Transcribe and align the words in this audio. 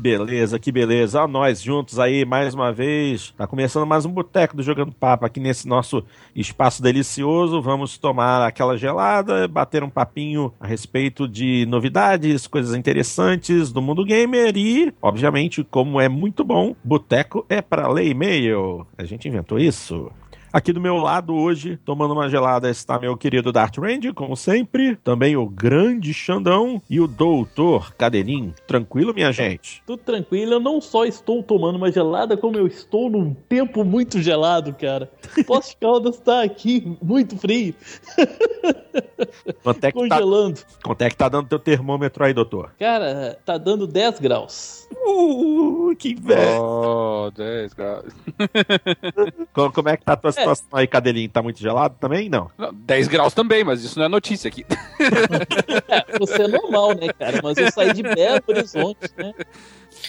Beleza, 0.00 0.58
que 0.58 0.72
beleza. 0.72 1.22
Ó, 1.22 1.28
nós 1.28 1.60
juntos 1.62 1.98
aí 1.98 2.24
mais 2.24 2.54
uma 2.54 2.72
vez. 2.72 3.34
Tá 3.36 3.46
começando 3.46 3.86
mais 3.86 4.06
um 4.06 4.10
Boteco 4.10 4.56
do 4.56 4.62
Jogando 4.62 4.92
Papo 4.92 5.26
aqui 5.26 5.38
nesse 5.38 5.68
nosso 5.68 6.02
espaço 6.34 6.82
delicioso. 6.82 7.60
Vamos 7.60 7.98
tomar 7.98 8.46
aquela 8.46 8.78
gelada, 8.78 9.46
bater 9.46 9.84
um 9.84 9.90
papinho 9.90 10.54
a 10.58 10.66
respeito 10.66 11.28
de 11.28 11.66
novidades, 11.66 12.46
coisas 12.46 12.74
interessantes 12.74 13.70
do 13.70 13.82
mundo 13.82 14.02
gamer 14.02 14.56
e, 14.56 14.92
obviamente, 15.02 15.62
como 15.62 16.00
é 16.00 16.08
muito 16.08 16.42
bom, 16.42 16.74
Boteco 16.82 17.44
é 17.46 17.60
para 17.60 17.86
ler 17.86 18.08
e-mail. 18.08 18.86
A 18.96 19.04
gente 19.04 19.28
inventou 19.28 19.58
isso. 19.58 20.10
Aqui 20.52 20.72
do 20.72 20.80
meu 20.80 20.96
lado 20.96 21.32
hoje, 21.32 21.78
tomando 21.84 22.12
uma 22.12 22.28
gelada, 22.28 22.68
está 22.68 22.98
meu 22.98 23.16
querido 23.16 23.52
Dart 23.52 23.78
Range, 23.78 24.12
como 24.12 24.36
sempre. 24.36 24.96
Também 24.96 25.36
o 25.36 25.46
grande 25.46 26.12
Xandão 26.12 26.82
e 26.90 27.00
o 27.00 27.06
doutor 27.06 27.94
Cadelinho. 27.94 28.52
Tranquilo, 28.66 29.14
minha 29.14 29.30
gente? 29.30 29.80
Tudo 29.86 30.02
tranquilo. 30.02 30.54
Eu 30.54 30.60
não 30.60 30.80
só 30.80 31.04
estou 31.04 31.40
tomando 31.40 31.76
uma 31.76 31.92
gelada, 31.92 32.36
como 32.36 32.56
eu 32.56 32.66
estou 32.66 33.08
num 33.08 33.32
tempo 33.32 33.84
muito 33.84 34.20
gelado, 34.20 34.74
cara. 34.74 35.08
Poço 35.46 35.70
de 35.70 35.76
Caldas 35.76 36.16
está 36.16 36.42
aqui 36.42 36.96
muito 37.00 37.36
frio. 37.36 37.72
Quanto 39.62 39.84
é 39.84 39.92
que 39.92 40.08
tá- 40.08 40.18
Congelando. 40.18 40.58
Tá, 40.60 40.66
quanto 40.84 41.02
é 41.02 41.08
que 41.10 41.16
tá 41.16 41.28
dando 41.28 41.48
teu 41.48 41.58
termômetro 41.58 42.24
aí, 42.24 42.32
doutor? 42.34 42.72
Cara, 42.78 43.38
tá 43.44 43.56
dando 43.58 43.86
10 43.86 44.18
graus. 44.20 44.88
Uh, 45.06 45.94
que 45.96 46.14
velho. 46.14 46.60
Oh, 46.62 47.30
10 47.30 47.72
graus. 47.74 48.12
como, 49.52 49.72
como 49.72 49.88
é 49.88 49.96
que 49.96 50.04
tá 50.04 50.12
a 50.14 50.16
tua 50.16 50.32
situação 50.32 50.66
aí, 50.72 50.86
Cadelinho? 50.86 51.28
Tá 51.28 51.42
muito 51.42 51.60
gelado 51.60 51.94
também? 52.00 52.28
Não. 52.28 52.50
Não, 52.58 52.72
10 52.72 53.08
graus 53.08 53.32
também, 53.34 53.62
mas 53.64 53.82
isso 53.84 53.98
não 53.98 54.06
é 54.06 54.08
notícia 54.08 54.48
aqui. 54.48 54.64
É, 55.88 56.18
você 56.18 56.42
é 56.42 56.48
normal, 56.48 56.94
né, 56.94 57.12
cara? 57.12 57.40
Mas 57.42 57.56
eu 57.58 57.70
saí 57.72 57.92
de 57.92 58.02
Belo 58.02 58.40
Horizonte, 58.46 59.10
né? 59.16 59.32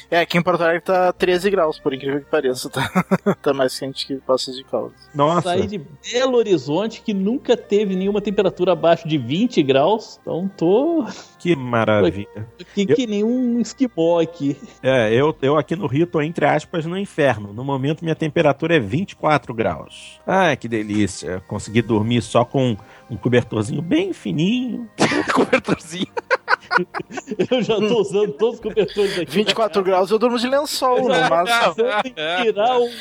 É, 0.10 0.20
aqui 0.22 0.38
em 0.38 0.42
Porto 0.42 0.62
Alegre 0.62 0.82
tá 0.82 1.12
13 1.14 1.50
graus, 1.50 1.80
por 1.80 1.94
incrível 1.94 2.20
que 2.20 2.30
pareça. 2.30 2.70
Tá, 2.70 2.90
tá 3.42 3.54
mais 3.54 3.78
quente 3.78 4.06
que 4.06 4.16
Poços 4.18 4.56
de 4.56 4.64
Caldas. 4.64 4.94
Nossa. 5.14 5.50
Saí 5.50 5.68
de 5.68 5.78
Belo 5.78 6.38
Horizonte, 6.38 7.02
que 7.02 7.14
nunca 7.14 7.56
teve 7.58 7.96
nenhuma 7.96 8.22
temperatura 8.22 8.74
abaixo 8.74 9.08
de 9.08 9.18
20 9.18 9.62
graus. 9.64 10.20
Então 10.22 10.50
tô 10.56 11.06
Que 11.40 11.56
maravilha. 11.56 12.48
que, 12.74 12.86
que 12.86 13.08
nem 13.08 13.24
um 13.24 13.60
esquimó 13.60 14.20
aqui. 14.20 14.58
É, 14.82 15.14
eu, 15.14 15.36
eu 15.42 15.58
aqui 15.58 15.76
no 15.76 15.88
Rio 15.88 16.08
tô 16.08 16.22
entre 16.22 16.46
aspas 16.46 16.86
no 16.86 16.98
inferno. 16.98 17.54
No 17.54 17.64
momento 17.64 18.04
minha 18.04 18.16
temperatura 18.16 18.76
é 18.76 18.80
24 18.80 19.54
graus. 19.54 20.20
Ai, 20.26 20.56
que 20.58 20.68
delícia. 20.68 21.42
Consegui 21.48 21.82
dormir 21.82 22.22
só 22.22 22.46
com 22.46 22.78
um 23.10 23.18
cobertorzinho 23.18 23.82
bem 23.82 24.14
fininho. 24.14 24.90
Cobertorzinho. 25.34 26.08
Eu 27.52 27.62
já 27.62 27.76
tô 27.76 28.00
usando 28.00 28.32
todos 28.34 28.56
os 28.56 28.62
cobertores 28.62 29.20
aqui. 29.20 29.32
24 29.32 29.81
graus 29.84 30.12
eu 30.12 30.20
durmo 30.20 30.38
de 30.38 30.48
lençol, 30.48 31.02
no 31.02 31.30
máximo. 31.30 31.76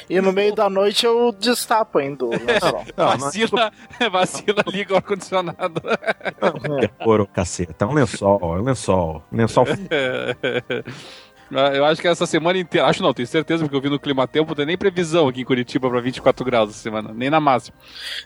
E 0.08 0.20
no 0.20 0.32
meio 0.32 0.54
da 0.54 0.68
noite 0.68 1.06
eu 1.06 1.32
destapo 1.32 1.98
ainda 1.98 2.24
o 2.24 2.30
lençol. 2.30 2.84
Não, 2.96 3.06
não 3.06 3.12
é 3.12 3.16
vacila, 3.16 3.72
vacila, 4.10 4.64
liga 4.66 4.94
o 4.94 4.96
ar-condicionado. 4.96 5.82
ô 7.04 7.26
caceta. 7.26 7.84
É 7.84 7.88
um 7.88 7.94
lençol, 7.94 8.38
é 8.42 8.60
um 8.60 8.64
lençol. 8.64 9.22
Um 9.32 9.36
lençol 9.36 9.64
Eu 11.50 11.84
acho 11.84 12.00
que 12.00 12.06
essa 12.06 12.26
semana 12.26 12.58
inteira, 12.58 12.86
acho 12.86 13.02
não, 13.02 13.12
tenho 13.12 13.26
certeza, 13.26 13.64
porque 13.64 13.76
eu 13.76 13.80
vi 13.80 13.90
no 13.90 13.98
Clima 13.98 14.26
Tempo, 14.26 14.48
não 14.48 14.54
tem 14.54 14.66
nem 14.66 14.78
previsão 14.78 15.28
aqui 15.28 15.40
em 15.40 15.44
Curitiba 15.44 15.90
pra 15.90 16.00
24 16.00 16.44
graus 16.44 16.70
essa 16.70 16.78
semana, 16.78 17.12
nem 17.12 17.28
na 17.28 17.40
máxima. 17.40 17.76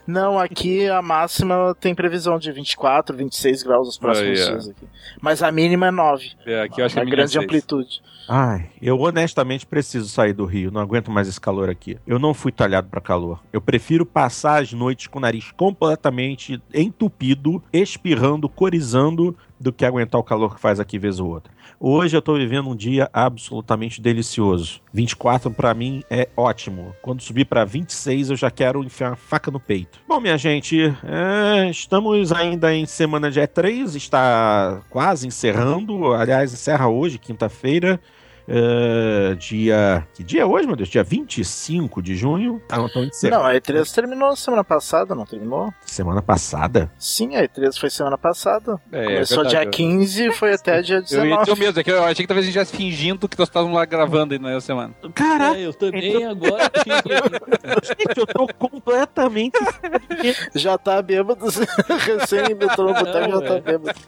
Não, 0.07 0.39
aqui 0.39 0.89
a 0.89 1.01
máxima 1.01 1.75
tem 1.81 1.95
previsão 1.95 2.39
de 2.39 2.53
24, 2.53 3.17
26 3.17 3.63
graus 3.63 3.87
nos 3.87 3.99
próximos 3.99 4.41
é. 4.41 4.45
dias 4.45 4.69
aqui. 4.69 4.87
Mas 5.21 5.43
a 5.43 5.51
mínima 5.51 5.87
é 5.87 5.91
9. 5.91 6.33
É, 6.47 6.63
aqui 6.63 6.81
eu 6.81 6.87
acho 6.87 6.95
que 6.95 7.01
a 7.01 7.05
é 7.05 7.07
grande 7.07 7.33
seis. 7.33 7.45
amplitude. 7.45 8.03
Ai, 8.29 8.71
eu 8.81 8.99
honestamente 8.99 9.67
preciso 9.67 10.09
sair 10.09 10.33
do 10.33 10.47
Rio, 10.47 10.71
não 10.71 10.81
aguento 10.81 11.11
mais 11.11 11.29
esse 11.29 11.41
calor 11.41 11.69
aqui. 11.69 11.99
Eu 12.07 12.19
não 12.19 12.33
fui 12.33 12.51
talhado 12.51 12.89
pra 12.89 13.01
calor. 13.01 13.43
Eu 13.53 13.61
prefiro 13.61 14.07
passar 14.07 14.63
as 14.63 14.73
noites 14.73 15.07
com 15.07 15.19
o 15.19 15.23
nariz 15.23 15.53
completamente 15.53 16.63
entupido, 16.73 17.63
espirrando, 17.73 18.49
corizando, 18.49 19.37
do 19.59 19.73
que 19.73 19.85
aguentar 19.85 20.21
o 20.21 20.25
calor 20.25 20.55
que 20.55 20.61
faz 20.61 20.81
aqui 20.81 20.99
vez 20.99 21.21
ou 21.21 21.29
outra. 21.31 21.53
Hoje 21.79 22.17
eu 22.17 22.23
tô 22.23 22.35
vivendo 22.35 22.69
um 22.69 22.77
dia 22.77 23.09
absolutamente 23.13 24.01
delicioso. 24.01 24.81
24 24.93 25.51
pra 25.51 25.75
mim 25.75 26.03
é 26.11 26.29
ótimo. 26.37 26.95
Quando 27.03 27.23
subir 27.23 27.45
pra 27.45 27.65
26 27.65 28.31
eu 28.31 28.37
já 28.37 28.51
quero 28.51 28.83
enfiar 28.83 29.11
uma 29.11 29.17
faca 29.17 29.51
no 29.51 29.61
peito. 29.61 29.99
Bom, 30.09 30.21
minha 30.21 30.39
gente, 30.39 30.81
é, 31.05 31.69
estamos 31.69 32.33
ainda 32.33 32.75
em 32.75 32.87
semana 32.87 33.31
de 33.31 33.41
E3, 33.41 33.97
está 33.97 34.83
quase 34.91 35.27
encerrando. 35.27 36.13
Aliás, 36.15 36.53
encerra 36.53 36.89
hoje, 36.89 37.19
quinta-feira. 37.19 38.01
É, 38.47 39.35
dia. 39.37 40.07
Que 40.15 40.23
dia 40.23 40.43
é 40.43 40.45
hoje, 40.47 40.67
meu 40.67 40.77
Deus? 40.77 40.89
Dia 40.89 41.03
25 41.03 42.03
de 42.03 42.15
junho. 42.15 42.61
Ah, 42.71 42.77
não, 42.79 42.87
encerrando. 43.05 43.43
Não, 43.43 43.49
a 43.51 43.55
E3 43.55 43.93
terminou 43.95 44.37
semana 44.37 44.63
passada, 44.63 45.15
não 45.15 45.25
terminou? 45.25 45.73
Semana 45.87 46.21
passada? 46.21 46.91
Sim, 46.99 47.37
a 47.37 47.43
E3 47.43 47.79
foi 47.79 47.89
semana 47.91 48.19
passada. 48.19 48.79
É, 48.93 49.05
Começou 49.05 49.45
é 49.45 49.49
dia 49.49 49.67
15 49.67 50.27
e 50.27 50.33
foi 50.33 50.53
até 50.55 50.83
dia 50.83 50.97
Eu 50.97 51.01
ia 51.01 51.03
dizer 51.05 51.19
o 51.21 51.23
19. 51.23 51.61
mesmo, 51.61 51.81
é 51.81 51.85
que 51.85 51.91
eu 51.91 52.05
achei 52.05 52.17
que 52.25 52.27
talvez 52.27 52.47
a 52.47 52.51
gente 52.51 52.59
estivesse 52.61 52.77
fingindo 52.77 53.29
que 53.29 53.39
nós 53.39 53.49
estávamos 53.49 53.75
lá 53.77 53.85
gravando 53.85 54.35
aí 54.35 54.41
na 54.41 54.61
semana. 54.61 54.95
Caraca, 55.15 55.57
É, 55.59 55.67
eu 55.67 55.73
também 55.75 56.25
agora 56.27 56.71
tive... 56.71 56.95
gente, 57.99 58.19
eu 58.19 58.27
tô 58.27 58.47
completamente. 58.59 59.59
Já 60.55 60.77
tá 60.77 61.01
bêbado. 61.01 61.45
Recém 62.05 62.41
entrou 62.53 62.89
no 62.89 62.95
boteco 62.95 63.31
já 63.31 63.41
tá 63.41 63.55
é. 63.55 63.61
bêbado. 63.61 63.99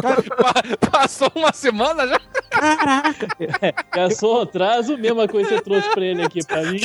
Pa- 0.00 0.90
Passou 0.90 1.30
uma 1.34 1.52
semana 1.52 2.06
já? 2.06 2.20
Caraca! 2.50 3.26
Gastou 3.92 4.42
atraso, 4.42 4.98
mesma 4.98 5.28
coisa 5.28 5.48
que 5.48 5.54
você 5.54 5.60
trouxe 5.62 5.90
pra 5.90 6.04
ele 6.04 6.22
aqui 6.22 6.44
pra 6.44 6.62
mim. 6.62 6.80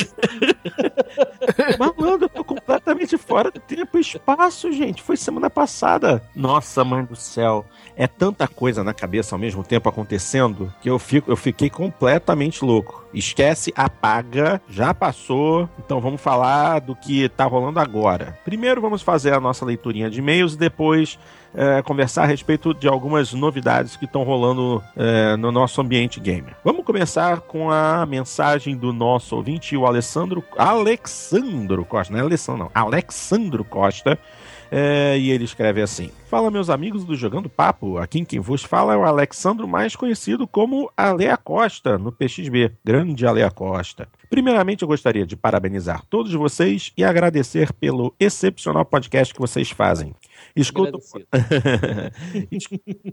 Malandro, 1.78 2.24
eu 2.24 2.28
tô 2.28 2.44
completamente 2.44 3.16
fora 3.16 3.50
do 3.50 3.60
tempo 3.60 3.98
e 3.98 4.00
espaço, 4.00 4.72
gente. 4.72 5.02
Foi 5.02 5.16
semana 5.16 5.50
passada. 5.50 6.22
Nossa, 6.34 6.84
mãe 6.84 7.04
do 7.04 7.16
céu. 7.16 7.64
É 7.96 8.06
tanta 8.06 8.46
coisa 8.46 8.82
na 8.84 8.94
cabeça 8.94 9.34
ao 9.34 9.38
mesmo 9.38 9.62
tempo 9.62 9.88
acontecendo 9.88 10.72
que 10.80 10.88
eu, 10.88 10.98
fico, 10.98 11.30
eu 11.30 11.36
fiquei 11.36 11.68
completamente 11.68 12.64
louco. 12.64 13.04
Esquece, 13.12 13.72
apaga, 13.76 14.60
já 14.68 14.94
passou. 14.94 15.68
Então 15.78 16.00
vamos 16.00 16.20
falar 16.20 16.80
do 16.80 16.94
que 16.94 17.28
tá 17.28 17.44
rolando 17.44 17.80
agora. 17.80 18.38
Primeiro 18.44 18.80
vamos 18.80 19.02
fazer 19.02 19.34
a 19.34 19.40
nossa 19.40 19.64
leiturinha 19.64 20.08
de 20.08 20.20
e-mails 20.20 20.54
e 20.54 20.58
depois 20.58 21.18
é, 21.54 21.82
conversar 21.82 22.22
a 22.22 22.26
respeito 22.26 22.72
de 22.72 22.88
algumas 22.88 23.32
novidades 23.32 23.96
que 23.96 24.04
estão 24.04 24.22
rolando 24.22 24.82
é, 24.96 25.36
no 25.36 25.50
nosso 25.50 25.80
ambiente 25.80 26.20
gamer. 26.20 26.56
Vamos 26.64 26.84
começar 26.84 27.40
com 27.40 27.70
a 27.70 28.06
mensagem 28.06 28.76
do 28.76 28.92
nosso 28.92 29.36
ouvinte, 29.36 29.76
o 29.76 29.86
Alessandro, 29.86 30.42
Alexandro 30.56 31.84
Costa, 31.84 32.12
não 32.12 32.20
é 32.20 32.22
Alessandro 32.22 32.64
não, 32.64 32.70
Alexandro 32.74 33.64
Costa, 33.64 34.18
é, 34.70 35.18
e 35.18 35.30
ele 35.30 35.44
escreve 35.44 35.82
assim: 35.82 36.10
Fala, 36.28 36.50
meus 36.50 36.70
amigos 36.70 37.04
do 37.04 37.16
Jogando 37.16 37.48
Papo. 37.48 37.98
Aqui 37.98 38.24
quem 38.24 38.38
vos 38.38 38.62
fala 38.62 38.94
é 38.94 38.96
o 38.96 39.04
Alexandro, 39.04 39.66
mais 39.66 39.96
conhecido 39.96 40.46
como 40.46 40.90
Alea 40.96 41.36
Costa, 41.36 41.98
no 41.98 42.12
PXB. 42.12 42.72
Grande 42.84 43.26
Alea 43.26 43.50
Costa. 43.50 44.08
Primeiramente, 44.28 44.82
eu 44.82 44.88
gostaria 44.88 45.26
de 45.26 45.36
parabenizar 45.36 46.04
todos 46.08 46.32
vocês 46.32 46.92
e 46.96 47.02
agradecer 47.02 47.72
pelo 47.72 48.14
excepcional 48.20 48.84
podcast 48.84 49.34
que 49.34 49.40
vocês 49.40 49.70
fazem. 49.70 50.14
Escuto, 50.56 50.98
Es- 52.50 52.68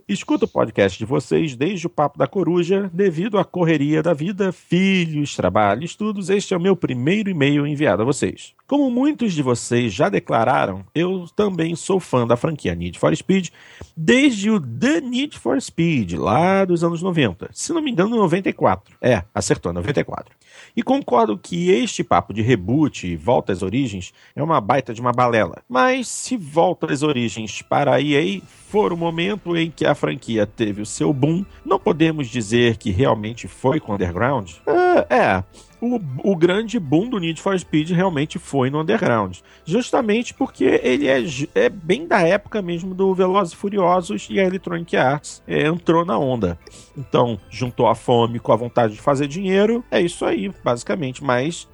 Escuto 0.07 0.45
o 0.45 0.47
podcast 0.47 0.97
de 0.97 1.05
vocês 1.05 1.55
desde 1.55 1.87
o 1.87 1.89
Papo 1.89 2.17
da 2.17 2.27
Coruja, 2.27 2.89
devido 2.93 3.37
à 3.37 3.45
correria 3.45 4.01
da 4.01 4.13
vida, 4.13 4.51
filhos, 4.51 5.35
trabalho, 5.35 5.83
estudos. 5.83 6.29
Este 6.29 6.53
é 6.53 6.57
o 6.57 6.61
meu 6.61 6.75
primeiro 6.75 7.29
e-mail 7.29 7.65
enviado 7.67 8.01
a 8.01 8.05
vocês. 8.05 8.53
Como 8.65 8.89
muitos 8.89 9.33
de 9.33 9.41
vocês 9.41 9.93
já 9.93 10.09
declararam, 10.09 10.83
eu 10.93 11.25
também 11.35 11.75
sou 11.75 11.99
fã 11.99 12.25
da 12.27 12.35
franquia 12.35 12.75
Need 12.75 12.97
for 12.99 13.15
Speed 13.15 13.49
desde 13.95 14.49
o 14.49 14.59
The 14.59 15.01
Need 15.01 15.37
for 15.37 15.61
Speed, 15.61 16.13
lá 16.13 16.65
dos 16.65 16.83
anos 16.83 17.01
90. 17.01 17.49
Se 17.53 17.71
não 17.73 17.81
me 17.81 17.91
engano, 17.91 18.15
94. 18.17 18.95
É, 19.01 19.23
acertou, 19.33 19.71
94. 19.73 20.35
E 20.75 20.83
concordo 20.83 21.37
que 21.37 21.69
este 21.71 22.03
papo 22.03 22.33
de 22.33 22.41
reboot 22.41 23.07
e 23.07 23.15
volta 23.15 23.51
às 23.51 23.61
origens 23.61 24.13
é 24.35 24.43
uma 24.43 24.61
baita 24.61 24.93
de 24.93 25.01
uma 25.01 25.11
balela. 25.11 25.61
Mas 25.67 26.07
se 26.07 26.37
volta 26.37 26.91
às 26.91 27.03
origens 27.03 27.61
para 27.61 27.95
a 27.95 28.01
EA 28.01 28.41
for 28.69 28.91
o 28.91 28.97
momento 28.97 29.55
em 29.55 29.71
que 29.71 29.85
a 29.85 29.95
franquia 29.95 30.45
teve 30.45 30.81
o 30.81 30.85
seu 30.85 31.13
boom, 31.13 31.45
não 31.65 31.79
podemos 31.79 32.27
dizer 32.27 32.77
que 32.77 32.91
realmente 32.91 33.47
foi 33.47 33.79
com 33.79 33.93
Underground? 33.93 34.51
É, 34.67 35.15
é. 35.15 35.43
O, 35.81 35.99
o 36.23 36.35
grande 36.35 36.79
boom 36.79 37.09
do 37.09 37.19
Need 37.19 37.41
for 37.41 37.57
Speed 37.57 37.91
realmente 37.91 38.39
foi 38.39 38.69
no 38.69 38.81
Underground. 38.81 39.37
Justamente 39.65 40.33
porque 40.33 40.79
ele 40.83 41.07
é, 41.07 41.23
é 41.55 41.69
bem 41.69 42.07
da 42.07 42.21
época 42.21 42.61
mesmo 42.61 42.93
do 42.93 43.13
Velozes 43.13 43.53
e 43.53 43.57
Furiosos 43.57 44.27
e 44.29 44.39
a 44.39 44.45
Electronic 44.45 44.95
Arts 44.95 45.43
é, 45.47 45.67
entrou 45.67 46.05
na 46.05 46.17
onda. 46.17 46.57
Então, 46.97 47.39
juntou 47.49 47.87
a 47.87 47.95
fome 47.95 48.39
com 48.39 48.51
a 48.51 48.55
vontade 48.55 48.93
de 48.93 49.01
fazer 49.01 49.27
dinheiro, 49.27 49.83
é 49.91 50.01
isso 50.01 50.25
aí, 50.25 50.51
basicamente. 50.63 51.23
Mas 51.23 51.67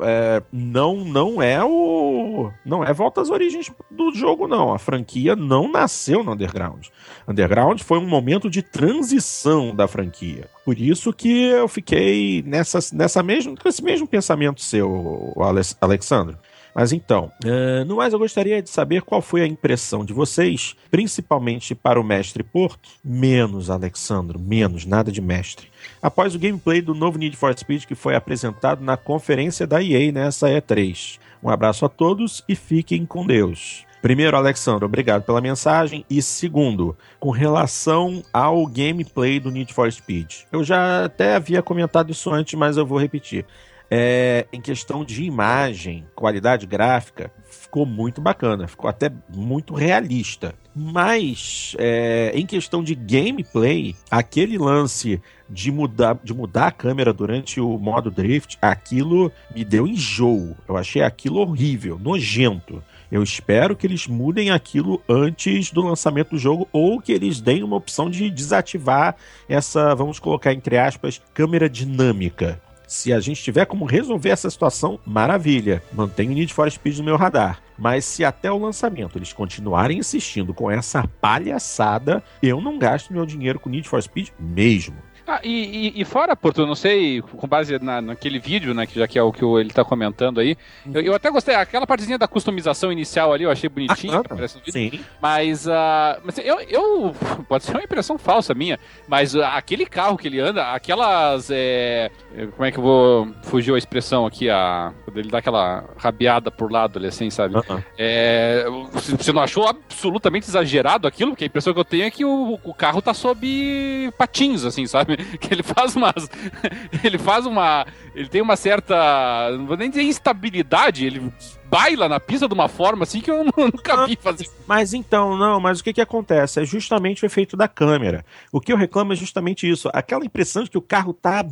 é, 0.00 0.42
não, 0.52 0.96
não 1.04 1.42
é 1.42 1.62
o. 1.64 2.50
Não 2.64 2.84
é 2.84 2.92
volta 2.92 3.20
às 3.20 3.30
origens 3.30 3.70
do 3.90 4.12
jogo, 4.14 4.46
não. 4.48 4.72
A 4.72 4.78
franquia 4.78 5.34
não 5.36 5.70
nasceu 5.70 6.22
no 6.22 6.32
Underground. 6.32 6.86
Underground 7.26 7.80
foi 7.80 7.98
um 7.98 8.06
momento 8.06 8.50
de 8.50 8.62
transição 8.62 9.74
da 9.74 9.86
franquia. 9.86 10.48
Por 10.64 10.78
isso 10.78 11.12
que 11.12 11.44
eu 11.44 11.68
fiquei 11.68 12.42
nessa, 12.46 12.78
nessa 12.94 13.22
mesmo, 13.22 13.54
esse 13.64 13.82
mesmo 13.82 14.06
pensamento 14.06 14.60
seu, 14.60 15.32
Alex- 15.38 15.76
Alexandre. 15.80 16.36
Mas 16.74 16.90
então, 16.90 17.30
eh, 17.44 17.84
no 17.84 17.96
mais 17.96 18.14
eu 18.14 18.18
gostaria 18.18 18.62
de 18.62 18.70
saber 18.70 19.02
qual 19.02 19.20
foi 19.20 19.42
a 19.42 19.46
impressão 19.46 20.04
de 20.06 20.14
vocês, 20.14 20.74
principalmente 20.90 21.74
para 21.74 22.00
o 22.00 22.04
mestre 22.04 22.42
Porto, 22.42 22.88
menos 23.04 23.68
Alexandro, 23.68 24.40
menos, 24.40 24.86
nada 24.86 25.12
de 25.12 25.20
mestre. 25.20 25.66
Após 26.00 26.34
o 26.34 26.38
gameplay 26.38 26.80
do 26.80 26.94
novo 26.94 27.18
Need 27.18 27.36
for 27.36 27.56
Speed 27.56 27.84
que 27.84 27.94
foi 27.94 28.14
apresentado 28.14 28.82
na 28.82 28.96
conferência 28.96 29.66
da 29.66 29.82
EA 29.82 30.12
nessa 30.12 30.48
E3. 30.48 31.18
Um 31.42 31.48
abraço 31.48 31.84
a 31.84 31.88
todos 31.88 32.44
e 32.48 32.54
fiquem 32.54 33.04
com 33.04 33.26
Deus. 33.26 33.84
Primeiro, 34.02 34.36
Alexandre, 34.36 34.84
obrigado 34.84 35.22
pela 35.22 35.40
mensagem. 35.40 36.04
E 36.10 36.20
segundo, 36.20 36.96
com 37.20 37.30
relação 37.30 38.20
ao 38.32 38.66
gameplay 38.66 39.38
do 39.38 39.48
Need 39.48 39.72
for 39.72 39.90
Speed. 39.92 40.40
Eu 40.50 40.64
já 40.64 41.04
até 41.04 41.36
havia 41.36 41.62
comentado 41.62 42.10
isso 42.10 42.28
antes, 42.30 42.54
mas 42.54 42.76
eu 42.76 42.84
vou 42.84 42.98
repetir. 42.98 43.46
É, 43.88 44.46
em 44.52 44.60
questão 44.60 45.04
de 45.04 45.22
imagem, 45.22 46.04
qualidade 46.16 46.66
gráfica, 46.66 47.30
ficou 47.72 47.86
muito 47.86 48.20
bacana, 48.20 48.68
ficou 48.68 48.90
até 48.90 49.10
muito 49.34 49.72
realista. 49.72 50.54
Mas 50.76 51.74
é, 51.78 52.30
em 52.34 52.44
questão 52.44 52.84
de 52.84 52.94
gameplay, 52.94 53.96
aquele 54.10 54.58
lance 54.58 55.18
de 55.48 55.72
mudar, 55.72 56.18
de 56.22 56.34
mudar 56.34 56.66
a 56.66 56.70
câmera 56.70 57.14
durante 57.14 57.60
o 57.60 57.78
modo 57.78 58.10
drift, 58.10 58.58
aquilo 58.60 59.32
me 59.56 59.64
deu 59.64 59.86
enjoo. 59.86 60.54
Eu 60.68 60.76
achei 60.76 61.00
aquilo 61.00 61.38
horrível, 61.38 61.98
nojento. 61.98 62.82
Eu 63.10 63.22
espero 63.22 63.74
que 63.74 63.86
eles 63.86 64.06
mudem 64.06 64.50
aquilo 64.50 65.02
antes 65.08 65.70
do 65.70 65.80
lançamento 65.80 66.30
do 66.30 66.38
jogo 66.38 66.68
ou 66.72 67.00
que 67.00 67.12
eles 67.12 67.40
deem 67.40 67.62
uma 67.62 67.76
opção 67.76 68.10
de 68.10 68.28
desativar 68.28 69.16
essa, 69.48 69.94
vamos 69.94 70.18
colocar 70.18 70.52
entre 70.52 70.76
aspas, 70.76 71.22
câmera 71.32 71.70
dinâmica. 71.70 72.60
Se 72.86 73.10
a 73.10 73.20
gente 73.20 73.42
tiver 73.42 73.64
como 73.64 73.86
resolver 73.86 74.28
essa 74.28 74.50
situação, 74.50 75.00
maravilha. 75.06 75.82
Mantenho 75.94 76.32
o 76.32 76.34
Need 76.34 76.52
for 76.52 76.70
Speed 76.70 76.98
no 76.98 77.04
meu 77.04 77.16
radar. 77.16 77.61
Mas 77.78 78.04
se 78.04 78.24
até 78.24 78.50
o 78.50 78.58
lançamento 78.58 79.18
eles 79.18 79.32
continuarem 79.32 79.98
insistindo 79.98 80.52
com 80.54 80.70
essa 80.70 81.06
palhaçada, 81.20 82.22
eu 82.42 82.60
não 82.60 82.78
gasto 82.78 83.12
meu 83.12 83.26
dinheiro 83.26 83.58
com 83.58 83.70
Need 83.70 83.88
for 83.88 84.02
Speed 84.02 84.28
mesmo. 84.38 84.96
Ah, 85.26 85.40
e, 85.42 85.92
e- 85.96 86.00
e 86.00 86.04
fora, 86.04 86.34
Porto, 86.34 86.66
não 86.66 86.74
sei, 86.74 87.22
com 87.22 87.46
base 87.46 87.78
na, 87.78 88.00
naquele 88.00 88.38
vídeo, 88.38 88.74
né, 88.74 88.86
que 88.86 88.98
já 88.98 89.06
que 89.06 89.18
é 89.18 89.22
o 89.22 89.32
que 89.32 89.44
ele 89.44 89.70
tá 89.70 89.84
comentando 89.84 90.40
aí, 90.40 90.56
eu, 90.92 91.00
eu 91.00 91.14
até 91.14 91.30
gostei, 91.30 91.54
aquela 91.54 91.86
partezinha 91.86 92.18
da 92.18 92.26
customização 92.28 92.90
inicial 92.92 93.32
ali, 93.32 93.44
eu 93.44 93.50
achei 93.50 93.68
bonitinho, 93.68 94.14
no 94.14 94.36
vídeo, 94.36 94.72
Sim. 94.72 95.00
mas, 95.20 95.68
ah, 95.68 96.18
mas 96.24 96.38
eu, 96.38 96.60
eu, 96.62 97.14
pode 97.48 97.64
ser 97.64 97.72
uma 97.72 97.82
impressão 97.82 98.18
falsa 98.18 98.52
minha, 98.54 98.78
mas 99.06 99.36
ah, 99.36 99.54
aquele 99.56 99.86
carro 99.86 100.16
que 100.18 100.26
ele 100.28 100.40
anda, 100.40 100.72
aquelas, 100.72 101.50
é, 101.50 102.10
é, 102.36 102.46
como 102.46 102.64
é 102.64 102.70
que 102.72 102.78
eu 102.78 102.82
vou, 102.82 103.28
fugiu 103.42 103.74
a 103.74 103.78
expressão 103.78 104.26
aqui, 104.26 104.50
a, 104.50 104.92
quando 105.04 105.18
ele 105.18 105.28
dá 105.30 105.38
aquela 105.38 105.84
rabiada 105.96 106.50
por 106.50 106.70
lado 106.70 106.98
ali, 106.98 107.08
assim, 107.08 107.30
sabe? 107.30 107.56
Aham. 107.56 107.82
É, 107.96 108.64
você 108.92 109.16
você 109.16 109.32
não 109.32 109.42
achou 109.42 109.66
absolutamente 109.68 110.48
exagerado 110.48 111.06
aquilo? 111.06 111.30
Porque 111.32 111.44
a 111.44 111.46
impressão 111.46 111.72
que 111.72 111.78
eu 111.80 111.84
tenho 111.84 112.04
é 112.04 112.10
que 112.10 112.24
o, 112.24 112.58
o 112.64 112.74
carro 112.74 113.00
tá 113.00 113.14
sob 113.14 114.10
patins, 114.18 114.64
assim, 114.64 114.86
sabe? 114.86 115.11
Que 115.40 115.52
ele 115.52 115.62
faz 115.62 115.96
umas. 115.96 116.30
Ele 117.02 117.18
faz 117.18 117.46
uma. 117.46 117.86
Ele 118.14 118.28
tem 118.28 118.40
uma 118.40 118.56
certa. 118.56 119.50
Não 119.56 119.66
vou 119.66 119.76
nem 119.76 119.90
dizer 119.90 120.02
instabilidade, 120.02 121.04
ele 121.06 121.32
baila 121.72 122.06
na 122.06 122.20
pista 122.20 122.46
de 122.46 122.52
uma 122.52 122.68
forma 122.68 123.04
assim 123.04 123.22
que 123.22 123.30
eu 123.30 123.42
nunca 123.56 124.06
vi 124.06 124.14
fazer. 124.20 124.46
Mas 124.66 124.92
então, 124.92 125.38
não, 125.38 125.58
mas 125.58 125.80
o 125.80 125.84
que 125.84 125.94
que 125.94 126.02
acontece? 126.02 126.60
É 126.60 126.66
justamente 126.66 127.24
o 127.24 127.26
efeito 127.26 127.56
da 127.56 127.66
câmera. 127.66 128.26
O 128.52 128.60
que 128.60 128.70
eu 128.70 128.76
reclamo 128.76 129.14
é 129.14 129.16
justamente 129.16 129.68
isso. 129.68 129.88
Aquela 129.94 130.22
impressão 130.24 130.64
de 130.64 130.70
que 130.70 130.76
o 130.76 130.82
carro 130.82 131.14
tá 131.14 131.42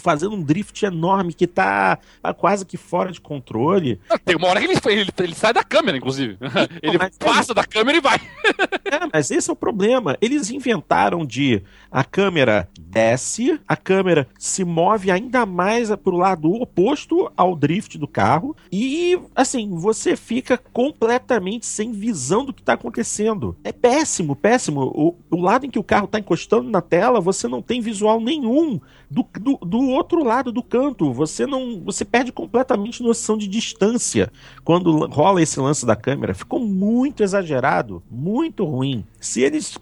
fazendo 0.00 0.34
um 0.34 0.42
drift 0.42 0.84
enorme, 0.84 1.32
que 1.32 1.46
tá, 1.46 1.98
tá 2.20 2.34
quase 2.34 2.66
que 2.66 2.76
fora 2.76 3.12
de 3.12 3.20
controle. 3.20 4.00
Tem 4.24 4.34
uma 4.34 4.48
hora 4.48 4.58
que 4.60 4.66
ele, 4.66 4.80
ele, 4.86 5.10
ele 5.18 5.34
sai 5.36 5.52
da 5.52 5.62
câmera, 5.62 5.96
inclusive. 5.96 6.36
Ele 6.82 6.98
mas- 6.98 7.16
passa 7.16 7.54
da 7.54 7.64
câmera 7.64 7.98
e 7.98 8.00
vai. 8.00 8.18
É, 8.84 9.08
mas 9.12 9.30
esse 9.30 9.48
é 9.50 9.52
o 9.52 9.56
problema. 9.56 10.16
Eles 10.20 10.50
inventaram 10.50 11.24
de 11.24 11.62
a 11.90 12.02
câmera 12.02 12.68
desce, 12.78 13.60
a 13.68 13.76
câmera 13.76 14.26
se 14.38 14.64
move 14.64 15.10
ainda 15.10 15.46
mais 15.46 15.94
pro 15.96 16.16
lado 16.16 16.50
oposto 16.54 17.30
ao 17.36 17.54
drift 17.54 17.98
do 17.98 18.08
carro 18.08 18.56
e 18.72 19.18
assim, 19.34 19.59
você 19.68 20.16
fica 20.16 20.58
completamente 20.58 21.66
sem 21.66 21.92
visão 21.92 22.44
do 22.44 22.52
que 22.52 22.62
tá 22.62 22.74
acontecendo. 22.74 23.56
É 23.64 23.72
péssimo, 23.72 24.36
péssimo. 24.36 24.82
O, 24.94 25.16
o 25.30 25.40
lado 25.40 25.66
em 25.66 25.70
que 25.70 25.78
o 25.78 25.84
carro 25.84 26.06
tá 26.06 26.18
encostando 26.18 26.70
na 26.70 26.80
tela, 26.80 27.20
você 27.20 27.48
não 27.48 27.60
tem 27.60 27.80
visual 27.80 28.20
nenhum 28.20 28.80
do, 29.10 29.26
do, 29.40 29.56
do 29.56 29.88
outro 29.88 30.24
lado 30.24 30.52
do 30.52 30.62
canto. 30.62 31.12
Você 31.12 31.46
não, 31.46 31.80
você 31.84 32.04
perde 32.04 32.32
completamente 32.32 33.02
noção 33.02 33.36
de 33.36 33.48
distância 33.48 34.30
quando 34.64 35.06
rola 35.06 35.42
esse 35.42 35.58
lance 35.58 35.84
da 35.84 35.96
câmera. 35.96 36.34
Ficou 36.34 36.60
muito 36.60 37.22
exagerado, 37.22 38.02
muito 38.10 38.64
ruim. 38.64 39.04
Se 39.20 39.42
eles 39.42 39.76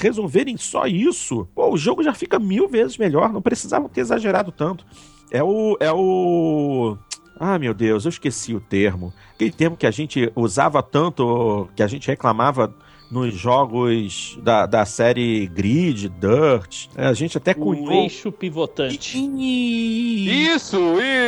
resolverem 0.00 0.56
só 0.56 0.86
isso, 0.86 1.48
pô, 1.54 1.70
o 1.70 1.76
jogo 1.76 2.02
já 2.02 2.14
fica 2.14 2.38
mil 2.38 2.68
vezes 2.68 2.96
melhor. 2.96 3.32
Não 3.32 3.42
precisavam 3.42 3.88
ter 3.88 4.00
exagerado 4.00 4.50
tanto. 4.50 4.86
É 5.30 5.42
o. 5.42 5.76
É 5.80 5.92
o. 5.92 6.96
Ah, 7.38 7.58
meu 7.58 7.74
Deus, 7.74 8.04
eu 8.04 8.08
esqueci 8.10 8.54
o 8.54 8.60
termo. 8.60 9.12
Aquele 9.34 9.50
termo 9.52 9.76
que 9.76 9.86
a 9.86 9.90
gente 9.90 10.30
usava 10.36 10.82
tanto, 10.82 11.68
que 11.74 11.82
a 11.82 11.86
gente 11.86 12.06
reclamava 12.06 12.72
nos 13.10 13.34
jogos 13.34 14.38
da, 14.42 14.66
da 14.66 14.84
série 14.84 15.46
Grid, 15.46 16.08
Dirt. 16.08 16.86
A 16.96 17.12
gente 17.12 17.36
até 17.36 17.52
O 17.52 17.56
cunhou. 17.56 17.92
eixo 17.92 18.32
pivotante. 18.32 19.18
Isso, 19.18 20.78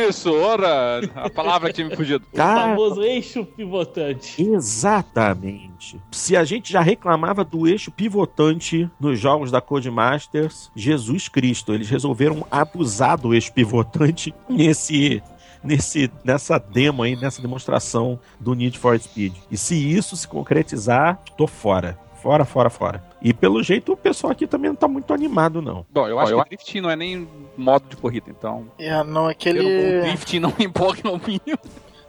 isso, 0.09 0.33
ora, 0.33 1.01
a 1.15 1.29
palavra 1.29 1.69
que 1.69 1.75
tinha 1.75 1.87
me 1.87 1.95
fugido. 1.95 2.25
O 2.33 2.35
Cara. 2.35 2.61
famoso 2.69 3.03
eixo 3.03 3.45
pivotante. 3.45 4.41
Exatamente. 4.41 5.99
Se 6.11 6.35
a 6.35 6.43
gente 6.43 6.71
já 6.71 6.81
reclamava 6.81 7.43
do 7.43 7.67
eixo 7.67 7.91
pivotante 7.91 8.89
nos 8.99 9.19
jogos 9.19 9.51
da 9.51 9.61
Codemasters, 9.61 10.71
Jesus 10.75 11.27
Cristo, 11.29 11.73
eles 11.73 11.89
resolveram 11.89 12.45
abusar 12.51 13.17
do 13.17 13.33
eixo 13.33 13.53
pivotante 13.53 14.33
nesse 14.49 15.21
nesse 15.67 16.09
nessa 16.23 16.57
demo 16.57 17.03
aí, 17.03 17.15
nessa 17.15 17.41
demonstração 17.41 18.19
do 18.39 18.53
Need 18.53 18.79
for 18.79 18.97
Speed. 18.99 19.33
E 19.51 19.57
se 19.57 19.75
isso 19.75 20.15
se 20.15 20.27
concretizar, 20.27 21.19
tô 21.37 21.45
fora. 21.45 21.99
Fora, 22.21 22.45
fora, 22.45 22.69
fora. 22.69 23.03
E 23.21 23.33
pelo 23.33 23.61
jeito 23.61 23.93
o 23.93 23.97
pessoal 23.97 24.31
aqui 24.31 24.47
também 24.47 24.69
não 24.69 24.75
tá 24.75 24.87
muito 24.87 25.13
animado 25.13 25.61
não. 25.61 25.85
Bom, 25.91 26.07
eu 26.07 26.19
acho 26.19 26.35
que 26.43 26.49
drift 26.49 26.81
não 26.81 26.89
é 26.89 26.95
nem 26.95 27.27
modo 27.55 27.85
de 27.89 27.95
corrida, 27.97 28.25
então. 28.29 28.67
É, 28.79 29.03
não, 29.03 29.13
Ter 29.13 29.19
um 29.21 29.27
aquele, 29.27 30.01
drift 30.01 30.39
não 30.39 30.53
me 30.57 30.65
empolga 30.65 31.01
no 31.03 31.17
mínimo. 31.19 31.59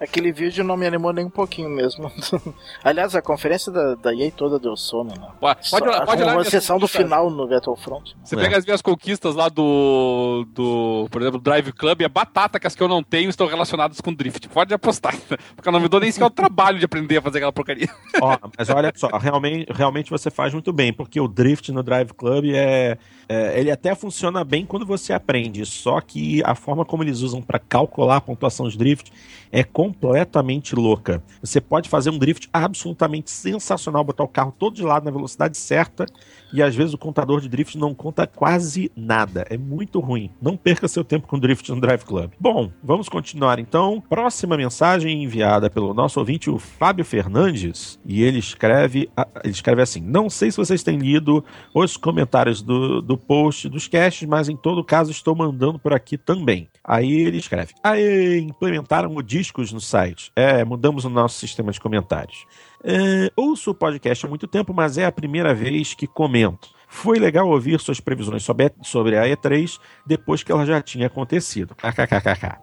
Aquele 0.00 0.32
vídeo 0.32 0.62
não 0.64 0.76
me 0.76 0.86
animou 0.86 1.12
nem 1.12 1.24
um 1.26 1.30
pouquinho 1.30 1.68
mesmo. 1.68 2.10
Aliás, 2.84 3.14
a 3.14 3.22
conferência 3.22 3.72
da, 3.72 3.94
da 3.96 4.14
EA 4.14 4.30
toda 4.30 4.58
deu 4.58 4.76
sono, 4.76 5.10
né? 5.10 5.28
Pode, 5.40 5.68
Só- 5.68 5.78
pode, 5.80 6.06
pode 6.06 6.22
a 6.22 6.26
minhas 6.32 6.46
exceção 6.46 6.78
do 6.78 6.86
final 6.88 7.30
no 7.30 7.48
Battlefront. 7.48 8.16
Você 8.22 8.34
É. 8.36 8.38
pega 8.40 8.56
as 8.58 8.64
minhas 8.64 8.80
conquistas 8.82 9.34
lá 9.34 9.48
do, 9.48 10.46
do, 10.52 11.08
por 11.10 11.20
exemplo, 11.22 11.40
Drive 11.40 11.72
Club, 11.72 12.02
é 12.02 12.08
batata 12.08 12.58
que 12.60 12.66
as 12.66 12.74
que 12.74 12.82
eu 12.82 12.88
não 12.88 13.02
tenho 13.02 13.28
estão 13.30 13.46
relacionadas 13.46 14.00
com 14.00 14.12
drift. 14.12 14.48
Pode 14.48 14.72
apostar. 14.72 15.14
Porque 15.56 15.68
eu 15.68 15.72
não 15.72 15.80
me 15.80 15.88
dou 15.88 16.00
nem 16.00 16.10
sequer 16.12 16.26
o 16.26 16.30
trabalho 16.30 16.78
de 16.78 16.84
aprender 16.84 17.18
a 17.18 17.22
fazer 17.22 17.38
aquela 17.38 17.52
porcaria. 17.52 17.88
Ó, 18.20 18.36
mas 18.56 18.70
olha 18.70 18.92
só, 18.94 19.08
realmente, 19.18 19.72
realmente 19.72 20.10
você 20.10 20.30
faz 20.30 20.52
muito 20.52 20.72
bem, 20.72 20.92
porque 20.92 21.20
o 21.20 21.28
drift 21.28 21.70
no 21.72 21.82
Drive 21.82 22.12
Club 22.12 22.46
é, 22.54 22.98
é, 23.28 23.60
ele 23.60 23.70
até 23.70 23.94
funciona 23.94 24.42
bem 24.42 24.64
quando 24.64 24.86
você 24.86 25.12
aprende, 25.12 25.66
só 25.66 26.00
que 26.00 26.42
a 26.44 26.54
forma 26.54 26.84
como 26.84 27.02
eles 27.02 27.20
usam 27.20 27.42
para 27.42 27.58
calcular 27.58 28.16
a 28.16 28.20
pontuação 28.20 28.68
de 28.68 28.78
drift 28.78 29.12
é 29.52 29.62
completamente 29.62 30.74
louca. 30.74 31.22
Você 31.42 31.60
pode 31.60 31.88
fazer 31.88 32.10
um 32.10 32.18
drift 32.18 32.48
absolutamente 32.52 33.30
sensacional, 33.30 34.02
botar 34.02 34.24
o 34.24 34.28
carro 34.28 34.54
todo 34.58 34.74
de 34.74 34.82
lado 34.82 35.04
na 35.04 35.10
velocidade 35.10 35.58
certa 35.58 36.06
e 36.52 36.62
às 36.62 36.74
vezes 36.74 36.94
o 36.94 36.98
contador 36.98 37.40
de 37.40 37.48
drift 37.48 37.76
não 37.76 37.94
conta 37.94 38.26
quase 38.26 38.90
nada. 38.96 39.44
É 39.50 39.56
muito 39.56 40.00
ruim. 40.00 40.30
Não 40.40 40.56
perca 40.56 40.88
seu 40.88 41.04
tempo 41.04 41.26
com 41.26 41.38
drift 41.38 41.68
no 41.70 41.80
Drive 41.80 42.04
Club. 42.04 42.32
Bom, 42.40 42.70
vamos 42.82 43.08
continuar 43.08 43.58
então. 43.58 44.02
Próxima 44.08 44.56
mensagem 44.56 45.22
enviada 45.22 45.70
pelo 45.70 45.94
nosso 45.94 46.18
ouvinte, 46.18 46.50
o 46.50 46.58
Fábio 46.58 47.04
Fernandes, 47.04 47.98
e 48.04 48.22
ele 48.22 48.38
escreve, 48.38 49.10
ele 49.42 49.52
escreve 49.52 49.82
assim: 49.82 50.00
Não 50.00 50.30
sei 50.30 50.50
se 50.50 50.56
vocês 50.56 50.82
têm 50.82 50.98
lido 50.98 51.44
os 51.74 51.96
comentários 51.96 52.62
do, 52.62 53.00
do 53.00 53.16
post 53.16 53.68
dos 53.68 53.88
casts, 53.88 54.26
mas 54.28 54.48
em 54.48 54.56
todo 54.56 54.84
caso 54.84 55.10
estou 55.10 55.34
mandando 55.34 55.78
por 55.78 55.92
aqui 55.92 56.16
também. 56.16 56.68
Aí 56.82 57.12
ele 57.12 57.38
escreve: 57.38 57.74
Aê, 57.82 58.38
implementaram 58.38 59.14
o 59.14 59.22
discos 59.22 59.72
no 59.72 59.80
site. 59.80 60.32
É, 60.34 60.64
mudamos 60.64 61.04
o 61.04 61.10
nosso 61.10 61.38
sistema 61.38 61.72
de 61.72 61.80
comentários. 61.80 62.46
É, 62.82 63.30
ouço 63.36 63.70
o 63.70 63.74
podcast 63.74 64.24
há 64.24 64.28
muito 64.28 64.46
tempo, 64.46 64.72
mas 64.72 64.98
é 64.98 65.04
a 65.04 65.12
primeira 65.12 65.54
vez 65.54 65.94
que 65.94 66.06
comento. 66.06 66.70
Foi 66.90 67.18
legal 67.18 67.46
ouvir 67.48 67.78
suas 67.80 68.00
previsões 68.00 68.42
sobre, 68.42 69.18
a 69.18 69.24
E3 69.24 69.78
depois 70.06 70.42
que 70.42 70.50
ela 70.50 70.64
já 70.64 70.80
tinha 70.80 71.06
acontecido. 71.06 71.74
KKKKK. 71.74 72.58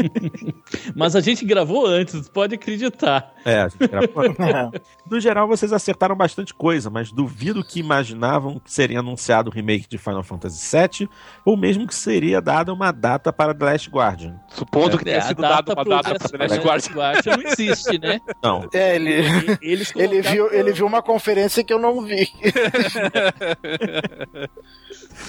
Mas 0.94 1.16
a 1.16 1.20
gente 1.20 1.44
gravou 1.46 1.86
antes, 1.86 2.28
pode 2.28 2.54
acreditar. 2.54 3.32
É, 3.44 3.62
a 3.62 3.68
gente 3.68 3.88
gravou 3.88 4.22
antes. 4.22 4.80
no 5.10 5.18
geral, 5.18 5.48
vocês 5.48 5.72
acertaram 5.72 6.14
bastante 6.14 6.52
coisa, 6.52 6.90
mas 6.90 7.10
duvido 7.10 7.64
que 7.64 7.80
imaginavam 7.80 8.58
que 8.58 8.72
seria 8.72 9.00
anunciado 9.00 9.50
o 9.50 9.52
remake 9.52 9.88
de 9.88 9.98
Final 9.98 10.22
Fantasy 10.22 10.76
VII 10.76 11.08
ou 11.44 11.56
mesmo 11.56 11.86
que 11.86 11.94
seria 11.94 12.40
dada 12.40 12.72
uma 12.72 12.92
data 12.92 13.32
para 13.32 13.54
The 13.54 13.64
Last 13.64 13.90
Guardian. 13.90 14.38
Supondo 14.48 14.98
que 14.98 15.04
É, 15.08 15.12
tenha 15.12 15.18
a 15.18 15.22
sido 15.28 15.40
data 15.42 15.74
dado 15.74 15.88
uma 15.88 16.02
data 16.02 16.18
para 16.18 16.28
The 16.28 16.36
Last 16.38 16.60
Guardian. 16.60 16.94
Guardian 16.94 17.36
não 17.38 17.50
existe, 17.50 17.98
né? 17.98 18.20
Não. 18.42 18.68
É, 18.72 18.96
ele, 18.96 19.10
ele, 19.62 19.84
colocaram- 19.86 20.22
viu, 20.32 20.52
ele 20.52 20.72
viu 20.72 20.86
uma 20.86 21.02
conferência 21.02 21.64
que 21.64 21.72
eu 21.72 21.78
não 21.78 22.02
vi. 22.02 22.28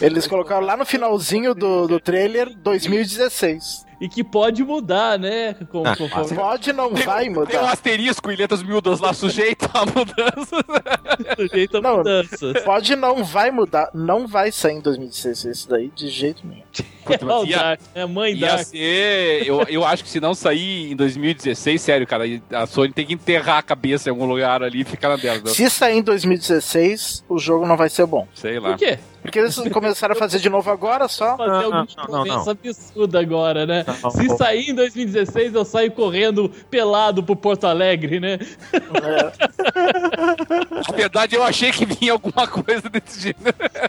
Eles 0.01 0.27
colocaram 0.27 0.65
lá 0.65 0.75
no 0.75 0.86
finalzinho 0.86 1.53
do, 1.53 1.88
do 1.88 2.00
trailer 2.00 2.55
2016. 2.58 3.85
E 3.99 4.09
que 4.09 4.23
pode 4.23 4.63
mudar, 4.63 5.17
né? 5.17 5.53
Com, 5.71 5.85
Ah, 5.87 5.95
conforme 5.95 6.35
Pode, 6.35 6.73
não 6.73 6.93
vai 6.93 7.23
Tem 7.25 7.31
um 7.31 7.35
mudar. 7.39 7.71
asterisco 7.71 8.29
em 8.29 8.35
letras 8.35 8.61
miúdas 8.61 8.99
lá 8.99 9.13
sujeito 9.13 9.69
a 9.73 9.85
mudanças. 9.85 10.59
sujeito 11.39 11.77
a 11.77 11.81
Não. 11.81 11.97
mudanças. 11.97 12.63
Pode, 12.63 12.95
não 12.95 13.23
vai 13.23 13.51
mudar. 13.51 13.89
Não 13.93 14.27
vai 14.27 14.51
sair 14.51 14.75
em 14.75 14.81
2016 14.81 15.45
esse 15.45 15.69
daí, 15.69 15.89
de 15.95 16.09
jeito 16.09 16.45
nenhum. 16.45 16.63
É 17.07 17.23
mas 17.23 17.43
o 17.43 17.45
ia- 17.45 17.79
é 17.93 18.01
a 18.01 18.07
mãe 18.07 18.35
ser. 18.63 19.43
Eu, 19.47 19.61
eu 19.69 19.85
acho 19.85 20.03
que 20.03 20.09
se 20.09 20.19
não 20.19 20.33
sair 20.33 20.91
em 20.91 20.95
2016, 20.95 21.81
sério, 21.81 22.05
cara, 22.07 22.23
a 22.51 22.65
Sony 22.65 22.91
tem 22.91 23.05
que 23.05 23.13
enterrar 23.13 23.59
a 23.59 23.63
cabeça 23.63 24.09
em 24.09 24.11
algum 24.11 24.25
lugar 24.25 24.61
ali 24.61 24.81
e 24.81 24.83
ficar 24.83 25.09
na 25.09 25.15
dela. 25.15 25.45
Se 25.47 25.69
sair 25.69 25.97
em 25.97 26.01
2016, 26.01 27.23
o 27.29 27.37
jogo 27.39 27.65
não 27.65 27.77
vai 27.77 27.89
ser 27.89 28.05
bom. 28.05 28.27
Sei 28.33 28.59
lá. 28.59 28.69
Por 28.71 28.77
quê? 28.79 28.99
Porque 29.25 29.39
eles 29.39 29.55
começaram 29.72 30.13
a 30.13 30.15
fazer 30.15 30.38
de 30.39 30.50
novo 30.50 30.70
agora 30.70 31.08
só. 31.08 31.36
Fazer 31.36 31.50
Não, 31.50 31.55
alguma 31.58 31.79
não, 31.79 31.88
não, 31.98 32.05
promessa 32.24 32.51
absurda 32.51 33.20
agora, 33.20 33.65
né? 33.65 33.84
Não, 34.03 34.12
Se 34.12 34.27
não. 34.27 34.38
sair 34.38 34.70
em 34.70 34.75
2016, 34.75 35.55
eu 35.55 35.65
saio 35.65 35.91
correndo 35.91 36.48
pelado 36.70 37.24
pro 37.24 37.36
Porto 37.36 37.65
Alegre, 37.65 38.20
né? 38.20 38.38
É, 38.72 38.77
Na 40.91 40.96
verdade, 40.96 41.36
eu 41.36 41.44
achei 41.44 41.72
que 41.72 41.86
vinha 41.86 42.12
alguma 42.13 42.48
coisa 42.48 42.88
desse 42.89 43.20
jeito. 43.20 43.39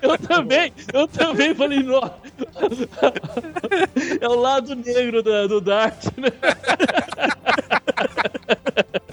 Eu 0.03 0.19
também, 0.19 0.73
eu 0.93 1.07
também 1.07 1.55
falei, 1.55 1.83
nossa. 1.83 2.15
É 4.21 4.29
o 4.29 4.35
lado 4.35 4.75
negro 4.75 5.23
da- 5.23 5.47
do 5.47 5.61
Dart, 5.61 6.07
né? 6.17 6.31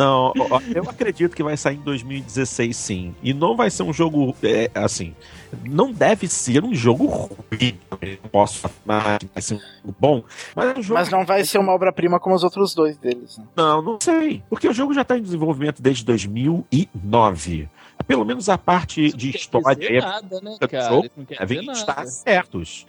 Não, 0.00 0.32
eu 0.74 0.88
acredito 0.88 1.36
que 1.36 1.42
vai 1.42 1.58
sair 1.58 1.76
em 1.76 1.80
2016 1.80 2.74
sim. 2.74 3.14
E 3.22 3.34
não 3.34 3.54
vai 3.54 3.70
ser 3.70 3.82
um 3.82 3.92
jogo, 3.92 4.34
é, 4.42 4.70
assim, 4.74 5.14
não 5.62 5.92
deve 5.92 6.26
ser 6.26 6.64
um 6.64 6.74
jogo 6.74 7.04
ruim. 7.04 7.78
Eu 8.00 8.16
posso 8.32 8.66
afirmar 8.66 9.18
que 9.18 9.28
vai 9.34 9.42
ser 9.42 9.54
um 9.54 9.58
jogo 9.58 9.96
bom, 10.00 10.24
mas 10.56 10.74
é 10.74 10.78
um 10.78 10.82
jogo... 10.82 10.94
Mas 10.94 11.10
não 11.10 11.26
vai 11.26 11.44
ser 11.44 11.58
uma 11.58 11.72
obra-prima 11.72 12.18
como 12.18 12.34
os 12.34 12.42
outros 12.42 12.74
dois 12.74 12.96
deles. 12.96 13.36
né? 13.36 13.44
Não, 13.54 13.82
não 13.82 13.98
sei. 14.00 14.42
Porque 14.48 14.66
o 14.66 14.72
jogo 14.72 14.94
já 14.94 15.02
está 15.02 15.18
em 15.18 15.22
desenvolvimento 15.22 15.82
desde 15.82 16.02
2009. 16.06 17.68
Pelo 18.06 18.24
menos 18.24 18.48
a 18.48 18.56
parte 18.58 19.12
de 19.12 19.30
história 19.36 20.00
nada, 20.00 20.40
né, 20.40 20.56
do 20.60 20.68
cara? 20.68 20.88
jogo 20.88 21.04
Isso 21.06 21.12
não 21.16 21.24
quer 21.24 21.38
devem 21.46 21.70
estar 21.70 22.06
certos. 22.06 22.86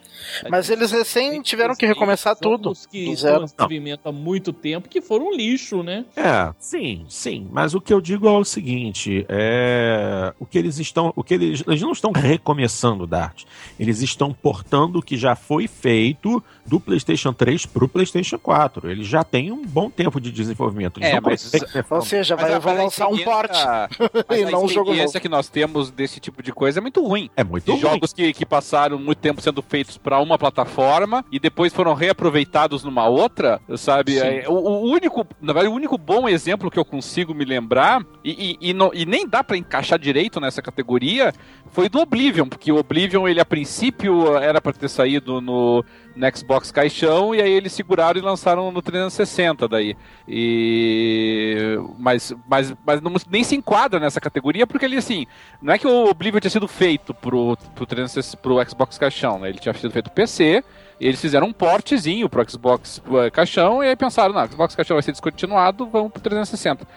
Mas 0.49 0.69
eles 0.69 0.91
recém 0.91 1.41
tiveram 1.41 1.75
que 1.75 1.85
recomeçar 1.85 2.35
tudo. 2.35 2.63
Jogos 2.65 2.85
que 2.85 2.99
estão 3.09 3.37
em 3.41 3.45
desenvolvimento 3.45 4.07
há 4.07 4.11
muito 4.11 4.53
tempo 4.53 4.87
que 4.89 5.01
foram 5.01 5.27
um 5.27 5.35
lixo, 5.35 5.83
né? 5.83 6.05
É, 6.15 6.53
sim, 6.59 7.05
sim. 7.09 7.47
Mas 7.51 7.73
o 7.73 7.81
que 7.81 7.93
eu 7.93 7.99
digo 8.01 8.27
é 8.27 8.31
o 8.31 8.43
seguinte: 8.43 9.25
é 9.29 10.33
o 10.39 10.45
que 10.45 10.57
eles 10.57 10.79
estão, 10.79 11.11
o 11.15 11.23
que 11.23 11.33
eles, 11.33 11.63
eles 11.67 11.81
não 11.81 11.91
estão 11.91 12.11
recomeçando 12.11 13.03
o 13.03 13.07
Dart. 13.07 13.43
Eles 13.79 14.01
estão 14.01 14.33
portando 14.33 14.99
o 14.99 15.01
que 15.01 15.17
já 15.17 15.35
foi 15.35 15.67
feito 15.67 16.43
do 16.65 16.79
PlayStation 16.79 17.33
3 17.33 17.65
para 17.65 17.83
o 17.85 17.87
PlayStation 17.87 18.37
4. 18.37 18.89
Eles 18.89 19.07
já 19.07 19.23
têm 19.23 19.51
um 19.51 19.65
bom 19.65 19.89
tempo 19.89 20.19
de 20.21 20.31
desenvolvimento. 20.31 20.99
Eles 20.99 21.13
É, 21.13 21.19
mas- 21.21 21.51
Ou 21.89 22.01
seja, 22.01 22.35
vai, 22.35 22.59
vão 22.59 22.75
lançar 22.75 23.07
um 23.07 23.17
porte 23.17 23.57
e 24.31 24.45
não 24.51 24.63
um 24.65 24.67
jogo 24.67 24.93
novo. 24.93 25.00
Experiência 25.03 25.19
que 25.19 25.29
nós 25.29 25.49
temos 25.49 25.91
desse 25.91 26.19
tipo 26.19 26.41
de 26.43 26.51
coisa 26.53 26.79
é 26.79 26.81
muito 26.81 27.01
ruim. 27.05 27.29
É 27.35 27.43
muito 27.43 27.65
De 27.65 27.71
ruim. 27.71 27.79
jogos 27.81 28.13
que, 28.13 28.33
que 28.33 28.45
passaram 28.45 28.97
muito 28.97 29.17
tempo 29.19 29.41
sendo 29.41 29.61
feitos 29.61 29.97
para 29.97 30.19
uma 30.19 30.37
plataforma 30.37 31.25
e 31.31 31.39
depois 31.39 31.73
foram 31.73 31.93
reaproveitados 31.93 32.83
numa 32.83 33.07
outra, 33.07 33.59
sabe? 33.77 34.17
É, 34.19 34.45
o, 34.47 34.53
o 34.53 34.81
único, 34.91 35.25
na 35.41 35.53
verdade, 35.53 35.73
o 35.73 35.75
único 35.75 35.97
bom 35.97 36.27
exemplo 36.29 36.69
que 36.71 36.79
eu 36.79 36.85
consigo 36.85 37.33
me 37.33 37.45
lembrar, 37.45 38.03
e, 38.23 38.57
e, 38.61 38.69
e 38.69 38.73
não- 38.73 38.91
e 38.93 39.05
nem 39.05 39.27
dá 39.27 39.43
para 39.43 39.57
encaixar 39.57 39.97
direito 39.99 40.39
nessa 40.39 40.61
categoria, 40.61 41.33
foi 41.71 41.87
do 41.89 41.99
Oblivion, 41.99 42.47
porque 42.47 42.71
o 42.71 42.77
Oblivion, 42.77 43.27
ele 43.27 43.39
a 43.39 43.45
princípio 43.45 44.37
era 44.37 44.59
para 44.61 44.73
ter 44.73 44.89
saído 44.89 45.39
no, 45.41 45.83
no 46.15 46.37
Xbox 46.37 46.71
Caixão, 46.71 47.33
e 47.33 47.41
aí 47.41 47.51
eles 47.51 47.71
seguraram 47.71 48.19
e 48.19 48.23
lançaram 48.23 48.71
no 48.71 48.81
360 48.81 49.67
daí. 49.67 49.95
E... 50.27 51.77
Mas, 51.97 52.33
mas, 52.47 52.73
mas 52.85 53.01
não, 53.01 53.13
nem 53.29 53.43
se 53.43 53.55
enquadra 53.55 53.99
nessa 53.99 54.19
categoria, 54.19 54.67
porque 54.67 54.85
ele, 54.85 54.97
assim, 54.97 55.25
não 55.61 55.73
é 55.73 55.77
que 55.77 55.87
o 55.87 56.09
Oblivion 56.09 56.39
tinha 56.39 56.51
sido 56.51 56.67
feito 56.67 57.13
pro, 57.13 57.57
pro, 57.75 57.85
360 57.85 58.37
pro 58.41 58.69
Xbox 58.69 58.97
Caixão, 58.97 59.39
né? 59.39 59.49
Ele 59.49 59.59
tinha 59.59 59.73
sido 59.73 59.91
feito 59.91 60.11
PC, 60.11 60.63
eles 60.99 61.19
fizeram 61.19 61.47
um 61.47 61.53
portezinho 61.53 62.29
pro 62.29 62.47
Xbox 62.49 63.01
eh, 63.13 63.29
Caixão, 63.31 63.83
e 63.83 63.87
aí 63.87 63.95
pensaram, 63.95 64.33
não, 64.33 64.47
Xbox 64.47 64.75
Caixão 64.75 64.95
vai 64.95 65.03
ser 65.03 65.11
descontinuado, 65.11 65.87
vamos 65.87 66.11
pro 66.11 66.21
360. 66.21 66.87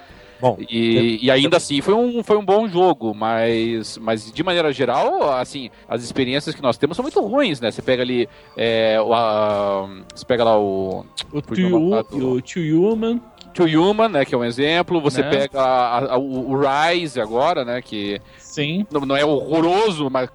Bom, 0.45 0.59
E, 0.69 1.21
e 1.23 1.31
ainda 1.31 1.57
assim 1.57 1.81
foi 1.81 1.95
um, 1.95 2.23
foi 2.23 2.37
um 2.37 2.45
bom 2.45 2.69
jogo, 2.69 3.15
mas, 3.15 3.97
mas 3.97 4.31
de 4.31 4.43
maneira 4.43 4.71
geral, 4.75 5.33
assim, 5.39 5.71
as 5.89 6.03
experiências 6.05 6.55
que 6.55 6.61
nós 6.61 6.77
temos 6.77 6.97
são 6.99 7.03
muito 7.03 7.19
ruins, 7.19 7.63
né? 7.63 7.71
Você 7.71 7.81
pega 7.81 8.03
ali, 8.03 8.29
é, 8.55 9.01
o, 9.01 9.15
a- 9.15 9.89
você 10.15 10.27
pega 10.27 10.45
lá 10.45 10.59
o 10.59 11.07
O 11.33 11.41
Tio, 12.43 12.93
Human. 12.93 13.21
Too 13.55 13.67
Human, 13.67 14.09
né, 14.11 14.25
que 14.27 14.35
é 14.35 14.39
um 14.39 14.45
exemplo, 14.45 15.01
você 15.01 15.23
Né? 15.23 15.31
pega 15.31 15.63
a- 15.63 16.15
a- 16.15 16.19
o, 16.19 16.55
Rise 16.61 17.19
agora, 17.23 17.65
né, 17.65 17.81
que 17.81 18.21
Sim. 18.37 18.85
não, 18.93 19.01
não 19.03 19.17
é 19.17 19.25
horroroso, 19.25 20.11
mas 20.11 20.29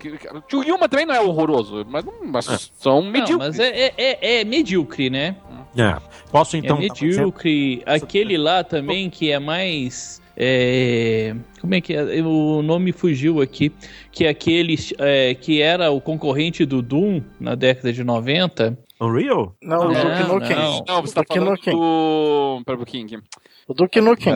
Too 0.48 0.62
Human 0.62 0.88
também 0.89 1.06
não 1.06 1.13
é 1.13 1.22
horroroso, 1.22 1.86
mas, 1.88 2.04
não- 2.04 2.13
mas 2.25 2.72
são 2.80 3.04
Não, 3.04 3.12
medíocres. 3.12 3.58
mas 3.58 3.60
é, 3.60 3.88
é, 3.88 3.94
é, 3.98 4.39
é 4.42 4.44
medíocre, 4.44 5.10
né? 5.12 5.36
É. 5.81 5.98
Posso 6.31 6.57
então. 6.57 6.77
é 6.77 6.79
um 6.79 6.83
exemplo? 6.83 7.07
medíocre. 7.07 7.83
Aquele 7.86 8.38
lá 8.38 8.63
também 8.63 9.09
que 9.09 9.31
é 9.31 9.39
mais. 9.39 10.21
é, 10.38 11.36
como 11.59 11.75
é 11.75 11.81
que 11.81 11.93
é? 11.93 12.21
O 12.21 12.62
nome 12.62 12.91
fugiu 12.91 13.41
aqui. 13.41 13.71
Que 14.12 14.25
é 14.25 14.29
aquele 14.29 14.75
é, 14.98 15.33
que 15.36 15.62
era 15.62 15.91
o 15.91 16.00
concorrente 16.00 16.65
do 16.65 16.81
Doom 16.81 17.21
na 17.39 17.55
década 17.55 17.91
de 17.91 18.03
90. 18.03 18.77
Unreal? 19.01 19.55
Não, 19.62 19.88
o 19.88 19.91
Não, 19.93 20.03
Duke 20.03 20.24
Nukem. 20.24 20.55
não. 20.55 20.83
Não, 20.88 21.01
você 21.01 21.13
tá 21.13 21.21
Duke 21.21 21.39
falando 21.39 21.57
do... 21.57 22.62
Pera 22.65 22.75
um 22.75 22.77
pouquinho. 22.77 23.24
O 23.69 23.73
Duke 23.73 24.01
Nukem. 24.01 24.33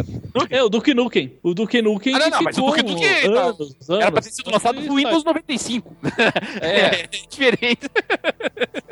É, 0.50 0.64
o 0.64 0.70
Duke 0.70 0.94
Nukem. 0.94 1.38
O 1.44 1.54
Duke 1.54 1.82
Nukem 1.82 2.14
Ah, 2.16 2.20
não, 2.20 2.26
que 2.26 2.32
não, 2.32 2.42
mas 2.44 2.58
o 2.58 2.62
ficou 2.72 2.78
Duke 2.78 2.92
Nukem 2.94 3.34
tá- 3.34 3.42
anos, 3.42 3.90
Era 3.90 3.98
pra 4.00 4.08
anos. 4.08 4.26
ter 4.26 4.32
sido 4.32 4.52
lançado 4.52 4.80
no 4.80 4.96
Windows 4.96 5.24
95. 5.26 5.96
É. 6.62 7.04
É 7.04 7.08
diferente. 7.30 7.90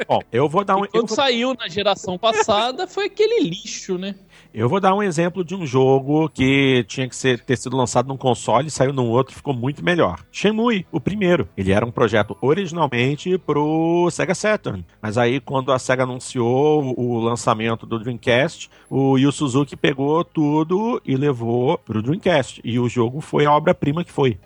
Bom, 0.07 0.19
eu 0.31 0.49
vou 0.49 0.65
dar 0.65 0.75
um. 0.75 0.83
E 0.83 0.87
quando 0.89 1.07
vou, 1.07 1.15
saiu 1.15 1.53
na 1.53 1.67
geração 1.69 2.17
passada, 2.17 2.85
foi 2.87 3.05
aquele 3.05 3.47
lixo, 3.47 3.97
né? 3.97 4.15
eu 4.53 4.67
vou 4.67 4.81
dar 4.81 4.93
um 4.93 5.01
exemplo 5.01 5.45
de 5.45 5.55
um 5.55 5.65
jogo 5.65 6.27
que 6.27 6.83
tinha 6.87 7.07
que 7.07 7.15
ser, 7.15 7.39
ter 7.39 7.55
sido 7.57 7.77
lançado 7.77 8.07
num 8.07 8.17
console 8.17 8.67
e 8.67 8.71
saiu 8.71 8.91
num 8.91 9.07
outro 9.09 9.33
e 9.33 9.37
ficou 9.37 9.53
muito 9.53 9.81
melhor. 9.83 10.19
Shenmue, 10.31 10.85
o 10.91 10.99
primeiro. 10.99 11.47
Ele 11.55 11.71
era 11.71 11.85
um 11.85 11.91
projeto 11.91 12.35
originalmente 12.41 13.37
pro 13.37 14.09
Sega 14.11 14.35
Saturn. 14.35 14.85
Mas 15.01 15.17
aí, 15.17 15.39
quando 15.39 15.61
quando 15.61 15.71
a 15.73 15.77
SEGA 15.79 16.03
anunciou 16.03 16.93
o 16.99 17.19
lançamento 17.19 17.85
do 17.85 17.99
Dreamcast, 17.99 18.67
o 18.89 19.15
Yu 19.17 19.31
Suzuki 19.31 19.75
pegou 19.77 20.23
tudo 20.33 21.01
e 21.05 21.15
levou 21.15 21.77
pro 21.77 22.01
Dreamcast. 22.01 22.61
E 22.63 22.79
o 22.79 22.87
jogo 22.89 23.21
foi 23.21 23.45
a 23.45 23.51
obra-prima 23.53 24.03
que 24.03 24.11
foi. 24.11 24.37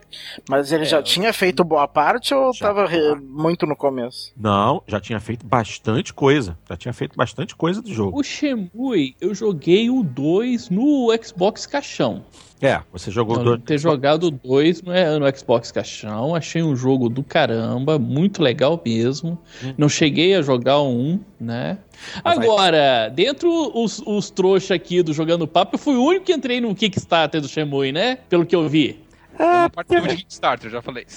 Mas 0.49 0.71
ele 0.71 0.83
É, 0.83 0.87
já 0.87 1.01
tinha 1.03 1.31
feito 1.33 1.63
boa 1.63 1.87
parte 1.87 2.33
ou 2.33 2.53
Já. 2.53 2.67
tava 2.67 2.85
re- 2.87 3.15
muito 3.15 3.65
no 3.65 3.75
começo? 3.75 4.31
Não, 4.37 4.81
já 4.87 4.99
tinha 4.99 5.19
feito 5.19 5.45
bastante 5.45 6.13
coisa. 6.13 6.57
Já 6.69 6.75
tinha 6.77 6.93
feito 6.93 7.15
bastante 7.15 7.55
coisa 7.55 7.81
do 7.81 7.91
jogo. 7.93 8.19
O 8.19 8.23
Shenmue, 8.23 9.15
eu 9.21 9.33
joguei 9.35 9.89
o 9.89 10.03
2 10.03 10.69
no 10.69 11.07
Xbox 11.23 11.65
Caixão. 11.65 12.23
É, 12.61 12.79
você 12.91 13.11
jogou 13.11 13.35
Eu 13.37 13.43
dois. 13.43 13.61
ter 13.63 13.77
jogado 13.77 14.27
o 14.27 14.31
2 14.31 14.81
no, 14.81 14.91
no 15.19 15.37
Xbox 15.37 15.71
Caixão, 15.71 16.33
achei 16.33 16.63
um 16.63 16.75
jogo 16.75 17.09
do 17.09 17.21
caramba, 17.21 17.99
muito 17.99 18.41
legal 18.41 18.81
mesmo. 18.83 19.37
Não 19.77 19.89
cheguei 19.89 20.33
a 20.35 20.41
jogar 20.41 20.81
um, 20.81 21.19
né? 21.39 21.77
Mas 22.23 22.39
aí- 22.39 22.45
Agora, 22.45 23.09
dentro 23.09 23.49
os, 23.77 24.01
os 24.05 24.29
trouxa 24.29 24.73
aqui 24.73 25.03
do 25.03 25.13
Jogando 25.13 25.45
Papo, 25.47 25.75
eu 25.75 25.79
fui 25.79 25.95
o 25.95 26.03
único 26.03 26.25
que 26.25 26.33
entrei 26.33 26.61
no 26.61 26.73
Kickstarter 26.73 27.41
do 27.41 27.47
Shenmue, 27.47 27.91
né? 27.91 28.19
Pelo 28.29 28.45
que 28.45 28.55
eu 28.55 28.67
vi. 28.69 28.99
Eu 29.37 29.45
não 29.45 29.69
participo 29.69 30.07
de 30.07 30.15
Kickstarter, 30.17 30.69
já 30.69 30.81
falei. 30.81 31.05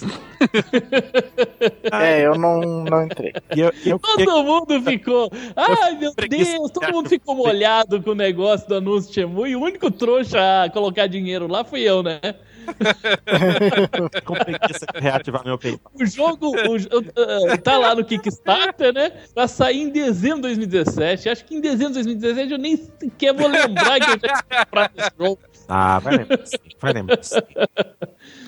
É, 1.93 2.21
eu 2.27 2.39
não, 2.39 2.61
não 2.61 3.05
entrei. 3.05 3.33
E 3.57 3.61
eu, 3.61 3.73
eu 3.85 3.99
Todo 3.99 4.45
mundo 4.45 4.83
ficou. 4.83 5.31
Ai, 5.57 5.97
meu. 5.97 6.13
Deus, 6.29 6.71
todo 6.71 6.93
mundo 6.93 7.09
ficou 7.09 7.35
molhado 7.35 8.03
com 8.03 8.11
o 8.11 8.15
negócio 8.15 8.69
do 8.69 8.77
anúncio 8.77 9.13
Shenmue. 9.13 9.51
E 9.51 9.57
o 9.57 9.61
único 9.61 9.91
trouxa 9.91 10.65
a 10.65 10.71
colocar 10.71 11.07
dinheiro 11.07 11.47
lá 11.47 11.65
fui 11.65 11.81
eu, 11.83 12.03
né? 12.03 12.21
com 14.25 14.35
preguiça 14.35 14.87
de 14.93 15.01
reativar 15.01 15.45
meu 15.45 15.59
PayPal. 15.59 15.93
O 15.95 16.07
jogo 16.07 16.49
o 16.49 16.77
uh, 16.77 17.59
tá 17.63 17.79
lá 17.79 17.95
no 17.95 18.05
Kickstarter, 18.05 18.93
né? 18.93 19.13
Vai 19.35 19.49
sair 19.49 19.83
em 19.83 19.91
dezembro 19.91 20.49
de 20.49 20.67
2017. 20.67 21.29
Acho 21.29 21.45
que 21.45 21.55
em 21.55 21.61
dezembro 21.61 21.95
de 21.95 22.03
2017 22.05 22.53
eu 22.53 22.59
nem 22.59 22.77
sequer 22.77 23.33
vou 23.35 23.49
lembrar 23.49 24.01
que 24.01 24.11
eu 24.11 24.19
já 24.21 24.43
tinha 24.43 24.65
comprado 24.65 24.93
esse 24.97 25.11
jogo. 25.19 25.39
Ah, 25.69 25.99
vai 25.99 26.17
lembrar. 26.17 26.39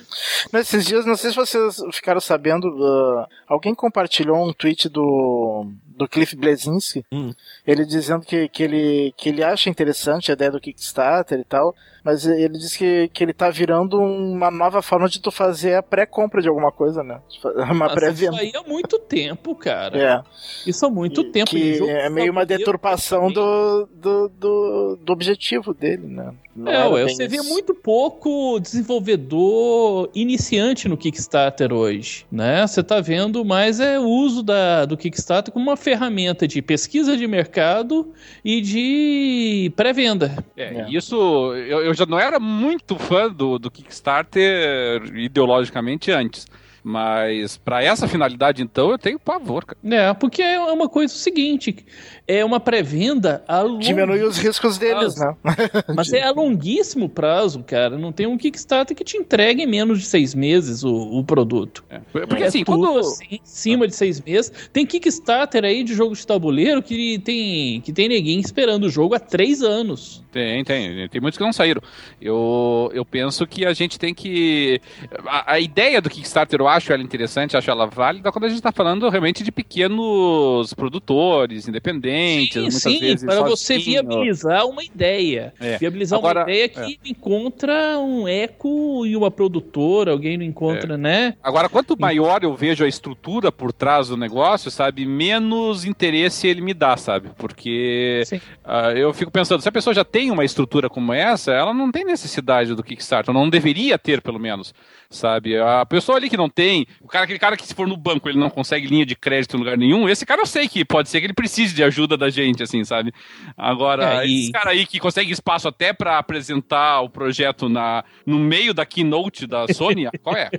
Nesses 0.52 0.84
dias, 0.84 1.04
não 1.06 1.16
sei 1.16 1.30
se 1.30 1.36
vocês 1.36 1.76
ficaram 1.92 2.20
sabendo, 2.20 2.64
uh, 2.68 3.26
alguém 3.48 3.74
compartilhou 3.74 4.36
um 4.46 4.52
tweet 4.52 4.88
do, 4.88 5.66
do 5.86 6.08
Cliff 6.08 6.34
Blesinski, 6.36 7.04
Hum. 7.12 7.32
ele 7.66 7.84
dizendo 7.84 8.24
que, 8.24 8.48
que, 8.48 8.62
ele, 8.62 9.14
que 9.16 9.28
ele 9.28 9.42
acha 9.44 9.68
interessante 9.70 10.30
a 10.30 10.34
ideia 10.34 10.50
do 10.50 10.60
Kickstarter 10.60 11.38
e 11.38 11.44
tal, 11.44 11.74
mas 12.02 12.24
ele 12.26 12.56
diz 12.58 12.76
que, 12.76 13.08
que 13.12 13.22
ele 13.22 13.32
tá 13.34 13.50
virando 13.50 13.98
uma 14.00 14.50
nova 14.50 14.80
forma 14.80 15.08
de 15.08 15.20
tu 15.20 15.30
fazer 15.30 15.74
a 15.74 15.82
pré-compra 15.82 16.40
de 16.40 16.48
alguma 16.48 16.72
coisa, 16.72 17.02
né? 17.02 17.20
Uma 17.70 17.74
Mas 17.74 17.90
isso 17.90 17.94
pré-venda. 18.00 18.36
aí 18.38 18.52
há 18.54 18.62
muito 18.62 18.98
tempo, 18.98 19.54
cara. 19.54 19.98
É, 19.98 20.68
Isso 20.68 20.86
há 20.86 20.90
muito 20.90 21.24
tempo. 21.30 21.50
que 21.50 21.58
E 21.58 21.74
jogo 21.74 21.90
é 21.90 22.08
meio 22.08 22.32
uma 22.32 22.46
deturpação 22.46 23.30
do, 23.30 23.86
do, 23.92 24.28
do, 24.30 24.96
do 24.96 25.12
objetivo 25.12 25.74
dele, 25.74 26.06
né? 26.06 26.32
Não 26.56 26.72
É, 26.72 26.88
ué, 26.88 27.02
você 27.04 27.28
vê 27.28 27.36
isso. 27.36 27.48
muito 27.48 27.74
pouco 27.74 28.58
desenvolvedor 28.60 29.99
iniciante 30.14 30.88
no 30.88 30.96
Kickstarter 30.96 31.72
hoje, 31.72 32.24
né? 32.30 32.66
Você 32.66 32.82
tá 32.82 33.00
vendo 33.00 33.44
mais 33.44 33.80
é 33.80 33.98
o 33.98 34.04
uso 34.04 34.42
da, 34.42 34.84
do 34.84 34.96
Kickstarter 34.96 35.52
como 35.52 35.66
uma 35.68 35.76
ferramenta 35.76 36.46
de 36.46 36.62
pesquisa 36.62 37.16
de 37.16 37.26
mercado 37.26 38.12
e 38.44 38.60
de 38.60 39.72
pré-venda. 39.74 40.44
É, 40.56 40.64
É. 40.64 40.86
Isso, 40.90 41.16
eu, 41.54 41.80
eu 41.80 41.94
já 41.94 42.06
não 42.06 42.18
era 42.18 42.38
muito 42.38 42.96
fã 42.96 43.30
do, 43.30 43.58
do 43.58 43.70
Kickstarter 43.70 45.02
ideologicamente 45.14 46.10
antes. 46.10 46.46
Mas 46.82 47.56
pra 47.56 47.82
essa 47.82 48.08
finalidade, 48.08 48.62
então, 48.62 48.90
eu 48.90 48.98
tenho 48.98 49.18
pavor, 49.18 49.64
cara. 49.64 49.78
É, 49.84 50.14
porque 50.14 50.42
é 50.42 50.58
uma 50.58 50.88
coisa 50.88 51.12
seguinte, 51.12 51.84
é 52.26 52.44
uma 52.44 52.58
pré-venda 52.58 53.44
a 53.46 53.60
longo 53.60 53.80
Diminui 53.80 54.22
os 54.22 54.38
riscos 54.38 54.78
deles, 54.78 55.14
prazo. 55.14 55.36
né? 55.44 55.54
Mas 55.94 56.12
é 56.12 56.22
a 56.22 56.30
longuíssimo 56.30 57.08
prazo, 57.08 57.62
cara. 57.62 57.98
Não 57.98 58.12
tem 58.12 58.26
um 58.26 58.38
Kickstarter 58.38 58.96
que 58.96 59.04
te 59.04 59.16
entregue 59.16 59.62
em 59.62 59.66
menos 59.66 60.00
de 60.00 60.06
seis 60.06 60.34
meses 60.34 60.82
o, 60.82 60.94
o 60.94 61.24
produto. 61.24 61.84
É. 61.90 61.98
Porque 61.98 62.44
é 62.44 62.46
assim, 62.46 62.64
tudo 62.64 62.86
quando. 62.86 63.00
assim, 63.00 63.26
em 63.30 63.40
cima 63.44 63.86
de 63.86 63.94
seis 63.94 64.20
meses. 64.20 64.52
Tem 64.72 64.86
Kickstarter 64.86 65.64
aí 65.64 65.84
de 65.84 65.94
jogo 65.94 66.14
de 66.14 66.26
tabuleiro 66.26 66.82
que 66.82 67.18
tem, 67.18 67.80
que 67.80 67.92
tem 67.92 68.08
ninguém 68.08 68.40
esperando 68.40 68.84
o 68.84 68.90
jogo 68.90 69.14
há 69.14 69.20
três 69.20 69.62
anos. 69.62 70.22
Tem, 70.32 70.64
tem. 70.64 71.08
Tem 71.08 71.20
muitos 71.20 71.36
que 71.36 71.44
não 71.44 71.52
saíram. 71.52 71.82
Eu, 72.20 72.90
eu 72.94 73.04
penso 73.04 73.46
que 73.46 73.66
a 73.66 73.72
gente 73.72 73.98
tem 73.98 74.14
que. 74.14 74.80
A, 75.26 75.54
a 75.54 75.60
ideia 75.60 76.00
do 76.00 76.08
Kickstarter, 76.08 76.60
eu 76.60 76.68
acho 76.70 76.92
ela 76.92 77.02
interessante, 77.02 77.56
acho 77.56 77.70
ela 77.70 77.86
válida 77.86 78.30
quando 78.32 78.44
a 78.44 78.48
gente 78.48 78.62
tá 78.62 78.72
falando 78.72 79.08
realmente 79.08 79.42
de 79.42 79.52
pequenos 79.52 80.72
produtores, 80.74 81.68
independentes, 81.68 82.54
Sim, 82.54 82.60
muitas 82.60 82.82
sim, 82.82 83.00
vezes. 83.00 83.24
para 83.24 83.42
você 83.42 83.78
viabilizar 83.78 84.66
uma 84.66 84.82
ideia. 84.82 85.52
É. 85.60 85.78
Viabilizar 85.78 86.18
Agora, 86.18 86.40
uma 86.40 86.50
ideia 86.50 86.68
que 86.68 86.98
encontra 87.04 87.98
um 87.98 88.26
eco 88.26 89.04
e 89.06 89.16
uma 89.16 89.30
produtora, 89.30 90.12
alguém 90.12 90.36
não 90.38 90.44
encontra, 90.44 90.96
né? 90.96 91.34
Agora, 91.42 91.68
quanto 91.68 91.98
maior 91.98 92.42
eu 92.42 92.54
vejo 92.54 92.84
a 92.84 92.88
estrutura 92.88 93.52
por 93.52 93.72
trás 93.72 94.08
do 94.08 94.16
negócio, 94.16 94.70
sabe, 94.70 95.06
menos 95.06 95.84
interesse 95.84 96.46
ele 96.46 96.60
me 96.60 96.74
dá, 96.74 96.96
sabe? 96.96 97.30
Porque 97.36 98.22
ah, 98.64 98.92
eu 98.92 99.12
fico 99.12 99.30
pensando, 99.30 99.60
se 99.60 99.68
a 99.68 99.72
pessoa 99.72 99.94
já 99.94 100.04
tem 100.04 100.30
uma 100.30 100.44
estrutura 100.44 100.88
como 100.88 101.12
essa, 101.12 101.52
ela 101.52 101.74
não 101.74 101.90
tem 101.90 102.04
necessidade 102.04 102.74
do 102.74 102.82
Kickstarter, 102.82 103.32
não 103.32 103.48
deveria 103.48 103.98
ter, 103.98 104.20
pelo 104.20 104.38
menos, 104.38 104.74
sabe? 105.08 105.58
A 105.58 105.84
pessoa 105.86 106.18
ali 106.18 106.28
que 106.28 106.36
não 106.36 106.48
tem, 106.48 106.59
o 107.00 107.08
cara, 107.08 107.24
aquele 107.24 107.38
cara 107.38 107.56
que 107.56 107.66
se 107.66 107.74
for 107.74 107.86
no 107.88 107.96
banco 107.96 108.28
ele 108.28 108.38
não 108.38 108.50
consegue 108.50 108.86
linha 108.86 109.04
de 109.06 109.14
crédito 109.16 109.56
em 109.56 109.58
lugar 109.60 109.76
nenhum, 109.78 110.08
esse 110.08 110.24
cara 110.26 110.40
eu 110.42 110.46
sei 110.46 110.68
que 110.68 110.84
pode 110.84 111.08
ser 111.08 111.20
que 111.20 111.26
ele 111.26 111.32
precise 111.32 111.74
de 111.74 111.82
ajuda 111.82 112.16
da 112.16 112.28
gente, 112.30 112.62
assim, 112.62 112.84
sabe? 112.84 113.12
Agora, 113.56 114.22
É, 114.22 114.26
e- 114.26 114.42
esse 114.42 114.52
cara 114.52 114.70
aí 114.70 114.86
que 114.86 114.98
consegue 114.98 115.32
espaço 115.32 115.68
até 115.68 115.92
pra 115.92 116.18
apresentar 116.18 117.00
o 117.00 117.08
projeto 117.08 117.68
na, 117.68 118.04
no 118.26 118.38
meio 118.38 118.72
da 118.74 118.84
keynote 118.86 119.46
da 119.46 119.66
Sony, 119.72 120.08
qual 120.22 120.36
é? 120.36 120.50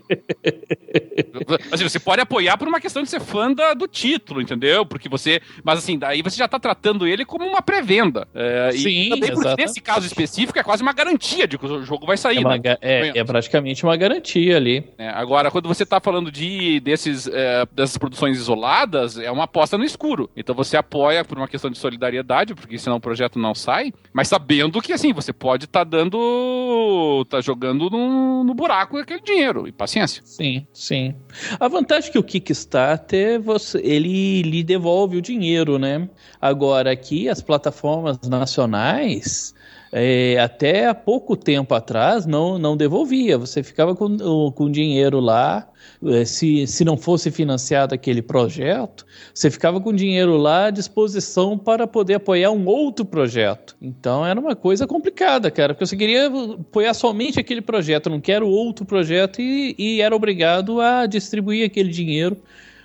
Assim, 1.71 1.83
você 1.87 1.99
pode 1.99 2.21
apoiar 2.21 2.57
por 2.57 2.67
uma 2.67 2.79
questão 2.79 3.03
de 3.03 3.09
ser 3.09 3.19
fã 3.19 3.51
da- 3.53 3.73
do 3.73 3.87
título, 3.87 4.41
entendeu? 4.41 4.85
Porque 4.85 5.07
você. 5.09 5.41
Mas 5.63 5.79
assim, 5.79 5.97
daí 5.97 6.21
você 6.21 6.37
já 6.37 6.47
tá 6.47 6.59
tratando 6.59 7.07
ele 7.07 7.25
como 7.25 7.45
uma 7.45 7.61
pré-venda. 7.61 8.27
É, 8.33 8.69
e 8.73 8.77
Sim, 8.77 9.09
também 9.09 9.29
porque 9.31 9.47
exato. 9.47 9.61
nesse 9.61 9.81
caso 9.81 10.05
específico 10.05 10.57
é 10.59 10.63
quase 10.63 10.81
uma 10.83 10.93
garantia 10.93 11.47
de 11.47 11.57
que 11.57 11.65
o 11.65 11.83
jogo 11.83 12.05
vai 12.05 12.17
sair. 12.17 12.39
É, 12.39 12.43
né? 12.43 12.77
é- 12.81 13.19
é 13.19 13.23
praticamente 13.23 13.83
uma 13.83 13.95
garantia 13.95 14.57
ali. 14.57 14.83
É, 14.97 15.09
agora, 15.09 15.49
quando 15.51 15.67
você 15.67 15.83
tá 15.91 15.99
falando 15.99 16.31
de 16.31 16.79
desses, 16.79 17.27
é, 17.27 17.65
dessas 17.71 17.97
produções 17.97 18.37
isoladas, 18.37 19.17
é 19.17 19.29
uma 19.29 19.43
aposta 19.43 19.77
no 19.77 19.83
escuro. 19.83 20.29
Então 20.35 20.55
você 20.55 20.77
apoia 20.77 21.23
por 21.25 21.37
uma 21.37 21.47
questão 21.47 21.69
de 21.69 21.77
solidariedade, 21.77 22.55
porque 22.55 22.77
senão 22.77 22.97
o 22.97 23.01
projeto 23.01 23.37
não 23.37 23.53
sai, 23.53 23.93
mas 24.13 24.27
sabendo 24.27 24.81
que 24.81 24.93
assim, 24.93 25.13
você 25.13 25.33
pode 25.33 25.65
estar 25.65 25.83
dando. 25.83 27.25
tá 27.29 27.41
jogando 27.41 27.89
no, 27.89 28.43
no 28.43 28.53
buraco 28.53 28.97
aquele 28.97 29.21
dinheiro. 29.21 29.67
E 29.67 29.71
paciência. 29.71 30.21
Sim, 30.25 30.65
sim. 30.73 31.15
A 31.59 31.67
vantagem 31.67 32.11
que 32.11 32.19
o 32.19 32.23
Kickstarter, 32.23 33.41
você, 33.41 33.79
ele 33.79 34.41
lhe 34.43 34.63
devolve 34.63 35.17
o 35.17 35.21
dinheiro, 35.21 35.77
né? 35.77 36.09
Agora 36.39 36.91
aqui, 36.91 37.27
as 37.27 37.41
plataformas 37.41 38.19
nacionais, 38.27 39.53
é, 39.91 40.39
até 40.39 40.87
há 40.87 40.95
pouco 40.95 41.35
tempo 41.35 41.73
atrás, 41.73 42.25
não, 42.25 42.57
não 42.57 42.77
devolvia. 42.77 43.37
Você 43.37 43.61
ficava 43.61 43.93
com, 43.93 44.51
com 44.51 44.71
dinheiro 44.71 45.19
lá, 45.19 45.67
é, 46.05 46.23
se, 46.23 46.65
se 46.65 46.85
não 46.85 46.95
fosse 46.95 47.29
financiado 47.29 47.93
aquele 47.93 48.21
projeto, 48.21 49.05
você 49.33 49.51
ficava 49.51 49.81
com 49.81 49.93
dinheiro 49.93 50.37
lá 50.37 50.67
à 50.67 50.69
disposição 50.71 51.57
para 51.57 51.85
poder 51.85 52.15
apoiar 52.15 52.51
um 52.51 52.65
outro 52.65 53.03
projeto. 53.03 53.75
Então 53.81 54.25
era 54.25 54.39
uma 54.39 54.55
coisa 54.55 54.87
complicada, 54.87 55.51
cara, 55.51 55.73
porque 55.73 55.85
você 55.85 55.97
queria 55.97 56.27
apoiar 56.27 56.93
somente 56.93 57.39
aquele 57.39 57.61
projeto, 57.61 58.09
não 58.09 58.21
quero 58.21 58.47
outro 58.47 58.85
projeto 58.85 59.41
e, 59.41 59.75
e 59.77 60.01
era 60.01 60.15
obrigado 60.15 60.79
a 60.79 61.05
distribuir 61.05 61.65
aquele 61.65 61.89
dinheiro 61.89 62.37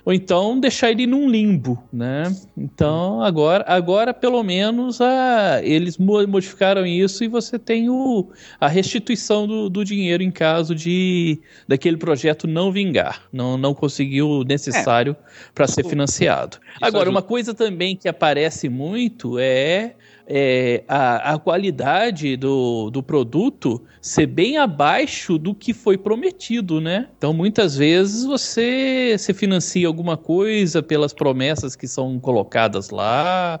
ou 0.07 0.13
então 0.13 0.57
deixar 0.57 0.89
ele 0.89 1.05
num 1.05 1.29
limbo, 1.29 1.83
né? 1.91 2.33
Então 2.55 3.21
agora, 3.21 3.65
agora 3.67 4.13
pelo 4.13 4.41
menos 4.41 5.01
a, 5.01 5.59
eles 5.61 5.97
mo- 5.97 6.25
modificaram 6.25 6.85
isso 6.85 7.25
e 7.25 7.27
você 7.27 7.59
tem 7.59 7.89
o, 7.89 8.29
a 8.57 8.69
restituição 8.69 9.45
do, 9.45 9.69
do 9.69 9.83
dinheiro 9.83 10.23
em 10.23 10.31
caso 10.31 10.73
de 10.73 11.41
daquele 11.67 11.97
projeto 11.97 12.47
não 12.47 12.71
vingar, 12.71 13.23
não, 13.33 13.57
não 13.57 13.73
conseguiu 13.73 14.29
o 14.29 14.43
necessário 14.45 15.13
para 15.53 15.67
ser 15.67 15.83
financiado. 15.83 16.57
Agora 16.79 17.09
ajuda. 17.09 17.11
uma 17.11 17.21
coisa 17.21 17.53
também 17.53 17.93
que 17.93 18.07
aparece 18.07 18.69
muito 18.69 19.37
é 19.37 19.95
é, 20.27 20.83
a, 20.87 21.33
a 21.33 21.39
qualidade 21.39 22.35
do, 22.35 22.89
do 22.89 23.01
produto 23.01 23.81
ser 24.01 24.27
bem 24.27 24.57
abaixo 24.57 25.37
do 25.37 25.55
que 25.55 25.73
foi 25.73 25.97
prometido, 25.97 26.81
né? 26.81 27.07
Então, 27.17 27.33
muitas 27.33 27.77
vezes 27.77 28.25
você 28.25 29.15
se 29.17 29.33
financia 29.33 29.87
alguma 29.87 30.17
coisa 30.17 30.83
pelas 30.83 31.13
promessas 31.13 31.75
que 31.75 31.87
são 31.87 32.19
colocadas 32.19 32.89
lá, 32.89 33.59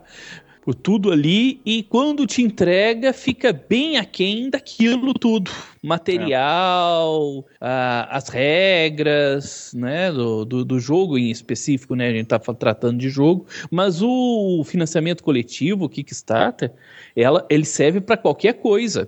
por 0.67 0.75
tudo 0.75 1.13
ali, 1.13 1.61
e 1.65 1.81
quando 1.81 2.27
te 2.27 2.41
entrega, 2.41 3.13
fica 3.13 3.53
bem 3.53 3.95
aquém 3.95 4.49
daquilo 4.49 5.13
tudo. 5.13 5.49
material, 5.81 7.45
a- 7.61 8.09
as 8.17 8.27
regras, 8.27 9.71
né, 9.73 10.11
do, 10.11 10.43
do, 10.43 10.65
do 10.65 10.77
jogo 10.77 11.17
em 11.17 11.31
específico, 11.31 11.95
né, 11.95 12.09
a 12.09 12.11
gente 12.11 12.27
tá 12.27 12.37
tratando 12.39 12.97
de 12.97 13.09
jogo, 13.09 13.45
mas 13.71 14.01
o 14.01 14.61
financiamento 14.65 15.23
coletivo, 15.23 15.85
o 15.85 15.89
Kickstarter, 15.89 16.73
ela, 17.15 17.45
ele 17.49 17.63
serve 17.63 18.01
para 18.01 18.17
qualquer 18.17 18.55
coisa. 18.55 19.07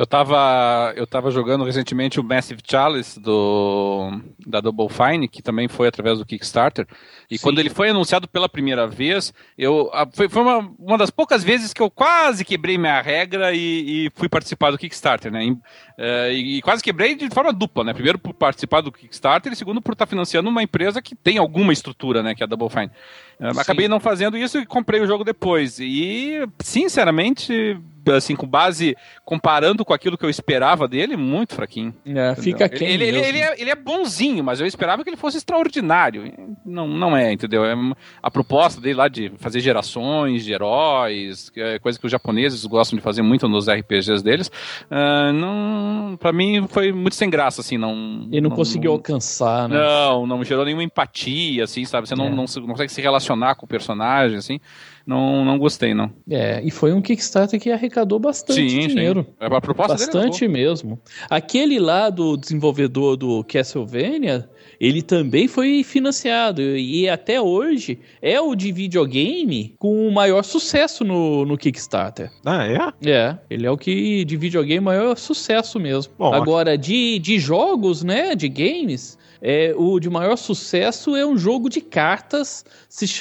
Eu 0.00 0.06
tava, 0.06 0.94
eu 0.96 1.06
tava 1.06 1.30
jogando 1.30 1.62
recentemente 1.62 2.18
o 2.18 2.24
Massive 2.24 2.62
Chalice 2.66 3.20
do, 3.20 4.18
da 4.46 4.58
Double 4.58 4.88
Fine, 4.88 5.28
que 5.28 5.42
também 5.42 5.68
foi 5.68 5.88
através 5.88 6.18
do 6.18 6.24
Kickstarter. 6.24 6.86
E 7.30 7.36
Sim. 7.36 7.42
quando 7.42 7.58
ele 7.58 7.68
foi 7.68 7.90
anunciado 7.90 8.26
pela 8.26 8.48
primeira 8.48 8.86
vez, 8.86 9.30
eu, 9.58 9.90
a- 9.92 10.08
foi, 10.10 10.26
foi 10.26 10.40
uma, 10.40 10.72
uma 10.78 10.96
das 10.96 11.10
poucas 11.10 11.44
vezes 11.44 11.74
que 11.74 11.82
eu 11.82 11.90
quase 11.90 12.46
quebrei 12.46 12.78
minha 12.78 12.98
regra 13.02 13.52
e, 13.52 14.06
e 14.06 14.10
fui 14.14 14.26
participar 14.26 14.70
do 14.70 14.78
Kickstarter, 14.78 15.30
né? 15.30 15.54
Eh, 15.98 16.32
e, 16.32 16.56
e 16.56 16.62
quase 16.62 16.82
quebrei 16.82 17.14
de 17.14 17.28
forma 17.28 17.52
dupla, 17.52 17.84
né? 17.84 17.92
Primeiro 17.92 18.18
por 18.18 18.32
participar 18.32 18.80
do 18.80 18.90
Kickstarter 18.90 19.52
e 19.52 19.56
segundo 19.56 19.82
por 19.82 19.92
estar 19.92 20.06
financiando 20.06 20.48
uma 20.48 20.62
empresa 20.62 21.02
que 21.02 21.14
tem 21.14 21.36
alguma 21.36 21.74
estrutura, 21.74 22.22
né? 22.22 22.34
Que 22.34 22.42
é 22.42 22.46
a 22.46 22.48
Double 22.48 22.70
Fine. 22.70 22.90
Eh, 23.40 23.54
Sim. 23.54 23.60
acabei 23.60 23.88
não 23.88 23.98
fazendo 23.98 24.36
isso 24.36 24.58
e 24.58 24.66
comprei 24.66 25.00
o 25.00 25.06
jogo 25.06 25.24
depois. 25.24 25.78
E, 25.80 26.46
sinceramente, 26.60 27.78
assim, 28.14 28.34
com 28.34 28.46
base, 28.46 28.96
comparando 29.24 29.84
com 29.84 29.92
aquilo 29.94 30.18
que 30.18 30.24
eu 30.24 30.30
esperava 30.30 30.88
dele, 30.88 31.16
muito 31.16 31.54
fraquinho. 31.54 31.94
É, 32.04 32.34
fica 32.34 32.68
quem 32.68 32.88
ele, 32.88 33.04
ele, 33.04 33.18
ele, 33.18 33.38
é, 33.38 33.60
ele 33.60 33.70
é 33.70 33.74
bonzinho, 33.74 34.42
mas 34.42 34.60
eu 34.60 34.66
esperava 34.66 35.02
que 35.04 35.10
ele 35.10 35.16
fosse 35.16 35.36
extraordinário. 35.38 36.32
Não, 36.64 36.88
não 36.88 37.16
é, 37.16 37.32
entendeu? 37.32 37.64
É 37.64 37.74
a 38.22 38.30
proposta 38.30 38.80
dele 38.80 38.94
lá 38.94 39.08
de 39.08 39.30
fazer 39.38 39.60
gerações 39.60 40.44
de 40.44 40.52
heróis, 40.52 41.50
é 41.56 41.78
coisa 41.78 41.98
que 41.98 42.06
os 42.06 42.12
japoneses 42.12 42.64
gostam 42.66 42.96
de 42.96 43.02
fazer 43.02 43.22
muito 43.22 43.48
nos 43.48 43.68
RPGs 43.68 44.22
deles, 44.24 44.50
ah, 44.90 45.32
não, 45.32 46.16
pra 46.18 46.32
mim 46.32 46.66
foi 46.68 46.92
muito 46.92 47.14
sem 47.14 47.30
graça, 47.30 47.60
assim, 47.60 47.78
não... 47.78 48.28
Ele 48.30 48.40
não, 48.40 48.50
conseguiu 48.50 48.92
alcançar, 48.92 49.68
né? 49.68 49.76
Não, 49.78 50.26
não 50.26 50.44
gerou 50.44 50.64
nenhuma 50.64 50.82
empatia, 50.82 51.64
assim, 51.64 51.84
sabe? 51.84 52.08
Você 52.08 52.14
não, 52.14 52.26
É. 52.26 52.30
não, 52.30 52.44
não 52.44 52.66
consegue 52.68 52.90
se 52.90 53.00
relacionar 53.00 53.29
com 53.56 53.66
o 53.66 53.68
personagem, 53.68 54.36
assim. 54.36 54.60
Não, 55.06 55.44
não 55.44 55.58
gostei, 55.58 55.92
não. 55.94 56.12
É, 56.30 56.62
e 56.62 56.70
foi 56.70 56.92
um 56.92 57.00
Kickstarter 57.00 57.58
que 57.58 57.70
arrecadou 57.70 58.18
bastante 58.18 58.64
dinheiro. 58.64 59.26
sim. 59.28 59.34
A 59.40 59.60
proposta 59.60 59.96
dele 59.96 60.08
é 60.08 60.12
Bastante 60.12 60.46
mesmo. 60.46 61.00
Aquele 61.28 61.78
lá 61.78 62.10
do 62.10 62.36
desenvolvedor 62.36 63.16
do 63.16 63.42
Castlevania, 63.44 64.48
ele 64.80 65.02
também 65.02 65.48
foi 65.48 65.82
financiado. 65.82 66.62
E 66.62 67.08
até 67.08 67.40
hoje 67.40 67.98
é 68.22 68.40
o 68.40 68.54
de 68.54 68.70
videogame 68.70 69.74
com 69.78 70.06
o 70.06 70.12
maior 70.12 70.44
sucesso 70.44 71.02
no, 71.02 71.44
no 71.44 71.58
Kickstarter. 71.58 72.30
Ah, 72.44 72.66
é? 72.66 73.10
É, 73.10 73.36
ele 73.50 73.66
é 73.66 73.70
o 73.70 73.76
que 73.76 74.24
de 74.24 74.36
videogame 74.36 74.80
maior 74.80 75.16
sucesso 75.16 75.80
mesmo. 75.80 76.12
Bom, 76.18 76.32
Agora, 76.32 76.78
de, 76.78 77.18
de 77.18 77.38
jogos, 77.38 78.04
né, 78.04 78.34
de 78.34 78.48
games, 78.48 79.18
é, 79.42 79.72
o 79.76 79.98
de 79.98 80.10
maior 80.10 80.36
sucesso 80.36 81.16
é 81.16 81.24
um 81.26 81.36
jogo 81.36 81.68
de 81.68 81.80
cartas 81.80 82.64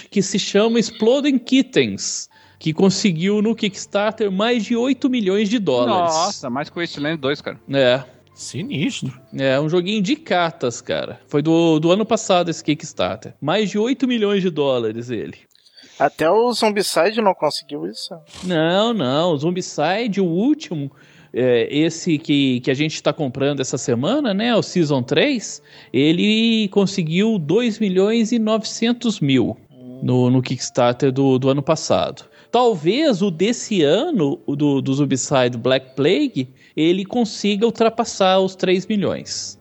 que 0.10 0.22
se 0.22 0.38
chama 0.38 0.80
Exploding 0.80 1.38
Kittens, 1.38 2.30
que 2.58 2.74
conseguiu 2.74 3.42
no 3.42 3.56
Kickstarter 3.56 4.32
mais 4.32 4.66
de 4.66 4.76
8 4.76 5.10
milhões 5.10 5.50
de 5.50 5.60
dólares. 5.60 6.14
Nossa, 6.14 6.50
mais 6.50 6.70
que 6.70 6.78
o 6.78 6.82
Wasteland 6.82 7.18
2, 7.18 7.42
cara. 7.42 7.60
É, 7.72 8.04
Sinistro. 8.34 9.14
é 9.38 9.60
um 9.60 9.70
joguinho 9.70 10.02
de 10.02 10.16
cartas, 10.16 10.82
cara. 10.82 11.20
Foi 11.28 11.42
do, 11.42 11.80
do 11.80 11.92
ano 11.92 12.06
passado 12.06 12.50
esse 12.50 12.64
Kickstarter. 12.64 13.34
Mais 13.42 13.70
de 13.70 13.78
8 13.78 14.08
milhões 14.08 14.42
de 14.42 14.50
dólares 14.50 15.10
ele. 15.10 15.38
Até 16.00 16.30
o 16.30 16.52
Zombicide 16.54 17.22
não 17.22 17.34
conseguiu 17.34 17.86
isso. 17.86 18.16
Não, 18.46 18.94
não. 18.94 19.34
O 19.34 19.38
Zombicide, 19.38 20.22
o 20.22 20.26
último, 20.26 20.90
é, 21.34 21.68
esse 21.72 22.18
que, 22.18 22.60
que 22.62 22.72
a 22.72 22.74
gente 22.74 22.96
está 22.96 23.14
comprando 23.14 23.60
essa 23.60 23.78
semana, 23.78 24.34
né? 24.34 24.56
O 24.56 24.62
Season 24.62 25.04
3, 25.04 25.62
ele 25.94 26.68
conseguiu 26.70 27.38
2 27.38 27.80
milhões 27.80 28.32
e 28.32 28.40
900 28.40 29.20
mil 29.20 29.58
no, 30.02 30.30
no 30.30 30.42
Kickstarter 30.42 31.12
do, 31.12 31.38
do 31.38 31.50
ano 31.50 31.62
passado. 31.62 32.24
Talvez 32.52 33.22
o 33.22 33.30
desse 33.30 33.84
ano, 33.84 34.40
o 34.46 34.56
do, 34.56 34.82
do 34.82 34.94
Zombicide 34.94 35.58
Black 35.58 35.96
Plague, 35.96 36.50
ele 36.76 37.06
consiga 37.06 37.66
ultrapassar 37.66 38.40
os 38.40 38.56
3 38.56 38.88
milhões. 38.88 39.59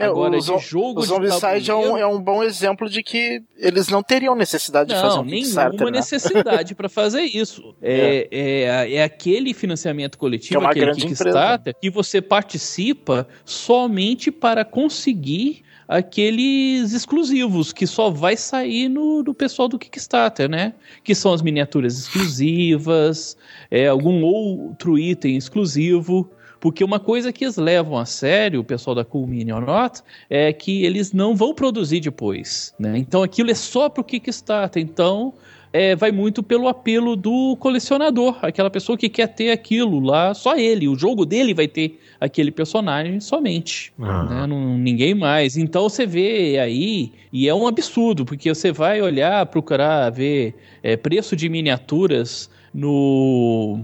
É, 0.00 0.06
Agora, 0.06 0.36
o 0.36 0.40
de 0.40 0.58
jogo 0.58 1.00
O 1.00 1.02
de 1.02 1.08
Zombicide 1.08 1.70
é 1.70 1.74
um, 1.74 1.82
tabuleiro- 1.82 1.98
é 1.98 2.06
um 2.06 2.20
bom 2.20 2.42
exemplo 2.42 2.88
de 2.88 3.02
que 3.02 3.42
eles 3.58 3.88
não 3.88 4.02
teriam 4.02 4.34
necessidade 4.34 4.88
de 4.88 4.94
fazer 5.00 5.16
Não, 5.16 5.22
um 5.22 5.26
Kickstarter, 5.26 5.70
nenhuma 5.72 5.90
né? 5.90 5.98
necessidade 5.98 6.74
para 6.74 6.88
fazer 6.88 7.22
isso. 7.22 7.74
É, 7.82 8.28
é, 8.30 8.94
é 8.94 9.02
aquele 9.02 9.52
financiamento 9.52 10.12
Que 10.12 10.16
é 10.16 10.20
coletivo, 10.20 10.60
uma 10.60 10.70
aquele 10.70 10.94
Kickstarter, 10.94 11.74
que 11.80 11.90
você 11.90 12.20
participa 12.22 13.26
somente 13.44 14.30
para 14.30 14.64
conseguir 14.64 15.62
aqueles 15.86 16.92
exclusivos, 16.92 17.72
que 17.72 17.86
só 17.86 18.10
vai 18.10 18.36
sair 18.36 18.88
no, 18.88 19.22
do 19.24 19.34
pessoal 19.34 19.68
do 19.68 19.78
Kickstarter, 19.78 20.48
né? 20.48 20.72
Que 21.02 21.14
são 21.16 21.32
as 21.32 21.42
miniaturas 21.42 21.98
exclusivas, 21.98 23.36
é, 23.70 23.88
algum 23.88 24.22
outro 24.22 24.98
item 24.98 25.36
exclusivo. 25.36 26.30
Porque 26.60 26.84
uma 26.84 27.00
coisa 27.00 27.32
que 27.32 27.44
eles 27.44 27.56
levam 27.56 27.96
a 27.96 28.04
sério, 28.04 28.60
o 28.60 28.64
pessoal 28.64 28.94
da 28.94 29.04
Cool 29.04 29.26
Mini 29.26 29.52
or 29.52 29.64
Not, 29.64 30.02
é 30.28 30.52
que 30.52 30.84
eles 30.84 31.12
não 31.12 31.34
vão 31.34 31.54
produzir 31.54 32.00
depois. 32.00 32.74
Né? 32.78 32.98
Então 32.98 33.22
aquilo 33.22 33.50
é 33.50 33.54
só 33.54 33.88
pro 33.88 34.04
Kickstarter. 34.04 34.82
Então 34.82 35.32
é, 35.72 35.94
vai 35.94 36.10
muito 36.10 36.42
pelo 36.42 36.68
apelo 36.68 37.14
do 37.14 37.56
colecionador, 37.56 38.36
aquela 38.42 38.68
pessoa 38.68 38.98
que 38.98 39.08
quer 39.08 39.28
ter 39.28 39.50
aquilo 39.50 40.00
lá, 40.00 40.34
só 40.34 40.56
ele. 40.56 40.88
O 40.88 40.98
jogo 40.98 41.24
dele 41.24 41.54
vai 41.54 41.68
ter 41.68 42.00
aquele 42.20 42.50
personagem 42.50 43.20
somente. 43.20 43.92
Ah. 43.98 44.24
né? 44.24 44.46
Não- 44.46 44.76
ninguém 44.76 45.14
mais. 45.14 45.56
Então 45.56 45.88
você 45.88 46.04
vê 46.06 46.58
aí, 46.58 47.12
e 47.32 47.48
é 47.48 47.54
um 47.54 47.66
absurdo, 47.66 48.24
porque 48.24 48.52
você 48.52 48.72
vai 48.72 49.00
olhar, 49.00 49.46
procurar 49.46 50.10
ver 50.10 50.54
é, 50.82 50.96
preço 50.96 51.36
de 51.36 51.48
miniaturas 51.48 52.50
no, 52.74 53.80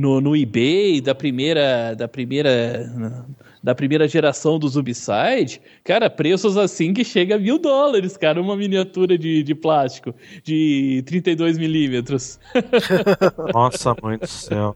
no, 0.00 0.20
no 0.20 0.34
eBay 0.34 1.00
da 1.00 1.14
primeira 1.14 1.94
da 1.94 2.08
primeira 2.08 2.90
da 3.62 3.74
primeira 3.74 4.08
geração 4.08 4.58
do 4.58 4.66
Zubside, 4.66 5.60
cara, 5.84 6.08
preços 6.08 6.56
assim 6.56 6.94
que 6.94 7.04
chega 7.04 7.34
a 7.34 7.38
mil 7.38 7.58
dólares, 7.58 8.16
cara, 8.16 8.40
uma 8.40 8.56
miniatura 8.56 9.18
de, 9.18 9.42
de 9.42 9.54
plástico 9.54 10.14
de 10.42 11.02
32 11.06 11.58
milímetros. 11.58 12.40
Nossa, 13.52 13.94
mãe 14.02 14.16
do 14.16 14.26
céu. 14.26 14.74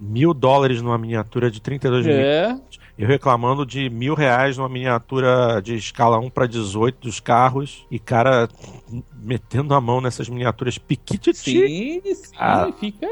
Mil 0.00 0.32
dólares 0.32 0.80
numa 0.80 0.96
miniatura 0.96 1.50
de 1.50 1.60
32 1.60 2.06
mil. 2.06 2.14
É, 2.14 2.60
Eu 2.96 3.08
reclamando 3.08 3.66
de 3.66 3.90
mil 3.90 4.14
reais 4.14 4.56
numa 4.56 4.68
miniatura 4.68 5.60
de 5.60 5.74
escala 5.74 6.18
1 6.20 6.30
para 6.30 6.46
18 6.46 7.00
dos 7.00 7.18
carros. 7.18 7.84
E 7.90 7.98
cara 7.98 8.48
metendo 9.20 9.74
a 9.74 9.80
mão 9.80 10.00
nessas 10.00 10.28
miniaturas 10.28 10.78
piquititi. 10.78 11.32
sim, 11.34 12.00
sim, 12.14 12.34
Ah. 12.38 12.70
fica. 12.78 13.08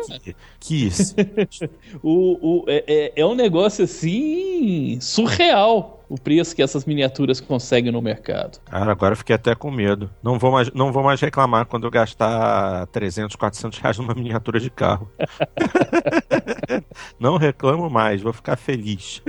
Que 0.60 0.86
isso. 0.86 1.14
O, 2.02 2.60
o, 2.62 2.64
é, 2.68 2.84
é- 2.86 3.12
é 3.16 3.26
um 3.26 3.34
negócio 3.34 3.84
assim 3.84 4.98
surreal 5.00 6.04
o 6.08 6.18
preço 6.20 6.54
que 6.54 6.62
essas 6.62 6.84
miniaturas 6.84 7.40
conseguem 7.40 7.90
no 7.90 8.02
mercado. 8.02 8.60
Cara, 8.66 8.92
agora 8.92 9.12
eu 9.12 9.16
fiquei 9.16 9.34
até 9.34 9.54
com 9.54 9.70
medo. 9.70 10.10
Não 10.22 10.38
vou 10.38 10.52
mais, 10.52 10.70
não 10.72 10.92
vou 10.92 11.02
mais 11.02 11.20
reclamar 11.20 11.64
quando 11.66 11.86
eu 11.86 11.90
gastar 11.90 12.86
300, 12.88 13.34
400 13.36 13.78
reais 13.78 13.96
numa 13.98 14.14
miniatura 14.14 14.60
de 14.60 14.68
carro. 14.70 15.10
não 17.18 17.36
reclamo 17.36 17.88
mais, 17.88 18.20
vou 18.22 18.32
ficar 18.32 18.56
feliz. 18.56 19.22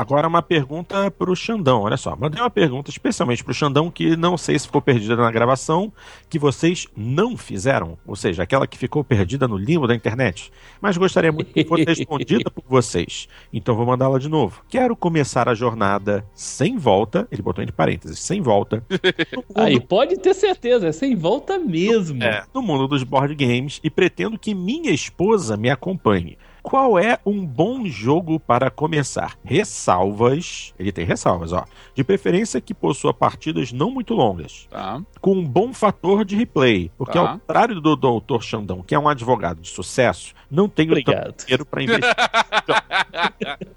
Agora 0.00 0.26
uma 0.26 0.40
pergunta 0.40 1.10
pro 1.10 1.36
Xandão, 1.36 1.82
olha 1.82 1.98
só. 1.98 2.16
Mandei 2.16 2.40
uma 2.40 2.48
pergunta 2.48 2.88
especialmente 2.88 3.44
pro 3.44 3.52
Xandão 3.52 3.90
que 3.90 4.16
não 4.16 4.38
sei 4.38 4.58
se 4.58 4.64
ficou 4.64 4.80
perdida 4.80 5.14
na 5.14 5.30
gravação, 5.30 5.92
que 6.26 6.38
vocês 6.38 6.86
não 6.96 7.36
fizeram, 7.36 7.98
ou 8.06 8.16
seja, 8.16 8.42
aquela 8.42 8.66
que 8.66 8.78
ficou 8.78 9.04
perdida 9.04 9.46
no 9.46 9.58
limbo 9.58 9.86
da 9.86 9.94
internet. 9.94 10.50
Mas 10.80 10.96
gostaria 10.96 11.30
muito 11.30 11.52
que 11.52 11.66
fosse 11.66 11.84
respondida 11.84 12.50
por 12.50 12.64
vocês. 12.66 13.28
Então 13.52 13.76
vou 13.76 13.84
mandá-la 13.84 14.18
de 14.18 14.30
novo. 14.30 14.62
Quero 14.70 14.96
começar 14.96 15.50
a 15.50 15.54
jornada 15.54 16.24
sem 16.32 16.78
volta, 16.78 17.28
ele 17.30 17.42
botou 17.42 17.62
entre 17.62 17.76
parênteses, 17.76 18.20
sem 18.20 18.40
volta, 18.40 18.82
mundo 18.90 19.50
Aí 19.54 19.78
pode 19.78 20.16
ter 20.16 20.32
certeza, 20.32 20.88
é 20.88 20.92
sem 20.92 21.14
volta 21.14 21.58
mesmo. 21.58 22.24
é, 22.24 22.42
no 22.54 22.62
mundo 22.62 22.88
dos 22.88 23.02
board 23.02 23.34
games 23.34 23.78
e 23.84 23.90
pretendo 23.90 24.38
que 24.38 24.54
minha 24.54 24.92
esposa 24.92 25.58
me 25.58 25.68
acompanhe. 25.68 26.38
Qual 26.62 26.98
é 26.98 27.18
um 27.24 27.44
bom 27.44 27.86
jogo 27.86 28.38
para 28.38 28.70
começar? 28.70 29.36
Ressalvas. 29.44 30.74
Ele 30.78 30.92
tem 30.92 31.04
ressalvas, 31.04 31.52
ó. 31.52 31.64
De 31.94 32.04
preferência 32.04 32.60
que 32.60 32.74
possua 32.74 33.12
partidas 33.14 33.72
não 33.72 33.90
muito 33.90 34.14
longas, 34.14 34.66
Tá. 34.70 35.00
com 35.20 35.32
um 35.32 35.44
bom 35.46 35.72
fator 35.72 36.24
de 36.24 36.36
replay. 36.36 36.90
Porque, 36.98 37.18
Tá. 37.18 37.20
ao 37.20 37.38
contrário 37.38 37.80
do 37.80 37.96
Dr. 37.96 38.40
Xandão, 38.42 38.82
que 38.82 38.94
é 38.94 38.98
um 38.98 39.08
advogado 39.08 39.60
de 39.60 39.68
sucesso, 39.68 40.34
não 40.50 40.68
tanto 40.68 40.90
Obrigado. 40.90 41.34
dinheiro 41.44 41.64
para 41.64 41.82
investir. 41.82 42.14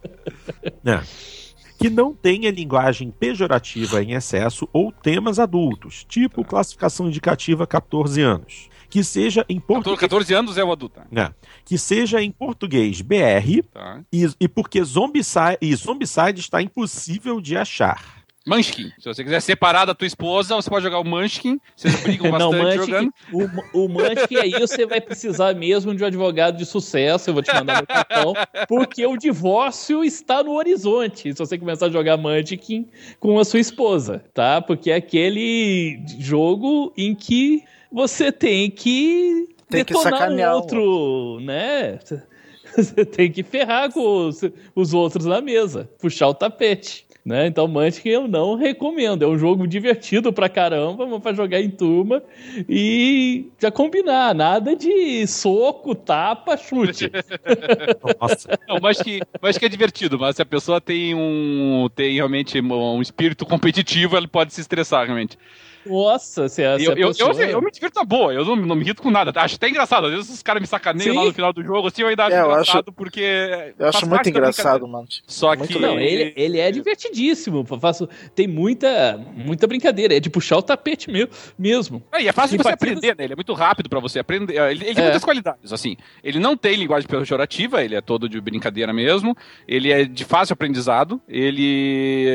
É. 0.85 1.01
que 1.79 1.89
não 1.89 2.13
tenha 2.13 2.49
linguagem 2.51 3.09
pejorativa 3.11 4.01
em 4.03 4.13
excesso 4.13 4.67
ou 4.71 4.91
temas 4.91 5.39
adultos, 5.39 6.05
tipo 6.07 6.43
classificação 6.43 7.07
indicativa 7.07 7.65
14 7.67 8.21
anos. 8.21 8.69
Que 8.93 9.03
seja 9.03 9.43
em 9.49 9.59
português. 9.59 9.99
14 10.01 10.33
anos 10.35 10.55
é 10.55 10.63
o 10.63 10.71
adulto. 10.71 11.01
É. 11.15 11.31
Que 11.65 11.79
seja 11.79 12.21
em 12.21 12.29
português 12.29 13.01
BR 13.01 13.63
Tá. 13.73 14.01
e, 14.13 14.29
e 14.39 14.47
porque 14.47 14.83
Zombicide, 14.83 15.57
e 15.59 15.75
Zombicide 15.75 16.39
está 16.41 16.61
impossível 16.61 17.41
de 17.41 17.57
achar. 17.57 18.21
Munchkin. 18.45 18.91
Se 18.99 19.05
você 19.05 19.23
quiser 19.23 19.39
separar 19.41 19.85
da 19.85 19.95
tua 19.95 20.05
esposa, 20.05 20.53
você 20.53 20.69
pode 20.69 20.83
jogar 20.83 20.99
o 20.99 21.03
Munchkin. 21.03 21.59
Vocês 21.75 21.95
brigam 22.03 22.29
Não, 22.37 22.51
bastante 22.51 22.77
Munchkin, 22.77 23.11
jogando. 23.31 23.63
o, 23.73 23.85
o 23.85 23.89
Munchkin 23.89 24.35
aí 24.35 24.51
você 24.51 24.85
vai 24.85 25.01
precisar 25.01 25.55
mesmo 25.55 25.95
de 25.95 26.03
um 26.03 26.05
advogado 26.05 26.55
de 26.55 26.65
sucesso, 26.65 27.31
eu 27.31 27.33
vou 27.33 27.41
te 27.41 27.51
mandar 27.51 27.81
no 27.81 27.87
cartão, 27.87 28.33
porque 28.67 29.03
o 29.07 29.17
divórcio 29.17 30.03
está 30.03 30.43
no 30.43 30.51
horizonte, 30.51 31.31
se 31.33 31.39
você 31.39 31.57
começar 31.57 31.87
a 31.87 31.89
jogar 31.89 32.15
Munchkin 32.17 32.87
com 33.19 33.39
a 33.39 33.43
sua 33.45 33.59
esposa, 33.59 34.23
tá? 34.35 34.61
Porque 34.61 34.91
é 34.91 34.95
aquele 34.95 35.99
jogo 36.19 36.93
em 36.95 37.15
que 37.15 37.63
você 37.93 38.31
tem 38.31 38.71
que 38.71 39.47
Tem 39.69 39.85
que 39.85 39.93
detonar 39.93 40.19
sacanear 40.19 40.53
o 40.53 40.57
o 40.57 40.61
outro, 40.61 41.39
né? 41.41 41.99
Você 42.75 43.05
tem 43.05 43.31
que 43.31 43.43
ferrar 43.43 43.91
com 43.91 44.27
os, 44.27 44.41
os 44.75 44.95
outros 44.95 45.27
na 45.27 45.39
mesa, 45.41 45.87
puxar 45.99 46.27
o 46.29 46.33
tapete. 46.33 47.05
Né? 47.25 47.47
Então, 47.47 47.69
Munchkin 47.69 48.09
eu 48.09 48.27
não 48.27 48.55
recomendo. 48.55 49.23
É 49.23 49.27
um 49.27 49.37
jogo 49.37 49.65
divertido 49.65 50.33
pra 50.33 50.49
caramba, 50.49 51.05
mas 51.05 51.21
pra 51.21 51.33
jogar 51.33 51.61
em 51.61 51.69
turma 51.69 52.21
e 52.67 53.45
já 53.61 53.71
combinar. 53.71 54.35
Nada 54.35 54.75
de 54.75 55.25
soco, 55.25 55.95
tapa, 55.95 56.57
chute. 56.57 57.09
Nossa. 58.19 58.59
Não, 58.67 58.77
mas 58.81 59.01
que, 59.01 59.21
mas 59.41 59.57
que 59.57 59.65
é 59.65 59.69
divertido, 59.69 60.19
mas 60.19 60.35
se 60.35 60.41
a 60.41 60.45
pessoa 60.45 60.81
tem 60.81 61.15
um 61.15 61.87
tem 61.95 62.15
realmente 62.15 62.59
um 62.59 63.01
espírito 63.01 63.45
competitivo, 63.45 64.17
ela 64.17 64.27
pode 64.27 64.53
se 64.53 64.59
estressar 64.59 65.05
realmente. 65.05 65.37
Nossa, 65.85 66.47
se 66.49 66.63
a, 66.63 66.77
se 66.79 66.85
Eu, 66.85 66.91
a 66.93 66.95
eu, 66.95 67.11
eu, 67.17 67.49
eu 67.49 67.61
me 67.61 67.71
divirto 67.71 67.99
na 67.99 68.05
boa, 68.05 68.33
eu 68.33 68.43
não, 68.45 68.55
não 68.55 68.75
me 68.75 68.81
irrito 68.83 69.01
com 69.01 69.11
nada. 69.11 69.31
Acho 69.35 69.55
até 69.55 69.69
engraçado. 69.69 70.07
Às 70.07 70.13
vezes 70.13 70.29
os 70.29 70.43
caras 70.43 70.61
me 70.61 70.67
sacaneiam 70.67 71.13
Sim. 71.13 71.19
lá 71.19 71.25
no 71.25 71.33
final 71.33 71.53
do 71.53 71.63
jogo, 71.63 71.87
assim, 71.87 72.01
eu 72.01 72.07
ainda 72.07 72.25
acho 72.25 72.35
É, 72.35 72.41
eu 72.41 72.45
engraçado 72.51 72.91
porque. 72.93 73.73
Eu 73.77 73.87
acho 73.89 74.07
muito 74.07 74.29
engraçado, 74.29 74.87
mano. 74.87 75.07
Só 75.27 75.55
Muito 75.55 75.67
que. 75.73 75.79
Não, 75.79 75.99
ele, 75.99 76.33
ele 76.35 76.59
é 76.59 76.71
divertidíssimo. 76.71 77.65
eu 77.69 77.79
Faço, 77.79 78.07
tem 78.35 78.47
muita, 78.47 79.19
muita 79.35 79.67
brincadeira. 79.67 80.15
É 80.15 80.19
de 80.19 80.29
puxar 80.29 80.57
o 80.57 80.61
tapete 80.61 81.09
meu, 81.11 81.27
mesmo. 81.57 82.01
É, 82.11 82.21
e 82.21 82.27
é 82.27 82.31
fácil 82.31 82.57
de 82.57 82.63
você 82.63 82.69
Simpatias- 82.69 82.97
aprender, 82.97 83.15
né? 83.17 83.23
Ele 83.25 83.33
é 83.33 83.35
muito 83.35 83.53
rápido 83.53 83.89
pra 83.89 83.99
você 83.99 84.19
aprender. 84.19 84.53
Ele, 84.57 84.83
ele 84.85 84.95
tem 84.95 85.03
É. 85.03 85.07
muitas 85.07 85.23
qualidades, 85.23 85.73
assim. 85.73 85.97
Ele 86.23 86.39
não 86.39 86.55
tem 86.55 86.75
linguagem 86.75 87.07
pejorativa, 87.07 87.83
ele 87.83 87.95
é 87.95 88.01
todo 88.01 88.27
de 88.29 88.39
brincadeira 88.39 88.93
mesmo. 88.93 89.35
Ele 89.67 89.91
é 89.91 90.05
de 90.05 90.23
fácil 90.25 90.53
aprendizado. 90.53 91.21
Ele, 91.27 92.27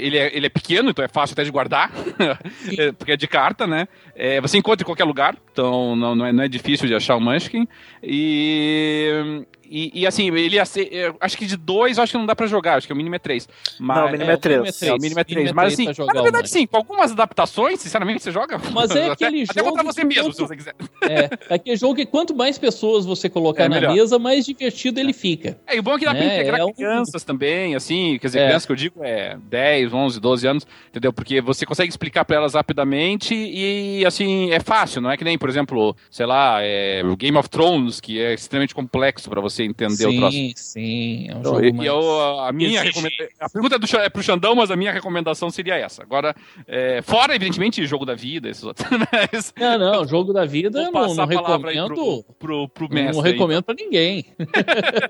ele, 0.00 0.16
é, 0.18 0.36
ele 0.36 0.46
é 0.46 0.48
pequeno, 0.48 0.90
então 0.90 1.04
é 1.04 1.08
fácil 1.08 1.34
até 1.34 1.44
de 1.44 1.50
guardar. 1.50 1.90
Porque 2.92 3.12
é 3.12 3.16
de 3.16 3.26
carta, 3.26 3.66
né? 3.66 3.88
É, 4.14 4.40
você 4.40 4.58
encontra 4.58 4.82
em 4.82 4.86
qualquer 4.86 5.04
lugar, 5.04 5.36
então 5.52 5.94
não, 5.96 6.14
não, 6.14 6.26
é, 6.26 6.32
não 6.32 6.44
é 6.44 6.48
difícil 6.48 6.86
de 6.86 6.94
achar 6.94 7.16
o 7.16 7.20
Munchkin. 7.20 7.66
E. 8.02 9.44
E, 9.70 9.90
e, 10.02 10.06
assim, 10.06 10.26
ele 10.36 10.56
ia 10.56 10.64
ser. 10.64 10.88
eu 10.92 11.16
Acho 11.20 11.36
que 11.36 11.46
de 11.46 11.56
dois 11.56 11.96
eu 11.96 12.02
acho 12.02 12.12
que 12.12 12.18
não 12.18 12.26
dá 12.26 12.34
pra 12.36 12.46
jogar, 12.46 12.76
acho 12.76 12.86
que 12.86 12.92
o 12.92 12.96
mínimo 12.96 13.14
é 13.14 13.18
três. 13.18 13.48
Mas, 13.78 13.96
Não, 13.98 14.06
o 14.06 14.10
mínimo 14.12 14.30
é 14.30 14.34
o 14.34 14.38
mínimo 14.38 14.40
três. 14.40 14.82
é, 14.82 14.92
o 14.92 14.96
mínimo 14.98 15.20
é 15.20 15.24
três. 15.24 15.52
Mas 15.52 15.72
assim, 15.72 15.92
jogar 15.92 16.06
mas, 16.06 16.14
na 16.14 16.20
o 16.20 16.24
verdade, 16.24 16.48
sim, 16.50 16.66
com 16.66 16.76
algumas 16.76 17.12
adaptações, 17.12 17.80
sinceramente, 17.80 18.22
você 18.22 18.30
joga. 18.30 18.58
Mas 18.72 18.90
é 18.90 19.06
até, 19.10 19.26
aquele 19.26 19.42
Até 19.42 19.62
contra 19.62 19.82
jogo 19.82 19.92
você 19.92 20.04
mesmo, 20.04 20.24
quanto- 20.24 20.36
se 20.36 20.42
você 20.42 20.56
quiser. 20.56 20.74
É, 21.08 21.30
é 21.50 21.54
aquele 21.54 21.76
jogo 21.76 21.94
que 21.94 22.04
quanto 22.04 22.34
mais 22.34 22.58
pessoas 22.58 23.04
você 23.06 23.28
colocar 23.28 23.64
É 23.64 23.68
na 23.68 23.76
melhor. 23.76 23.94
mesa, 23.94 24.18
mais 24.18 24.44
divertido 24.44 24.98
ele 24.98 25.12
fica. 25.12 25.58
É, 25.66 25.76
e 25.76 25.78
o 25.78 25.82
bom 25.82 25.94
é 25.94 25.98
que 25.98 26.04
dá 26.04 26.12
pra 26.14 26.24
É, 26.24 26.34
integrar 26.34 26.60
é 26.60 26.64
um- 26.64 26.72
crianças 26.72 27.22
também, 27.22 27.74
assim, 27.76 28.18
quer 28.20 28.26
dizer, 28.26 28.40
É. 28.40 28.46
crianças 28.46 28.66
que 28.66 28.72
eu 28.72 28.76
digo 28.76 29.04
é 29.04 29.36
10, 29.48 29.92
11, 29.94 30.18
12 30.20 30.46
anos, 30.48 30.66
entendeu? 30.88 31.12
Porque 31.12 31.40
você 31.40 31.64
consegue 31.64 31.88
explicar 31.88 32.24
pra 32.24 32.36
elas 32.36 32.54
rapidamente 32.54 33.34
e, 33.34 34.04
assim, 34.04 34.50
é 34.50 34.58
fácil, 34.60 35.00
não 35.00 35.10
é 35.10 35.16
que 35.16 35.22
nem, 35.24 35.38
por 35.38 35.48
exemplo, 35.48 35.96
sei 36.10 36.26
lá, 36.26 36.58
é, 36.60 37.02
o 37.04 37.16
Game 37.16 37.36
of 37.38 37.48
Thrones, 37.48 38.00
que 38.00 38.20
é 38.20 38.34
extremamente 38.34 38.74
complexo 38.74 39.30
pra 39.30 39.40
você 39.40 39.55
entender 39.64 40.06
o 40.06 40.16
troço. 40.16 40.36
sim, 40.36 40.52
sim. 40.56 41.28
É 41.30 41.34
um 41.34 41.40
Então, 41.40 41.54
jogo 41.54 41.64
e, 41.66 41.72
mais... 41.72 41.84
e 41.84 41.88
eu, 41.90 42.20
a 42.40 42.52
minha 42.52 42.68
exige- 42.80 42.86
recomenda- 42.88 43.28
a 43.40 43.48
pergunta 43.48 43.74
é, 43.76 43.78
do, 43.78 43.96
é 43.98 44.08
pro 44.08 44.22
Xandão, 44.22 44.54
mas 44.54 44.70
a 44.70 44.76
minha 44.76 44.92
recomendação 44.92 45.50
seria 45.50 45.74
essa. 45.76 46.02
Agora, 46.02 46.34
é, 46.66 47.00
fora, 47.02 47.34
evidentemente, 47.34 47.84
jogo 47.86 48.04
da 48.04 48.14
vida, 48.14 48.48
esses 48.48 48.62
outros. 48.64 48.86
Mas 49.12 49.52
Não, 49.58 49.78
não, 49.78 50.06
jogo 50.08 50.32
da 50.32 50.44
vida 50.44 50.80
eu 50.82 50.90
não, 50.92 51.14
não 51.14 51.26
recomendo. 51.26 51.94
pro, 51.94 52.24
pro, 52.38 52.68
pro 52.68 52.88
mestre. 52.90 53.16
Não 53.16 53.24
aí. 53.24 53.32
recomendo 53.32 53.62
pra 53.62 53.74
ninguém. 53.74 54.24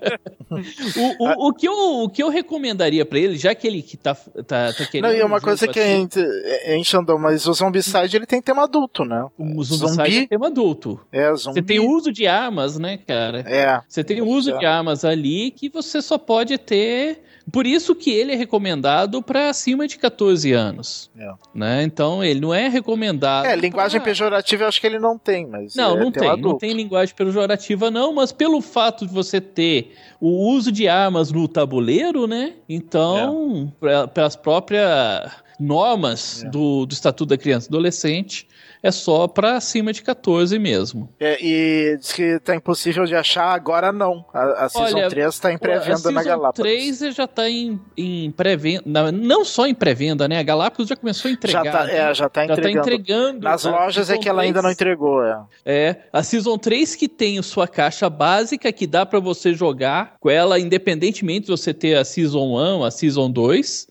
o, 0.49 1.23
o, 1.45 1.47
o 1.49 1.53
que 1.53 1.67
eu, 1.67 1.73
o 2.03 2.09
que 2.09 2.21
eu 2.23 2.29
recomendaria 2.29 3.05
pra 3.05 3.19
ele, 3.19 3.37
já 3.37 3.53
que 3.55 3.67
ele 3.67 3.81
que 3.81 3.97
tá, 3.97 4.15
tá, 4.15 4.73
tá 4.73 4.85
querendo. 4.85 5.09
Não, 5.09 5.15
e 5.17 5.19
é 5.19 5.25
uma 5.25 5.37
um 5.37 5.41
coisa 5.41 5.67
que 5.67 5.79
a 5.79 5.83
assim, 5.83 5.95
gente 6.01 6.19
é 6.19 6.83
Xandão, 6.83 7.17
mas 7.19 7.45
o 7.47 7.53
Zombicide 7.53 8.15
ele 8.15 8.25
tem 8.25 8.41
tema 8.41 8.63
adulto, 8.63 9.03
né? 9.03 9.25
O 9.37 9.63
Zombicide 9.63 9.87
Zumbi? 10.11 10.17
é 10.23 10.27
tema 10.27 10.47
adulto. 10.47 10.99
É, 11.11 11.33
zumbi. 11.35 11.59
Você 11.59 11.61
tem 11.65 11.79
o 11.79 11.89
uso 11.89 12.11
de 12.11 12.27
armas, 12.27 12.77
né, 12.79 12.97
cara? 12.97 13.39
É, 13.45 13.81
Você 13.87 14.03
tem 14.03 14.21
o 14.21 14.27
uso 14.37 14.51
É. 14.51 14.57
de 14.57 14.65
armas 14.65 15.03
ali 15.03 15.51
que 15.51 15.69
você 15.69 16.01
só 16.01 16.17
pode 16.17 16.57
ter. 16.57 17.23
Por 17.49 17.65
isso 17.65 17.95
que 17.95 18.09
ele 18.11 18.33
é 18.33 18.35
recomendado 18.35 19.23
para 19.23 19.49
acima 19.49 19.87
de 19.87 19.97
14 19.97 20.51
anos. 20.51 21.09
É. 21.17 21.31
Né? 21.55 21.83
Então 21.83 22.21
ele 22.21 22.41
não 22.41 22.53
é 22.53 22.67
recomendado. 22.67 23.45
é 23.45 23.55
linguagem 23.55 24.01
pra- 24.01 24.05
pejorativa 24.09 24.63
eu 24.63 24.67
acho 24.67 24.81
que 24.81 24.87
ele 24.87 24.99
não 24.99 25.17
tem, 25.17 25.47
mas 25.47 25.73
Não, 25.73 25.95
é 25.95 25.99
não 26.03 26.11
tem. 26.11 26.37
Não 26.41 26.57
tem 26.57 26.73
linguagem 26.73 27.15
pejorativa, 27.15 27.89
não, 27.89 28.11
mas 28.13 28.33
pelo 28.33 28.59
fato 28.61 29.07
de 29.07 29.13
você 29.13 29.39
ter 29.39 29.93
o 30.19 30.49
uso 30.51 30.71
de 30.73 30.89
armas 30.89 31.31
no 31.31 31.47
tabuleiro, 31.47 32.27
né? 32.27 32.53
Então, 32.67 33.71
pra- 33.79 34.07
pelas 34.09 34.35
próprias 34.35 35.31
normas 35.59 36.43
É. 36.43 36.49
do, 36.49 36.85
do 36.85 36.93
Estatuto 36.93 37.29
da 37.29 37.37
Criança 37.37 37.67
e 37.67 37.69
Adolescente, 37.69 38.47
é 38.81 38.91
só 38.91 39.27
para 39.27 39.57
acima 39.57 39.91
de 39.91 40.01
14 40.01 40.57
mesmo. 40.59 41.09
É, 41.19 41.37
e 41.43 41.97
diz 41.97 42.11
que 42.13 42.39
tá 42.39 42.55
impossível 42.55 43.05
de 43.05 43.15
achar, 43.15 43.51
agora 43.53 43.91
não. 43.91 44.25
A, 44.33 44.65
a 44.65 44.69
Season 44.69 44.97
Olha, 44.97 45.09
3 45.09 45.39
tá 45.39 45.51
em 45.51 45.57
pré-venda 45.57 46.11
na 46.11 46.19
a 46.21 46.23
Season 46.23 46.29
Galápagos. 46.29 46.59
3 46.71 46.99
já 47.15 47.27
tá 47.27 47.49
em, 47.49 47.79
em 47.97 48.31
pré-venda, 48.31 49.11
não- 49.11 49.43
só 49.45 49.65
em 49.67 49.73
pré-venda, 49.73 50.27
né? 50.27 50.39
A 50.39 50.43
Galápagos 50.43 50.87
já 50.87 50.95
começou 50.95 51.29
a 51.29 51.31
entregar. 51.31 51.63
Já 51.65 51.71
tá, 51.71 51.83
né? 51.85 51.97
é, 51.97 52.13
já 52.13 52.29
tá 52.29 52.41
Já 52.41 52.47
tá 52.47 52.53
entregando. 52.53 52.79
entregando. 52.79 53.39
Nas 53.41 53.65
A 53.65 53.71
lojas 53.71 54.09
é 54.09 54.17
que 54.17 54.27
ela 54.29 54.41
ainda 54.41 54.59
3 54.59 54.63
não 54.63 54.71
entregou, 54.71 55.23
é. 55.23 55.39
É, 55.65 55.95
a 56.11 56.23
Season 56.23 56.57
3 56.57 56.95
que 56.95 57.07
tem 57.07 57.39
a 57.39 57.43
sua 57.43 57.67
caixa 57.67 58.09
básica, 58.09 58.71
que 58.71 58.85
dá 58.87 59.05
pra 59.05 59.19
você 59.19 59.53
jogar 59.53 60.15
com 60.19 60.29
ela, 60.29 60.59
independentemente 60.59 61.45
de 61.45 61.51
você 61.51 61.73
ter 61.73 61.97
a 61.97 62.05
Season 62.05 62.45
1, 62.79 62.83
a 62.83 62.91
Season 62.91 63.29
2. 63.29 63.87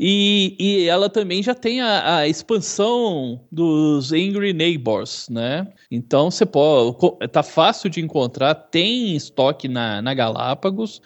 E, 0.00 0.54
e 0.60 0.88
ela 0.88 1.10
também 1.10 1.42
já 1.42 1.56
tem 1.56 1.80
a, 1.80 2.18
a 2.18 2.28
expansão 2.28 3.40
dos 3.50 4.12
Angry 4.12 4.52
Neighbors, 4.52 5.28
né? 5.28 5.66
Então 5.90 6.30
você 6.30 6.46
pode. 6.46 6.96
Tá 7.32 7.42
fácil 7.42 7.90
de 7.90 8.00
encontrar, 8.00 8.54
tem 8.54 9.16
estoque 9.16 9.66
na, 9.66 10.00
na 10.00 10.14
Galápagos. 10.14 11.02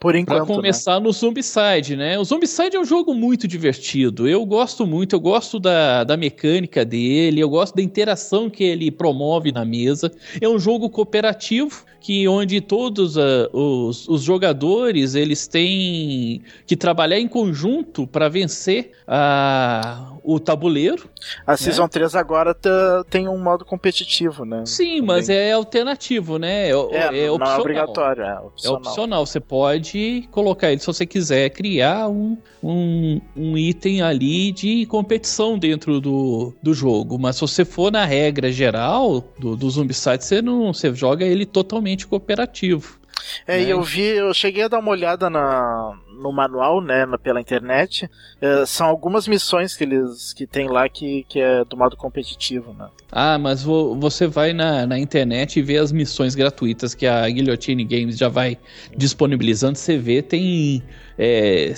Por 0.00 0.12
Pra 0.12 0.20
enquanto, 0.20 0.48
né? 0.48 0.54
começar 0.54 1.00
no 1.00 1.10
Zombicide, 1.12 1.96
né? 1.96 2.18
O 2.18 2.24
Zombicide 2.24 2.76
é 2.76 2.80
um 2.80 2.84
jogo 2.84 3.12
muito 3.14 3.48
divertido. 3.48 4.28
Eu 4.28 4.44
gosto 4.46 4.86
muito, 4.86 5.16
eu 5.16 5.20
gosto 5.20 5.58
da, 5.58 6.04
da 6.04 6.16
mecânica 6.16 6.84
dele, 6.84 7.40
eu 7.40 7.48
gosto 7.48 7.74
da 7.74 7.82
interação 7.82 8.48
que 8.48 8.62
ele 8.62 8.90
promove 8.92 9.50
na 9.50 9.64
mesa. 9.64 10.12
É 10.40 10.48
um 10.48 10.58
jogo 10.58 10.88
cooperativo 10.88 11.84
que 12.00 12.28
onde 12.28 12.60
todos 12.60 13.18
ah, 13.18 13.48
os, 13.52 14.08
os 14.08 14.22
jogadores 14.22 15.16
eles 15.16 15.48
têm 15.48 16.42
que 16.64 16.76
trabalhar 16.76 17.18
em 17.18 17.26
conjunto 17.26 18.06
para 18.06 18.28
vencer 18.28 18.92
ah, 19.06 20.12
o 20.22 20.38
tabuleiro. 20.38 21.08
A 21.46 21.56
Season 21.56 21.88
3 21.88 22.14
agora 22.14 22.54
tá- 22.54 23.04
tem 23.10 23.28
um 23.28 23.36
modo 23.42 23.64
competitivo, 23.64 24.44
né? 24.44 24.62
Sim, 24.64 25.00
mas 25.02 25.28
é 25.28 25.52
alternativo, 25.52 26.38
né? 26.38 26.68
É, 26.68 26.70
É, 26.70 26.72
é 26.72 26.74
não 26.76 26.86
é 26.86 27.30
opcional. 27.32 27.60
obrigatório, 27.60 28.22
é 28.22 28.28
É 28.28 28.38
opcional. 28.40 28.78
opcional, 28.80 29.26
você 29.26 29.40
pode 29.40 29.87
colocar 30.30 30.70
ele 30.70 30.80
se 30.80 30.86
você 30.86 31.06
quiser 31.06 31.50
criar 31.50 32.08
um, 32.08 32.36
um, 32.62 33.20
um 33.36 33.56
item 33.56 34.02
ali 34.02 34.52
de 34.52 34.86
competição 34.86 35.58
dentro 35.58 36.00
do, 36.00 36.54
do 36.62 36.74
jogo. 36.74 37.18
Mas 37.18 37.36
se 37.36 37.42
você 37.42 37.64
for 37.64 37.90
na 37.92 38.04
regra 38.04 38.50
geral 38.50 39.24
do, 39.38 39.56
do 39.56 39.70
Zombicide, 39.70 40.24
você 40.24 40.42
não 40.42 40.72
você 40.72 40.94
joga 40.94 41.24
ele 41.24 41.46
totalmente 41.46 42.06
cooperativo. 42.06 42.98
É, 43.46 43.60
e 43.60 43.66
né? 43.66 43.72
eu 43.72 43.82
vi, 43.82 44.02
eu 44.02 44.32
cheguei 44.32 44.64
a 44.64 44.68
dar 44.68 44.78
uma 44.78 44.90
olhada 44.90 45.28
na, 45.28 45.98
no 46.18 46.32
manual, 46.32 46.80
né, 46.80 47.06
pela 47.22 47.40
internet. 47.40 48.10
É, 48.40 48.66
são 48.66 48.86
algumas 48.86 49.26
missões 49.26 49.76
que 49.76 49.84
eles 49.84 50.32
que 50.32 50.46
tem 50.46 50.68
lá 50.68 50.88
que, 50.88 51.24
que 51.28 51.40
é 51.40 51.64
do 51.64 51.76
modo 51.76 51.96
competitivo, 51.96 52.74
né? 52.74 52.88
Ah, 53.10 53.38
mas 53.38 53.62
vo- 53.62 53.94
você 53.94 54.26
vai 54.26 54.52
na, 54.52 54.86
na 54.86 54.98
internet 54.98 55.58
e 55.58 55.62
vê 55.62 55.78
as 55.78 55.90
missões 55.92 56.34
gratuitas 56.34 56.94
que 56.94 57.06
a 57.06 57.28
Guillotine 57.28 57.84
Games 57.84 58.18
já 58.18 58.28
vai 58.28 58.58
disponibilizando. 58.96 59.78
Você 59.78 59.96
vê, 59.96 60.20
tem 60.20 60.82
é, 61.18 61.72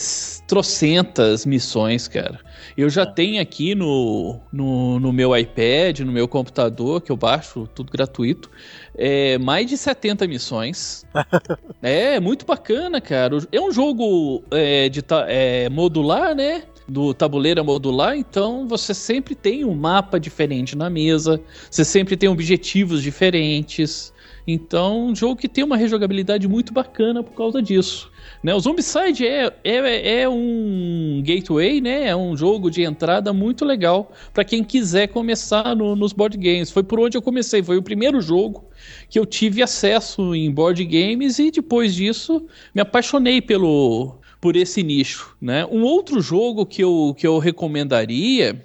trocentas 0.46 1.46
missões, 1.46 2.08
cara. 2.08 2.40
Eu 2.76 2.90
já 2.90 3.06
tenho 3.06 3.40
aqui 3.40 3.74
no, 3.74 4.40
no, 4.52 4.98
no, 5.00 5.12
meu 5.12 5.36
iPad, 5.36 6.00
no 6.00 6.12
meu 6.12 6.26
computador, 6.26 7.00
que 7.00 7.10
eu 7.12 7.16
baixo 7.16 7.68
tudo 7.74 7.90
gratuito, 7.92 8.50
é, 8.96 9.38
mais 9.38 9.66
de 9.66 9.76
70 9.76 10.26
missões. 10.26 11.04
é, 11.82 12.20
muito 12.20 12.44
bacana, 12.44 13.00
cara. 13.00 13.38
É 13.52 13.60
um 13.60 13.72
jogo 13.72 14.42
é, 14.50 14.88
de, 14.88 15.02
é, 15.28 15.68
modular, 15.68 16.34
né? 16.34 16.62
do 16.88 17.14
tabuleiro 17.14 17.64
modular, 17.64 18.16
então 18.16 18.66
você 18.66 18.92
sempre 18.92 19.36
tem 19.36 19.64
um 19.64 19.74
mapa 19.76 20.18
diferente 20.18 20.76
na 20.76 20.90
mesa, 20.90 21.40
você 21.70 21.84
sempre 21.84 22.16
tem 22.16 22.28
objetivos 22.28 23.00
diferentes. 23.00 24.12
Então, 24.52 25.06
um 25.06 25.14
jogo 25.14 25.36
que 25.36 25.48
tem 25.48 25.62
uma 25.62 25.76
rejogabilidade 25.76 26.48
muito 26.48 26.72
bacana 26.72 27.22
por 27.22 27.34
causa 27.34 27.62
disso. 27.62 28.10
Né? 28.42 28.54
O 28.54 28.60
Zombicide 28.60 29.26
é, 29.26 29.52
é, 29.62 30.22
é 30.22 30.28
um 30.28 31.22
gateway, 31.24 31.80
né? 31.80 32.08
é 32.08 32.16
um 32.16 32.36
jogo 32.36 32.70
de 32.70 32.82
entrada 32.82 33.32
muito 33.32 33.64
legal 33.64 34.12
para 34.32 34.44
quem 34.44 34.64
quiser 34.64 35.08
começar 35.08 35.76
no, 35.76 35.94
nos 35.94 36.12
board 36.12 36.36
games. 36.36 36.70
Foi 36.70 36.82
por 36.82 36.98
onde 36.98 37.16
eu 37.16 37.22
comecei, 37.22 37.62
foi 37.62 37.76
o 37.76 37.82
primeiro 37.82 38.20
jogo 38.20 38.64
que 39.08 39.18
eu 39.18 39.26
tive 39.26 39.62
acesso 39.62 40.34
em 40.34 40.50
board 40.50 40.84
games 40.84 41.38
e 41.38 41.50
depois 41.50 41.94
disso 41.94 42.46
me 42.74 42.80
apaixonei 42.80 43.40
pelo, 43.40 44.18
por 44.40 44.56
esse 44.56 44.82
nicho, 44.82 45.36
né? 45.40 45.66
Um 45.66 45.82
outro 45.82 46.20
jogo 46.20 46.64
que 46.64 46.82
eu, 46.82 47.14
que 47.16 47.26
eu 47.26 47.38
recomendaria 47.38 48.64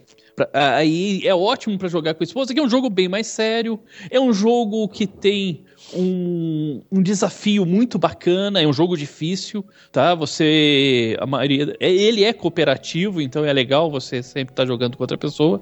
aí 0.54 1.22
é 1.26 1.34
ótimo 1.34 1.78
para 1.78 1.88
jogar 1.88 2.14
com 2.14 2.24
a 2.24 2.26
esposa, 2.26 2.54
que 2.54 2.60
é 2.60 2.64
um 2.64 2.70
jogo 2.70 2.90
bem 2.90 3.08
mais 3.08 3.28
sério, 3.28 3.80
é 4.10 4.20
um 4.20 4.34
jogo 4.34 4.88
que 4.88 5.08
tem 5.08 5.65
um, 5.94 6.82
um, 6.92 7.02
desafio 7.02 7.66
muito 7.66 7.98
bacana, 7.98 8.62
é 8.62 8.68
um 8.68 8.74
jogo 8.74 8.98
difícil, 8.98 9.66
tá? 9.92 10.16
Você 10.16 11.16
a 11.20 11.26
maioria, 11.26 11.76
é, 11.80 11.92
ele 11.92 12.24
é 12.24 12.34
cooperativo, 12.34 13.22
então 13.22 13.46
é 13.46 13.54
legal 13.54 13.90
você 13.90 14.24
sempre 14.24 14.54
estar 14.54 14.64
tá 14.64 14.68
jogando 14.68 14.98
com 14.98 15.04
outra 15.04 15.18
pessoa, 15.18 15.62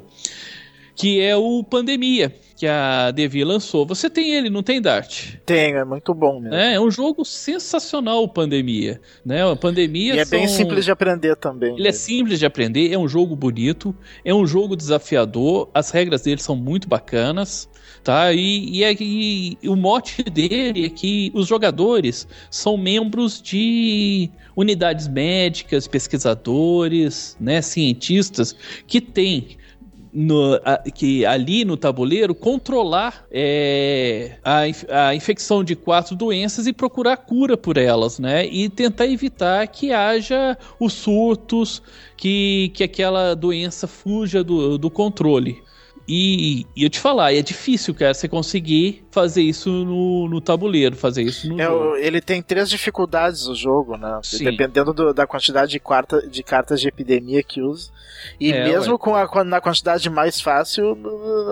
que 0.95 1.19
é 1.21 1.36
o 1.36 1.63
Pandemia 1.63 2.33
que 2.63 2.67
a 2.67 3.12
Devi 3.12 3.43
lançou. 3.43 3.86
Você 3.86 4.09
tem 4.09 4.33
ele, 4.33 4.49
não 4.49 4.63
tem, 4.63 4.81
Dart? 4.81 5.36
Tem, 5.45 5.73
é 5.73 5.83
muito 5.83 6.13
bom 6.13 6.39
mesmo. 6.39 6.55
É, 6.55 6.75
é 6.75 6.79
um 6.79 6.89
jogo 6.89 7.25
sensacional, 7.25 8.25
Pandemia. 8.27 9.01
Né? 9.25 9.43
A 9.45 9.53
Pandemia 9.53 10.15
e 10.15 10.19
é 10.19 10.23
são... 10.23 10.39
bem 10.39 10.47
simples 10.47 10.86
de 10.86 10.91
aprender 10.91 11.36
também. 11.36 11.73
Ele 11.73 11.83
né? 11.83 11.89
é 11.89 11.91
simples 11.91 12.39
de 12.39 12.45
aprender, 12.45 12.93
é 12.93 12.97
um 12.97 13.07
jogo 13.07 13.36
bonito, 13.36 13.93
é 14.23 14.33
um 14.33 14.47
jogo 14.47 14.77
desafiador, 14.77 15.69
as 15.73 15.89
regras 15.89 16.21
dele 16.21 16.41
são 16.41 16.55
muito 16.55 16.88
bacanas. 16.88 17.69
Tá? 18.03 18.33
E, 18.33 18.79
e, 18.79 18.83
é 18.83 18.93
e, 18.99 19.57
o 19.63 19.75
mote 19.77 20.23
dele 20.23 20.85
é 20.85 20.89
que 20.89 21.31
os 21.33 21.47
jogadores 21.47 22.27
são 22.51 22.75
membros 22.75 23.41
de 23.41 24.29
unidades 24.55 25.07
médicas, 25.07 25.87
pesquisadores, 25.87 27.37
né, 27.39 27.61
cientistas 27.61 28.53
que 28.85 28.99
têm 28.99 29.57
no, 30.13 30.59
a, 30.63 30.77
que 30.77 31.25
ali 31.25 31.65
no 31.65 31.75
tabuleiro 31.75 32.35
controlar 32.35 33.25
é, 33.31 34.37
a, 34.43 35.07
a 35.07 35.15
infecção 35.15 35.63
de 35.63 35.75
quatro 35.75 36.15
doenças 36.15 36.67
e 36.67 36.73
procurar 36.73 37.17
cura 37.17 37.57
por 37.57 37.77
elas, 37.77 38.19
né? 38.19 38.45
E 38.45 38.69
tentar 38.69 39.07
evitar 39.07 39.65
que 39.67 39.91
haja 39.91 40.55
os 40.79 40.93
surtos, 40.93 41.81
que, 42.15 42.71
que 42.75 42.83
aquela 42.83 43.33
doença 43.33 43.87
fuja 43.87 44.43
do, 44.43 44.77
do 44.77 44.89
controle. 44.89 45.63
E, 46.07 46.65
e, 46.75 46.83
eu 46.83 46.89
te 46.89 46.99
falar, 46.99 47.33
é 47.33 47.41
difícil, 47.41 47.93
cara, 47.95 48.13
você 48.13 48.27
conseguir 48.27 49.05
fazer 49.09 49.41
isso 49.41 49.69
no, 49.69 50.27
no 50.27 50.41
tabuleiro, 50.41 50.97
fazer 50.97 51.23
isso 51.23 51.47
no 51.47 51.59
é, 51.61 51.65
jogo. 51.65 51.95
Ele 51.95 52.19
tem 52.19 52.41
três 52.41 52.69
dificuldades 52.69 53.47
o 53.47 53.55
jogo, 53.55 53.95
né? 53.95 54.19
Sim. 54.21 54.43
Dependendo 54.43 54.93
do, 54.93 55.13
da 55.13 55.25
quantidade 55.25 55.71
de, 55.71 55.79
quarta, 55.79 56.27
de 56.27 56.43
cartas 56.43 56.81
de 56.81 56.89
epidemia 56.89 57.41
que 57.41 57.61
usa. 57.61 57.89
E 58.39 58.51
é, 58.51 58.65
mesmo 58.65 58.97
com 58.97 59.15
a, 59.15 59.43
na 59.45 59.61
quantidade 59.61 60.09
mais 60.09 60.41
fácil, 60.41 60.97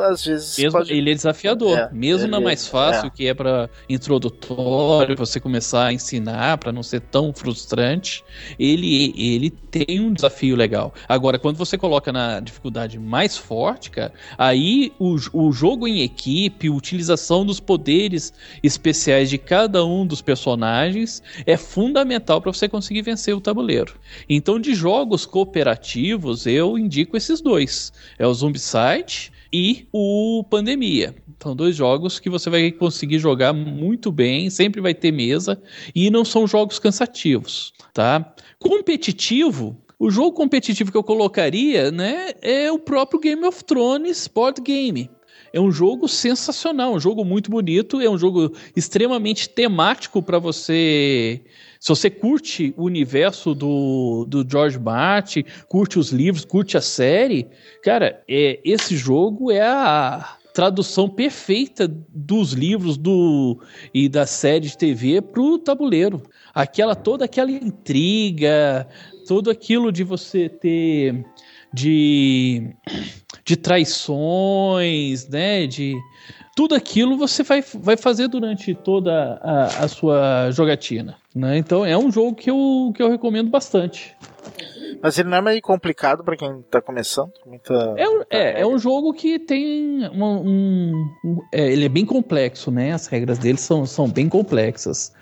às 0.10 0.26
vezes. 0.26 0.58
Mesmo, 0.58 0.80
pode... 0.80 0.92
Ele 0.94 1.12
é 1.12 1.14
desafiador. 1.14 1.78
É, 1.78 1.90
mesmo 1.94 2.28
na 2.28 2.42
mais 2.42 2.68
fácil, 2.68 3.08
é. 3.08 3.10
que 3.10 3.28
é 3.28 3.34
para 3.34 3.70
introdutório, 3.88 5.16
pra 5.16 5.26
você 5.26 5.40
começar 5.40 5.88
a 5.88 5.94
ensinar, 5.94 6.58
para 6.58 6.72
não 6.74 6.84
ser 6.84 7.00
tão 7.00 7.34
frustrante, 7.34 8.24
ele, 8.60 9.14
ele 9.18 9.50
tem 9.50 10.00
um 10.02 10.14
desafio 10.14 10.56
legal. 10.58 10.94
Agora, 11.08 11.40
quando 11.40 11.56
você 11.56 11.78
coloca 11.78 12.12
na 12.12 12.42
dificuldade 12.42 13.00
mais 13.00 13.38
forte, 13.38 13.90
cara 13.90 14.12
Aí 14.44 14.92
o, 14.98 15.18
o 15.34 15.52
jogo 15.52 15.88
em 15.88 16.02
equipe, 16.02 16.68
utilização 16.68 17.46
dos 17.46 17.60
poderes 17.60 18.34
especiais 18.64 19.30
de 19.30 19.38
cada 19.38 19.86
um 19.86 20.04
dos 20.04 20.20
personagens 20.20 21.22
é 21.46 21.56
fundamental 21.56 22.42
para 22.42 22.52
você 22.52 22.68
conseguir 22.68 23.04
vencer 23.04 23.36
o 23.36 23.40
tabuleiro. 23.40 23.94
Então, 24.28 24.60
de 24.60 24.74
jogos 24.74 25.28
cooperativos, 25.28 26.48
eu 26.48 26.76
indico 26.76 27.16
esses 27.16 27.40
dois: 27.40 27.94
é 28.18 28.26
o 28.26 28.34
Zombicide 28.34 29.32
e 29.54 29.86
o 29.94 30.44
Pandemia. 30.50 31.14
São 31.40 31.56
dois 31.56 31.76
jogos 31.76 32.20
que 32.20 32.28
você 32.28 32.50
vai 32.50 32.72
conseguir 32.72 33.20
jogar 33.20 33.54
muito 33.54 34.12
bem, 34.12 34.50
sempre 34.50 34.82
vai 34.82 34.96
ter 34.96 35.12
mesa 35.12 35.62
e 35.94 36.10
não 36.10 36.26
são 36.26 36.48
jogos 36.48 36.80
cansativos, 36.80 37.74
tá? 37.94 38.34
Competitivo, 38.58 39.80
o 40.02 40.10
jogo 40.10 40.32
competitivo 40.32 40.92
que 40.92 40.98
eu 40.98 41.04
colocaria, 41.04 41.92
né, 41.92 42.32
é 42.42 42.72
o 42.72 42.80
próprio 42.80 43.20
Game 43.20 43.46
of 43.46 43.64
Thrones 43.64 44.28
Board 44.28 44.60
Game. 44.60 45.12
É 45.54 45.62
um 45.62 45.72
jogo 45.72 46.08
sensacional, 46.08 46.96
um 46.96 47.00
jogo 47.00 47.24
muito 47.24 47.52
bonito, 47.52 48.02
é 48.02 48.10
um 48.10 48.18
jogo 48.18 48.52
extremamente 48.76 49.48
temático 49.48 50.24
para 50.24 50.40
você. 50.40 51.42
Se 51.80 51.90
você 51.90 52.10
curte 52.10 52.74
o 52.76 52.86
universo 52.86 53.54
do, 53.54 54.26
do 54.28 54.44
George 54.50 54.80
Martin, 54.80 55.44
curte 55.68 56.00
os 56.00 56.10
livros, 56.10 56.46
curte 56.46 56.78
a 56.78 56.82
série, 56.82 57.46
cara, 57.84 58.24
é, 58.28 58.60
esse 58.66 58.98
jogo 58.98 59.52
é 59.52 59.62
a 59.62 60.36
tradução 60.52 61.08
perfeita 61.08 61.88
dos 61.88 62.54
livros 62.54 62.98
do 62.98 63.60
e 63.94 64.10
da 64.10 64.26
série 64.26 64.68
de 64.68 64.78
TV 64.78 65.22
pro 65.22 65.60
tabuleiro. 65.60 66.24
Aquela 66.54 66.96
toda 66.96 67.26
aquela 67.26 67.52
intriga, 67.52 68.88
tudo 69.32 69.50
aquilo 69.50 69.94
de 69.94 70.04
você 70.04 70.50
ter 70.50 71.26
de, 71.74 72.70
de 73.46 73.56
traições, 73.56 75.26
né? 75.30 75.66
De 75.68 75.96
tudo 76.54 76.76
aquilo 76.76 77.16
você 77.16 77.42
vai, 77.42 77.64
vai 77.76 77.96
fazer 77.96 78.28
durante 78.28 78.76
toda 78.76 79.40
a, 79.42 79.86
a 79.86 79.88
sua 79.88 80.52
jogatina, 80.52 81.16
né? 81.34 81.58
Então 81.58 81.86
é 81.86 81.98
um 81.98 82.12
jogo 82.12 82.36
que 82.36 82.52
eu, 82.52 82.92
que 82.94 83.02
eu 83.02 83.10
recomendo 83.10 83.50
bastante. 83.50 84.18
Mas 85.02 85.18
ele 85.18 85.30
não 85.30 85.38
é 85.38 85.42
meio 85.42 85.62
complicado 85.62 86.26
para 86.26 86.36
quem 86.36 86.62
tá 86.64 86.82
começando? 86.82 87.32
Muita... 87.46 87.96
É, 87.98 88.38
é, 88.38 88.62
é, 88.64 88.68
um 88.68 88.78
jogo 88.78 89.14
que 89.14 89.40
tem 89.40 90.10
uma, 90.10 90.28
um. 90.28 90.92
um 91.24 91.38
é, 91.54 91.72
ele 91.72 91.86
é 91.86 91.90
bem 91.90 92.06
complexo, 92.06 92.70
né? 92.70 92.92
As 92.92 93.08
regras 93.08 93.40
dele 93.40 93.58
são, 93.58 93.86
são 93.86 94.10
bem 94.10 94.28
complexas. 94.28 95.14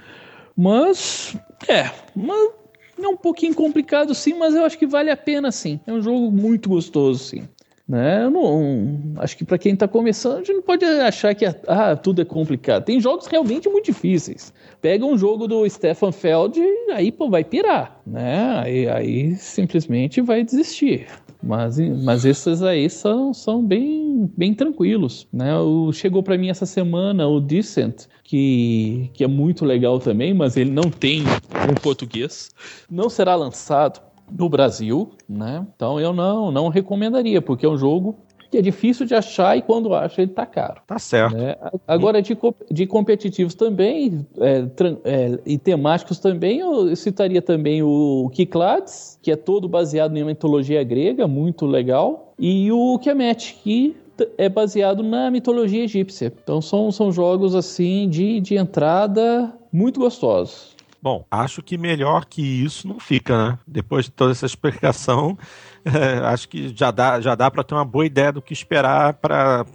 Mas. 0.58 1.38
É. 1.68 1.92
Mas 2.16 2.59
é 3.06 3.10
um 3.10 3.18
pouquinho 3.18 3.54
complicado 3.54 4.14
sim, 4.14 4.34
mas 4.34 4.56
eu 4.56 4.64
acho 4.64 4.78
que 4.78 4.88
vale 4.88 5.10
a 5.10 5.18
pena 5.18 5.52
sim. 5.52 5.80
É 5.86 5.94
um 5.94 6.02
jogo 6.02 6.32
muito 6.32 6.70
gostoso 6.70 7.24
sim. 7.24 7.44
Né? 7.88 8.24
Eu 8.24 8.30
não, 8.30 9.14
acho 9.18 9.36
que 9.36 9.44
para 9.44 9.58
quem 9.58 9.74
está 9.74 9.88
começando, 9.88 10.36
a 10.36 10.38
gente 10.38 10.54
não 10.54 10.62
pode 10.62 10.86
achar 10.86 11.34
que 11.34 11.44
ah, 11.68 11.96
tudo 11.96 12.22
é 12.22 12.26
complicado. 12.26 12.86
Tem 12.86 13.02
jogos 13.02 13.26
realmente 13.26 13.68
muito 13.68 13.86
difíceis. 13.86 14.54
Pega 14.80 15.04
um 15.04 15.18
jogo 15.18 15.48
do 15.48 15.68
Stefan 15.68 16.12
Feld 16.12 16.60
e 16.60 16.92
aí 16.92 17.12
pô, 17.12 17.32
vai 17.32 17.44
pirar, 17.44 18.00
né? 18.06 18.62
Aí, 18.64 18.88
aí 18.88 19.36
simplesmente 19.38 20.22
vai 20.22 20.44
desistir. 20.44 21.08
Mas, 21.42 21.80
mas 22.04 22.26
esses 22.26 22.62
aí 22.62 22.90
são, 22.90 23.34
são 23.34 23.64
bem, 23.64 24.30
bem 24.36 24.54
tranquilos. 24.54 25.26
Né? 25.32 25.58
O, 25.58 25.92
chegou 25.94 26.22
para 26.22 26.38
mim 26.38 26.50
essa 26.50 26.66
semana 26.66 27.28
o 27.28 27.40
Decent, 27.40 28.08
que, 28.24 29.10
que 29.14 29.24
é 29.24 29.28
muito 29.28 29.64
legal 29.64 30.00
também, 30.00 30.34
mas 30.34 30.58
ele 30.58 30.72
não 30.72 30.90
tem 30.90 31.24
um 31.70 31.74
português. 31.82 32.52
Não 32.90 33.10
será 33.10 33.36
lançado 33.36 34.02
no 34.30 34.50
Brasil, 34.50 35.12
né? 35.28 35.66
Então 35.76 36.00
eu 36.00 36.14
não, 36.14 36.52
não 36.52 36.68
recomendaria, 36.68 37.42
porque 37.42 37.66
é 37.66 37.70
um 37.70 37.78
jogo 37.78 38.18
que 38.50 38.58
é 38.58 38.62
difícil 38.62 39.06
de 39.06 39.14
achar 39.14 39.58
e 39.58 39.62
quando 39.62 39.94
acha 39.94 40.22
ele 40.22 40.32
tá 40.32 40.46
caro. 40.46 40.82
Tá 40.88 40.98
certo. 40.98 41.36
Né? 41.36 41.56
Agora, 41.88 42.22
de, 42.22 42.38
de 42.72 42.88
competitivos 42.88 43.54
também 43.54 44.26
é, 44.40 44.66
é, 45.04 45.40
e 45.46 45.58
temáticos 45.58 46.20
também, 46.20 46.60
eu 46.60 46.96
citaria 46.96 47.42
também 47.42 47.84
o 47.84 48.30
Kiklades, 48.34 49.20
que 49.22 49.32
é 49.32 49.36
todo 49.36 49.68
baseado 49.68 50.18
em 50.18 50.24
mitologia 50.24 50.84
grega, 50.84 51.28
muito 51.28 51.66
legal, 51.66 52.34
e 52.40 52.72
o 52.72 52.98
Kemet, 53.00 53.60
que 53.64 53.96
é 54.38 54.50
baseado 54.50 55.04
na 55.04 55.30
mitologia 55.30 55.84
egípcia. 55.84 56.34
Então 56.44 56.62
são, 56.62 56.92
são 56.92 57.12
jogos 57.12 57.56
assim 57.56 58.10
de, 58.10 58.40
de 58.40 58.56
entrada 58.56 59.54
muito 59.72 60.00
gostosos. 60.00 60.76
Bom, 61.02 61.24
acho 61.32 61.62
que 61.62 61.78
melhor 61.78 62.26
que 62.26 62.42
isso 62.42 62.86
não 62.86 63.00
fica, 63.00 63.52
né? 63.52 63.60
Depois 63.66 64.06
de 64.06 64.12
toda 64.12 64.32
essa 64.32 64.46
explicação, 64.46 65.38
é, 65.86 66.20
acho 66.28 66.50
que 66.50 66.74
já 66.76 66.92
dá, 66.92 67.20
já 67.22 67.36
dá 67.36 67.50
para 67.50 67.64
ter 67.64 67.76
uma 67.76 67.86
boa 67.86 68.06
ideia 68.06 68.32
do 68.32 68.42
que 68.42 68.54
esperar 68.54 69.14
para 69.14 69.66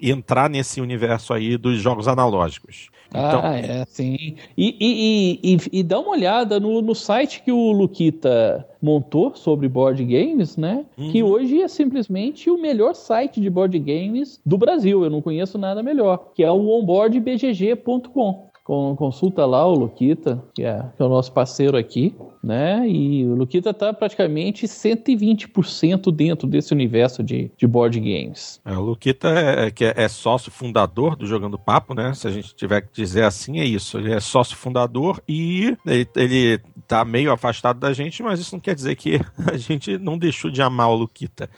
entrar 0.00 0.48
nesse 0.48 0.80
universo 0.80 1.32
aí 1.32 1.56
dos 1.56 1.78
jogos 1.80 2.08
analógicos. 2.08 2.90
Então... 3.08 3.40
Ah, 3.42 3.58
é, 3.58 3.84
sim. 3.86 4.36
E, 4.56 4.76
e, 4.78 5.40
e, 5.42 5.80
e, 5.80 5.82
dá 5.82 5.98
uma 5.98 6.10
olhada 6.10 6.60
no, 6.60 6.82
no 6.82 6.94
site 6.94 7.42
que 7.42 7.50
o 7.50 7.72
Luquita 7.72 8.66
montou 8.82 9.34
sobre 9.34 9.66
board 9.66 10.04
games, 10.04 10.56
né? 10.56 10.84
Uhum. 10.96 11.10
Que 11.10 11.22
hoje 11.22 11.62
é 11.62 11.68
simplesmente 11.68 12.50
o 12.50 12.60
melhor 12.60 12.94
site 12.94 13.40
de 13.40 13.48
board 13.48 13.78
games 13.78 14.40
do 14.44 14.58
Brasil. 14.58 15.02
Eu 15.02 15.10
não 15.10 15.22
conheço 15.22 15.56
nada 15.56 15.82
melhor. 15.82 16.32
Que 16.34 16.44
é 16.44 16.50
o 16.50 16.68
onboardbgg.com 16.68 18.47
consulta 18.96 19.46
lá 19.46 19.66
o 19.66 19.74
Luquita, 19.74 20.44
que 20.54 20.62
é, 20.62 20.84
que 20.94 21.02
é, 21.02 21.04
o 21.04 21.08
nosso 21.08 21.32
parceiro 21.32 21.76
aqui, 21.76 22.14
né? 22.42 22.86
E 22.86 23.24
o 23.24 23.34
Luquita 23.34 23.72
tá 23.72 23.94
praticamente 23.94 24.66
120% 24.66 26.12
dentro 26.12 26.46
desse 26.46 26.74
universo 26.74 27.22
de, 27.22 27.50
de 27.56 27.66
board 27.66 27.98
games. 27.98 28.60
É, 28.66 28.72
o 28.76 28.82
Luquita 28.82 29.28
é, 29.28 29.66
é, 29.66 29.70
que 29.70 29.86
é, 29.86 29.94
é, 29.96 30.08
sócio 30.08 30.52
fundador 30.52 31.16
do 31.16 31.26
Jogando 31.26 31.58
Papo, 31.58 31.94
né? 31.94 32.12
Se 32.12 32.28
a 32.28 32.30
gente 32.30 32.54
tiver 32.54 32.82
que 32.82 32.88
dizer 32.92 33.24
assim, 33.24 33.58
é 33.58 33.64
isso. 33.64 33.96
Ele 33.96 34.12
é 34.12 34.20
sócio 34.20 34.56
fundador 34.56 35.22
e 35.26 35.76
ele, 35.86 36.06
ele 36.14 36.60
tá 36.86 37.04
meio 37.06 37.32
afastado 37.32 37.80
da 37.80 37.94
gente, 37.94 38.22
mas 38.22 38.38
isso 38.38 38.54
não 38.54 38.60
quer 38.60 38.74
dizer 38.74 38.96
que 38.96 39.18
a 39.50 39.56
gente 39.56 39.96
não 39.96 40.18
deixou 40.18 40.50
de 40.50 40.60
amar 40.60 40.90
o 40.90 40.94
Luquita 40.94 41.48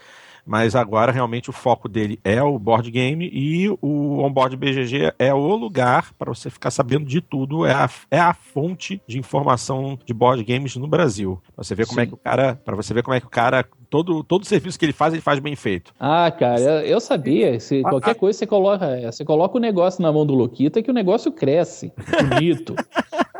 mas 0.45 0.75
agora 0.75 1.11
realmente 1.11 1.49
o 1.49 1.53
foco 1.53 1.87
dele 1.87 2.19
é 2.23 2.41
o 2.41 2.57
board 2.57 2.89
game 2.89 3.29
e 3.31 3.69
o 3.81 4.19
onboard 4.19 4.55
BGG 4.55 5.13
é 5.17 5.33
o 5.33 5.55
lugar 5.55 6.13
para 6.17 6.33
você 6.33 6.49
ficar 6.49 6.71
sabendo 6.71 7.05
de 7.05 7.21
tudo, 7.21 7.65
é 7.65 7.73
a, 7.73 7.89
é 8.09 8.19
a 8.19 8.33
fonte 8.33 9.01
de 9.07 9.17
informação 9.17 9.97
de 10.05 10.13
board 10.13 10.43
games 10.43 10.75
no 10.75 10.87
Brasil. 10.87 11.41
Pra 11.55 11.63
você 11.63 11.75
ver 11.75 11.87
como 11.87 11.99
é 11.99 12.05
que 12.05 12.13
o 12.13 12.17
cara, 12.17 12.55
para 12.55 12.75
você 12.75 12.93
ver 12.93 13.03
como 13.03 13.15
é 13.15 13.19
que 13.19 13.27
o 13.27 13.29
cara 13.29 13.65
todo 13.89 14.23
todo 14.23 14.45
serviço 14.45 14.79
que 14.79 14.85
ele 14.85 14.93
faz, 14.93 15.13
ele 15.13 15.21
faz 15.21 15.39
bem 15.39 15.55
feito. 15.55 15.93
Ah, 15.99 16.31
cara, 16.31 16.85
eu 16.85 16.99
sabia, 16.99 17.59
se 17.59 17.81
qualquer 17.81 18.15
coisa 18.15 18.39
você 18.39 18.47
coloca, 18.47 19.11
você 19.11 19.25
coloca 19.25 19.57
o 19.57 19.61
negócio 19.61 20.01
na 20.01 20.11
mão 20.11 20.25
do 20.25 20.33
Loquita 20.33 20.81
que 20.81 20.89
o 20.89 20.93
negócio 20.93 21.31
cresce, 21.31 21.91
bonito. 22.29 22.75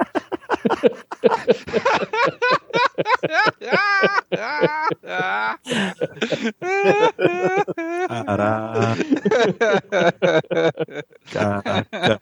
Caraca. 11.32 12.18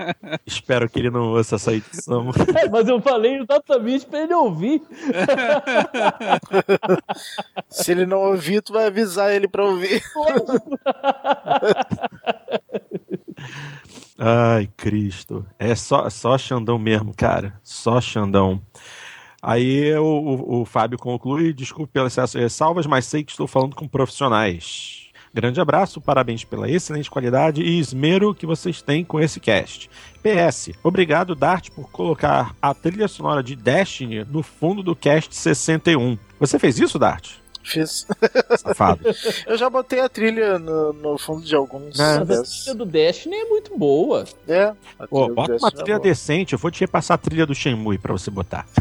Espero 0.45 0.89
que 0.89 0.99
ele 0.99 1.09
não 1.09 1.29
ouça 1.29 1.55
essa 1.55 1.73
edição. 1.73 2.29
É, 2.55 2.69
mas 2.69 2.87
eu 2.87 3.01
falei 3.01 3.39
exatamente 3.39 4.05
pra 4.05 4.21
ele 4.21 4.33
ouvir. 4.33 4.81
Se 7.69 7.91
ele 7.91 8.05
não 8.05 8.19
ouvir, 8.19 8.61
tu 8.61 8.71
vai 8.73 8.87
avisar 8.87 9.33
ele 9.33 9.47
pra 9.47 9.65
ouvir. 9.65 10.03
Ai, 14.17 14.69
Cristo. 14.75 15.45
É 15.57 15.73
só, 15.75 16.09
só 16.09 16.37
Xandão 16.37 16.77
mesmo, 16.77 17.13
cara. 17.15 17.53
Só 17.63 18.01
Xandão. 18.01 18.61
Aí 19.41 19.95
o, 19.95 20.03
o, 20.03 20.61
o 20.61 20.65
Fábio 20.65 20.97
conclui: 20.97 21.53
desculpe 21.53 21.93
pelo 21.93 22.07
excesso 22.07 22.37
de 22.37 22.43
ressalvas, 22.43 22.85
mas 22.85 23.05
sei 23.05 23.23
que 23.23 23.31
estou 23.31 23.47
falando 23.47 23.75
com 23.75 23.87
profissionais. 23.87 25.09
Grande 25.33 25.61
abraço, 25.61 26.01
parabéns 26.01 26.43
pela 26.43 26.69
excelente 26.69 27.09
qualidade 27.09 27.61
e 27.61 27.79
esmero 27.79 28.33
que 28.33 28.47
vocês 28.47 28.81
têm 28.81 29.05
com 29.05 29.19
esse 29.19 29.39
cast. 29.39 29.89
PS, 30.23 30.71
obrigado 30.83 31.35
Dart 31.35 31.69
por 31.69 31.89
colocar 31.91 32.55
a 32.59 32.73
trilha 32.73 33.07
sonora 33.07 33.43
de 33.43 33.55
Destiny 33.55 34.25
no 34.25 34.41
fundo 34.41 34.81
do 34.81 34.95
cast 34.95 35.33
61. 35.35 36.17
Você 36.39 36.57
fez 36.57 36.79
isso, 36.79 36.97
Dart? 36.97 37.35
Fiz. 37.69 38.07
Safado. 38.57 39.01
Eu 39.45 39.57
já 39.57 39.69
botei 39.69 39.99
a 39.99 40.09
trilha 40.09 40.57
no, 40.57 40.91
no 40.91 41.17
fundo 41.17 41.45
de 41.45 41.55
alguns. 41.55 41.99
Ah, 41.99 42.21
a 42.21 42.25
trilha 42.25 42.75
do 42.75 42.85
Destiny 42.85 43.35
é 43.35 43.45
muito 43.45 43.77
boa. 43.77 44.25
É. 44.47 44.73
Pô, 45.09 45.29
bota 45.29 45.55
uma 45.57 45.67
é 45.67 45.71
trilha 45.71 45.95
é 45.95 45.99
decente. 45.99 46.53
Eu 46.53 46.59
vou 46.59 46.71
te 46.71 46.81
repassar 46.81 47.15
a 47.15 47.17
trilha 47.17 47.45
do 47.45 47.53
Shenmue 47.53 47.99
pra 47.99 48.11
você 48.11 48.31
botar. 48.31 48.65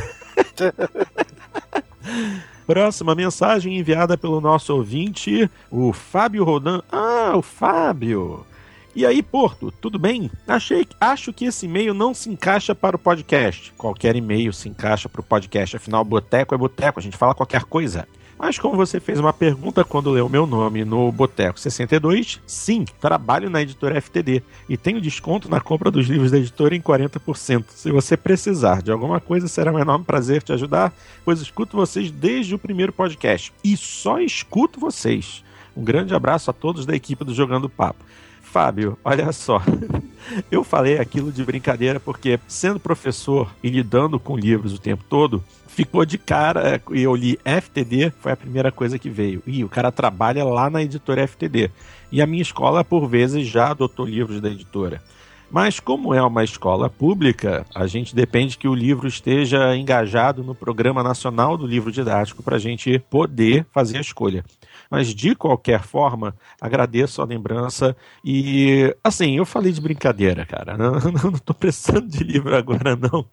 Próxima 2.67 3.15
mensagem 3.15 3.79
enviada 3.79 4.17
pelo 4.17 4.41
nosso 4.41 4.75
ouvinte, 4.75 5.51
o 5.71 5.93
Fábio 5.93 6.45
Rodan. 6.45 6.83
Ah, 6.91 7.33
o 7.35 7.43
Fábio! 7.43 8.47
E 8.95 9.07
aí, 9.07 9.23
Porto, 9.23 9.71
tudo 9.71 9.99
bem? 9.99 10.31
Achei, 10.47 10.87
acho 11.01 11.33
que 11.33 11.45
esse 11.45 11.67
e-mail 11.67 11.95
não 11.95 12.13
se 12.13 12.29
encaixa 12.29 12.75
para 12.75 12.97
o 12.97 12.99
podcast. 12.99 13.73
Qualquer 13.79 14.17
e-mail 14.17 14.53
se 14.53 14.69
encaixa 14.69 15.09
para 15.09 15.21
o 15.21 15.25
podcast, 15.25 15.77
afinal, 15.77 16.05
boteco 16.05 16.55
é 16.55 16.59
boteco, 16.59 16.99
a 16.99 17.03
gente 17.03 17.17
fala 17.17 17.35
qualquer 17.35 17.65
coisa. 17.65 18.09
Mas 18.39 18.57
como 18.57 18.77
você 18.77 19.01
fez 19.01 19.19
uma 19.19 19.33
pergunta 19.33 19.85
quando 19.85 20.13
leu 20.13 20.29
meu 20.29 20.47
nome 20.47 20.85
no 20.85 21.11
Boteco 21.11 21.59
62, 21.59 22.41
sim, 22.47 22.85
trabalho 23.01 23.51
na 23.51 23.61
editora 23.61 24.01
FTD 24.01 24.43
e 24.69 24.77
tenho 24.77 25.01
desconto 25.01 25.49
na 25.49 25.61
compra 25.61 25.91
dos 25.91 26.07
livros 26.07 26.31
da 26.31 26.39
editora 26.39 26.77
em 26.77 26.81
40%. 26.81 27.65
Se 27.71 27.91
você 27.91 28.17
precisar 28.17 28.81
de 28.81 28.93
alguma 28.93 29.19
coisa, 29.19 29.49
será 29.49 29.73
um 29.73 29.79
enorme 29.79 30.05
prazer 30.05 30.41
te 30.41 30.53
ajudar, 30.53 30.95
pois 31.25 31.41
escuto 31.41 31.77
vocês 31.77 32.13
desde 32.13 32.55
o 32.55 32.59
primeiro 32.59 32.93
podcast 32.93 33.53
e 33.65 33.77
só 33.77 34.21
escuto 34.21 34.79
vocês. 34.79 35.43
Um 35.77 35.83
grande 35.83 36.15
abraço 36.15 36.49
a 36.51 36.55
todos 36.55 36.87
da 36.87 36.95
equipe 36.95 37.25
do 37.25 37.35
Jogando 37.35 37.69
Papo. 37.69 38.05
Fábio, 38.41 38.97
olha 39.05 39.33
só. 39.33 39.61
Eu 40.51 40.63
falei 40.63 40.99
aquilo 40.99 41.33
de 41.33 41.45
brincadeira 41.45 41.99
porque, 41.99 42.39
sendo 42.47 42.79
professor 42.79 43.53
e 43.63 43.69
lidando 43.69 44.19
com 44.19 44.37
livros 44.37 44.75
o 44.75 44.79
tempo 44.79 45.05
todo, 45.09 45.43
ficou 45.79 46.05
de 46.05 46.19
cara 46.19 46.83
e 46.91 47.03
eu 47.03 47.15
li 47.15 47.39
FTD, 47.45 48.11
foi 48.19 48.33
a 48.33 48.37
primeira 48.37 48.73
coisa 48.73 48.99
que 48.99 49.09
veio. 49.09 49.41
E 49.47 49.63
o 49.63 49.69
cara 49.69 49.93
trabalha 49.93 50.45
lá 50.45 50.69
na 50.69 50.83
editora 50.83 51.25
FTD. 51.25 51.71
E 52.11 52.21
a 52.21 52.27
minha 52.27 52.43
escola, 52.43 52.83
por 52.83 53.07
vezes, 53.07 53.47
já 53.47 53.71
adotou 53.71 54.05
livros 54.05 54.41
da 54.41 54.49
editora. 54.49 55.01
Mas 55.49 55.79
como 55.79 56.13
é 56.13 56.21
uma 56.21 56.43
escola 56.43 56.91
pública, 56.91 57.65
a 57.73 57.87
gente 57.87 58.13
depende 58.13 58.59
que 58.59 58.67
o 58.67 58.75
livro 58.75 59.07
esteja 59.07 59.77
engajado 59.77 60.43
no 60.43 60.53
Programa 60.53 61.01
Nacional 61.01 61.57
do 61.57 61.65
Livro 61.65 61.93
Didático 61.93 62.43
para 62.43 62.57
a 62.57 62.59
gente 62.59 62.99
poder 63.09 63.65
fazer 63.73 63.99
a 63.99 64.01
escolha. 64.01 64.45
Mas 64.91 65.15
de 65.15 65.35
qualquer 65.35 65.83
forma, 65.83 66.35
agradeço 66.61 67.21
a 67.21 67.25
lembrança 67.25 67.97
e 68.25 68.95
assim, 69.03 69.37
eu 69.37 69.45
falei 69.45 69.73
de 69.73 69.81
brincadeira, 69.81 70.47
cara. 70.47 70.77
Não, 70.79 70.93
não, 70.93 71.33
tô 71.33 71.53
precisando 71.53 72.07
de 72.07 72.23
livro 72.23 72.55
agora, 72.55 72.97
não. 72.97 73.25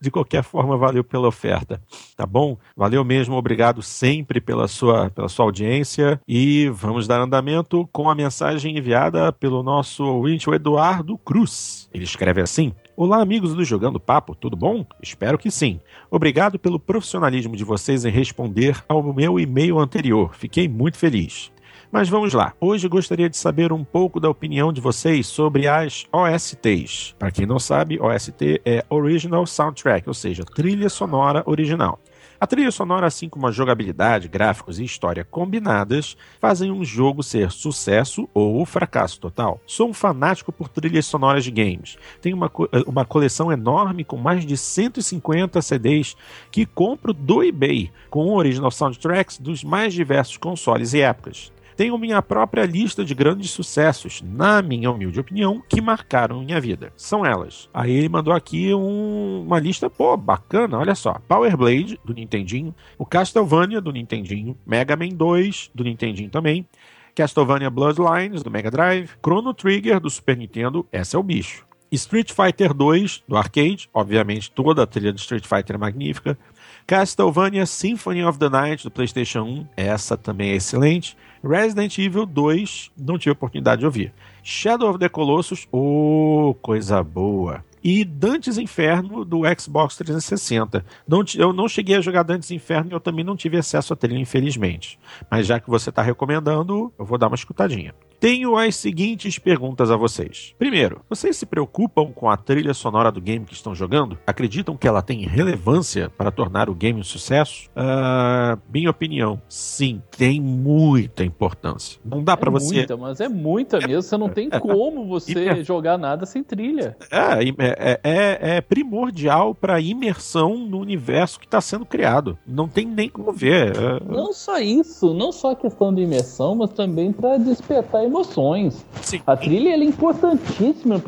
De 0.00 0.10
qualquer 0.10 0.42
forma, 0.42 0.76
valeu 0.76 1.02
pela 1.02 1.28
oferta. 1.28 1.80
Tá 2.16 2.26
bom? 2.26 2.56
Valeu 2.76 3.04
mesmo, 3.04 3.36
obrigado 3.36 3.82
sempre 3.82 4.40
pela 4.40 4.68
sua, 4.68 5.10
pela 5.10 5.28
sua 5.28 5.46
audiência. 5.46 6.20
E 6.28 6.68
vamos 6.68 7.06
dar 7.06 7.20
andamento 7.20 7.88
com 7.92 8.10
a 8.10 8.14
mensagem 8.14 8.76
enviada 8.76 9.32
pelo 9.32 9.62
nosso 9.62 10.04
ouvinte, 10.04 10.48
o 10.48 10.54
Eduardo 10.54 11.16
Cruz. 11.18 11.88
Ele 11.92 12.04
escreve 12.04 12.40
assim: 12.40 12.72
Olá, 12.96 13.22
amigos 13.22 13.54
do 13.54 13.64
Jogando 13.64 14.00
Papo, 14.00 14.34
tudo 14.34 14.56
bom? 14.56 14.84
Espero 15.00 15.38
que 15.38 15.50
sim. 15.50 15.80
Obrigado 16.10 16.58
pelo 16.58 16.78
profissionalismo 16.78 17.56
de 17.56 17.64
vocês 17.64 18.04
em 18.04 18.10
responder 18.10 18.82
ao 18.88 19.02
meu 19.14 19.38
e-mail 19.38 19.78
anterior. 19.78 20.34
Fiquei 20.34 20.68
muito 20.68 20.98
feliz. 20.98 21.52
Mas 21.90 22.08
vamos 22.08 22.34
lá. 22.34 22.52
Hoje 22.60 22.88
gostaria 22.88 23.30
de 23.30 23.36
saber 23.36 23.72
um 23.72 23.84
pouco 23.84 24.20
da 24.20 24.28
opinião 24.28 24.72
de 24.72 24.80
vocês 24.80 25.26
sobre 25.26 25.66
as 25.66 26.04
OSTs. 26.12 27.14
Para 27.18 27.30
quem 27.30 27.46
não 27.46 27.58
sabe, 27.58 27.98
OST 28.00 28.60
é 28.64 28.84
Original 28.90 29.46
Soundtrack, 29.46 30.06
ou 30.06 30.14
seja, 30.14 30.44
trilha 30.44 30.88
sonora 30.88 31.42
original. 31.46 31.98
A 32.40 32.46
trilha 32.46 32.70
sonora, 32.70 33.06
assim 33.06 33.28
como 33.28 33.46
a 33.46 33.50
jogabilidade, 33.50 34.26
gráficos 34.26 34.78
e 34.78 34.84
história 34.84 35.22
combinadas, 35.22 36.16
fazem 36.40 36.72
um 36.72 36.82
jogo 36.82 37.22
ser 37.22 37.50
sucesso 37.50 38.26
ou 38.32 38.64
fracasso 38.64 39.20
total. 39.20 39.60
Sou 39.66 39.90
um 39.90 39.92
fanático 39.92 40.50
por 40.50 40.66
trilhas 40.66 41.04
sonoras 41.04 41.44
de 41.44 41.50
games. 41.50 41.98
Tenho 42.18 42.34
uma, 42.34 42.50
uma 42.86 43.04
coleção 43.04 43.52
enorme 43.52 44.04
com 44.04 44.16
mais 44.16 44.46
de 44.46 44.56
150 44.56 45.60
CDs 45.60 46.16
que 46.50 46.64
compro 46.64 47.12
do 47.12 47.44
eBay, 47.44 47.90
com 48.08 48.34
original 48.34 48.70
soundtracks 48.70 49.36
dos 49.36 49.62
mais 49.62 49.92
diversos 49.92 50.38
consoles 50.38 50.94
e 50.94 51.02
épocas 51.02 51.52
tenho 51.80 51.96
minha 51.96 52.20
própria 52.20 52.66
lista 52.66 53.02
de 53.02 53.14
grandes 53.14 53.52
sucessos, 53.52 54.20
na 54.20 54.60
minha 54.60 54.90
humilde 54.90 55.18
opinião, 55.18 55.62
que 55.66 55.80
marcaram 55.80 56.44
minha 56.44 56.60
vida. 56.60 56.92
São 56.94 57.24
elas. 57.24 57.70
Aí 57.72 57.90
ele 57.90 58.08
mandou 58.10 58.34
aqui 58.34 58.74
um, 58.74 59.44
uma 59.46 59.58
lista, 59.58 59.88
pô, 59.88 60.14
bacana, 60.14 60.76
olha 60.76 60.94
só. 60.94 61.14
Power 61.26 61.56
Blade, 61.56 61.98
do 62.04 62.12
Nintendinho, 62.12 62.74
o 62.98 63.06
Castlevania, 63.06 63.80
do 63.80 63.92
Nintendinho, 63.92 64.58
Mega 64.66 64.94
Man 64.94 65.08
2, 65.08 65.70
do 65.74 65.82
Nintendinho 65.82 66.28
também, 66.28 66.68
Castlevania 67.14 67.70
Bloodlines, 67.70 68.42
do 68.42 68.50
Mega 68.50 68.70
Drive, 68.70 69.12
Chrono 69.24 69.54
Trigger, 69.54 70.00
do 70.00 70.10
Super 70.10 70.36
Nintendo, 70.36 70.86
essa 70.92 71.16
é 71.16 71.18
o 71.18 71.22
bicho. 71.22 71.64
Street 71.90 72.30
Fighter 72.30 72.74
2 72.74 73.24
do 73.26 73.38
arcade, 73.38 73.88
obviamente 73.92 74.50
toda 74.50 74.82
a 74.82 74.86
trilha 74.86 75.14
do 75.14 75.18
Street 75.18 75.46
Fighter 75.46 75.76
é 75.76 75.78
magnífica. 75.78 76.38
Castlevania 76.86 77.66
Symphony 77.66 78.24
of 78.24 78.38
the 78.38 78.48
Night 78.48 78.84
do 78.84 78.90
PlayStation 78.90 79.42
1, 79.42 79.66
essa 79.76 80.16
também 80.16 80.50
é 80.50 80.56
excelente. 80.56 81.16
Resident 81.42 81.96
Evil 81.98 82.26
2, 82.26 82.90
não 82.98 83.18
tive 83.18 83.32
oportunidade 83.32 83.80
de 83.80 83.86
ouvir. 83.86 84.12
Shadow 84.42 84.90
of 84.90 84.98
the 84.98 85.08
Colossus, 85.08 85.66
oh, 85.72 86.54
coisa 86.60 87.02
boa. 87.02 87.64
e 87.82 88.04
Dantes 88.04 88.58
Inferno 88.58 89.24
do 89.24 89.42
Xbox 89.58 89.96
360. 89.96 90.84
Não, 91.08 91.24
eu 91.36 91.52
não 91.52 91.68
cheguei 91.68 91.96
a 91.96 92.00
jogar 92.00 92.22
Dantes 92.22 92.50
Inferno 92.50 92.90
e 92.90 92.94
eu 92.94 93.00
também 93.00 93.24
não 93.24 93.36
tive 93.36 93.56
acesso 93.56 93.92
à 93.92 93.96
trilha, 93.96 94.18
infelizmente. 94.18 94.98
Mas 95.30 95.46
já 95.46 95.58
que 95.58 95.70
você 95.70 95.90
está 95.90 96.02
recomendando, 96.02 96.92
eu 96.98 97.04
vou 97.04 97.18
dar 97.18 97.28
uma 97.28 97.36
escutadinha. 97.36 97.94
Tenho 98.20 98.54
as 98.54 98.76
seguintes 98.76 99.38
perguntas 99.38 99.90
a 99.90 99.96
vocês. 99.96 100.54
Primeiro, 100.58 101.00
vocês 101.08 101.38
se 101.38 101.46
preocupam 101.46 102.12
com 102.12 102.28
a 102.28 102.36
trilha 102.36 102.74
sonora 102.74 103.10
do 103.10 103.18
game 103.18 103.46
que 103.46 103.54
estão 103.54 103.74
jogando? 103.74 104.18
Acreditam 104.26 104.76
que 104.76 104.86
ela 104.86 105.00
tem 105.00 105.26
relevância 105.26 106.10
para 106.10 106.30
tornar 106.30 106.68
o 106.68 106.74
game 106.74 107.00
um 107.00 107.02
sucesso? 107.02 107.70
Uh, 107.70 108.60
minha 108.70 108.90
opinião, 108.90 109.40
sim, 109.48 110.02
tem 110.10 110.38
muita 110.38 111.24
importância. 111.24 111.98
Não 112.04 112.22
dá 112.22 112.34
é 112.34 112.36
para 112.36 112.50
você. 112.50 112.74
Muita, 112.74 112.96
mas 112.98 113.20
é 113.20 113.28
muita 113.28 113.78
mesmo. 113.78 114.02
Você 114.02 114.18
não 114.18 114.28
tem 114.28 114.50
como 114.50 115.06
você 115.06 115.64
jogar 115.64 115.96
nada 115.96 116.26
sem 116.26 116.44
trilha. 116.44 116.98
É, 117.10 117.42
é, 117.58 118.00
é, 118.04 118.56
é 118.56 118.60
primordial 118.60 119.54
para 119.54 119.80
imersão 119.80 120.58
no 120.58 120.78
universo 120.78 121.40
que 121.40 121.46
está 121.46 121.62
sendo 121.62 121.86
criado. 121.86 122.36
Não 122.46 122.68
tem 122.68 122.84
nem 122.84 123.08
como 123.08 123.32
ver. 123.32 123.74
É... 123.74 124.04
Não 124.04 124.30
só 124.34 124.58
isso, 124.58 125.14
não 125.14 125.32
só 125.32 125.52
a 125.52 125.56
questão 125.56 125.94
de 125.94 126.02
imersão, 126.02 126.54
mas 126.54 126.70
também 126.74 127.12
para 127.12 127.38
despertar 127.38 128.09
emoções. 128.10 128.84
Sim. 129.00 129.22
A 129.26 129.36
trilha 129.36 129.70
é 129.70 129.84
importantíssima 129.84 131.00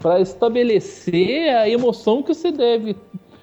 para 0.00 0.20
estabelecer 0.20 1.54
a 1.54 1.68
emoção 1.68 2.22
que 2.22 2.32
você 2.32 2.50
deve 2.50 2.96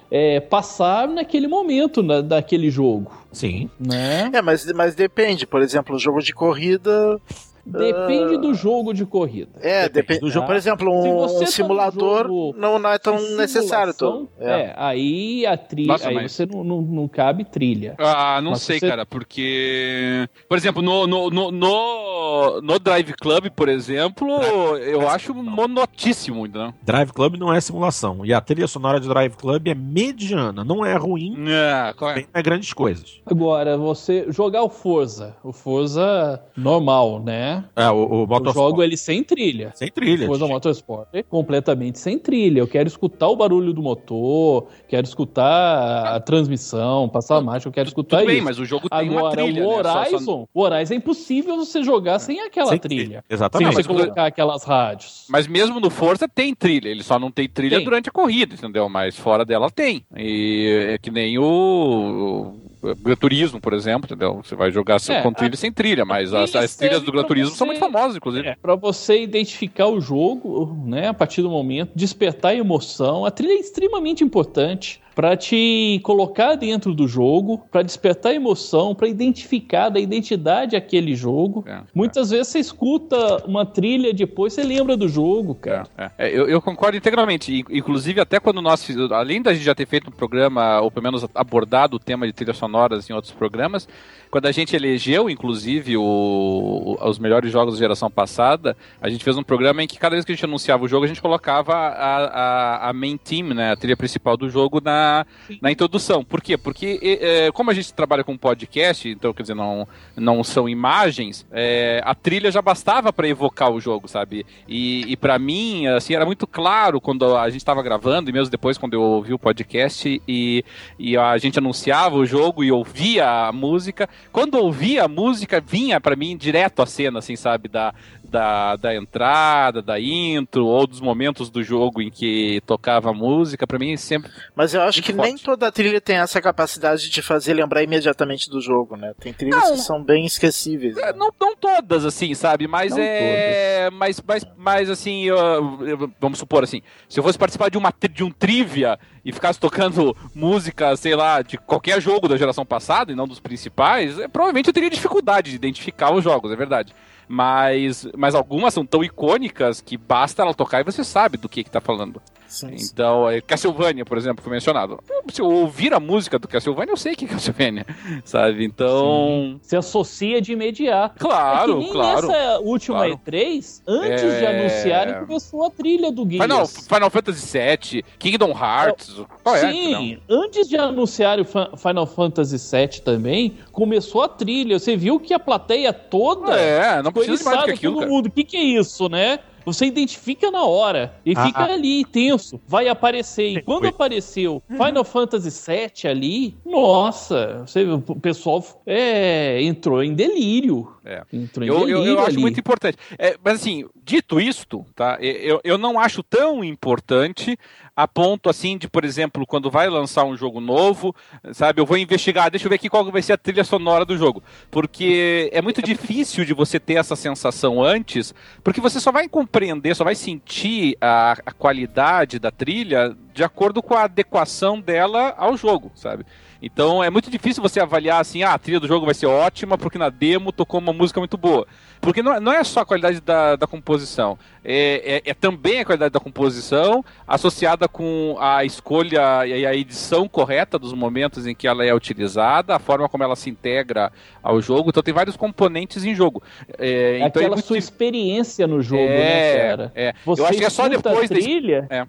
é, 0.10 0.40
passar 0.40 1.08
naquele 1.08 1.48
momento 1.48 2.02
na, 2.02 2.22
daquele 2.22 2.70
jogo. 2.70 3.12
Sim. 3.32 3.70
Né? 3.80 4.30
É, 4.34 4.42
mas, 4.42 4.66
mas 4.74 4.96
depende. 4.96 5.46
Por 5.46 5.62
exemplo, 5.62 5.96
o 5.96 6.00
jogo 6.00 6.22
de 6.22 6.34
corrida 6.34 7.20
Depende 7.68 8.36
uh... 8.36 8.42
do 8.42 8.54
jogo 8.54 8.94
de 8.94 9.06
corrida. 9.06 9.52
É, 9.62 9.90
depende 9.90 10.22
do 10.22 10.30
jogo. 10.30 10.48
Por 10.48 10.56
exemplo, 10.56 10.90
um, 10.90 11.26
um 11.26 11.40
tá 11.40 11.46
simulador 11.46 12.24
tá 12.24 12.60
não, 12.60 12.80
não 12.80 12.90
é 12.90 12.98
tão 12.98 13.20
necessário. 13.36 13.94
Todo. 13.94 14.30
É. 14.40 14.62
é. 14.62 14.74
aí 14.78 15.46
a 15.46 15.58
trilha. 15.58 15.98
Aí 16.02 16.16
mas... 16.16 16.32
você 16.32 16.46
não, 16.46 16.64
não, 16.64 16.82
não, 16.82 17.08
cabe 17.08 17.44
trilha. 17.44 17.96
Ah, 17.98 18.40
não 18.42 18.52
mas 18.52 18.62
sei, 18.62 18.80
você... 18.80 18.88
cara, 18.88 19.06
porque. 19.06 20.28
Por 20.48 20.58
exemplo, 20.58 20.82
no, 20.82 21.06
no, 21.06 21.30
no, 21.30 21.52
no, 21.52 22.62
no 22.62 22.80
Drive 22.80 23.14
Club, 23.14 23.50
por 23.50 23.68
exemplo, 23.68 24.40
Drive... 24.40 24.90
eu 24.90 25.10
acho 25.10 25.34
monotíssimo. 25.34 26.48
Né? 26.48 26.74
Drive 26.84 27.12
Club 27.12 27.36
não 27.36 27.54
é 27.54 27.60
simulação. 27.60 28.26
E 28.26 28.34
a 28.34 28.40
trilha 28.40 28.68
sonora 28.68 29.00
de 29.00 29.08
Drive 29.08 29.36
Club 29.36 29.68
é 29.68 29.76
mediana, 29.76 30.64
não 30.64 30.86
é 30.86 30.96
ruim. 30.96 31.36
É, 31.48 31.94
claro. 31.94 32.26
é 32.34 32.42
grandes 32.42 32.72
coisas. 32.72 33.22
Agora, 33.26 33.78
você 33.78 34.26
jogar 34.30 34.64
o 34.64 34.70
Forza, 34.70 35.36
o 35.44 35.52
Forza 35.52 36.42
normal, 36.56 37.22
né? 37.22 37.57
É, 37.76 37.90
o, 37.90 38.26
o 38.26 38.46
Eu 38.46 38.54
jogo 38.54 38.84
ele 38.84 38.98
sem 38.98 39.24
trilha. 39.24 39.72
Sem 39.76 39.90
trilha. 39.92 40.20
Depois 40.20 40.40
do 40.40 40.48
Motorsport, 40.48 41.08
completamente 41.30 42.00
sem 42.00 42.18
trilha. 42.18 42.60
Eu 42.60 42.68
quero 42.68 42.88
escutar 42.88 43.28
o 43.28 43.36
barulho 43.36 43.74
do 43.74 43.82
motor, 43.82 44.68
quero 44.88 45.06
escutar 45.06 46.16
a 46.16 46.20
transmissão, 46.20 47.10
passar 47.10 47.38
a 47.38 47.42
marcha, 47.42 47.68
eu 47.68 47.72
quero 47.72 47.88
escutar 47.88 48.20
Tudo 48.20 48.30
isso. 48.30 48.36
bem, 48.36 48.42
mas 48.44 48.60
o 48.60 48.66
jogo 48.66 48.90
tem 48.90 49.10
Agora, 49.10 49.24
uma 49.24 49.32
trilha, 49.32 49.64
o 49.64 49.70
Horizon, 49.70 50.00
né? 50.00 50.06
só, 50.10 50.20
só... 50.20 50.46
o 50.54 50.62
Horizon 50.62 50.94
é 50.94 50.98
impossível 50.98 51.56
você 51.58 51.84
jogar 51.84 52.20
sem 52.20 52.40
aquela 52.42 52.70
sem 52.70 52.80
trilha. 52.80 53.04
trilha. 53.04 53.24
Exatamente. 53.30 53.76
Sem 53.76 53.84
você 53.84 53.88
colocar 53.88 54.26
aquelas 54.26 54.64
rádios. 54.64 55.26
Mas 55.30 55.48
mesmo 55.48 55.80
no 55.80 55.90
Forza 55.90 56.28
tem 56.28 56.54
trilha, 56.54 56.90
ele 56.90 57.04
só 57.04 57.20
não 57.20 57.32
tem 57.32 57.48
trilha 57.48 57.78
tem. 57.78 57.86
durante 57.86 58.10
a 58.10 58.12
corrida, 58.12 58.56
entendeu? 58.56 58.88
Mas 58.90 59.18
fora 59.18 59.46
dela 59.46 59.70
tem. 59.70 60.06
E 60.16 60.88
é 60.90 60.98
que 60.98 61.12
nem 61.12 61.38
o 61.38 62.54
Gran 63.00 63.16
Turismo, 63.16 63.60
por 63.60 63.74
exemplo, 63.74 64.06
entendeu? 64.06 64.42
Você 64.44 64.56
vai 64.56 64.72
jogar 64.72 64.98
é, 65.10 65.22
com 65.22 65.34
trilha 65.34 65.54
a... 65.54 65.58
sem 65.58 65.72
trilha, 65.72 66.06
mas 66.06 66.34
as, 66.34 66.56
as 66.56 66.76
trilhas 66.76 67.02
do 67.02 67.12
Gran 67.12 67.24
Turismo 67.24 67.52
você... 67.52 67.58
são 67.58 67.68
muito 67.68 67.80
famosas, 67.80 68.16
inclusive. 68.16 68.48
É, 68.48 68.56
para 68.56 68.76
você 68.76 69.22
identificar 69.22 69.88
o 69.88 70.00
jogo, 70.00 70.76
né, 70.86 71.08
a 71.08 71.14
partir 71.14 71.42
do 71.42 71.50
momento, 71.50 71.92
despertar 71.96 72.56
emoção. 72.56 73.26
A 73.26 73.32
trilha 73.32 73.54
é 73.54 73.60
extremamente 73.60 74.24
importante 74.24 75.02
para 75.18 75.36
te 75.36 76.00
colocar 76.04 76.54
dentro 76.54 76.94
do 76.94 77.08
jogo, 77.08 77.66
para 77.72 77.82
despertar 77.82 78.36
emoção, 78.36 78.94
para 78.94 79.08
identificar 79.08 79.90
da 79.90 80.00
identidade 80.00 80.76
aquele 80.76 81.16
jogo. 81.16 81.66
É, 81.68 81.80
Muitas 81.92 82.32
é. 82.32 82.36
vezes 82.36 82.50
você 82.50 82.60
escuta 82.60 83.44
uma 83.44 83.66
trilha 83.66 84.14
depois 84.14 84.54
você 84.54 84.62
lembra 84.62 84.96
do 84.96 85.10
jogo, 85.10 85.56
cara. 85.56 85.88
É, 85.98 86.12
é. 86.20 86.30
eu, 86.30 86.48
eu, 86.48 86.62
concordo 86.62 86.96
integralmente. 86.96 87.66
Inclusive, 87.68 88.22
até 88.22 88.40
quando 88.40 88.62
nós, 88.62 88.88
além 89.10 89.42
da 89.42 89.56
gente 89.56 89.64
já 89.64 89.74
ter 89.74 89.88
feito 89.88 90.08
um 90.08 90.14
programa, 90.14 90.82
ou 90.82 90.92
pelo 90.92 91.06
menos 91.06 91.26
abordado 91.34 91.96
o 91.96 92.00
tema 92.00 92.28
de 92.28 92.34
trilhas 92.34 92.58
sonoras 92.58 93.10
em 93.10 93.14
outros 93.14 93.34
programas, 93.34 93.90
quando 94.38 94.46
a 94.46 94.52
gente 94.52 94.76
elegeu, 94.76 95.32
inclusive, 95.32 95.98
o, 95.98 96.96
os 97.02 97.18
melhores 97.18 97.52
jogos 97.52 97.74
da 97.74 97.80
geração 97.80 98.08
passada, 98.08 98.78
a 99.02 99.10
gente 99.10 99.24
fez 99.24 99.36
um 99.36 99.42
programa 99.42 99.82
em 99.82 99.88
que 99.88 99.98
cada 99.98 100.16
vez 100.16 100.24
que 100.24 100.32
a 100.32 100.36
gente 100.36 100.46
anunciava 100.46 100.86
o 100.86 100.88
jogo, 100.88 101.06
a 101.06 101.08
gente 101.08 101.24
colocava 101.24 101.74
a, 101.74 102.18
a, 102.28 102.90
a 102.90 102.94
main 102.94 103.18
team, 103.18 103.48
né, 103.48 103.72
a 103.72 103.76
trilha 103.76 103.98
principal 103.98 104.38
do 104.38 104.48
jogo 104.48 104.80
na, 104.80 105.26
na 105.60 105.72
introdução. 105.72 106.24
Por 106.24 106.40
quê? 106.40 106.56
Porque 106.56 107.00
é, 107.20 107.52
como 107.52 107.72
a 107.72 107.74
gente 107.74 107.92
trabalha 107.92 108.24
com 108.24 108.38
podcast, 108.38 109.10
então, 109.10 109.34
quer 109.34 109.42
dizer, 109.42 109.56
não, 109.56 109.88
não 110.16 110.44
são 110.44 110.70
imagens, 110.70 111.44
é, 111.52 112.00
a 112.06 112.14
trilha 112.14 112.52
já 112.52 112.62
bastava 112.62 113.12
para 113.12 113.28
evocar 113.28 113.72
o 113.72 113.82
jogo, 113.82 114.08
sabe? 114.08 114.46
E, 114.68 115.04
e 115.12 115.18
para 115.18 115.40
mim, 115.40 115.88
assim, 115.88 116.14
era 116.14 116.28
muito 116.28 116.46
claro 116.46 117.02
quando 117.02 117.36
a 117.36 117.50
gente 117.50 117.62
estava 117.62 117.82
gravando, 117.82 118.30
e 118.30 118.34
mesmo 118.34 118.52
depois 118.52 118.78
quando 118.78 118.94
eu 118.94 119.02
ouvi 119.02 119.34
o 119.34 119.40
podcast 119.40 120.22
e, 120.28 120.64
e 121.00 121.18
a 121.18 121.36
gente 121.40 121.58
anunciava 121.58 122.18
o 122.18 122.26
jogo 122.26 122.64
e 122.64 122.72
ouvia 122.72 123.48
a 123.48 123.52
música, 123.52 124.08
quando 124.32 124.56
ouvia 124.56 125.04
a 125.04 125.08
música, 125.08 125.60
vinha 125.60 126.00
para 126.00 126.16
mim 126.16 126.36
direto 126.36 126.82
a 126.82 126.86
cena, 126.86 127.20
assim, 127.20 127.36
sabe? 127.36 127.68
Da, 127.68 127.94
da, 128.30 128.76
da 128.76 128.96
entrada, 128.96 129.82
da 129.82 130.00
intro, 130.00 130.66
ou 130.66 130.86
dos 130.86 131.00
momentos 131.00 131.50
do 131.50 131.64
jogo 131.64 132.02
em 132.02 132.10
que 132.10 132.62
tocava 132.66 133.14
música, 133.14 133.66
para 133.66 133.80
mim 133.80 133.96
sempre. 133.98 134.32
Mas 134.56 134.74
eu 134.74 134.82
acho 134.82 135.02
que 135.02 135.14
forte. 135.14 135.28
nem 135.28 135.38
toda 135.38 135.72
trilha 135.72 136.02
tem 136.02 136.18
essa 136.18 136.42
capacidade 136.42 137.10
de 137.10 137.22
fazer 137.22 137.54
lembrar 137.54 137.84
imediatamente 137.84 138.50
do 138.50 138.62
jogo, 138.62 138.96
né? 138.96 139.14
Tem 139.20 139.34
trilhas 139.34 139.62
não, 139.62 139.74
que 139.74 139.80
são 139.80 140.04
bem 140.04 140.26
esquecíveis. 140.26 140.96
Né? 140.96 141.14
Não, 141.14 141.32
não 141.40 141.56
todas, 141.56 142.06
assim, 142.06 142.34
sabe? 142.34 142.68
Mas 142.68 142.92
não 142.92 143.00
é. 143.00 143.90
Mas, 143.92 144.22
mas, 144.26 144.46
mas 144.58 144.90
assim, 144.90 145.24
eu, 145.24 145.38
eu, 145.86 146.12
vamos 146.20 146.40
supor 146.40 146.64
assim, 146.64 146.82
se 147.08 147.20
eu 147.20 147.24
fosse 147.24 147.38
participar 147.38 147.70
de, 147.70 147.78
uma, 147.78 147.94
de 148.12 148.24
um 148.24 148.32
trivia 148.32 149.00
e 149.24 149.32
ficasse 149.32 149.60
tocando 149.60 150.16
música, 150.34 150.96
sei 150.96 151.16
lá, 151.16 151.42
de 151.42 151.58
qualquer 151.58 152.02
jogo 152.02 152.28
da 152.28 152.38
geração 152.38 152.66
passada 152.66 153.12
e 153.12 153.16
não 153.16 153.28
dos 153.28 153.40
principais, 153.40 154.20
é, 154.20 154.28
provavelmente 154.28 154.68
eu 154.68 154.74
teria 154.74 154.90
dificuldade 154.90 155.50
de 155.50 155.56
identificar 155.56 156.14
os 156.14 156.24
jogos, 156.24 156.52
é 156.52 156.56
verdade 156.56 156.94
mas, 157.28 158.08
mas 158.16 158.34
algumas 158.34 158.74
são 158.74 158.86
tão 158.86 159.04
icônicas 159.04 159.82
que 159.82 159.98
basta 159.98 160.42
ela 160.42 160.54
tocar 160.54 160.80
e 160.82 160.84
você 160.84 161.04
sabe 161.04 161.38
do 161.38 161.50
que 161.50 161.64
que 161.64 161.72
tá 161.72 161.82
falando. 161.82 162.22
Sim, 162.48 162.76
então, 162.80 163.30
sim. 163.30 163.42
Castlevania, 163.46 164.06
por 164.06 164.18
exemplo, 164.18 164.44
foi 164.44 164.54
mencionado. 164.54 165.00
Se 165.32 165.42
eu 165.42 165.46
ouvir 165.46 165.94
a 165.94 166.00
música 166.00 166.40
do 166.40 166.48
Castlevania, 166.48 166.94
eu 166.94 166.98
sei 166.98 167.16
que 167.16 167.26
é 167.26 167.28
Castlevania, 167.28 167.86
sabe? 168.24 168.64
Então... 168.64 169.60
Se 169.62 169.76
associa 169.76 170.42
de 170.42 170.54
imediato. 170.54 171.20
Claro, 171.20 171.82
é 171.82 171.92
claro. 171.92 172.28
nessa 172.28 172.60
última 172.60 173.00
claro. 173.00 173.20
E3, 173.26 173.82
antes 173.86 174.24
é... 174.24 174.40
de 174.40 174.46
anunciarem, 174.46 175.26
começou 175.26 175.66
a 175.66 175.70
trilha 175.70 176.12
do 176.12 176.30
Gears. 176.30 176.44
Final, 176.44 176.68
Final 176.68 177.10
Fantasy 177.10 177.60
VII, 177.60 178.06
Kingdom 178.18 178.52
Hearts... 178.52 179.22
É, 179.46 179.72
sim, 179.72 180.20
antes 180.30 180.68
de 180.68 180.78
anunciarem 180.78 181.46
o 181.46 181.78
Final 181.78 182.06
Fantasy 182.06 182.58
VII 182.58 183.02
também, 183.02 183.58
começou 183.72 184.22
a 184.22 184.30
trilha. 184.30 184.80
Você 184.80 184.96
viu 184.96 185.20
que 185.20 185.34
a 185.34 185.40
plateia 185.40 185.92
toda... 185.92 186.56
É, 186.56 187.02
não 187.02 187.12
precisa 187.12 187.44
mais 187.44 187.60
do 187.60 187.66
que 187.66 187.72
aquilo, 187.72 188.00
todo 188.00 188.10
mundo. 188.10 188.28
O 188.28 188.32
que, 188.32 188.44
que 188.44 188.58
é 188.58 188.64
isso, 188.64 189.10
né? 189.10 189.40
Você 189.68 189.86
identifica 189.86 190.50
na 190.50 190.64
hora 190.64 191.14
e 191.26 191.34
ah, 191.36 191.46
fica 191.46 191.60
ah. 191.60 191.74
ali 191.74 192.06
tenso. 192.06 192.58
Vai 192.66 192.88
aparecer. 192.88 193.58
E 193.58 193.62
quando 193.62 193.86
apareceu 193.86 194.64
Final 194.70 195.04
Fantasy 195.04 195.50
VII 195.50 196.10
ali, 196.10 196.56
nossa, 196.66 197.66
você, 197.68 197.84
o 197.84 198.00
pessoal 198.16 198.64
é, 198.86 199.62
entrou 199.62 200.02
em 200.02 200.14
delírio. 200.14 200.90
É. 201.04 201.22
Entrou 201.34 201.66
em 201.66 201.68
eu, 201.68 201.80
delírio 201.82 201.98
eu, 201.98 202.14
eu 202.14 202.20
acho 202.22 202.40
muito 202.40 202.58
importante. 202.58 202.98
É, 203.20 203.36
mas 203.44 203.56
assim, 203.56 203.84
dito 204.06 204.40
isto, 204.40 204.86
tá? 204.96 205.18
Eu, 205.20 205.60
eu 205.66 205.78
não 205.78 206.00
acho 206.00 206.24
tão 206.24 206.64
importante 206.64 207.60
a 207.98 208.08
ponto 208.08 208.48
assim 208.48 208.78
de, 208.78 208.88
por 208.88 209.04
exemplo, 209.04 209.44
quando 209.48 209.72
vai 209.72 209.90
lançar 209.90 210.24
um 210.24 210.38
jogo 210.38 210.62
novo, 210.62 211.16
sabe, 211.52 211.82
eu 211.82 211.86
vou 211.86 211.98
investigar, 211.98 212.52
deixa 212.52 212.68
eu 212.68 212.70
ver 212.70 212.76
aqui 212.76 212.90
qual 212.90 213.04
vai 213.12 213.24
ser 213.24 213.34
a 213.34 213.38
trilha 213.38 213.64
sonora 213.64 214.06
do 214.06 214.16
jogo, 214.16 214.44
porque 214.70 215.50
é 215.52 215.64
muito 215.64 215.82
difícil 215.82 216.46
de 216.46 216.54
você 216.54 216.80
ter 216.80 216.94
essa 216.94 217.16
sensação 217.16 217.84
antes, 217.84 218.36
porque 218.64 218.80
você 218.80 219.00
só 219.00 219.12
vai 219.12 219.28
compreender, 219.28 219.96
só 219.96 220.04
vai 220.04 220.14
sentir 220.14 220.96
a, 221.02 221.32
a 221.44 221.52
qualidade 221.52 222.38
da 222.38 222.52
trilha 222.52 223.18
de 223.38 223.44
acordo 223.44 223.84
com 223.84 223.94
a 223.94 224.06
adequação 224.06 224.82
dela 224.82 225.36
ao 225.38 225.56
jogo, 225.56 225.92
sabe? 225.94 226.26
Então 226.60 227.04
é 227.04 227.10
muito 227.12 227.30
difícil 227.30 227.62
você 227.62 227.80
avaliar 227.80 228.20
assim, 228.20 228.42
ah, 228.42 228.54
a 228.54 228.58
trilha 228.58 228.80
do 228.80 228.88
jogo 228.88 229.06
vai 229.06 229.14
ser 229.14 229.28
ótima 229.28 229.78
porque 229.78 230.00
na 230.00 230.10
demo 230.10 230.52
tocou 230.52 230.80
uma 230.80 230.92
música 230.92 231.20
muito 231.20 231.38
boa. 231.38 231.68
Porque 232.02 232.22
não, 232.22 232.40
não 232.40 232.52
é 232.52 232.64
só 232.64 232.82
a 232.82 232.86
qualidade 232.86 233.22
da, 233.22 233.56
da 233.56 233.68
composição, 233.68 234.38
é, 234.64 235.22
é, 235.26 235.32
é, 235.32 235.34
também 235.34 235.80
a 235.80 235.86
qualidade 235.86 236.12
da 236.12 236.20
composição 236.20 237.04
associada 237.28 237.88
com 237.88 238.36
a 238.40 238.66
escolha 238.66 239.46
e 239.48 239.66
a 239.66 239.74
edição 239.74 240.28
correta 240.28 240.78
dos 240.78 240.94
momentos 240.94 241.48
em 241.48 241.56
que 241.56 241.68
ela 241.68 241.86
é 241.86 241.94
utilizada, 241.94 242.76
a 242.76 242.80
forma 242.80 243.08
como 243.08 243.24
ela 243.24 243.36
se 243.36 243.50
integra 243.50 244.12
ao 244.44 244.62
jogo. 244.62 244.90
Então 244.90 245.02
tem 245.02 245.14
vários 245.14 245.38
componentes 245.38 246.04
em 246.04 246.14
jogo. 246.14 246.44
É, 246.78 247.20
então 247.20 247.42
aquela 247.42 247.58
sua 247.58 247.78
experiência 247.78 248.68
no 248.68 248.82
jogo, 248.82 249.04
né, 249.04 249.70
cara? 249.70 249.92
É. 249.96 250.14
Você 250.26 250.42
Eu 250.42 250.46
acho 250.46 250.58
que 250.58 250.66
é 250.66 250.70
só 250.70 250.88
depois 250.88 251.32
a 251.32 251.34
trilha 251.34 251.88
é, 251.90 252.06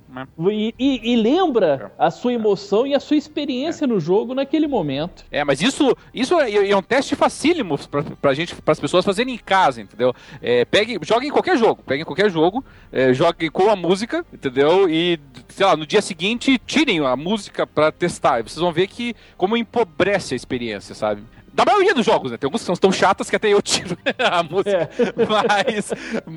e, 0.50 0.74
e, 0.78 1.12
e, 1.12 1.16
lembra 1.20 1.92
a 1.98 2.10
sua 2.10 2.32
emoção 2.32 2.86
e 2.86 2.94
a 2.94 3.00
sua 3.00 3.16
experiência 3.16 3.86
no 3.86 4.00
jogo 4.00 4.34
naquele 4.34 4.66
momento. 4.66 5.24
É, 5.30 5.44
mas 5.44 5.60
isso, 5.60 5.96
isso 6.14 6.40
é, 6.40 6.76
um 6.76 6.82
teste 6.82 7.14
facílimo 7.16 7.78
pra, 7.88 8.02
pra 8.02 8.34
gente, 8.34 8.54
para 8.54 8.72
as 8.72 8.80
pessoas 8.80 9.04
fazerem 9.04 9.34
em 9.34 9.38
casa, 9.38 9.80
entendeu? 9.80 10.14
É, 10.40 10.64
pegue, 10.64 10.98
jogue 11.02 11.26
em 11.26 11.30
qualquer 11.30 11.56
jogo, 11.56 11.82
pegue 11.86 12.02
em 12.02 12.04
qualquer 12.04 12.30
jogo, 12.30 12.64
é, 12.92 13.12
jogue 13.12 13.50
com 13.50 13.68
a 13.70 13.76
música, 13.76 14.24
entendeu? 14.32 14.88
E, 14.88 15.18
sei 15.48 15.66
lá, 15.66 15.76
no 15.76 15.86
dia 15.86 16.00
seguinte 16.00 16.60
tirem 16.66 17.00
a 17.00 17.16
música 17.16 17.66
para 17.66 17.90
testar. 17.90 18.40
E 18.40 18.42
vocês 18.42 18.60
vão 18.60 18.72
ver 18.72 18.86
que 18.86 19.14
como 19.36 19.56
empobrece 19.56 20.34
a 20.34 20.36
experiência, 20.36 20.94
sabe? 20.94 21.22
Da 21.52 21.64
maioria 21.64 21.94
dos 21.94 22.04
jogos, 22.04 22.30
né? 22.30 22.36
Tem 22.36 22.46
alguns 22.46 22.60
que 22.60 22.66
são 22.66 22.76
tão 22.76 22.92
chatas 22.92 23.28
que 23.28 23.36
até 23.36 23.48
eu 23.48 23.60
tiro 23.62 23.96
a 24.18 24.42
música. 24.42 24.70
É. 24.70 24.88
Mas, 25.26 25.92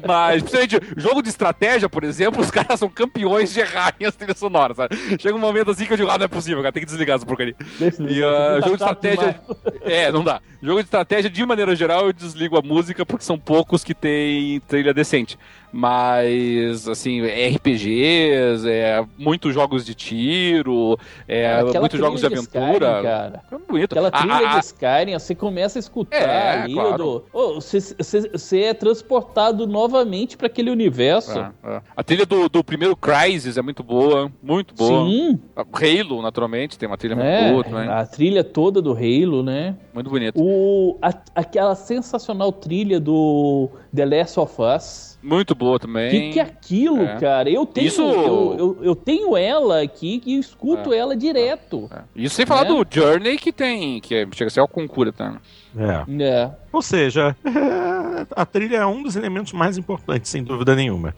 mas, 0.06 0.44
principalmente, 0.44 0.80
jogo 0.98 1.22
de 1.22 1.30
estratégia, 1.30 1.90
por 1.90 2.04
exemplo, 2.04 2.42
os 2.42 2.52
caras 2.52 2.80
são 2.80 2.90
campeões 2.90 3.54
de 3.54 3.60
errarem 3.60 4.08
as 4.08 4.16
trilhas 4.16 4.38
sonoras, 4.38 4.78
sabe? 4.78 4.96
Chega 5.20 5.36
um 5.36 5.40
momento 5.40 5.72
assim 5.72 5.86
que 5.86 5.94
eu 5.94 5.98
digo, 5.98 6.10
ah, 6.10 6.18
não 6.18 6.26
é 6.26 6.28
possível, 6.28 6.62
cara, 6.62 6.72
tem 6.72 6.82
que 6.82 6.88
desligar 6.88 7.16
essa 7.16 7.26
porcaria. 7.26 7.56
E 7.80 8.22
uh, 8.24 8.62
jogo 8.62 8.78
de 8.78 8.84
estratégia. 8.84 9.42
É, 9.82 10.12
não 10.12 10.24
dá. 10.24 10.42
Jogo 10.62 10.80
de 10.80 10.86
estratégia, 10.86 11.30
de 11.30 11.46
maneira 11.46 11.76
geral, 11.76 12.08
eu 12.08 12.14
desligo 12.14 12.58
a 12.58 12.62
música 12.62 13.06
porque 13.06 13.26
são 13.26 13.38
poucos 13.38 13.84
que 13.84 13.94
tem 13.94 14.60
trilha 14.62 14.94
decente 14.94 15.38
mas 15.72 16.88
assim, 16.88 17.22
RPGs, 17.22 18.70
é, 18.70 19.06
muitos 19.18 19.54
jogos 19.54 19.86
de 19.86 19.96
tiro, 19.96 20.98
é, 21.28 21.64
muitos 21.80 22.00
jogos 22.00 22.20
de 22.20 22.26
aventura. 22.26 22.42
Skyrim, 22.42 23.04
cara. 23.04 23.44
É 23.52 23.58
bonito. 23.58 23.92
Aquela 23.94 24.12
trilha 24.12 24.34
a, 24.34 24.56
a, 24.56 24.60
de 24.60 24.66
Skyrim, 24.66 25.14
você 25.14 25.36
começa 25.36 25.80
a 25.80 25.82
escutar 25.82 26.18
é, 26.18 26.62
ali, 26.64 26.74
claro. 26.74 26.98
do, 26.98 27.26
oh, 27.32 27.54
você, 27.56 27.80
você, 27.80 28.30
você, 28.30 28.62
é 28.64 28.74
transportado 28.74 29.66
novamente 29.66 30.36
para 30.36 30.48
aquele 30.48 30.70
universo. 30.70 31.40
É, 31.40 31.52
é. 31.64 31.82
a 31.96 32.04
trilha 32.04 32.26
do, 32.26 32.50
do 32.50 32.64
primeiro 32.64 32.96
Crysis 32.96 33.58
é 33.58 33.62
muito 33.62 33.84
boa, 33.84 34.32
muito 34.44 34.74
boa. 34.76 35.06
Sim. 35.06 35.40
Halo, 35.56 36.22
naturalmente, 36.22 36.78
tem 36.78 36.88
uma 36.88 36.98
trilha 36.98 37.16
muito 37.16 37.28
é, 37.28 37.52
boa 37.52 37.64
também. 37.64 37.88
A 37.90 38.06
trilha 38.06 38.44
toda 38.44 38.82
do 38.82 38.92
Halo, 38.92 39.42
né? 39.42 39.76
Muito 39.94 40.10
bonito. 40.10 40.42
O, 40.42 40.98
a, 41.02 41.14
aquela 41.36 41.76
sensacional 41.76 42.52
trilha 42.52 43.00
do 43.00 43.70
The 43.96 44.06
Last 44.06 44.40
of 44.40 44.56
Us. 44.62 45.11
Muito 45.22 45.54
boa 45.54 45.80
também. 45.80 46.08
O 46.08 46.12
que, 46.12 46.34
que 46.34 46.40
é 46.40 46.44
aquilo, 46.44 47.04
é. 47.04 47.20
cara? 47.20 47.50
Eu 47.50 47.66
tenho, 47.66 47.88
Isso... 47.88 48.02
eu, 48.02 48.56
eu, 48.58 48.78
eu, 48.82 48.96
tenho 48.96 49.38
ela 49.38 49.82
aqui 49.82 50.22
e 50.26 50.38
escuto 50.38 50.94
é. 50.94 50.98
ela 50.98 51.16
direto. 51.16 51.90
É. 51.94 52.02
Isso 52.16 52.36
sem 52.36 52.46
falar 52.46 52.66
é. 52.66 52.70
do 52.70 52.86
Journey 52.90 53.38
que 53.38 53.52
tem, 53.52 54.00
que 54.00 54.16
é, 54.16 54.28
chega 54.32 54.48
a 54.48 54.50
ser 54.50 54.62
o 54.62 54.68
concura 54.68 55.12
também. 55.12 55.40
É. 55.78 56.24
é. 56.24 56.52
Ou 56.72 56.82
seja, 56.82 57.36
a 58.36 58.46
trilha 58.46 58.78
é 58.78 58.86
um 58.86 59.04
dos 59.04 59.16
elementos 59.16 59.54
mais 59.54 59.78
importantes, 59.78 60.32
sem 60.32 60.44
dúvida 60.44 60.76
nenhuma. 60.76 61.16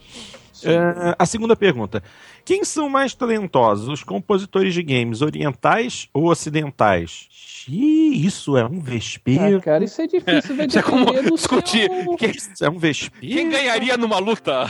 É, 0.66 1.16
a 1.18 1.26
segunda 1.26 1.56
pergunta: 1.56 2.02
quem 2.46 2.64
são 2.64 2.90
mais 2.90 3.14
talentosos, 3.14 3.88
os 3.88 4.04
compositores 4.04 4.74
de 4.74 4.84
games 4.84 5.22
orientais 5.22 6.08
ou 6.14 6.30
ocidentais? 6.30 7.28
Xiii, 7.64 8.26
isso 8.26 8.58
é 8.58 8.66
um 8.66 8.80
vespeiro. 8.82 9.58
Ah, 9.58 9.62
cara, 9.62 9.84
isso 9.86 10.02
é 10.02 10.08
difícil, 10.08 10.56
vai 10.56 10.66
é 10.66 10.82
como 10.82 11.14
discutir. 11.32 11.90
Seu... 11.90 12.16
Que... 12.18 12.26
Isso 12.28 12.66
é 12.66 12.70
um 12.70 12.78
vespeiro. 12.78 13.36
Quem 13.36 13.50
ganharia 13.50 13.96
numa 13.96 14.20
luta? 14.20 14.66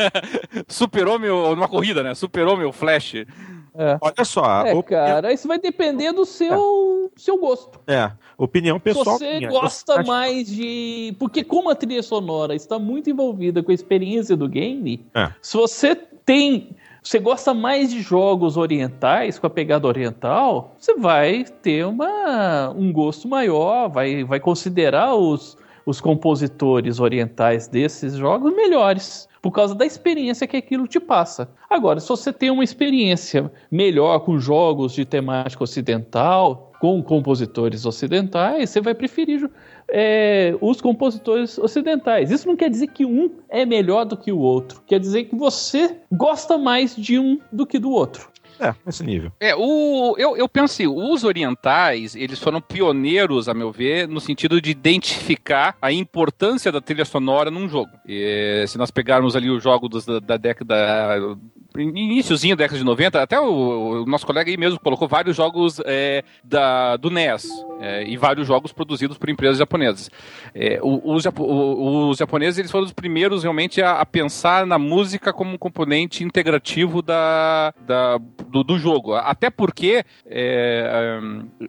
Super-Homem 0.68 1.30
ou 1.30 1.56
numa 1.56 1.68
corrida, 1.68 2.02
né? 2.02 2.14
Super-Homem 2.14 2.66
ou 2.66 2.72
Flash? 2.72 3.14
É. 3.14 3.98
Olha 4.00 4.24
só. 4.24 4.66
É, 4.66 4.82
cara, 4.82 5.32
isso 5.32 5.48
vai 5.48 5.58
depender 5.58 6.12
do 6.12 6.26
seu, 6.26 7.10
é. 7.14 7.20
seu 7.20 7.38
gosto. 7.38 7.80
É, 7.86 8.10
opinião 8.36 8.78
pessoal. 8.78 9.18
Se 9.18 9.24
você 9.24 9.38
minha. 9.38 9.50
gosta 9.50 10.02
mais 10.02 10.46
de. 10.46 11.14
Porque, 11.18 11.42
como 11.42 11.70
a 11.70 11.74
trilha 11.74 12.02
sonora 12.02 12.54
está 12.54 12.78
muito 12.78 13.08
envolvida 13.08 13.62
com 13.62 13.70
a 13.70 13.74
experiência 13.74 14.36
do 14.36 14.48
game, 14.48 15.06
é. 15.14 15.32
se 15.40 15.56
você 15.56 15.94
tem. 15.94 16.76
Você 17.06 17.20
gosta 17.20 17.54
mais 17.54 17.90
de 17.90 18.02
jogos 18.02 18.56
orientais, 18.56 19.38
com 19.38 19.46
a 19.46 19.50
pegada 19.50 19.86
oriental, 19.86 20.74
você 20.76 20.92
vai 20.96 21.44
ter 21.44 21.86
uma, 21.86 22.70
um 22.70 22.92
gosto 22.92 23.28
maior, 23.28 23.88
vai, 23.88 24.24
vai 24.24 24.40
considerar 24.40 25.14
os, 25.14 25.56
os 25.86 26.00
compositores 26.00 26.98
orientais 26.98 27.68
desses 27.68 28.14
jogos 28.14 28.52
melhores 28.52 29.28
por 29.46 29.52
causa 29.52 29.76
da 29.76 29.86
experiência 29.86 30.44
que 30.44 30.56
aquilo 30.56 30.88
te 30.88 30.98
passa. 30.98 31.48
Agora, 31.70 32.00
se 32.00 32.08
você 32.08 32.32
tem 32.32 32.50
uma 32.50 32.64
experiência 32.64 33.48
melhor 33.70 34.18
com 34.18 34.40
jogos 34.40 34.92
de 34.92 35.04
temática 35.04 35.62
ocidental, 35.62 36.72
com 36.80 37.00
compositores 37.00 37.86
ocidentais, 37.86 38.70
você 38.70 38.80
vai 38.80 38.92
preferir 38.92 39.48
é, 39.88 40.52
os 40.60 40.80
compositores 40.80 41.58
ocidentais. 41.58 42.32
Isso 42.32 42.48
não 42.48 42.56
quer 42.56 42.68
dizer 42.68 42.88
que 42.88 43.06
um 43.06 43.30
é 43.48 43.64
melhor 43.64 44.04
do 44.04 44.16
que 44.16 44.32
o 44.32 44.38
outro, 44.38 44.82
quer 44.84 44.98
dizer 44.98 45.26
que 45.26 45.36
você 45.36 45.96
gosta 46.10 46.58
mais 46.58 46.96
de 46.96 47.16
um 47.16 47.38
do 47.52 47.64
que 47.64 47.78
do 47.78 47.92
outro. 47.92 48.28
É, 48.58 48.74
nesse 48.84 49.04
nível. 49.04 49.32
É, 49.38 49.54
o, 49.54 50.14
eu, 50.18 50.36
eu 50.36 50.48
penso 50.48 50.74
assim, 50.74 50.86
os 50.86 51.24
orientais, 51.24 52.14
eles 52.16 52.38
foram 52.38 52.60
pioneiros, 52.60 53.48
a 53.48 53.54
meu 53.54 53.70
ver, 53.70 54.08
no 54.08 54.20
sentido 54.20 54.60
de 54.60 54.70
identificar 54.70 55.76
a 55.80 55.92
importância 55.92 56.72
da 56.72 56.80
trilha 56.80 57.04
sonora 57.04 57.50
num 57.50 57.68
jogo. 57.68 57.90
E, 58.06 58.64
se 58.66 58.78
nós 58.78 58.90
pegarmos 58.90 59.36
ali 59.36 59.50
o 59.50 59.60
jogo 59.60 59.88
dos, 59.88 60.06
da, 60.06 60.18
da 60.20 60.36
década 60.36 61.36
iníciozinho 61.80 62.56
da 62.56 62.64
década 62.64 62.78
de 62.78 62.84
90, 62.84 63.22
até 63.22 63.40
o, 63.40 64.02
o, 64.02 64.06
nosso 64.06 64.26
colega 64.26 64.50
aí 64.50 64.56
mesmo 64.56 64.78
colocou 64.80 65.08
vários 65.08 65.36
jogos 65.36 65.80
é, 65.84 66.22
da, 66.42 66.96
do 66.96 67.10
NES 67.10 67.46
é, 67.80 68.04
e 68.04 68.16
vários 68.16 68.46
jogos 68.46 68.72
produzidos 68.72 69.18
por 69.18 69.28
empresas 69.28 69.58
japonesas. 69.58 70.10
É, 70.54 70.78
os, 70.82 71.22
japoneses 72.18 72.58
eles 72.58 72.70
foram 72.70 72.84
os 72.84 72.92
primeiros 72.92 73.42
realmente 73.42 73.82
a, 73.82 74.00
a, 74.00 74.06
pensar 74.06 74.66
na 74.66 74.78
música 74.78 75.32
como 75.32 75.52
um 75.52 75.58
componente 75.58 76.24
integrativo 76.24 77.02
da, 77.02 77.72
da 77.86 78.18
do, 78.48 78.62
do, 78.62 78.78
jogo. 78.78 79.14
Até 79.14 79.50
porque 79.50 80.04
é, 80.26 81.20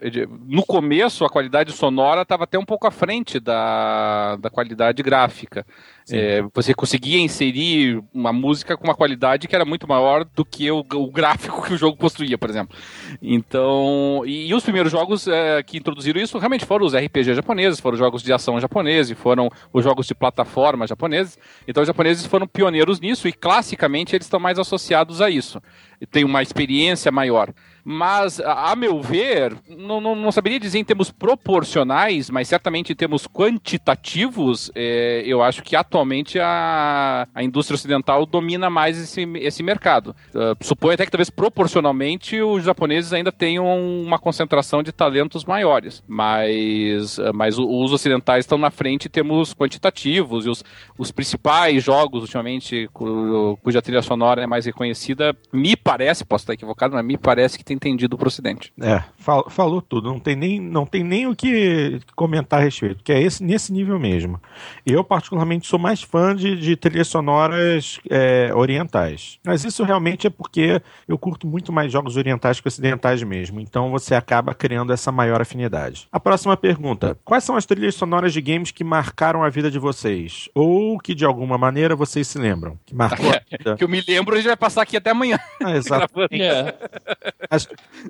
é, 0.01 0.27
no 0.47 0.65
começo 0.65 1.25
a 1.25 1.29
qualidade 1.29 1.71
sonora 1.71 2.21
estava 2.21 2.43
até 2.43 2.57
um 2.57 2.65
pouco 2.65 2.87
à 2.87 2.91
frente 2.91 3.39
da, 3.39 4.35
da 4.37 4.49
qualidade 4.49 5.01
gráfica. 5.03 5.65
É, 6.09 6.41
você 6.53 6.73
conseguia 6.73 7.19
inserir 7.19 8.01
uma 8.13 8.31
música 8.31 8.77
com 8.77 8.85
uma 8.85 8.95
qualidade 8.95 9.47
que 9.47 9.55
era 9.55 9.65
muito 9.65 9.87
maior 9.87 10.23
do 10.23 10.45
que 10.45 10.71
o, 10.71 10.79
o 10.79 11.11
gráfico 11.11 11.61
que 11.63 11.73
o 11.73 11.77
jogo 11.77 11.97
possuía, 11.97 12.37
por 12.37 12.49
exemplo. 12.49 12.77
Então, 13.21 14.23
e, 14.25 14.47
e 14.47 14.53
os 14.53 14.63
primeiros 14.63 14.91
jogos 14.91 15.27
é, 15.27 15.61
que 15.63 15.77
introduziram 15.77 16.21
isso 16.21 16.37
realmente 16.37 16.65
foram 16.65 16.85
os 16.85 16.95
RPG 16.95 17.33
japoneses, 17.33 17.79
foram 17.79 17.95
os 17.95 17.99
jogos 17.99 18.23
de 18.23 18.31
ação 18.31 18.59
japoneses, 18.59 19.17
foram 19.17 19.49
os 19.73 19.83
jogos 19.83 20.07
de 20.07 20.15
plataforma 20.15 20.87
japoneses. 20.87 21.37
Então, 21.67 21.81
os 21.81 21.87
japoneses 21.87 22.25
foram 22.25 22.47
pioneiros 22.47 23.01
nisso 23.01 23.27
e 23.27 23.33
classicamente 23.33 24.15
eles 24.15 24.27
estão 24.27 24.39
mais 24.39 24.57
associados 24.57 25.21
a 25.21 25.29
isso. 25.29 25.61
Tem 26.09 26.23
uma 26.23 26.41
experiência 26.41 27.11
maior 27.11 27.53
mas, 27.89 28.41
a 28.41 28.75
meu 28.75 29.01
ver, 29.01 29.55
não, 29.65 30.01
não, 30.01 30.13
não, 30.13 30.29
saberia 30.29 30.59
dizer 30.59 30.77
em 30.77 30.83
termos 30.83 31.09
proporcionais, 31.09 32.29
mas 32.29 32.49
certamente 32.49 32.91
em 32.91 32.95
termos 32.97 33.25
quantitativos, 33.25 34.69
é, 34.75 35.23
eu 35.25 35.41
acho 35.41 35.63
que 35.63 35.73
atualmente 35.73 36.37
a, 36.37 37.25
a 37.33 37.41
indústria 37.41 37.75
ocidental 37.75 38.25
domina 38.25 38.69
mais 38.69 39.01
esse, 39.01 39.21
esse 39.37 39.63
mercado. 39.63 40.13
Uh, 40.35 40.61
suponho 40.65 40.95
até 40.95 41.05
que 41.05 41.11
talvez 41.11 41.29
proporcionalmente 41.29 42.41
os 42.41 42.65
japoneses 42.65 43.13
ainda 43.13 43.31
tenham 43.31 43.65
uma 44.01 44.19
concentração 44.19 44.83
de 44.83 44.91
talentos 44.91 45.45
maiores, 45.45 46.03
mas, 46.05 47.17
uh, 47.17 47.31
mas 47.33 47.57
os 47.57 47.93
ocidentais 47.93 48.43
estão 48.43 48.57
na 48.57 48.69
frente 48.69 49.07
em 49.07 49.09
termos 49.09 49.53
quantitativos 49.53 50.45
e 50.45 50.49
os, 50.49 50.61
os 50.97 51.09
principais 51.09 51.81
jogos 51.85 52.23
ultimamente 52.23 52.89
cuja 52.91 53.81
trilha 53.81 54.01
sonora 54.01 54.43
é 54.43 54.45
mais 54.45 54.65
reconhecida, 54.65 55.33
me 55.53 55.77
parece, 55.77 56.25
posso 56.25 56.43
estar 56.43 56.53
equivocado, 56.53 56.93
mas 56.93 57.05
me 57.05 57.17
parece 57.17 57.57
que 57.57 57.63
tem 57.63 57.76
entendido 57.77 58.17
pro 58.17 58.27
Ocidente. 58.27 58.73
É, 58.81 59.03
fal, 59.17 59.49
falou 59.49 59.81
tudo. 59.81 60.09
Não 60.09 60.19
tem, 60.19 60.35
nem, 60.35 60.59
não 60.59 60.85
tem 60.85 61.03
nem 61.03 61.27
o 61.27 61.35
que 61.35 61.99
comentar 62.15 62.59
a 62.59 62.63
respeito, 62.63 63.03
que 63.03 63.11
é 63.11 63.21
esse, 63.21 63.43
nesse 63.43 63.71
nível 63.71 63.99
mesmo. 63.99 64.41
Eu, 64.85 65.03
particularmente, 65.03 65.67
sou 65.67 65.79
mais 65.79 66.01
fã 66.01 66.35
de, 66.35 66.57
de 66.57 66.75
trilhas 66.75 67.07
sonoras 67.07 67.99
é, 68.09 68.51
orientais. 68.53 69.39
Mas 69.45 69.63
isso 69.63 69.83
realmente 69.83 70.27
é 70.27 70.29
porque 70.29 70.81
eu 71.07 71.17
curto 71.17 71.47
muito 71.47 71.71
mais 71.71 71.91
jogos 71.91 72.17
orientais 72.17 72.59
que 72.59 72.67
ocidentais 72.67 73.21
mesmo. 73.23 73.59
Então 73.59 73.89
você 73.91 74.15
acaba 74.15 74.53
criando 74.53 74.91
essa 74.91 75.11
maior 75.11 75.41
afinidade. 75.41 76.07
A 76.11 76.19
próxima 76.19 76.57
pergunta: 76.57 77.17
Quais 77.23 77.43
são 77.43 77.55
as 77.55 77.65
trilhas 77.65 77.95
sonoras 77.95 78.33
de 78.33 78.41
games 78.41 78.71
que 78.71 78.83
marcaram 78.83 79.43
a 79.43 79.49
vida 79.49 79.69
de 79.69 79.79
vocês? 79.79 80.49
Ou 80.53 80.97
que 80.97 81.13
de 81.13 81.25
alguma 81.25 81.57
maneira 81.57 81.95
vocês 81.95 82.27
se 82.27 82.37
lembram? 82.37 82.77
Que 82.85 82.95
marcou 82.95 83.29
a 83.29 83.41
vida? 83.49 83.75
que 83.75 83.83
eu 83.83 83.89
me 83.89 84.01
lembro, 84.07 84.33
a 84.33 84.37
gente 84.37 84.47
vai 84.47 84.57
passar 84.57 84.81
aqui 84.81 84.97
até 84.97 85.11
amanhã. 85.11 85.39
Ah, 85.61 85.75
exato. 85.75 86.13
é. 86.31 86.75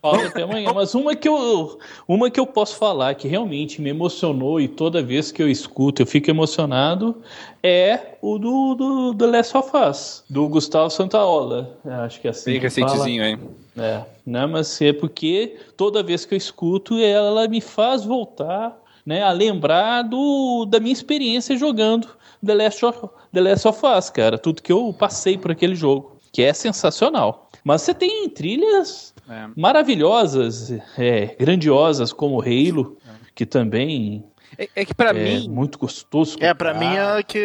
Fala 0.01 0.27
até 0.27 0.43
amanhã. 0.43 0.71
Mas 0.73 0.93
uma 0.95 1.15
que, 1.15 1.27
eu, 1.27 1.79
uma 2.07 2.29
que 2.29 2.39
eu 2.39 2.45
posso 2.45 2.75
falar 2.75 3.15
que 3.15 3.27
realmente 3.27 3.81
me 3.81 3.89
emocionou 3.89 4.59
e 4.59 4.67
toda 4.67 5.01
vez 5.01 5.31
que 5.31 5.41
eu 5.41 5.49
escuto 5.49 6.01
eu 6.01 6.05
fico 6.05 6.29
emocionado 6.29 7.21
é 7.63 8.15
o 8.21 8.37
do, 8.37 8.75
do, 8.75 9.13
do 9.13 9.31
Last 9.31 9.57
of 9.57 9.69
Us, 9.75 10.23
do 10.29 10.47
Gustavo 10.47 10.89
Santaola. 10.89 11.77
Acho 12.05 12.21
que 12.21 12.27
é 12.27 12.31
assim. 12.31 12.51
Bem 12.51 12.59
recentezinho, 12.59 13.23
hein? 13.23 13.39
É, 13.77 14.01
né? 14.25 14.45
Mas 14.45 14.81
é 14.81 14.91
porque 14.91 15.57
toda 15.75 16.03
vez 16.03 16.25
que 16.25 16.33
eu 16.33 16.37
escuto 16.37 16.97
ela 16.99 17.47
me 17.47 17.61
faz 17.61 18.03
voltar 18.03 18.75
né, 19.05 19.23
a 19.23 19.31
lembrar 19.31 20.01
do, 20.01 20.65
da 20.65 20.81
minha 20.81 20.91
experiência 20.91 21.55
jogando 21.55 22.09
The 22.45 22.53
Last, 22.53 22.85
of, 22.85 23.07
The 23.33 23.41
Last 23.41 23.67
of 23.67 23.85
Us, 23.85 24.09
cara. 24.09 24.37
Tudo 24.37 24.61
que 24.61 24.71
eu 24.71 24.93
passei 24.93 25.37
por 25.37 25.51
aquele 25.51 25.75
jogo, 25.75 26.17
que 26.31 26.43
é 26.43 26.53
sensacional. 26.53 27.46
Mas 27.67 27.81
você 27.81 27.93
tem 27.93 28.29
trilhas 28.29 29.13
É. 29.29 29.47
maravilhosas, 29.57 30.71
é, 30.97 31.35
grandiosas, 31.37 32.13
como 32.13 32.41
Halo, 32.41 32.97
que 33.35 33.45
também 33.45 34.23
É, 34.57 34.69
é 34.77 34.85
que 34.85 34.93
pra 34.95 35.09
é 35.09 35.13
mim. 35.13 35.49
muito 35.49 35.77
gostoso. 35.77 36.37
É, 36.39 36.53
pra 36.53 36.71
escutar. 36.71 36.89
mim 36.89 36.97
a 36.97 37.21
que 37.23 37.43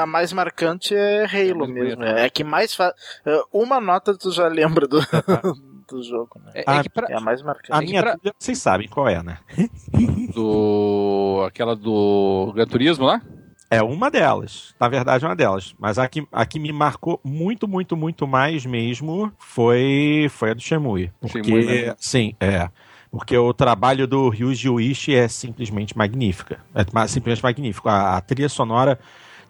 a 0.00 0.06
mais 0.06 0.32
marcante 0.32 0.94
é 0.94 1.24
Halo 1.26 1.60
mais 1.60 1.70
mesmo. 1.74 2.02
É 2.02 2.24
a 2.24 2.30
que 2.30 2.42
mais 2.42 2.74
faz. 2.74 2.94
Uma 3.52 3.78
nota 3.80 4.16
tu 4.16 4.32
já 4.32 4.48
lembra 4.48 4.88
do, 4.88 4.98
do 5.88 6.02
jogo, 6.02 6.40
né? 6.42 6.52
É, 6.54 6.60
é 6.60 6.64
Ah, 6.66 6.82
que 6.82 6.88
pra, 6.88 7.06
É 7.08 7.16
a 7.16 7.20
mais 7.20 7.42
marcante. 7.42 7.68
A 7.72 7.80
minha 7.82 8.02
pra- 8.02 8.16
trilha, 8.16 8.34
vocês 8.38 8.56
sabem 8.58 8.88
qual 8.88 9.06
é, 9.08 9.22
né? 9.22 9.38
do. 10.34 11.44
aquela 11.46 11.76
do 11.76 12.52
Gran 12.54 12.66
Turismo 12.66 13.04
lá? 13.04 13.20
É 13.70 13.82
uma 13.82 14.10
delas. 14.10 14.74
Na 14.80 14.88
verdade, 14.88 15.24
é 15.24 15.28
uma 15.28 15.36
delas. 15.36 15.74
Mas 15.78 15.98
a 15.98 16.08
que, 16.08 16.26
a 16.32 16.46
que 16.46 16.58
me 16.58 16.72
marcou 16.72 17.20
muito, 17.22 17.68
muito, 17.68 17.96
muito 17.96 18.26
mais 18.26 18.64
mesmo 18.64 19.32
foi, 19.38 20.28
foi 20.30 20.50
a 20.50 20.54
do 20.54 20.60
Shenmue. 20.60 21.10
Porque, 21.20 21.44
Shenmue, 21.44 21.86
né? 21.86 21.94
sim, 21.98 22.34
é. 22.40 22.70
Porque 23.10 23.36
o 23.36 23.52
trabalho 23.52 24.06
do 24.06 24.28
Ryuji 24.28 24.68
Uishi 24.68 25.14
é 25.14 25.28
simplesmente 25.28 25.96
magnífica. 25.96 26.60
É 26.74 27.06
simplesmente 27.06 27.42
magnífico. 27.42 27.88
A, 27.88 28.16
a 28.16 28.20
trilha 28.20 28.48
sonora... 28.48 28.98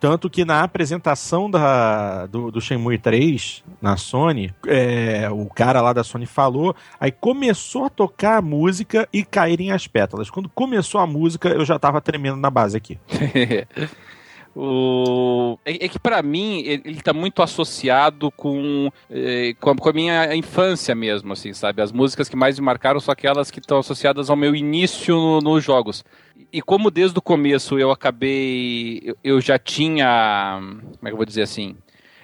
Tanto 0.00 0.30
que 0.30 0.44
na 0.44 0.62
apresentação 0.62 1.50
da, 1.50 2.26
do, 2.26 2.50
do 2.50 2.60
Shenmue 2.60 2.98
3 2.98 3.64
na 3.82 3.96
Sony, 3.96 4.54
é, 4.66 5.28
o 5.30 5.46
cara 5.46 5.80
lá 5.80 5.92
da 5.92 6.04
Sony 6.04 6.26
falou, 6.26 6.74
aí 7.00 7.10
começou 7.10 7.86
a 7.86 7.90
tocar 7.90 8.38
a 8.38 8.42
música 8.42 9.08
e 9.12 9.24
caírem 9.24 9.72
as 9.72 9.86
pétalas. 9.86 10.30
Quando 10.30 10.48
começou 10.48 11.00
a 11.00 11.06
música, 11.06 11.48
eu 11.48 11.64
já 11.64 11.78
tava 11.78 12.00
tremendo 12.00 12.36
na 12.36 12.50
base 12.50 12.76
aqui. 12.76 12.98
o... 14.60 15.58
É, 15.64 15.84
é 15.84 15.88
que 15.88 15.98
pra 15.98 16.20
mim 16.22 16.58
ele, 16.64 16.82
ele 16.84 17.00
tá 17.00 17.12
muito 17.12 17.40
associado 17.42 18.30
com, 18.32 18.90
eh, 19.08 19.54
com, 19.60 19.70
a, 19.70 19.76
com 19.76 19.88
a 19.88 19.92
minha 19.92 20.34
infância 20.34 20.94
mesmo, 20.94 21.32
assim, 21.32 21.52
sabe? 21.52 21.80
As 21.80 21.92
músicas 21.92 22.28
que 22.28 22.34
mais 22.36 22.58
me 22.58 22.64
marcaram 22.64 22.98
são 22.98 23.12
aquelas 23.12 23.50
que 23.52 23.60
estão 23.60 23.78
associadas 23.78 24.28
ao 24.30 24.36
meu 24.36 24.56
início 24.56 25.14
no- 25.14 25.40
nos 25.40 25.62
jogos. 25.62 26.04
E 26.52 26.60
como 26.60 26.90
desde 26.90 27.16
o 27.18 27.22
começo 27.22 27.78
eu 27.78 27.90
acabei. 27.92 29.00
Eu, 29.04 29.16
eu 29.22 29.40
já 29.40 29.58
tinha. 29.58 30.58
Como 30.60 31.02
é 31.02 31.06
que 31.06 31.12
eu 31.12 31.16
vou 31.16 31.26
dizer 31.26 31.42
assim? 31.42 31.76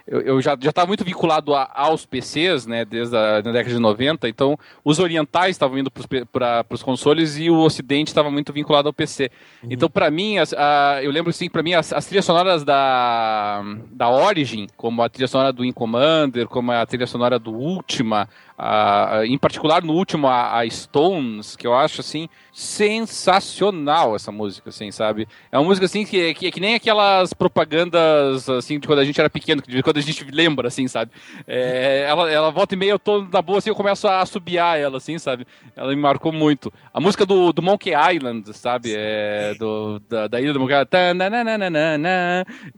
Eu, 0.07 0.21
eu 0.21 0.41
já 0.43 0.53
estava 0.55 0.87
muito 0.87 1.03
vinculado 1.03 1.55
a- 1.55 1.71
aos 1.75 2.05
PCs, 2.05 2.67
né, 2.67 2.85
desde 2.85 3.17
a 3.17 3.43
na 3.43 3.53
década 3.53 3.71
de 3.75 3.79
90, 3.81 4.29
então 4.29 4.59
os 4.85 4.99
orientais 4.99 5.53
estavam 5.53 5.79
indo 5.79 5.91
para 6.31 6.67
os 6.71 6.83
consoles 6.83 7.39
e 7.39 7.49
o 7.49 7.57
ocidente 7.59 8.09
estava 8.09 8.31
muito 8.31 8.53
vinculado 8.53 8.87
ao 8.89 8.93
PC. 8.93 9.31
Então, 9.63 9.89
para 9.89 10.11
mim, 10.11 10.37
as- 10.37 10.53
a- 10.53 11.01
eu 11.03 11.11
lembro 11.11 11.31
assim, 11.31 11.49
para 11.49 11.63
mim, 11.63 11.73
as, 11.73 11.91
as 11.93 12.05
trilhas 12.05 12.25
sonoras 12.27 12.63
da, 12.65 13.63
da 13.93 14.11
Origin, 14.11 14.67
como 14.77 15.03
a 15.03 15.09
trilha 15.09 15.27
sonora 15.29 15.53
do 15.53 15.63
Wing 15.63 15.73
Commander, 15.73 16.47
como 16.49 16.71
a 16.71 16.85
trilha 16.85 17.07
sonora 17.07 17.39
do 17.39 17.53
Ultima, 17.53 18.29
a- 18.57 19.23
em 19.27 19.37
particular 19.39 19.83
no 19.83 19.93
último, 19.95 20.29
a, 20.29 20.61
a 20.61 20.69
Stones, 20.71 21.57
que 21.57 21.67
eu 21.67 21.75
acho 21.75 22.01
assim 22.01 22.29
sensacional 22.53 24.15
essa 24.15 24.31
música, 24.31 24.71
assim, 24.71 24.91
sabe? 24.93 25.27
É 25.51 25.59
uma 25.59 25.65
música 25.65 25.87
assim 25.87 26.05
que, 26.05 26.33
que, 26.35 26.51
que 26.53 26.61
nem 26.61 26.77
aquelas 26.77 27.33
propagandas 27.35 28.49
assim 28.49 28.79
de 28.79 28.87
quando 28.87 29.01
a 29.01 29.05
gente 29.05 29.19
era 29.21 29.29
pequeno, 29.29 29.61
que 29.61 29.71
de 29.71 29.83
quando 29.83 29.97
a 29.97 30.01
gente 30.01 30.25
lembra, 30.31 30.69
assim, 30.69 30.87
sabe? 30.87 31.11
É, 31.47 32.07
ela, 32.09 32.31
ela 32.31 32.51
volta 32.51 32.75
e 32.75 32.79
meia, 32.79 32.91
eu 32.93 32.99
tô 32.99 33.23
na 33.23 33.43
boa 33.43 33.59
assim, 33.59 33.71
eu 33.71 33.75
começo 33.75 34.07
a 34.07 34.21
assobiar 34.21 34.79
ela, 34.79 34.99
assim, 34.99 35.19
sabe? 35.19 35.47
Ela 35.75 35.89
me 35.89 35.97
marcou 36.01 36.31
muito. 36.33 36.73
A 36.93 37.01
música 37.01 37.27
do, 37.27 37.53
do 37.53 37.61
Monkey 37.63 37.91
Island, 38.15 38.57
sabe? 38.57 38.95
É, 38.97 39.55
do, 39.59 39.99
da, 40.09 40.29
da 40.29 40.41
ilha 40.41 40.53
do 40.53 40.61
Monkey 40.61 40.75
Island. 40.75 41.19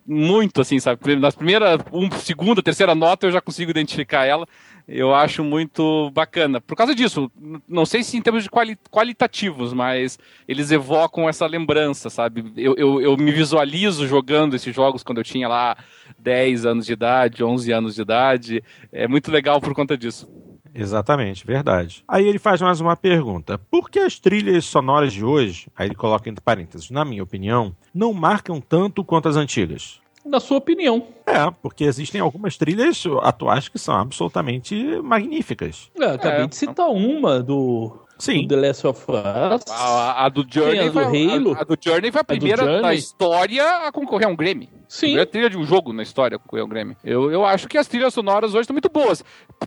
Muito 0.06 0.60
assim, 0.60 0.78
sabe? 0.78 1.16
Nas 1.16 1.34
primeiras, 1.34 1.78
um, 1.92 2.10
segunda, 2.12 2.62
terceira 2.62 2.94
nota 2.94 3.26
eu 3.26 3.32
já 3.32 3.40
consigo 3.40 3.70
identificar 3.70 4.24
ela. 4.24 4.46
Eu 4.88 5.12
acho 5.12 5.42
muito 5.42 6.10
bacana. 6.12 6.60
Por 6.60 6.76
causa 6.76 6.94
disso, 6.94 7.30
não 7.68 7.84
sei 7.84 8.04
se 8.04 8.16
em 8.16 8.22
termos 8.22 8.44
de 8.44 8.50
quali- 8.50 8.78
qualitativos, 8.88 9.72
mas 9.72 10.16
eles 10.46 10.70
evocam 10.70 11.28
essa 11.28 11.44
lembrança, 11.44 12.08
sabe? 12.08 12.52
Eu, 12.56 12.74
eu, 12.76 13.00
eu 13.00 13.16
me 13.16 13.32
visualizo 13.32 14.06
jogando 14.06 14.54
esses 14.54 14.72
jogos 14.74 15.02
quando 15.02 15.18
eu 15.18 15.24
tinha 15.24 15.48
lá 15.48 15.76
10 16.18 16.64
anos 16.64 16.86
de 16.86 16.92
idade, 16.92 17.42
11 17.42 17.72
anos 17.72 17.94
de 17.96 18.02
idade. 18.02 18.62
É 18.92 19.08
muito 19.08 19.30
legal 19.32 19.60
por 19.60 19.74
conta 19.74 19.96
disso. 19.98 20.28
Exatamente, 20.72 21.44
verdade. 21.46 22.04
Aí 22.06 22.26
ele 22.28 22.38
faz 22.38 22.60
mais 22.60 22.80
uma 22.80 22.94
pergunta. 22.96 23.58
Por 23.58 23.90
que 23.90 23.98
as 23.98 24.18
trilhas 24.20 24.66
sonoras 24.66 25.12
de 25.12 25.24
hoje, 25.24 25.66
aí 25.74 25.88
ele 25.88 25.94
coloca 25.94 26.28
entre 26.28 26.44
parênteses, 26.44 26.90
na 26.90 27.04
minha 27.04 27.22
opinião, 27.22 27.74
não 27.94 28.12
marcam 28.12 28.60
tanto 28.60 29.02
quanto 29.02 29.26
as 29.28 29.36
antigas? 29.36 30.00
Na 30.26 30.40
sua 30.40 30.58
opinião. 30.58 31.06
É, 31.26 31.50
porque 31.62 31.84
existem 31.84 32.20
algumas 32.20 32.56
trilhas 32.56 33.04
atuais 33.22 33.68
que 33.68 33.78
são 33.78 33.94
absolutamente 33.94 34.74
magníficas. 35.02 35.90
Eu 35.94 36.14
acabei 36.14 36.42
É. 36.44 36.46
de 36.46 36.56
citar 36.56 36.88
uma 36.88 37.40
do, 37.42 37.96
Sim. 38.18 38.42
do 38.46 38.48
The 38.54 38.66
Last 38.68 38.86
of 38.86 39.00
Us. 39.10 39.70
A, 39.70 40.24
a 40.26 40.28
do 40.28 40.44
Journey 40.48 40.78
Tem 40.78 40.88
a 40.88 40.90
do 40.90 40.92
foi, 40.92 41.30
Halo. 41.32 41.54
a, 41.54 41.60
a 41.60 41.64
do 41.64 41.76
Journey 41.80 42.10
foi 42.12 42.20
a 42.20 42.24
primeira 42.24 42.64
da 42.64 42.72
Journey. 42.80 42.96
história 42.98 43.86
a 43.86 43.92
concorrer 43.92 44.26
a 44.26 44.30
um 44.30 44.36
Grammy. 44.36 44.68
Sim. 44.88 45.06
Primeira 45.06 45.26
trilha 45.26 45.50
de 45.50 45.58
um 45.58 45.64
jogo 45.64 45.92
na 45.92 46.02
história 46.02 46.38
com 46.38 46.56
o 46.60 46.66
Grammy. 46.66 46.96
Eu, 47.04 47.30
eu 47.30 47.44
acho 47.44 47.66
que 47.68 47.76
as 47.78 47.86
trilhas 47.88 48.14
sonoras 48.14 48.50
hoje 48.52 48.62
estão 48.62 48.74
muito 48.74 48.88
boas. 48.88 49.24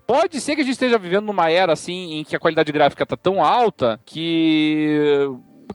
Pode 0.08 0.40
ser 0.40 0.56
que 0.56 0.62
a 0.62 0.64
gente 0.64 0.74
esteja 0.74 0.98
vivendo 0.98 1.26
numa 1.26 1.50
era 1.50 1.74
assim 1.74 2.20
em 2.20 2.24
que 2.24 2.36
a 2.36 2.40
qualidade 2.40 2.72
gráfica 2.72 3.04
está 3.04 3.16
tão 3.18 3.44
alta 3.44 4.00
que. 4.06 5.28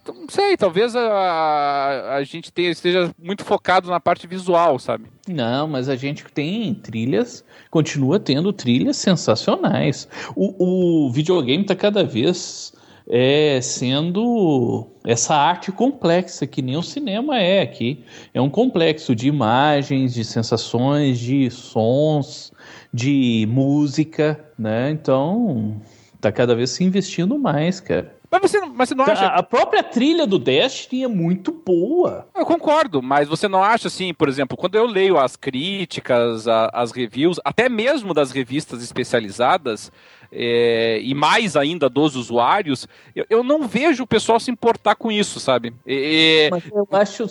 Não 0.07 0.29
sei, 0.29 0.57
talvez 0.57 0.95
a, 0.97 2.15
a 2.17 2.25
gente 2.25 2.53
tenha- 2.53 2.71
esteja 2.71 3.15
muito 3.23 3.45
focado 3.45 3.89
na 3.89 4.01
parte 4.01 4.27
visual, 4.27 4.79
sabe? 4.79 5.05
Não, 5.29 5.69
mas 5.69 5.89
a 5.89 5.97
gente 5.97 6.25
tem 6.25 6.75
trilhas, 6.75 7.45
continua 7.71 8.19
tendo 8.19 8.53
trilhas 8.53 8.97
sensacionais. 8.97 10.09
O, 10.35 11.07
o 11.07 11.13
videogame 11.13 11.63
está 11.63 11.75
cada 11.77 12.03
vez 12.05 12.73
é, 13.09 13.61
sendo 13.63 14.87
essa 15.07 15.35
arte 15.35 15.71
complexa, 15.71 16.47
que 16.47 16.63
nem 16.63 16.77
o 16.77 16.83
cinema 16.83 17.39
é 17.39 17.61
aqui. 17.63 18.03
É 18.33 18.41
um 18.41 18.51
complexo 18.51 19.15
de 19.15 19.29
imagens, 19.29 20.15
de 20.15 20.25
sensações, 20.25 21.19
de 21.19 21.51
sons, 21.51 22.53
de 22.93 23.47
música, 23.51 24.45
né? 24.59 24.91
Então, 24.91 25.81
tá 26.21 26.33
cada 26.33 26.55
vez 26.55 26.71
se 26.71 26.83
investindo 26.85 27.39
mais, 27.39 27.81
cara. 27.81 28.15
Mas 28.41 28.51
você, 28.51 28.61
não- 28.61 28.73
mas 28.75 28.89
você 28.89 28.95
não 28.95 29.05
acha. 29.05 29.27
A, 29.27 29.39
a 29.39 29.43
própria 29.43 29.83
trilha 29.83 30.27
do 30.27 30.39
Destiny 30.39 31.05
é 31.05 31.09
muito 31.09 31.53
boa. 31.53 32.29
Eu 32.37 32.45
concordo, 32.45 33.03
mas 33.03 33.29
você 33.29 33.47
não 33.49 33.63
acha 33.63 33.89
assim, 33.89 34.13
por 34.13 34.29
exemplo, 34.29 34.57
quando 34.57 34.75
eu 34.75 34.87
leio 34.87 35.19
as 35.19 35.37
críticas, 35.37 36.49
a- 36.49 36.71
as 36.73 36.91
reviews, 36.93 37.39
até 37.45 37.69
mesmo 37.69 38.13
das 38.13 38.31
revistas 38.33 38.83
especializadas, 38.83 39.93
é, 40.33 40.99
e 41.01 41.15
mais 41.15 41.57
ainda 41.57 41.89
dos 41.89 42.17
usuários, 42.17 42.89
eu, 43.15 43.25
eu 43.31 43.45
não 43.45 43.69
vejo 43.69 44.03
o 44.03 44.07
pessoal 44.07 44.41
se 44.41 44.51
importar 44.51 44.97
com 44.97 45.13
isso, 45.13 45.39
sabe? 45.39 45.73
É, 45.87 46.49
Mas 46.51 46.65
eu 46.73 46.89
acho 46.91 47.27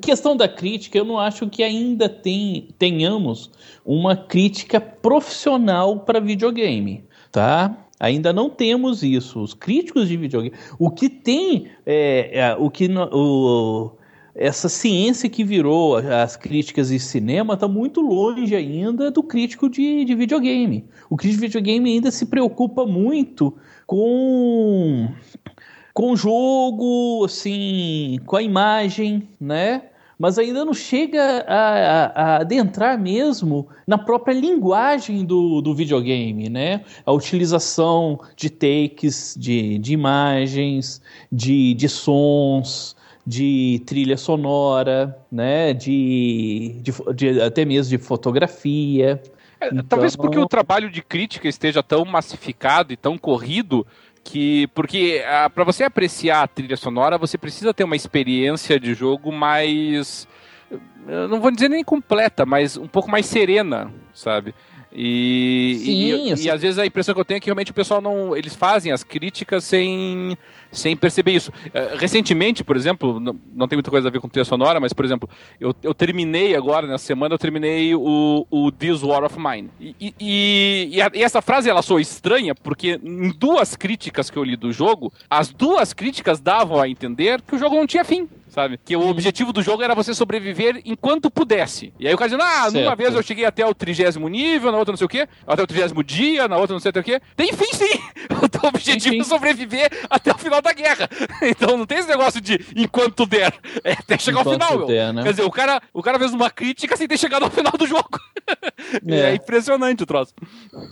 questão 0.00 0.34
da 0.34 0.48
crítica, 0.48 0.96
eu 0.96 1.04
não 1.04 1.18
acho 1.18 1.46
que 1.48 1.62
ainda 1.62 2.08
tem, 2.08 2.68
tenhamos 2.78 3.50
uma 3.84 4.16
crítica 4.16 4.80
profissional 4.80 6.00
para 6.00 6.20
videogame, 6.20 7.04
tá? 7.30 7.76
Ainda 8.00 8.32
não 8.32 8.48
temos 8.48 9.02
isso. 9.02 9.40
Os 9.40 9.54
críticos 9.54 10.08
de 10.08 10.16
videogame, 10.16 10.56
o 10.78 10.90
que 10.90 11.08
tem, 11.08 11.68
é, 11.84 12.38
é, 12.40 12.56
o 12.56 12.70
que 12.70 12.88
o, 12.88 13.90
essa 14.34 14.68
ciência 14.68 15.28
que 15.28 15.42
virou 15.42 15.96
as 15.96 16.36
críticas 16.36 16.88
de 16.88 17.00
cinema 17.00 17.54
está 17.54 17.66
muito 17.66 18.00
longe 18.00 18.54
ainda 18.54 19.10
do 19.10 19.22
crítico 19.22 19.68
de, 19.68 20.04
de 20.04 20.14
videogame. 20.14 20.84
O 21.10 21.16
crítico 21.16 21.40
de 21.40 21.46
videogame 21.48 21.92
ainda 21.92 22.10
se 22.10 22.26
preocupa 22.26 22.86
muito 22.86 23.56
com 23.86 25.08
com 25.92 26.12
o 26.12 26.16
jogo, 26.16 27.24
assim, 27.24 28.20
com 28.24 28.36
a 28.36 28.42
imagem, 28.42 29.28
né? 29.40 29.82
Mas 30.18 30.36
ainda 30.38 30.64
não 30.64 30.74
chega 30.74 31.44
a, 31.46 31.54
a- 31.56 32.06
a 32.06 32.36
adentrar 32.40 32.98
mesmo 32.98 33.68
na 33.86 33.96
própria 33.96 34.32
linguagem 34.34 35.24
do, 35.24 35.60
do 35.60 35.72
videogame, 35.74 36.48
né? 36.48 36.82
A 37.06 37.12
utilização 37.12 38.18
de 38.36 38.50
takes, 38.50 39.36
de, 39.38 39.78
de 39.78 39.92
imagens, 39.92 41.00
de, 41.30 41.72
de 41.74 41.88
sons, 41.88 42.96
de 43.24 43.80
trilha 43.86 44.16
sonora, 44.16 45.16
né? 45.30 45.72
De, 45.72 46.74
de, 46.82 46.92
de- 47.14 47.40
até 47.40 47.64
mesmo 47.64 47.90
de 47.96 47.98
fotografia. 48.02 49.22
É, 49.60 49.68
Então- 49.68 49.84
Talvez 49.88 50.14
porque 50.16 50.38
o 50.38 50.46
trabalho 50.48 50.90
de 50.90 51.02
crítica 51.02 51.48
esteja 51.48 51.82
tão 51.82 52.04
massificado 52.04 52.92
e 52.92 52.96
tão 52.96 53.16
corrido 53.18 53.86
que 54.28 54.66
porque 54.74 55.22
para 55.54 55.64
você 55.64 55.84
apreciar 55.84 56.42
a 56.42 56.46
trilha 56.46 56.76
sonora 56.76 57.16
você 57.16 57.38
precisa 57.38 57.72
ter 57.72 57.84
uma 57.84 57.96
experiência 57.96 58.78
de 58.78 58.92
jogo 58.92 59.32
mais 59.32 60.28
não 61.30 61.40
vou 61.40 61.50
dizer 61.50 61.70
nem 61.70 61.82
completa, 61.82 62.44
mas 62.44 62.76
um 62.76 62.86
pouco 62.86 63.10
mais 63.10 63.24
serena, 63.24 63.90
sabe? 64.12 64.54
E, 64.92 65.80
Sim, 65.84 65.90
e, 65.92 66.10
eu 66.10 66.36
e 66.36 66.50
às 66.50 66.62
vezes 66.62 66.78
a 66.78 66.86
impressão 66.86 67.14
que 67.14 67.20
eu 67.20 67.24
tenho 67.24 67.36
é 67.36 67.40
que 67.40 67.46
realmente 67.46 67.70
o 67.70 67.74
pessoal 67.74 68.00
não. 68.00 68.36
Eles 68.36 68.54
fazem 68.54 68.90
as 68.90 69.04
críticas 69.04 69.64
sem, 69.64 70.36
sem 70.72 70.96
perceber 70.96 71.32
isso. 71.32 71.52
Eh, 71.74 71.94
recentemente, 71.98 72.64
por 72.64 72.76
exemplo, 72.76 73.20
não, 73.20 73.36
não 73.54 73.68
tem 73.68 73.76
muita 73.76 73.90
coisa 73.90 74.08
a 74.08 74.10
ver 74.10 74.20
com 74.20 74.28
trilha 74.28 74.44
sonora, 74.44 74.80
mas, 74.80 74.92
por 74.92 75.04
exemplo, 75.04 75.28
eu, 75.60 75.74
eu 75.82 75.92
terminei 75.92 76.56
agora, 76.56 76.86
nessa 76.86 77.04
semana, 77.04 77.34
eu 77.34 77.38
terminei 77.38 77.94
o, 77.94 78.46
o 78.50 78.72
This 78.72 79.02
War 79.02 79.24
of 79.24 79.36
Mine. 79.38 79.68
E, 79.78 80.14
e 80.90 81.02
a- 81.02 81.10
e 81.14 81.22
essa 81.22 81.42
frase 81.42 81.68
ela 81.68 81.82
soa 81.82 82.00
estranha, 82.00 82.54
porque 82.54 82.98
em 83.02 83.30
duas 83.30 83.76
críticas 83.76 84.30
que 84.30 84.36
eu 84.38 84.44
li 84.44 84.56
do 84.56 84.72
jogo, 84.72 85.12
as 85.28 85.50
duas 85.50 85.92
críticas 85.92 86.40
davam 86.40 86.80
a 86.80 86.88
entender 86.88 87.42
que 87.42 87.54
o 87.54 87.58
jogo 87.58 87.76
não 87.76 87.86
tinha 87.86 88.04
fim. 88.04 88.28
Sabe? 88.58 88.80
Que 88.84 88.96
o 88.96 89.08
objetivo 89.08 89.52
do 89.52 89.62
jogo 89.62 89.82
era 89.84 89.94
você 89.94 90.12
sobreviver 90.12 90.82
enquanto 90.84 91.30
pudesse. 91.30 91.92
E 91.98 92.08
aí 92.08 92.12
o 92.14 92.16
cara 92.18 92.28
dizendo, 92.30 92.42
ah, 92.42 92.64
numa 92.64 92.70
Certo. 92.86 92.96
vez 92.98 93.14
eu 93.14 93.22
cheguei 93.22 93.44
até 93.44 93.64
o 93.64 93.72
trigésimo 93.72 94.26
nível, 94.28 94.72
na 94.72 94.78
outra 94.78 94.90
não 94.90 94.96
sei 94.96 95.04
o 95.04 95.08
quê, 95.08 95.28
até 95.46 95.62
o 95.62 95.66
trigésimo 95.66 96.02
dia, 96.02 96.48
na 96.48 96.56
outra 96.56 96.72
não 96.74 96.80
sei 96.80 96.88
até 96.90 96.98
o 96.98 97.04
quê. 97.04 97.20
Tem 97.36 97.52
fim 97.52 97.72
sim! 97.72 98.00
O 98.42 98.48
teu 98.48 98.60
objetivo 98.68 99.14
fim. 99.14 99.20
é 99.20 99.24
sobreviver 99.24 99.90
até 100.08 100.32
o 100.32 100.38
final 100.38 100.60
da 100.60 100.72
guerra. 100.72 101.08
Então 101.42 101.76
não 101.76 101.86
tem 101.86 101.98
esse 101.98 102.08
negócio 102.08 102.40
de 102.40 102.58
enquanto 102.76 103.24
der. 103.26 103.52
É 103.84 103.92
até 103.92 104.18
chegar 104.18 104.38
ao 104.38 104.42
Enquanto 104.42 104.62
final, 104.64 104.78
meu. 104.78 104.86
der, 104.88 105.12
né? 105.12 105.22
Quer 105.22 105.30
dizer, 105.30 105.42
o 105.44 105.50
cara, 105.50 105.80
o 105.94 106.02
cara 106.02 106.18
fez 106.18 106.32
uma 106.32 106.50
crítica 106.50 106.96
sem 106.96 107.06
ter 107.06 107.16
chegado 107.18 107.44
ao 107.44 107.50
final 107.50 107.72
do 107.78 107.86
jogo. 107.86 108.08
É, 109.06 109.32
É. 109.32 109.34
impressionante 109.34 110.02
o 110.02 110.06
troço. 110.06 110.32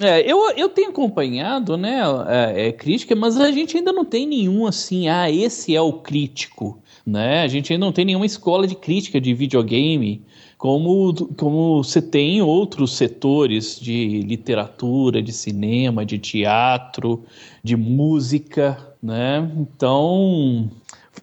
É, 0.01 0.21
eu, 0.31 0.51
eu 0.57 0.69
tenho 0.69 0.91
acompanhado, 0.91 1.77
né, 1.79 2.01
é, 2.29 2.69
é, 2.69 2.73
crítica, 2.73 3.17
mas 3.17 3.39
a 3.41 3.51
gente 3.51 3.79
ainda 3.79 3.93
não 3.93 4.05
tem 4.05 4.27
nenhum 4.27 4.67
assim, 4.67 5.09
ah, 5.09 5.31
esse 5.31 5.75
é 5.75 5.81
o 5.81 5.95
crítico, 5.95 6.83
né? 7.07 7.43
A 7.43 7.47
gente 7.49 7.73
ainda 7.73 7.87
não 7.87 7.93
tem 7.93 8.05
nenhuma 8.05 8.27
escola 8.27 8.67
de 8.67 8.75
crítica 8.75 9.21
de 9.21 9.33
videogame, 9.33 10.23
como, 10.59 11.15
como 11.37 11.83
você 11.85 12.03
tem 12.03 12.39
em 12.39 12.43
outros 12.43 12.95
setores 12.97 13.79
de 13.79 14.23
literatura, 14.23 15.23
de 15.23 15.33
cinema, 15.33 16.05
de 16.05 16.19
teatro, 16.19 17.23
de 17.63 17.77
música, 17.77 18.95
né? 19.03 19.49
Então, 19.57 20.69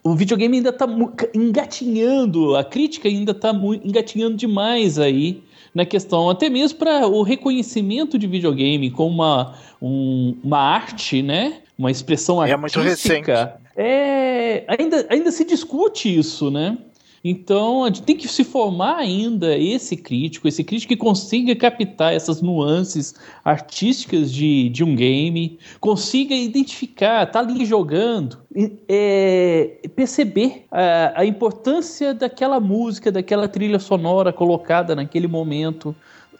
o 0.03 0.15
videogame 0.15 0.57
ainda 0.57 0.69
está 0.69 0.87
engatinhando, 1.33 2.55
a 2.55 2.63
crítica 2.63 3.09
ainda 3.09 3.31
está 3.31 3.51
engatinhando 3.83 4.37
demais 4.37 4.97
aí 4.97 5.43
na 5.73 5.85
questão, 5.85 6.29
até 6.29 6.49
mesmo 6.49 6.77
para 6.79 7.07
o 7.07 7.23
reconhecimento 7.23 8.17
de 8.17 8.27
videogame 8.27 8.91
como 8.91 9.15
uma, 9.15 9.55
um- 9.81 10.35
uma 10.43 10.59
arte, 10.59 11.21
né? 11.21 11.62
Uma 11.83 11.91
expressão 11.91 12.41
É 12.41 12.55
muito 12.55 12.79
artística. 12.79 13.59
É, 13.75 14.63
ainda, 14.69 15.05
ainda 15.09 15.31
se 15.31 15.43
discute 15.43 16.17
isso, 16.17 16.49
né? 16.49 16.77
Então, 17.21 17.83
a 17.83 17.87
gente 17.87 18.03
tem 18.03 18.15
que 18.15 18.27
se 18.27 18.43
formar 18.45 18.97
ainda 18.97 19.57
esse 19.57 19.97
crítico, 19.97 20.47
esse 20.47 20.63
crítico 20.63 20.93
que 20.93 20.97
consiga 20.97 21.53
captar 21.55 22.13
essas 22.13 22.41
nuances 22.41 23.15
artísticas 23.43 24.31
de, 24.31 24.69
de 24.69 24.81
um 24.81 24.95
game, 24.95 25.59
consiga 25.81 26.33
identificar, 26.33 27.25
tá 27.25 27.39
ali 27.39 27.65
jogando, 27.65 28.37
e, 28.55 28.71
é, 28.87 29.89
perceber 29.93 30.65
a, 30.71 31.21
a 31.21 31.25
importância 31.25 32.13
daquela 32.13 32.61
música, 32.61 33.11
daquela 33.11 33.47
trilha 33.49 33.79
sonora 33.79 34.31
colocada 34.31 34.95
naquele 34.95 35.27
momento. 35.27 35.93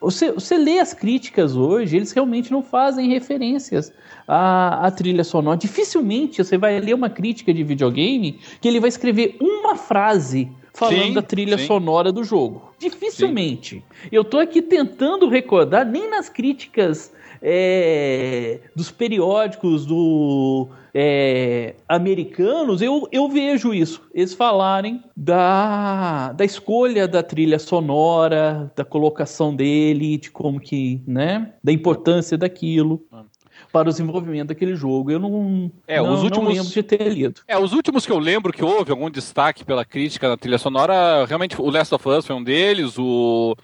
Você, 0.03 0.33
você 0.33 0.57
lê 0.57 0.79
as 0.79 0.93
críticas 0.93 1.55
hoje, 1.55 1.95
eles 1.95 2.11
realmente 2.11 2.51
não 2.51 2.61
fazem 2.61 3.07
referências 3.07 3.93
à, 4.27 4.85
à 4.85 4.91
trilha 4.91 5.23
sonora. 5.23 5.57
Dificilmente 5.57 6.43
você 6.43 6.57
vai 6.57 6.77
ler 6.81 6.93
uma 6.93 7.09
crítica 7.09 7.53
de 7.53 7.63
videogame 7.63 8.37
que 8.59 8.67
ele 8.67 8.81
vai 8.81 8.89
escrever 8.89 9.37
uma 9.39 9.77
frase 9.77 10.51
falando 10.73 11.03
Sim, 11.03 11.13
da 11.13 11.21
trilha 11.21 11.57
sim. 11.57 11.67
sonora 11.67 12.11
do 12.11 12.21
jogo. 12.21 12.73
Dificilmente. 12.77 13.81
Eu 14.11 14.25
tô 14.25 14.39
aqui 14.39 14.61
tentando 14.61 15.29
recordar, 15.29 15.85
nem 15.85 16.09
nas 16.09 16.27
críticas 16.27 17.13
é, 17.45 18.61
dos 18.73 18.89
periódicos 18.89 19.85
do 19.85 20.69
é, 20.93 21.75
americanos, 21.89 22.81
eu, 22.81 23.05
eu 23.11 23.27
vejo 23.27 23.73
isso. 23.73 24.01
Eles 24.13 24.33
falarem 24.33 25.03
da, 25.15 26.31
da 26.31 26.45
escolha 26.45 27.05
da 27.05 27.21
trilha 27.21 27.59
sonora, 27.59 28.71
da 28.75 28.85
colocação 28.85 29.53
dele, 29.53 30.17
de 30.17 30.31
como 30.31 30.59
que, 30.59 31.01
né? 31.05 31.53
Da 31.61 31.71
importância 31.71 32.37
daquilo 32.37 33.05
para 33.73 33.89
o 33.89 33.91
desenvolvimento 33.91 34.49
daquele 34.49 34.75
jogo. 34.75 35.09
Eu 35.09 35.19
não, 35.19 35.71
É, 35.87 35.97
não, 35.97 36.11
os 36.13 36.17
não 36.19 36.25
últimos- 36.25 36.53
lembro 36.53 36.69
de 36.71 36.83
ter 36.83 37.09
lido. 37.11 37.41
É, 37.47 37.57
os 37.57 37.73
últimos 37.73 38.05
que 38.05 38.11
eu 38.11 38.19
lembro 38.19 38.53
que 38.53 38.63
houve 38.63 38.91
algum 38.91 39.09
destaque 39.09 39.65
pela 39.65 39.83
crítica 39.83 40.29
na 40.29 40.37
trilha 40.37 40.59
sonora, 40.59 41.25
realmente 41.25 41.59
o 41.59 41.69
Last 41.71 41.93
of 41.95 42.07
Us 42.07 42.25
foi 42.27 42.35
um 42.35 42.43
deles, 42.43 42.99
o, 42.99 43.55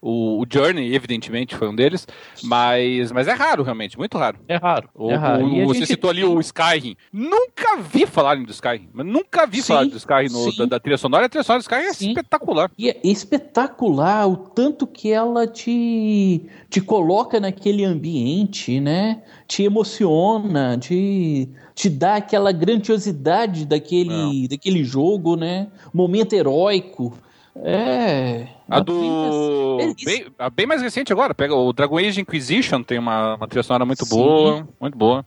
o, 0.00 0.40
o 0.42 0.46
Journey, 0.50 0.94
evidentemente, 0.94 1.54
foi 1.54 1.68
um 1.68 1.76
deles, 1.76 2.08
mas, 2.42 3.12
mas 3.12 3.28
é 3.28 3.32
raro, 3.34 3.62
realmente, 3.62 3.98
muito 3.98 4.16
raro. 4.16 4.38
É 4.48 4.56
raro. 4.56 4.88
O- 4.94 5.10
é 5.10 5.14
raro. 5.16 5.44
o- 5.44 5.66
você 5.66 5.80
gente 5.80 5.88
citou 5.88 6.08
ali 6.08 6.24
o 6.24 6.40
Skyrim. 6.40 6.96
Nunca 7.12 7.76
vi 7.76 8.06
falarem 8.06 8.44
do 8.44 8.50
Skyrim, 8.52 8.88
mas 8.94 9.04
nunca 9.06 9.46
vi 9.46 9.58
Sim, 9.60 9.66
falar 9.74 9.84
do 9.84 9.96
Skyrim 9.98 10.32
no- 10.32 10.56
da, 10.56 10.64
da 10.64 10.80
trilha 10.80 10.96
sonora. 10.96 11.26
A 11.26 11.28
trilha 11.28 11.42
sonora 11.44 11.60
do 11.60 11.64
Skyrim 11.64 11.84
é 11.84 11.92
Sim. 11.92 12.08
espetacular. 12.08 12.70
E 12.78 12.88
é 12.88 12.98
espetacular 13.04 14.26
o 14.26 14.36
tanto 14.36 14.86
que 14.86 15.12
ela 15.12 15.46
te, 15.46 16.46
te 16.70 16.80
coloca 16.80 17.38
naquele 17.38 17.84
ambiente, 17.84 18.80
né? 18.80 19.22
Te 19.48 19.64
emociona, 19.64 20.76
te, 20.78 21.48
te 21.74 21.88
dá 21.88 22.16
aquela 22.16 22.52
grandiosidade 22.52 23.64
daquele, 23.64 24.46
daquele 24.46 24.84
jogo, 24.84 25.36
né? 25.36 25.68
Momento 25.92 26.34
heróico. 26.34 27.14
É. 27.64 28.46
A 28.68 28.76
uma 28.76 28.84
do. 28.84 29.78
Bem, 30.04 30.26
a 30.38 30.50
bem 30.50 30.66
mais 30.66 30.82
recente 30.82 31.12
agora, 31.12 31.34
pega 31.34 31.54
o 31.54 31.72
Dragon 31.72 31.98
Age 31.98 32.20
Inquisition, 32.20 32.82
tem 32.82 32.98
uma, 32.98 33.36
uma 33.36 33.48
trilha 33.48 33.62
sonora 33.62 33.86
muito 33.86 34.04
Sim. 34.04 34.14
boa. 34.14 34.68
Muito 34.78 34.96
boa. 34.96 35.24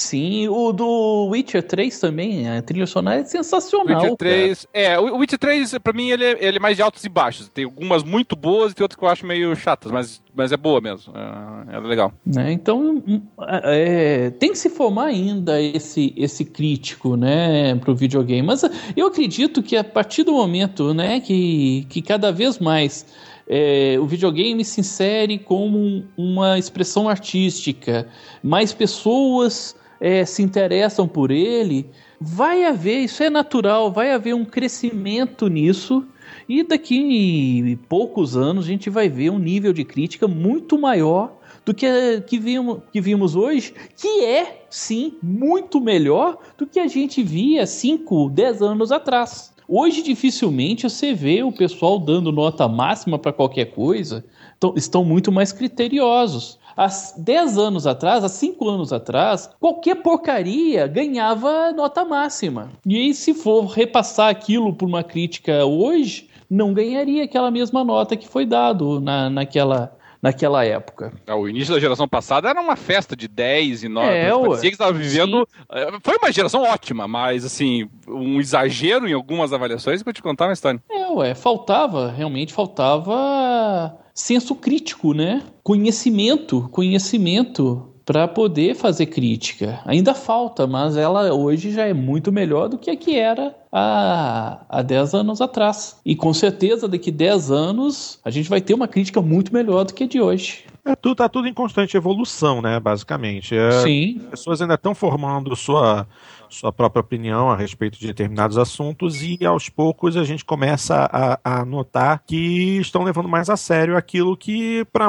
Sim, 0.00 0.46
o 0.46 0.72
do 0.72 1.26
Witcher 1.32 1.60
3 1.60 1.98
também, 1.98 2.48
a 2.48 2.62
trilha 2.62 2.86
sonora 2.86 3.18
é 3.18 3.24
sensacional. 3.24 3.86
Witcher 3.96 4.02
cara. 4.02 4.16
3. 4.16 4.66
É, 4.72 4.96
o 4.96 5.16
Witcher 5.16 5.38
3, 5.40 5.74
pra 5.82 5.92
mim, 5.92 6.10
ele 6.10 6.24
é, 6.24 6.38
ele 6.46 6.56
é 6.58 6.60
mais 6.60 6.76
de 6.76 6.82
altos 6.84 7.02
e 7.02 7.08
baixos. 7.08 7.48
Tem 7.48 7.64
algumas 7.64 8.04
muito 8.04 8.36
boas 8.36 8.70
e 8.70 8.76
tem 8.76 8.84
outras 8.84 8.96
que 8.96 9.04
eu 9.04 9.08
acho 9.08 9.26
meio 9.26 9.56
chatas, 9.56 9.90
mas, 9.90 10.22
mas 10.32 10.52
é 10.52 10.56
boa 10.56 10.80
mesmo. 10.80 11.12
É, 11.16 11.76
é 11.76 11.80
legal. 11.80 12.12
né? 12.24 12.52
Então 12.52 13.02
hum, 13.04 13.20
é, 13.64 14.30
tem 14.38 14.52
que 14.52 14.58
se 14.58 14.70
formar 14.70 15.06
ainda 15.06 15.60
esse, 15.60 16.14
esse 16.16 16.44
crítico 16.44 17.16
né, 17.16 17.74
para 17.74 17.90
o 17.90 17.94
videogame. 17.96 18.42
Mas 18.46 18.62
eu 18.96 19.08
acredito 19.08 19.64
que 19.64 19.76
a 19.76 19.82
partir 19.82 20.22
do 20.22 20.32
momento 20.32 20.94
né, 20.94 21.18
que, 21.18 21.84
que 21.88 22.00
cada 22.00 22.30
vez 22.30 22.60
mais 22.60 23.04
é, 23.48 23.96
o 24.00 24.06
videogame 24.06 24.64
se 24.64 24.80
insere 24.80 25.38
como 25.40 25.76
um- 25.76 26.04
uma 26.16 26.56
expressão 26.56 27.08
artística, 27.08 28.06
mais 28.44 28.72
pessoas 28.72 29.74
é, 30.00 30.24
se 30.24 30.42
interessam 30.42 31.08
por 31.08 31.30
ele, 31.30 31.86
vai 32.20 32.64
haver, 32.64 32.98
isso 33.00 33.22
é 33.22 33.30
natural, 33.30 33.90
vai 33.92 34.12
haver 34.12 34.34
um 34.34 34.44
crescimento 34.44 35.48
nisso. 35.48 36.04
E 36.48 36.62
daqui 36.62 37.78
poucos 37.88 38.36
anos 38.36 38.64
a 38.64 38.68
gente 38.68 38.90
vai 38.90 39.08
ver 39.08 39.30
um 39.30 39.38
nível 39.38 39.72
de 39.72 39.84
crítica 39.84 40.26
muito 40.26 40.78
maior 40.78 41.38
do 41.64 41.74
que, 41.74 41.86
que, 42.26 42.38
vimos, 42.38 42.78
que 42.90 43.00
vimos 43.00 43.36
hoje, 43.36 43.74
que 43.96 44.24
é, 44.24 44.64
sim, 44.70 45.14
muito 45.22 45.80
melhor 45.80 46.38
do 46.56 46.66
que 46.66 46.80
a 46.80 46.86
gente 46.86 47.22
via 47.22 47.66
5, 47.66 48.30
10 48.30 48.62
anos 48.62 48.90
atrás. 48.90 49.52
Hoje, 49.68 50.02
dificilmente 50.02 50.88
você 50.88 51.12
vê 51.12 51.42
o 51.42 51.52
pessoal 51.52 51.98
dando 51.98 52.32
nota 52.32 52.66
máxima 52.66 53.18
para 53.18 53.34
qualquer 53.34 53.66
coisa, 53.66 54.24
então, 54.56 54.72
estão 54.76 55.04
muito 55.04 55.30
mais 55.30 55.52
criteriosos. 55.52 56.58
Há 56.78 56.86
10 57.16 57.58
anos 57.58 57.88
atrás, 57.88 58.22
há 58.22 58.28
5 58.28 58.68
anos 58.68 58.92
atrás, 58.92 59.50
qualquer 59.58 59.96
porcaria 59.96 60.86
ganhava 60.86 61.72
nota 61.72 62.04
máxima. 62.04 62.70
E 62.86 62.96
aí, 62.96 63.12
se 63.12 63.34
for 63.34 63.64
repassar 63.64 64.28
aquilo 64.28 64.72
por 64.72 64.86
uma 64.86 65.02
crítica 65.02 65.64
hoje, 65.64 66.28
não 66.48 66.72
ganharia 66.72 67.24
aquela 67.24 67.50
mesma 67.50 67.82
nota 67.82 68.16
que 68.16 68.28
foi 68.28 68.46
dado 68.46 69.00
na, 69.00 69.28
naquela, 69.28 69.97
naquela 70.22 70.64
época. 70.64 71.12
É, 71.26 71.34
O 71.34 71.48
início 71.48 71.72
da 71.74 71.80
geração 71.80 72.08
passada 72.08 72.48
era 72.48 72.60
uma 72.60 72.76
festa 72.76 73.14
de 73.16 73.28
10 73.28 73.84
e 73.84 73.88
9. 73.88 74.08
É, 74.08 74.30
parecia 74.30 74.70
que 74.70 74.74
estava 74.74 74.92
vivendo. 74.92 75.46
é, 75.70 75.88
Foi 76.02 76.16
uma 76.16 76.32
geração 76.32 76.62
ótima, 76.62 77.06
mas 77.08 77.44
assim, 77.44 77.88
um 78.06 78.40
exagero 78.40 79.08
em 79.08 79.12
algumas 79.12 79.52
avaliações 79.52 80.02
que 80.02 80.08
eu 80.08 80.12
te 80.12 80.22
contar 80.22 80.46
uma 80.46 80.52
história. 80.52 80.82
É, 80.90 81.06
ué, 81.10 81.34
faltava, 81.34 82.10
realmente 82.10 82.52
faltava 82.52 83.96
senso 84.14 84.54
crítico, 84.54 85.12
né? 85.14 85.42
Conhecimento, 85.62 86.68
conhecimento 86.70 87.94
para 88.08 88.26
poder 88.26 88.74
fazer 88.74 89.04
crítica. 89.04 89.80
Ainda 89.84 90.14
falta, 90.14 90.66
mas 90.66 90.96
ela 90.96 91.30
hoje 91.30 91.70
já 91.70 91.84
é 91.84 91.92
muito 91.92 92.32
melhor 92.32 92.66
do 92.66 92.78
que 92.78 92.88
a 92.88 92.96
que 92.96 93.14
era 93.14 93.54
há, 93.70 94.60
há 94.66 94.80
10 94.80 95.12
anos 95.12 95.42
atrás. 95.42 96.00
E 96.06 96.16
com 96.16 96.32
certeza 96.32 96.88
daqui 96.88 97.10
10 97.10 97.50
anos 97.50 98.18
a 98.24 98.30
gente 98.30 98.48
vai 98.48 98.62
ter 98.62 98.72
uma 98.72 98.88
crítica 98.88 99.20
muito 99.20 99.52
melhor 99.52 99.84
do 99.84 99.92
que 99.92 100.04
a 100.04 100.06
de 100.06 100.22
hoje. 100.22 100.64
É, 100.86 100.96
tudo, 100.96 101.16
tá 101.16 101.28
tudo 101.28 101.48
em 101.48 101.52
constante 101.52 101.98
evolução, 101.98 102.62
né, 102.62 102.80
basicamente. 102.80 103.54
É, 103.54 103.72
Sim. 103.82 104.22
As 104.24 104.30
pessoas 104.30 104.62
ainda 104.62 104.72
estão 104.72 104.94
formando 104.94 105.54
sua, 105.54 106.06
sua 106.50 106.72
própria 106.72 107.00
opinião 107.00 107.50
a 107.50 107.56
respeito 107.56 107.98
de 107.98 108.06
determinados 108.06 108.58
assuntos 108.58 109.22
e 109.22 109.44
aos 109.44 109.68
poucos 109.68 110.16
a 110.16 110.24
gente 110.24 110.44
começa 110.44 111.08
a, 111.12 111.60
a 111.60 111.64
notar 111.64 112.22
que 112.26 112.78
estão 112.78 113.02
levando 113.02 113.28
mais 113.28 113.50
a 113.50 113.56
sério 113.56 113.96
aquilo 113.96 114.36
que 114.36 114.84
para 114.92 115.08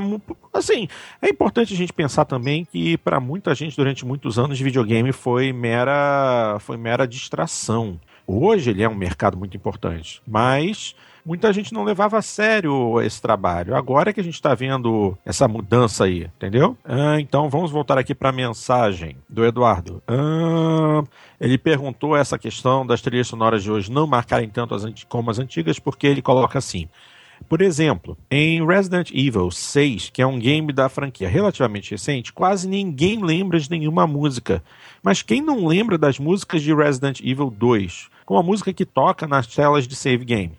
assim 0.54 0.88
é 1.22 1.30
importante 1.30 1.74
a 1.74 1.78
gente 1.78 1.94
pensar 1.94 2.26
também 2.26 2.66
que 2.66 2.98
para 2.98 3.20
muita 3.20 3.54
gente 3.56 3.76
durante 3.76 4.06
muitos 4.06 4.38
anos 4.38 4.60
videogame 4.60 5.12
foi 5.12 5.54
mera 5.54 6.58
foi 6.60 6.78
mera 6.78 7.08
distração. 7.08 8.00
Hoje 8.28 8.70
ele 8.70 8.84
é 8.84 8.90
um 8.90 8.96
mercado 8.96 9.38
muito 9.38 9.56
importante 9.58 10.22
mas 10.28 10.96
muita 11.30 11.54
gente 11.54 11.72
não 11.76 11.84
levava 11.84 12.18
a 12.18 12.24
sério 12.24 13.00
esse 13.02 13.22
trabalho. 13.22 13.76
Agora 13.76 14.10
é 14.10 14.14
que 14.14 14.20
a 14.20 14.24
gente 14.24 14.34
está 14.34 14.56
vendo 14.56 15.16
essa 15.24 15.48
mudança 15.48 16.06
aí, 16.06 16.24
entendeu? 16.24 16.76
Ah, 16.84 17.20
então 17.20 17.48
vamos 17.52 17.70
voltar 17.70 18.00
aqui 18.00 18.16
para 18.16 18.30
a 18.30 18.32
mensagem 18.32 19.16
do 19.30 19.46
Eduardo. 19.46 20.02
Ah, 20.08 21.04
ele 21.40 21.60
perguntou 21.60 22.18
essa 22.18 22.40
questão 22.40 22.84
das 22.84 23.00
trilhas 23.00 23.28
sonoras 23.28 23.62
de 23.62 23.70
hoje 23.70 23.92
não 23.92 24.08
marcarem 24.08 24.50
tanto 24.50 24.74
as 24.74 24.84
como 25.04 25.30
as 25.30 25.38
antigas, 25.38 25.78
porque 25.78 26.08
ele 26.08 26.20
coloca 26.20 26.58
assim. 26.58 26.90
Por 27.48 27.62
exemplo, 27.62 28.18
em 28.30 28.66
Resident 28.66 29.12
Evil 29.12 29.52
6, 29.52 30.10
que 30.10 30.22
é 30.22 30.28
um 30.28 30.40
game 30.40 30.74
da 30.74 30.90
franquia 30.90 31.30
relativamente 31.30 31.92
recente, 31.92 32.34
quase 32.34 32.68
ninguém 32.68 33.24
lembra 33.24 33.60
de 33.60 33.70
nenhuma 33.70 34.06
música. 34.06 34.64
Mas 35.02 35.22
quem 35.22 35.42
não 35.42 35.68
lembra 35.68 35.98
das 35.98 36.20
músicas 36.20 36.62
de 36.62 36.74
Resident 36.74 37.22
Evil 37.22 37.50
2? 37.50 38.10
Como 38.30 38.40
a 38.40 38.44
música 38.44 38.72
que 38.72 38.86
toca 38.86 39.26
nas 39.26 39.48
telas 39.48 39.88
de 39.88 39.96
save 39.96 40.24
game. 40.24 40.52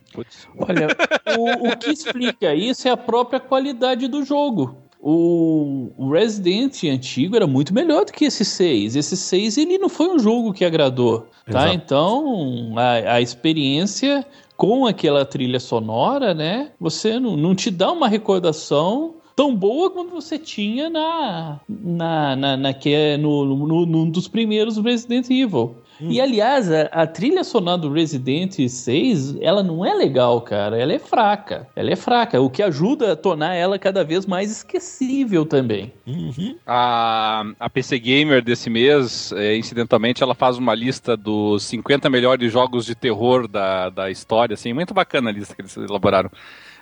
Olha, 0.58 0.88
o, 1.38 1.68
o 1.68 1.76
que 1.76 1.90
explica 1.90 2.52
isso 2.52 2.88
é 2.88 2.90
a 2.90 2.96
própria 2.96 3.38
qualidade 3.38 4.08
do 4.08 4.24
jogo. 4.24 4.74
O, 5.00 6.10
Resident 6.12 6.82
antigo 6.82 7.36
era 7.36 7.46
muito 7.46 7.72
melhor 7.72 8.04
do 8.04 8.12
que 8.12 8.24
esse 8.24 8.44
6. 8.44 8.96
Esse 8.96 9.16
6 9.16 9.56
ele 9.56 9.78
não 9.78 9.88
foi 9.88 10.08
um 10.08 10.18
jogo 10.18 10.52
que 10.52 10.64
agradou, 10.64 11.28
tá? 11.48 11.68
Exato. 11.68 11.74
Então, 11.74 12.74
a, 12.76 13.14
a 13.14 13.20
experiência 13.20 14.26
com 14.56 14.84
aquela 14.84 15.24
trilha 15.24 15.60
sonora, 15.60 16.34
né? 16.34 16.72
Você 16.80 17.20
não, 17.20 17.36
não 17.36 17.54
te 17.54 17.70
dá 17.70 17.92
uma 17.92 18.08
recordação 18.08 19.14
tão 19.36 19.54
boa 19.54 19.92
quanto 19.92 20.10
você 20.10 20.40
tinha 20.40 20.90
na, 20.90 21.60
na, 21.68 22.34
na, 22.34 22.56
na 22.56 22.74
que 22.74 22.92
é 22.92 23.16
no, 23.16 23.44
no, 23.44 23.86
num 23.86 24.10
dos 24.10 24.26
primeiros 24.26 24.76
Resident 24.76 25.30
Evil. 25.30 25.76
E 26.00 26.20
aliás, 26.20 26.70
a, 26.70 26.82
a 26.92 27.06
trilha 27.06 27.44
sonora 27.44 27.78
do 27.78 27.92
Resident 27.92 28.56
6, 28.68 29.36
ela 29.40 29.62
não 29.62 29.84
é 29.84 29.94
legal, 29.94 30.40
cara. 30.40 30.78
Ela 30.78 30.92
é 30.92 30.98
fraca. 30.98 31.68
Ela 31.74 31.90
é 31.90 31.96
fraca, 31.96 32.40
o 32.40 32.48
que 32.48 32.62
ajuda 32.62 33.12
a 33.12 33.16
tornar 33.16 33.54
ela 33.54 33.78
cada 33.78 34.04
vez 34.04 34.26
mais 34.26 34.50
esquecível 34.50 35.44
também. 35.44 35.92
Uhum. 36.06 36.56
A, 36.66 37.44
a 37.58 37.70
PC 37.70 37.98
Gamer 37.98 38.42
desse 38.42 38.70
mês, 38.70 39.32
é, 39.32 39.56
incidentalmente, 39.56 40.22
ela 40.22 40.34
faz 40.34 40.56
uma 40.56 40.74
lista 40.74 41.16
dos 41.16 41.64
50 41.64 42.08
melhores 42.08 42.52
jogos 42.52 42.86
de 42.86 42.94
terror 42.94 43.46
da, 43.46 43.90
da 43.90 44.10
história, 44.10 44.54
assim, 44.54 44.72
muito 44.72 44.94
bacana 44.94 45.30
a 45.30 45.32
lista 45.32 45.54
que 45.54 45.62
eles 45.62 45.76
elaboraram. 45.76 46.30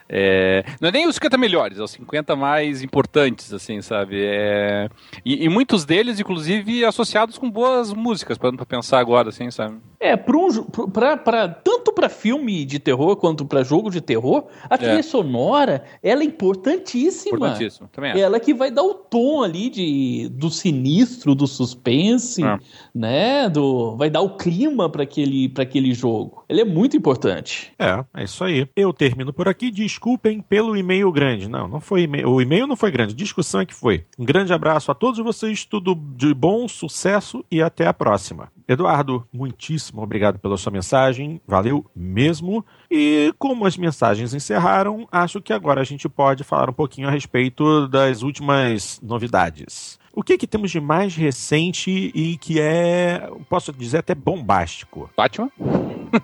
É, 0.09 0.65
não 0.81 0.89
é 0.89 0.93
nem 0.93 1.07
os 1.07 1.15
50 1.17 1.37
melhores, 1.37 1.79
é 1.79 1.83
os 1.83 1.91
50 1.91 2.35
mais 2.35 2.83
importantes, 2.83 3.53
assim, 3.53 3.83
sabe? 3.83 4.17
É, 4.25 4.89
e, 5.25 5.45
e 5.45 5.49
muitos 5.49 5.85
deles, 5.85 6.19
inclusive, 6.19 6.85
associados 6.85 7.37
com 7.37 7.51
boas 7.51 7.93
músicas, 7.93 8.39
para 8.39 8.53
pensar 8.65 9.01
agora, 9.01 9.29
assim, 9.29 9.51
sabe? 9.51 9.77
É, 10.01 10.17
pra 10.17 10.37
um, 10.39 10.65
pra, 10.91 11.17
pra- 11.17 11.49
tanto 11.49 11.93
pra 11.93 12.09
filme 12.09 12.65
de 12.65 12.79
terror 12.79 13.17
quanto 13.17 13.45
pra 13.45 13.63
jogo 13.65 13.91
de 13.91 14.01
terror, 14.01 14.47
a 14.71 14.79
trilha 14.79 15.03
sonora, 15.03 15.85
ela 16.03 16.23
é 16.23 16.25
importantíssima. 16.25 17.37
Importantíssimo, 17.37 17.89
também 17.93 18.13
acho. 18.13 18.21
Ela 18.21 18.41
que 18.41 18.55
vai 18.55 18.71
dar 18.71 18.83
o 18.85 18.95
tom 18.95 19.43
ali 19.43 19.69
de, 19.69 20.29
do 20.33 20.51
sinistro, 20.51 21.35
do 21.35 21.47
suspense, 21.47 22.43
É. 22.45 22.59
né? 22.99 23.49
Do, 23.49 23.97
vai 23.97 24.11
dar 24.11 24.21
o 24.23 24.37
clima 24.37 24.91
para 24.91 25.05
aquele, 25.05 25.53
aquele 25.57 25.95
jogo. 25.95 26.45
Ele 26.49 26.63
é 26.63 26.65
muito 26.65 26.97
importante. 26.97 27.73
É, 27.79 28.05
é 28.13 28.25
isso 28.25 28.43
aí. 28.43 28.67
Eu 28.75 28.93
termino 28.93 29.33
por 29.33 29.49
aqui. 29.49 29.71
Desculpem 29.71 30.41
pelo 30.41 30.77
e-mail 30.77 31.13
grande. 31.13 31.49
Não, 31.49 31.69
não 31.69 31.81
foi 31.81 32.03
e-mail. 32.03 32.29
O 32.29 32.43
e-mail 32.43 32.67
não 32.67 32.75
foi 32.75 32.91
grande. 32.91 33.15
Discussão 33.15 33.61
é 33.61 33.67
que 33.67 33.75
foi. 33.75 34.05
Um 34.19 34.25
grande 34.25 34.53
abraço 34.53 34.91
a 34.91 34.95
todos 34.95 35.21
vocês. 35.21 35.65
Tudo 35.65 35.95
de 35.95 36.35
bom, 36.35 36.67
sucesso 36.67 37.45
e 37.51 37.63
até 37.63 37.87
a 37.87 37.95
próxima. 37.95 38.51
Eduardo, 38.67 39.27
muitíssimo 39.33 40.03
obrigado 40.03 40.39
pela 40.39 40.57
sua 40.57 40.73
mensagem. 40.73 41.41
Valeu 41.47 41.87
mesmo. 41.95 42.65
E 42.91 43.33
como 43.39 43.65
as 43.65 43.77
mensagens 43.77 44.35
encerraram, 44.35 45.07
acho 45.13 45.41
que 45.41 45.53
agora 45.53 45.81
a 45.81 45.85
gente 45.85 46.09
pode 46.09 46.43
falar 46.43 46.69
um 46.69 46.75
pouquinho 46.75 47.07
a 47.07 47.11
respeito 47.11 47.87
das 47.87 48.23
últimas 48.23 49.01
novidades. 49.03 49.98
O 50.19 50.23
que, 50.25 50.37
que 50.37 50.49
temos 50.49 50.73
de 50.73 50.81
mais 50.81 51.15
recente 51.15 52.11
e 52.13 52.37
que 52.39 52.59
é, 52.61 53.31
posso 53.49 53.73
dizer, 53.73 53.99
até 53.99 54.17
bombástico? 54.17 55.09
Batman? 55.17 55.49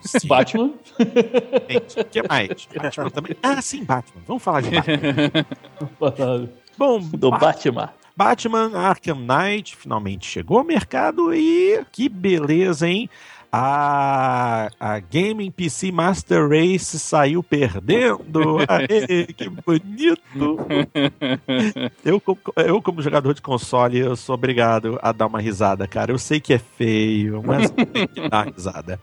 Sim. 0.00 0.26
Batman? 0.26 0.72
Gente, 1.70 2.00
O 2.00 2.04
que 2.06 2.22
mais? 2.28 2.48
Batman 2.74 3.10
também. 3.10 3.36
Ah, 3.40 3.62
sim, 3.62 3.84
Batman. 3.84 4.20
Vamos 4.26 4.42
falar 4.42 4.62
de 4.62 4.70
Batman. 6.00 6.48
Bom, 6.76 6.98
do 6.98 7.30
Ba- 7.30 7.38
Batman. 7.38 7.90
Batman 8.16 8.76
Arkham 8.76 9.16
Knight 9.20 9.76
finalmente 9.76 10.26
chegou 10.26 10.58
ao 10.58 10.64
mercado 10.64 11.32
e 11.32 11.84
que 11.92 12.08
beleza, 12.08 12.88
hein? 12.88 13.08
A, 13.56 14.68
a 14.80 14.98
Gaming 14.98 15.48
PC 15.48 15.92
Master 15.92 16.48
Race 16.48 16.98
saiu 16.98 17.40
perdendo. 17.40 18.58
Aê, 18.66 19.26
que 19.26 19.48
bonito! 19.48 20.58
Eu, 22.04 22.20
eu, 22.56 22.82
como 22.82 23.00
jogador 23.00 23.32
de 23.32 23.40
console, 23.40 23.98
eu 23.98 24.16
sou 24.16 24.34
obrigado 24.34 24.98
a 25.02 25.12
dar 25.12 25.26
uma 25.26 25.40
risada, 25.40 25.86
cara. 25.86 26.12
Eu 26.12 26.18
sei 26.18 26.40
que 26.40 26.52
é 26.52 26.58
feio, 26.58 27.42
mas 27.44 27.70
tem 27.70 28.06
que 28.06 28.28
dar 28.28 28.46
risada. 28.46 29.00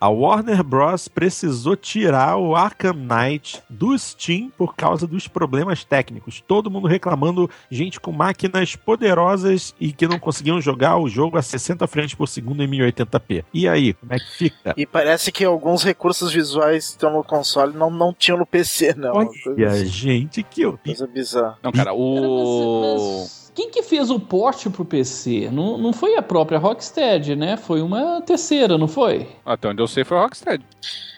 A 0.00 0.08
Warner 0.08 0.62
Bros. 0.62 1.08
precisou 1.08 1.74
tirar 1.74 2.36
o 2.36 2.54
Arkham 2.54 2.94
Knight 2.94 3.60
do 3.68 3.98
Steam 3.98 4.50
por 4.56 4.76
causa 4.76 5.08
dos 5.08 5.26
problemas 5.26 5.82
técnicos. 5.82 6.40
Todo 6.46 6.70
mundo 6.70 6.86
reclamando, 6.86 7.50
gente 7.68 7.98
com 7.98 8.12
máquinas 8.12 8.76
poderosas 8.76 9.74
e 9.80 9.92
que 9.92 10.06
não 10.06 10.20
conseguiam 10.20 10.60
jogar 10.60 10.98
o 10.98 11.08
jogo 11.08 11.36
a 11.36 11.42
60 11.42 11.84
frames 11.88 12.14
por 12.14 12.28
segundo 12.28 12.62
em 12.62 12.68
1080p. 12.68 13.44
E 13.52 13.68
aí, 13.68 13.94
como 13.94 14.12
é 14.12 14.18
que 14.18 14.30
fica? 14.30 14.74
E 14.76 14.86
parece 14.86 15.32
que 15.32 15.44
alguns 15.44 15.82
recursos 15.82 16.32
visuais 16.32 16.86
que 16.86 16.90
estão 16.92 17.12
no 17.12 17.24
console 17.24 17.76
não, 17.76 17.90
não 17.90 18.14
tinham 18.14 18.38
no 18.38 18.46
PC, 18.46 18.94
não. 18.94 19.16
Olha, 19.16 19.28
coisa, 19.42 19.84
gente, 19.84 20.44
que 20.44 20.62
eu 20.62 20.78
coisa 20.78 21.08
bizarra. 21.08 21.58
Não, 21.60 21.72
cara, 21.72 21.88
Cara, 21.88 21.94
o. 21.94 23.26
quem 23.58 23.70
que 23.72 23.82
fez 23.82 24.08
o 24.08 24.20
port 24.20 24.68
pro 24.70 24.84
PC? 24.84 25.50
Não, 25.52 25.76
não 25.76 25.92
foi 25.92 26.16
a 26.16 26.22
própria 26.22 26.60
Rocksteady, 26.60 27.34
né? 27.34 27.56
Foi 27.56 27.82
uma 27.82 28.22
terceira, 28.22 28.78
não 28.78 28.86
foi? 28.86 29.26
Até 29.44 29.68
onde 29.68 29.82
eu 29.82 29.88
sei 29.88 30.04
foi 30.04 30.16
a 30.16 30.20
Rocksteady. 30.20 30.64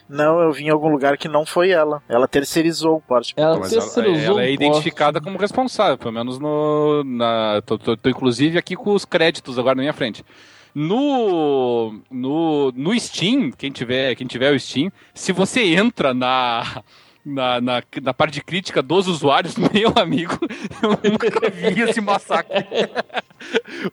Não, 0.09 0.39
eu 0.41 0.51
vi 0.51 0.63
em 0.63 0.69
algum 0.69 0.89
lugar 0.89 1.19
que 1.19 1.27
não 1.27 1.45
foi 1.45 1.69
ela. 1.69 2.01
Ela 2.09 2.27
terceirizou 2.27 2.95
o 2.97 3.01
porte. 3.01 3.35
Ela 3.37 3.59
Mas 3.59 3.71
ela, 3.71 3.83
terceirizou 3.83 4.39
ela 4.39 4.43
é 4.43 4.49
o 4.49 4.53
identificada 4.53 5.19
port. 5.19 5.23
como 5.25 5.37
responsável, 5.37 5.99
pelo 5.99 6.11
menos 6.13 6.39
no. 6.39 7.03
Na, 7.05 7.61
tô, 7.63 7.77
tô- 7.77 7.95
tô, 7.95 8.09
inclusive 8.09 8.57
aqui 8.57 8.75
com 8.75 8.91
os 8.95 9.05
créditos 9.05 9.59
agora 9.59 9.75
na 9.75 9.83
minha 9.83 9.93
frente. 9.93 10.25
No, 10.73 12.01
no, 12.09 12.71
no 12.75 12.99
Steam, 12.99 13.51
quem 13.51 13.69
tiver, 13.71 14.15
quem 14.15 14.25
tiver 14.25 14.51
o 14.51 14.59
Steam, 14.59 14.91
se 15.13 15.31
você 15.31 15.75
entra 15.75 16.11
na, 16.11 16.81
na, 17.25 17.61
na, 17.61 17.83
na 18.01 18.13
parte 18.13 18.33
de 18.33 18.43
crítica 18.43 18.81
dos 18.81 19.07
usuários, 19.07 19.55
meu 19.57 19.93
amigo, 19.95 20.37
eu 20.81 21.11
nunca 21.11 21.49
vi 21.49 21.81
esse 21.81 22.01
massacre. 22.01 22.65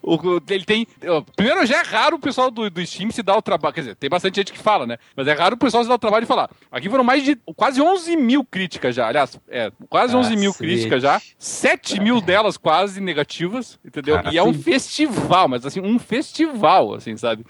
O- 0.02 0.18
ele 0.50 0.64
tem. 0.64 0.86
Primeiro, 1.34 1.64
já 1.66 1.80
é 1.80 1.82
raro 1.82 2.16
o 2.16 2.20
pessoal 2.20 2.50
do, 2.50 2.68
do 2.68 2.86
Steam 2.86 3.10
se 3.10 3.22
dar 3.22 3.36
o 3.36 3.42
trabalho. 3.42 3.74
Quer 3.74 3.80
dizer, 3.80 3.94
tem 3.96 4.10
bastante 4.10 4.36
gente 4.36 4.52
que 4.52 4.58
fala, 4.58 4.86
né? 4.86 4.98
Mas 5.16 5.26
é 5.26 5.32
raro 5.32 5.54
o 5.54 5.58
pessoal 5.58 5.82
se 5.82 5.88
dar 5.88 5.94
o 5.94 5.98
trabalho 5.98 6.22
de 6.24 6.28
falar. 6.28 6.50
Aqui 6.70 6.88
foram 6.88 7.04
mais 7.04 7.24
de 7.24 7.36
quase 7.56 7.80
11 7.80 8.16
mil 8.16 8.44
críticas 8.44 8.94
já. 8.94 9.08
Aliás, 9.08 9.40
é, 9.48 9.72
quase 9.88 10.14
11 10.14 10.36
mil 10.36 10.52
Cacete. 10.52 10.58
críticas 10.70 11.02
já. 11.02 11.20
7 11.38 12.00
mil 12.00 12.20
delas 12.20 12.56
quase 12.56 13.00
negativas, 13.00 13.78
entendeu? 13.84 14.16
Cara, 14.16 14.32
e 14.32 14.38
é 14.38 14.42
um 14.42 14.52
sim. 14.52 14.62
festival, 14.62 15.48
mas 15.48 15.64
assim, 15.64 15.80
um 15.80 15.98
festival, 15.98 16.94
assim, 16.94 17.16
sabe? 17.16 17.44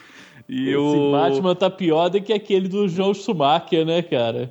E 0.49 0.68
Esse 0.68 0.76
o. 0.76 1.12
Batman 1.12 1.55
tá 1.55 1.68
pior 1.68 2.09
do 2.09 2.22
que 2.22 2.33
aquele 2.33 2.68
do 2.68 2.89
João 2.89 3.12
Schumacher, 3.12 3.85
né, 3.85 4.01
cara? 4.03 4.51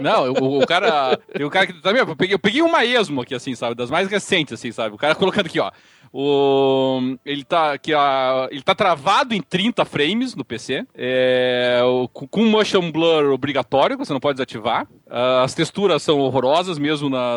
Não, 0.00 0.32
o, 0.32 0.66
cara. 0.66 1.16
Tem 1.32 1.44
o 1.44 1.50
cara 1.50 1.66
que 1.66 1.74
também. 1.82 2.00
Eu 2.02 2.16
peguei, 2.16 2.34
eu 2.34 2.38
peguei 2.38 2.62
uma 2.62 2.84
esmo 2.84 3.20
aqui, 3.20 3.34
assim, 3.34 3.54
sabe? 3.54 3.74
Das 3.74 3.90
mais 3.90 4.08
recentes, 4.08 4.54
assim, 4.54 4.72
sabe? 4.72 4.94
O 4.94 4.98
cara 4.98 5.14
colocando 5.16 5.46
aqui, 5.46 5.60
ó. 5.60 5.70
O, 6.10 7.16
ele, 7.24 7.44
tá, 7.44 7.76
ó, 7.94 8.48
ele 8.50 8.62
tá 8.62 8.74
travado 8.74 9.34
em 9.34 9.42
30 9.42 9.84
frames 9.84 10.34
no 10.34 10.42
PC. 10.44 10.86
É, 10.94 11.80
o- 11.84 12.08
com 12.08 12.44
motion 12.46 12.90
blur 12.90 13.30
obrigatório, 13.32 13.96
que 13.98 14.04
você 14.06 14.12
não 14.14 14.20
pode 14.20 14.36
desativar. 14.36 14.86
Ah, 15.10 15.42
As 15.42 15.52
texturas 15.54 16.02
são 16.02 16.18
horrorosas 16.18 16.78
mesmo 16.78 17.10
na, 17.10 17.36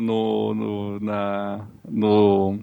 no, 0.00 0.54
no, 0.54 1.00
na, 1.00 1.60
no, 1.88 2.58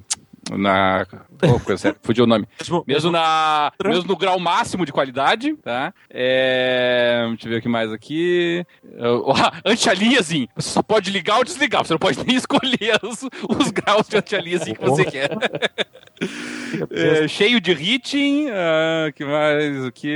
na. 0.52 1.08
Oh, 1.44 1.60
coisa 1.60 1.78
séria, 1.82 1.98
fugiu 2.02 2.24
o 2.24 2.28
nome. 2.28 2.48
Mesmo- 2.60 2.84
Mesmo, 2.88 3.12
na, 3.12 3.72
mesmo 3.84 4.04
no 4.08 4.16
grau 4.16 4.40
máximo 4.40 4.86
de 4.86 4.92
qualidade, 4.92 5.54
tá? 5.58 5.94
É, 6.10 7.26
deixa 7.30 7.48
eu 7.48 7.52
ver 7.52 7.58
o 7.58 7.62
que 7.62 7.70
mais 7.70 7.92
aqui. 7.92 8.66
Uh, 8.84 9.34
anti-aliasing. 9.66 10.48
Você 10.56 10.70
só 10.70 10.82
pode 10.82 11.12
ligar 11.12 11.38
ou 11.38 11.44
desligar. 11.44 11.86
Você 11.86 11.94
não 11.94 12.00
pode 12.00 12.26
nem 12.26 12.36
escolher 12.38 13.00
os, 13.04 13.24
os 13.58 13.72
graus 13.72 14.08
de 14.08 14.18
anti-aliasing 14.18 14.74
que 14.76 14.82
você 14.86 15.06
quer. 15.06 15.30
É, 16.92 17.28
cheio 17.28 17.60
de 17.60 17.72
hitting. 17.74 18.48
ah, 18.50 19.12
que 19.14 19.24
mais 19.26 19.86
aqui? 19.86 20.14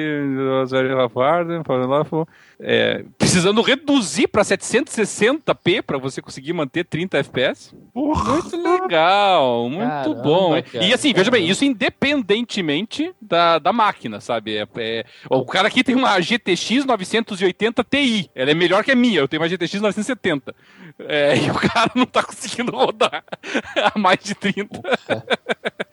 É, 2.61 3.03
precisando 3.17 3.61
reduzir 3.61 4.28
para 4.28 4.41
760p 4.43 5.82
para 5.82 5.97
você 5.97 6.22
conseguir 6.22 6.53
manter 6.53 6.84
30 6.86 7.17
FPS. 7.20 7.74
Muito 7.93 8.55
legal, 8.57 9.70
muito 9.70 9.88
Caramba, 9.88 10.22
bom. 10.24 10.61
cara, 10.63 10.86
e 10.86 10.93
assim, 10.93 11.09
veja 11.14 11.32
bem, 11.32 11.47
isso 11.47 11.64
independentemente 11.66 13.14
da, 13.22 13.60
da 13.60 13.72
máquina, 13.74 14.20
sabe? 14.20 14.57
É, 14.57 14.68
é- 14.78 15.05
o 15.30 15.45
cara 15.45 15.68
aqui 15.68 15.84
tem 15.84 15.95
uma 15.95 16.20
GTX 16.20 16.86
980 16.86 17.84
Ti. 17.84 18.30
Ela 18.36 18.51
é 18.51 18.53
melhor 18.53 18.84
que 18.84 18.91
a 18.91 18.95
minha, 18.95 19.20
eu 19.20 19.28
tenho 19.28 19.41
uma 19.41 19.49
GTX 19.49 19.82
970. 19.82 20.55
É, 20.99 21.38
e 21.38 21.49
o 21.51 21.53
cara 21.55 21.91
não 21.95 22.05
tá 22.05 22.22
conseguindo 22.24 22.72
rodar 22.72 23.24
a 23.93 23.97
mais 23.97 24.20
de 24.20 24.36
30. 24.36 24.82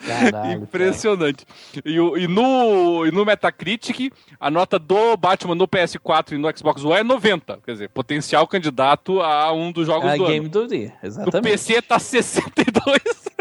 Caralho, 0.07 0.63
Impressionante. 0.63 1.45
E, 1.85 1.95
e 1.95 2.29
no, 2.29 3.07
e 3.07 3.11
no 3.11 3.25
Metacritic, 3.25 4.13
a 4.39 4.51
nota 4.51 4.79
do 4.79 5.17
Batman 5.17 5.55
no 5.55 5.67
PS4 5.69 6.33
e 6.33 6.39
no 6.39 6.49
Xbox 6.57 6.85
One 6.85 7.01
é 7.01 7.03
90. 7.05 7.59
Quer 7.65 7.73
dizer, 7.73 7.89
potencial 7.91 8.47
candidato 8.47 9.21
a 9.21 9.53
um 9.53 9.73
dos 9.73 9.87
jogos. 9.87 10.11
A 10.11 10.17
do 10.17 10.27
game 10.27 10.47
ano. 10.47 10.49
do 10.49 10.67
dia, 10.69 10.93
No 11.03 11.09
exatamente. 11.09 11.43
PC 11.43 11.83
tá 11.83 11.99
62. 11.99 13.36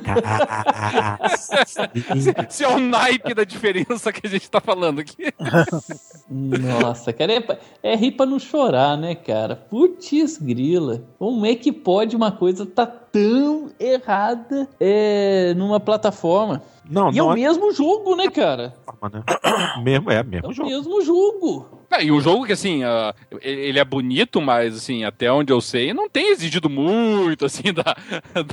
Esse 2.48 2.64
é 2.64 2.68
o 2.68 2.78
naipe 2.78 3.34
da 3.34 3.44
diferença 3.44 4.12
que 4.12 4.26
a 4.26 4.30
gente 4.30 4.50
tá 4.50 4.60
falando 4.60 5.00
aqui. 5.00 5.32
Nossa, 6.28 7.12
cara, 7.12 7.32
é, 7.32 7.58
é 7.82 7.96
rir 7.96 8.12
pra 8.12 8.26
não 8.26 8.38
chorar, 8.38 8.96
né, 8.96 9.14
cara? 9.14 9.56
Putz 9.56 10.38
grila. 10.38 11.02
Como 11.18 11.44
é 11.46 11.54
que 11.54 11.72
pode 11.72 12.16
uma 12.16 12.32
coisa 12.32 12.66
tá 12.66 12.86
tão 12.86 13.70
errada 13.78 14.68
é, 14.78 15.54
numa 15.56 15.80
plataforma? 15.80 16.62
Não, 16.88 17.10
E 17.12 17.18
é 17.18 17.18
não 17.18 17.28
o 17.28 17.32
é 17.32 17.34
mesmo 17.36 17.72
jogo, 17.72 18.16
né, 18.16 18.28
cara? 18.28 18.74
né? 19.12 19.22
Mesmo, 19.82 20.10
é, 20.10 20.16
É 20.16 20.22
mesmo 20.22 20.48
o 20.48 20.52
jogo. 20.52 20.68
mesmo 20.68 21.02
jogo. 21.02 21.68
É, 21.90 22.04
e 22.04 22.12
um 22.12 22.20
jogo 22.20 22.44
que, 22.46 22.52
assim, 22.52 22.82
ah, 22.84 23.14
ele 23.40 23.60
ele 23.70 23.78
é 23.78 23.84
bonito, 23.84 24.40
mas, 24.40 24.76
assim, 24.76 25.04
até 25.04 25.30
onde 25.30 25.52
eu 25.52 25.60
sei, 25.60 25.92
não 25.94 26.08
tem 26.08 26.30
exigido 26.32 26.68
muito, 26.68 27.44
assim, 27.46 27.62
da, 27.72 27.96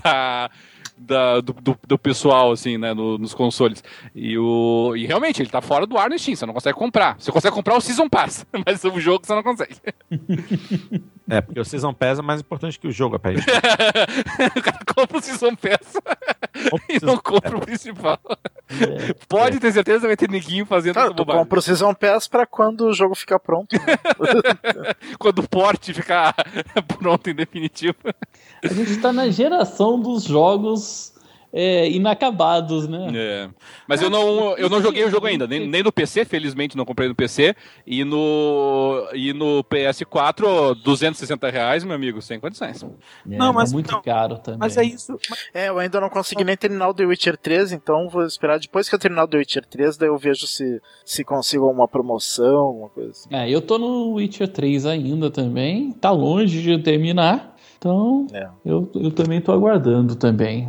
da, 0.03 0.49
da- 0.97 1.39
do, 1.41 1.53
do- 1.53 1.79
do 1.87 1.97
pessoal, 1.97 2.51
assim, 2.51 2.77
né, 2.77 2.93
no- 2.93 3.17
nos 3.17 3.33
consoles. 3.33 3.83
E, 4.15 4.37
o, 4.37 4.93
e 4.95 5.05
realmente, 5.05 5.41
ele 5.41 5.49
tá 5.49 5.61
fora 5.61 5.85
do 5.85 5.97
ar 5.97 6.09
no 6.09 6.17
Steam, 6.17 6.35
você 6.35 6.45
não 6.45 6.53
consegue 6.53 6.77
comprar. 6.77 7.15
Você 7.19 7.31
consegue 7.31 7.53
comprar 7.55 7.75
o 7.77 7.81
Season 7.81 8.09
Pass, 8.09 8.45
mas 8.65 8.83
o 8.83 8.99
jogo 8.99 9.25
você 9.25 9.33
não 9.35 9.43
consegue. 9.43 9.75
É, 11.29 11.41
porque 11.41 11.59
o 11.59 11.65
Season 11.65 11.93
Pass 11.93 12.19
é 12.19 12.21
mais 12.21 12.39
importante 12.39 12.79
que 12.79 12.87
o 12.87 12.91
jogo, 12.91 13.15
rapaz. 13.19 13.37
o 14.55 14.61
cara 14.61 14.79
compra 14.95 15.17
o 15.17 15.21
Season 15.21 15.53
Pass 15.57 15.95
e 16.87 17.05
não 17.05 17.17
compra 17.17 17.57
o 17.57 17.59
principal. 17.59 18.17
É. 18.69 19.13
Pode 19.27 19.59
ter 19.59 19.73
certeza 19.73 19.99
que 19.99 20.07
vai 20.07 20.15
ter 20.15 20.29
neguinho 20.29 20.65
fazendo 20.65 20.93
Cara, 20.93 21.07
essa 21.07 21.15
tu 21.15 21.25
bobagem. 21.25 21.43
compra 21.43 21.59
o 21.59 21.61
Season 21.61 21.93
Pass 21.93 22.29
pra 22.29 22.45
quando 22.45 22.85
o 22.85 22.93
jogo 22.93 23.13
ficar 23.13 23.39
pronto. 23.39 23.75
Quando 25.19 25.39
o 25.39 25.49
porte 25.49 25.93
ficar 25.93 26.33
pronto 26.97 27.29
em 27.29 27.35
definitivo. 27.35 27.97
A 28.63 28.67
gente 28.73 28.97
tá 29.01 29.11
na 29.11 29.27
geração 29.29 29.99
dos 29.99 30.23
jogos 30.23 30.86
é, 31.53 31.89
inacabados, 31.89 32.87
né? 32.87 33.07
É. 33.15 33.49
Mas 33.87 34.01
eu 34.01 34.09
não, 34.09 34.55
eu 34.57 34.69
não 34.69 34.81
joguei 34.81 35.03
o 35.05 35.09
jogo 35.09 35.25
ainda, 35.27 35.47
nem, 35.47 35.67
nem 35.67 35.81
no 35.81 35.91
PC, 35.91 36.25
felizmente 36.25 36.75
não 36.77 36.85
comprei 36.85 37.07
no 37.07 37.15
PC. 37.15 37.55
E 37.85 38.03
no, 38.03 39.07
e 39.13 39.33
no 39.33 39.63
PS4, 39.63 40.75
260 40.83 41.49
reais, 41.49 41.83
meu 41.83 41.95
amigo, 41.95 42.21
sem 42.21 42.39
condições. 42.39 42.83
É, 42.83 42.87
Não, 43.25 43.53
mas- 43.53 43.69
tá 43.69 43.73
muito 43.73 43.91
não. 43.91 44.01
caro 44.01 44.37
também. 44.39 44.59
Mas 44.59 44.77
é 44.77 44.83
isso. 44.83 45.17
É, 45.53 45.69
eu 45.69 45.79
ainda 45.79 45.99
não 46.01 46.09
consegui 46.09 46.43
nem 46.43 46.57
terminar 46.57 46.89
o 46.89 46.93
The 46.93 47.05
Witcher 47.05 47.37
3, 47.37 47.71
então 47.71 48.09
vou 48.09 48.25
esperar 48.25 48.59
depois 48.59 48.87
que 48.89 48.95
eu 48.95 48.99
terminar 48.99 49.23
o 49.23 49.27
The 49.27 49.37
Witcher 49.37 49.65
3, 49.65 49.97
daí 49.97 50.09
eu 50.09 50.17
vejo 50.17 50.45
se, 50.47 50.81
se 51.05 51.23
consigo 51.23 51.69
uma 51.69 51.87
promoção, 51.87 52.57
alguma 52.57 52.89
coisa 52.89 53.11
assim. 53.11 53.29
É, 53.31 53.49
eu 53.49 53.61
tô 53.61 53.77
no 53.77 54.13
Witcher 54.13 54.47
3 54.47 54.85
ainda 54.85 55.29
também. 55.31 55.91
Tá 55.93 56.11
longe 56.11 56.61
de 56.61 56.77
terminar. 56.83 57.55
Então, 57.77 58.25
É. 58.33 58.47
eu, 58.65 58.89
eu 58.95 59.11
também 59.11 59.39
tô 59.39 59.51
aguardando 59.51 60.15
também. 60.15 60.67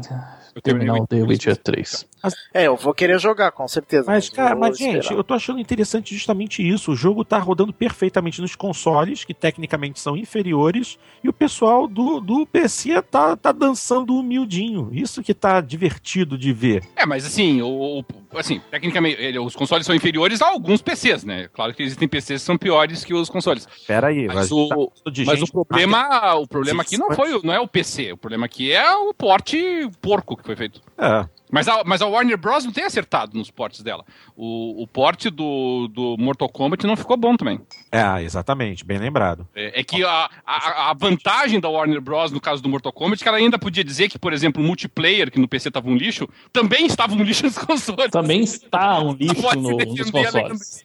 Eu 0.59 0.63
terminei 0.63 0.91
o 0.91 1.07
The 1.07 1.23
Witcher 1.23 1.57
3. 1.57 2.07
É, 2.53 2.67
eu 2.67 2.77
vou 2.77 2.93
querer 2.95 3.19
jogar, 3.21 3.53
com 3.53 3.67
certeza. 3.69 4.05
Mas, 4.07 4.29
cara, 4.29 4.55
vou 4.55 4.61
mas, 4.69 4.79
gente, 4.79 5.13
eu 5.13 5.23
tô 5.25 5.35
achando 5.35 5.59
interessante 5.61 6.15
justamente 6.15 6.67
isso. 6.67 6.93
O 6.93 6.97
jogo 6.97 7.25
tá 7.25 7.39
rodando 7.39 7.73
perfeitamente 7.73 8.41
nos 8.41 8.55
consoles, 8.57 9.25
que 9.25 9.35
tecnicamente 9.35 10.01
são 10.01 10.17
inferiores, 10.17 10.99
e 11.23 11.29
o 11.29 11.33
pessoal 11.33 11.87
do, 11.87 12.21
do 12.21 12.47
PC 12.47 13.01
tá, 13.03 13.37
tá 13.37 13.53
dançando 13.53 14.15
humildinho. 14.17 14.89
Isso 14.93 15.23
que 15.23 15.33
tá 15.35 15.61
divertido 15.61 16.37
de 16.39 16.53
ver. 16.53 16.83
É, 16.97 17.05
mas 17.07 17.25
assim, 17.25 17.63
o, 17.63 18.01
o- 18.01 18.05
assim, 18.39 18.61
tecnicamente, 18.71 19.21
ele- 19.21 19.39
os 19.39 19.55
consoles 19.55 19.87
são 19.87 19.95
inferiores 19.95 20.43
a 20.43 20.49
alguns 20.49 20.83
PCs, 20.83 21.25
né? 21.25 21.49
Claro 21.53 21.73
que 21.75 21.83
existem 21.83 22.09
PCs 22.09 22.41
que 22.43 22.47
são 22.47 22.57
piores 22.59 23.05
que 23.05 23.15
os 23.15 23.29
consoles. 23.29 23.67
Pera 23.87 24.09
aí, 24.09 24.27
Mas 24.27 24.49
tá 24.49 24.55
o- 24.55 24.93
de 25.11 25.25
Mas 25.25 25.43
o 25.43 25.47
problema, 25.51 26.35
o 26.37 26.47
problema 26.47 26.83
aqui 26.83 26.97
não 26.99 27.11
foi, 27.13 27.35
o- 27.35 27.41
não 27.45 27.53
é 27.55 27.61
o 27.61 27.69
PC, 27.69 28.13
o 28.13 28.17
problema 28.17 28.47
aqui 28.47 28.73
é 28.73 28.91
o 28.97 29.13
porte 29.15 29.89
porco 30.01 30.37
que 30.37 30.45
foi 30.45 30.57
feito. 30.57 30.81
É, 30.97 31.27
Mas 31.51 31.69
a, 31.69 31.83
mas 31.85 32.03
a 32.03 32.07
Warner 32.07 32.37
Bros. 32.37 32.65
não 32.65 32.73
tem 32.73 32.85
acertado 32.85 33.37
nos 33.37 33.51
portes 33.51 33.83
dela. 33.83 34.05
O, 34.37 34.83
o 34.83 34.87
porte 34.87 35.31
do, 35.31 35.89
do 35.89 36.17
Mortal 36.19 36.49
Kombat 36.49 36.87
não 36.87 36.97
ficou 36.97 37.17
bom 37.17 37.37
também. 37.37 37.61
é, 37.91 38.23
exatamente, 38.23 38.85
bem 38.85 38.99
lembrado. 38.99 39.47
É, 39.55 39.81
é 39.81 39.85
que 39.85 40.05
a, 40.05 40.31
a, 40.47 40.91
a 40.91 40.95
vantagem 40.95 41.61
da 41.61 41.69
Warner 41.69 42.01
Bros. 42.01 42.31
no 42.31 42.41
caso 42.41 42.63
do 42.63 42.69
Mortal 42.69 42.93
Kombat 42.93 43.21
é 43.21 43.23
que 43.23 43.29
ela 43.29 43.39
ainda 43.39 43.59
podia 43.59 43.85
dizer 43.85 44.09
que, 44.09 44.19
por 44.19 44.33
exemplo, 44.33 44.63
o 44.63 44.67
multiplayer, 44.67 45.31
que 45.31 45.41
no 45.41 45.49
PC 45.49 45.69
estava 45.69 45.89
um 45.89 45.97
lixo, 45.97 46.29
também 46.53 46.87
estava 46.87 47.15
um 47.15 47.23
lixo 47.23 47.45
nos 47.47 47.59
consoles. 47.59 48.11
Também 48.11 48.41
está 48.41 49.01
um 49.01 49.13
lixo 49.13 49.57
no, 49.57 49.77
nos 49.77 50.11
consoles. 50.11 50.85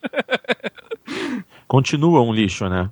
Continua 1.68 2.22
um 2.22 2.34
lixo, 2.34 2.70
né? 2.70 2.90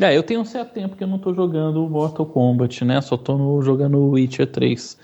É, 0.00 0.16
eu 0.16 0.24
tenho 0.24 0.40
um 0.40 0.44
certo 0.44 0.72
tempo 0.72 0.96
que 0.96 1.04
eu 1.04 1.08
não 1.08 1.18
tô 1.18 1.32
jogando 1.32 1.88
Mortal 1.88 2.26
Kombat, 2.26 2.84
né? 2.84 3.00
Só 3.00 3.16
tô 3.16 3.38
no, 3.38 3.62
jogando 3.62 4.10
Witcher 4.10 4.46
3. 4.50 4.98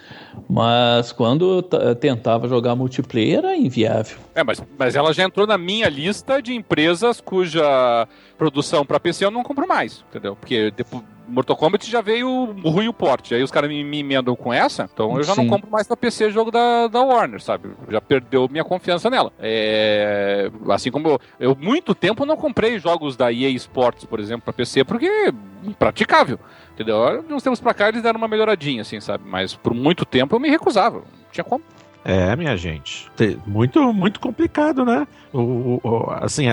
Mas 0.49 1.13
quando 1.13 1.49
eu 1.59 1.63
ta- 1.63 1.95
tentava 1.95 2.49
jogar 2.49 2.75
multiplayer 2.75 3.39
era 3.39 3.57
inviável. 3.57 4.19
É, 4.35 4.43
mas, 4.43 4.61
mas 4.77 4.97
ela 4.97 5.13
já 5.13 5.23
entrou 5.23 5.47
na 5.47 5.57
minha 5.57 5.89
lista 5.89 6.43
de 6.43 6.53
empresas 6.55 7.21
cuja 7.21 8.09
produção 8.37 8.85
para 8.85 8.99
PC 8.99 9.25
eu 9.25 9.31
não 9.31 9.45
compro 9.45 9.69
mais, 9.69 10.05
entendeu? 10.11 10.35
Porque 10.35 10.73
depois, 10.73 11.05
Mortal 11.31 11.57
Kombat 11.57 11.91
já 11.91 12.01
veio 12.01 12.29
o 12.29 12.69
ruim 12.71 12.89
o 12.89 12.93
porte, 12.93 13.35
aí 13.35 13.43
os 13.43 13.51
caras 13.51 13.71
me, 13.71 13.83
me 13.85 14.01
emendam 14.01 14.35
com 14.37 14.53
essa, 14.53 14.89
então 14.93 15.17
eu 15.17 15.23
já 15.23 15.35
Sim. 15.35 15.43
não 15.43 15.49
compro 15.49 15.71
mais 15.71 15.87
para 15.87 15.97
PC 15.97 16.31
jogo 16.31 16.51
da, 16.51 16.87
da 16.89 17.01
Warner, 17.01 17.41
sabe? 17.41 17.71
Já 17.89 18.01
perdeu 18.01 18.49
minha 18.51 18.65
confiança 18.65 19.09
nela. 19.09 19.33
É, 19.39 20.51
assim 20.71 20.91
como 20.91 21.09
eu, 21.09 21.21
eu 21.39 21.57
muito 21.59 21.95
tempo 21.95 22.25
não 22.27 22.37
comprei 22.37 22.79
jogos 22.79 23.17
da 23.17 23.33
EA 23.33 23.51
Sports, 23.51 24.05
por 24.05 24.19
exemplo, 24.21 24.43
para 24.43 24.53
PC, 24.53 24.85
porque 24.85 25.07
é 25.07 25.33
impraticável, 25.65 26.39
entendeu? 26.75 27.23
Nos 27.29 27.43
tempos 27.43 27.61
pra 27.61 27.73
cá 27.75 27.89
eles 27.89 28.03
deram 28.03 28.19
uma 28.19 28.29
melhoradinha, 28.29 28.83
assim, 28.83 29.01
sabe? 29.01 29.25
Mas 29.27 29.55
por 29.55 29.73
muito 29.75 30.05
tempo 30.05 30.35
eu 30.37 30.41
me 30.41 30.49
recusava, 30.51 30.99
não 30.99 31.05
tinha 31.33 31.45
como. 31.45 31.63
É, 32.03 32.35
minha 32.35 32.57
gente. 32.57 33.11
Te- 33.15 33.39
Muito, 33.47 33.93
muito 33.93 34.21
complicado, 34.21 34.87
né? 34.87 35.07
O, 35.35 35.79
o- 35.85 36.11
assim, 36.23 36.47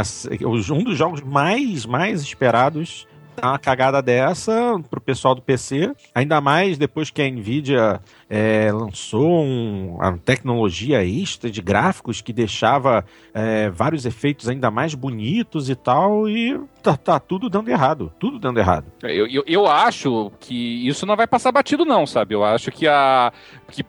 um 0.74 0.84
dos 0.84 0.98
jogos 0.98 1.22
mais, 1.22 1.86
mais 1.86 2.22
esperados 2.22 3.08
uma 3.42 3.60
cagada 3.60 4.02
dessa 4.02 4.80
pro 4.90 5.02
pessoal 5.02 5.36
do 5.36 5.42
PC. 5.42 5.94
Ainda 6.14 6.42
mais 6.42 6.78
depois 6.78 7.10
que 7.10 7.22
a 7.22 7.30
Nvidia 7.30 8.00
é, 8.30 8.72
lançou 8.72 9.42
um- 9.42 9.96
uma 9.96 10.18
tecnologia 10.18 11.04
extra 11.06 11.50
de 11.50 11.62
gráficos 11.62 12.22
que 12.22 12.34
deixava 12.34 13.06
é, 13.34 13.70
vários 13.70 14.06
efeitos 14.06 14.50
ainda 14.50 14.70
mais 14.70 14.94
bonitos 14.96 15.70
e 15.70 15.76
tal. 15.76 16.28
E 16.28 16.60
tá, 16.84 16.98
tá 16.98 17.20
tudo 17.20 17.50
dando 17.50 17.70
errado. 17.70 18.12
Tudo 18.20 18.38
dando 18.40 18.60
errado. 18.60 18.86
Eu, 19.04 19.28
eu, 19.28 19.44
eu 19.48 19.68
acho 19.68 20.32
que 20.40 20.88
isso 20.88 21.06
não 21.06 21.16
vai 21.16 21.28
passar 21.28 21.52
batido, 21.52 21.86
não, 21.86 22.06
sabe? 22.06 22.36
Eu 22.36 22.44
acho 22.44 22.72
que 22.72 22.88
a. 22.88 23.32
que 23.72 23.84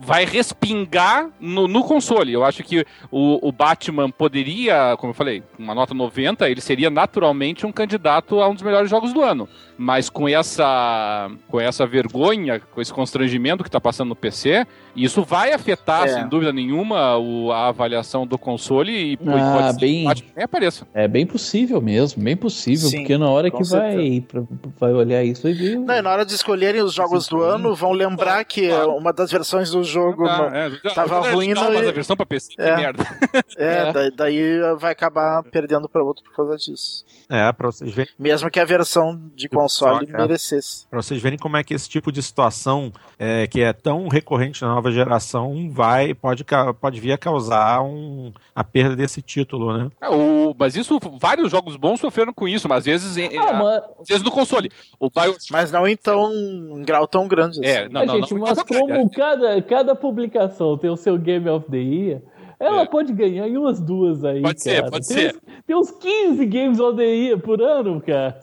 vai 0.00 0.24
respingar 0.24 1.28
no, 1.40 1.68
no 1.68 1.82
console. 1.84 2.32
Eu 2.32 2.44
acho 2.44 2.62
que 2.62 2.84
o, 3.10 3.46
o 3.46 3.52
Batman 3.52 4.10
poderia, 4.10 4.96
como 4.98 5.10
eu 5.10 5.14
falei, 5.14 5.42
uma 5.58 5.74
nota 5.74 5.92
90, 5.94 6.48
ele 6.48 6.60
seria 6.60 6.88
naturalmente 6.90 7.66
um 7.66 7.72
candidato 7.72 8.40
a 8.40 8.48
um 8.48 8.54
dos 8.54 8.62
melhores 8.62 8.88
jogos 8.90 9.12
do 9.12 9.22
ano. 9.22 9.48
Mas 9.78 10.08
com 10.08 10.28
essa. 10.28 11.30
com 11.48 11.60
essa 11.60 11.86
vergonha, 11.86 12.60
com 12.60 12.80
esse 12.80 12.92
constrangimento 12.92 13.62
que 13.62 13.68
tá 13.76 13.80
passando 13.80 14.08
no 14.08 14.16
PC, 14.16 14.66
isso 14.94 15.22
vai 15.22 15.52
afetar, 15.52 16.04
É. 16.04 16.08
sem 16.08 16.28
dúvida 16.28 16.52
nenhuma, 16.52 17.16
o- 17.18 17.52
a 17.52 17.68
avaliação 17.68 18.26
do 18.26 18.38
console 18.38 18.90
e, 18.92 19.12
e 19.12 19.18
Ah, 19.28 19.52
pode 19.52 19.66
ser 19.68 19.74
que 19.74 19.80
bem- 19.80 20.04
Batman 20.04 20.28
nem 20.36 20.44
apareça. 20.44 20.86
É 20.94 21.06
bem 21.06 21.26
possível 21.26 21.80
mesmo, 21.80 22.22
bem 22.22 22.36
possível, 22.36 22.88
Sim, 22.88 22.98
porque 22.98 23.18
na 23.18 23.28
hora 23.28 23.50
que 23.50 23.62
vai, 23.64 24.24
pra- 24.26 24.42
vai 24.80 24.92
olhar 24.92 25.22
isso, 25.22 25.42
vai 25.42 25.52
ver. 25.52 25.78
Não, 25.78 25.94
e 25.94 26.02
na 26.02 26.10
hora 26.10 26.24
de 26.24 26.34
escolherem 26.34 26.82
os 26.82 26.94
jogos 26.94 27.28
do 27.28 27.42
ano, 27.42 27.74
vão 27.74 27.92
lembrar 27.92 28.44
que 28.44 28.68
Claro. 28.68 28.92
uma 28.96 29.12
das 29.12 29.30
versões 29.30 29.70
do 29.70 29.84
jogo 29.84 30.26
Ah, 30.26 30.38
não- 30.38 30.54
é, 30.54 31.32
ruim, 31.32 31.52
mas 31.54 31.88
a 31.88 31.92
versão 31.92 32.16
pra 32.16 32.24
PC, 32.26 32.54
que 32.54 32.62
É. 32.62 32.76
merda. 32.76 33.04
É, 33.58 33.76
É. 33.88 33.92
Daí, 33.92 34.10
daí 34.16 34.76
vai 34.78 34.92
acabar 34.92 35.42
perdendo 35.44 35.88
pra 35.88 36.02
outro 36.02 36.24
por 36.24 36.34
causa 36.34 36.56
disso. 36.56 37.04
É, 37.28 37.52
pra 37.52 37.66
vocês 37.70 37.92
verem. 37.92 38.12
Mesmo 38.18 38.50
que 38.50 38.58
a 38.60 38.64
versão 38.64 39.20
de 39.34 39.48
console 39.48 39.66
console, 39.66 40.06
é. 40.14 40.16
merecesse. 40.16 40.86
Pra 40.88 41.02
vocês 41.02 41.20
verem 41.20 41.38
como 41.38 41.56
é 41.56 41.64
que 41.64 41.74
esse 41.74 41.88
tipo 41.88 42.12
de 42.12 42.22
situação, 42.22 42.92
é, 43.18 43.46
que 43.46 43.60
é 43.60 43.65
tão 43.72 44.08
recorrente 44.08 44.62
na 44.62 44.74
nova 44.74 44.90
geração, 44.90 45.70
vai, 45.70 46.14
pode, 46.14 46.44
pode 46.80 47.00
vir 47.00 47.12
a 47.12 47.18
causar 47.18 47.82
um, 47.82 48.32
a 48.54 48.62
perda 48.64 48.94
desse 48.96 49.20
título, 49.22 49.76
né? 49.76 49.88
É, 50.00 50.08
o- 50.08 50.54
mas 50.58 50.76
isso, 50.76 50.98
vários 51.20 51.50
jogos 51.50 51.76
bons 51.76 52.00
sofreram 52.00 52.32
com 52.32 52.46
isso, 52.48 52.68
mas 52.68 52.78
às 52.78 52.84
vezes, 52.84 53.16
Ah, 53.38 53.52
mas, 53.52 53.82
às 54.00 54.08
vezes 54.08 54.22
no 54.22 54.30
console. 54.30 54.70
O 55.00 55.08
Bio... 55.10 55.36
Mas 55.50 55.70
não 55.72 55.86
em 55.86 55.96
tão 55.96 56.32
em 56.32 56.82
grau 56.82 57.06
tão 57.06 57.26
grande 57.28 57.58
assim. 57.60 57.68
É, 57.68 57.88
não, 57.88 58.04
não, 58.06 58.14
gente, 58.16 58.34
não, 58.34 58.40
mas 58.40 58.56
não, 58.56 58.64
como 58.64 59.10
cada, 59.10 59.62
cada 59.62 59.94
publicação 59.94 60.76
tem 60.78 60.90
o 60.90 60.96
seu 60.96 61.16
Game 61.18 61.48
of 61.48 61.70
the 61.70 61.76
Year, 61.78 62.22
ela 62.58 62.82
É. 62.82 62.86
pode 62.86 63.12
ganhar 63.12 63.46
em 63.48 63.56
umas 63.56 63.80
duas 63.80 64.24
aí, 64.24 64.40
Pode 64.42 64.62
ser, 64.62 64.76
cara. 64.80 64.90
pode 64.90 65.06
tem 65.08 65.16
ser. 65.16 65.34
Uns, 65.36 65.62
tem 65.66 65.76
uns 65.76 65.90
15 65.90 66.46
Games 66.46 66.78
Year 66.98 67.38
por 67.38 67.60
ano, 67.60 68.00
cara. 68.00 68.38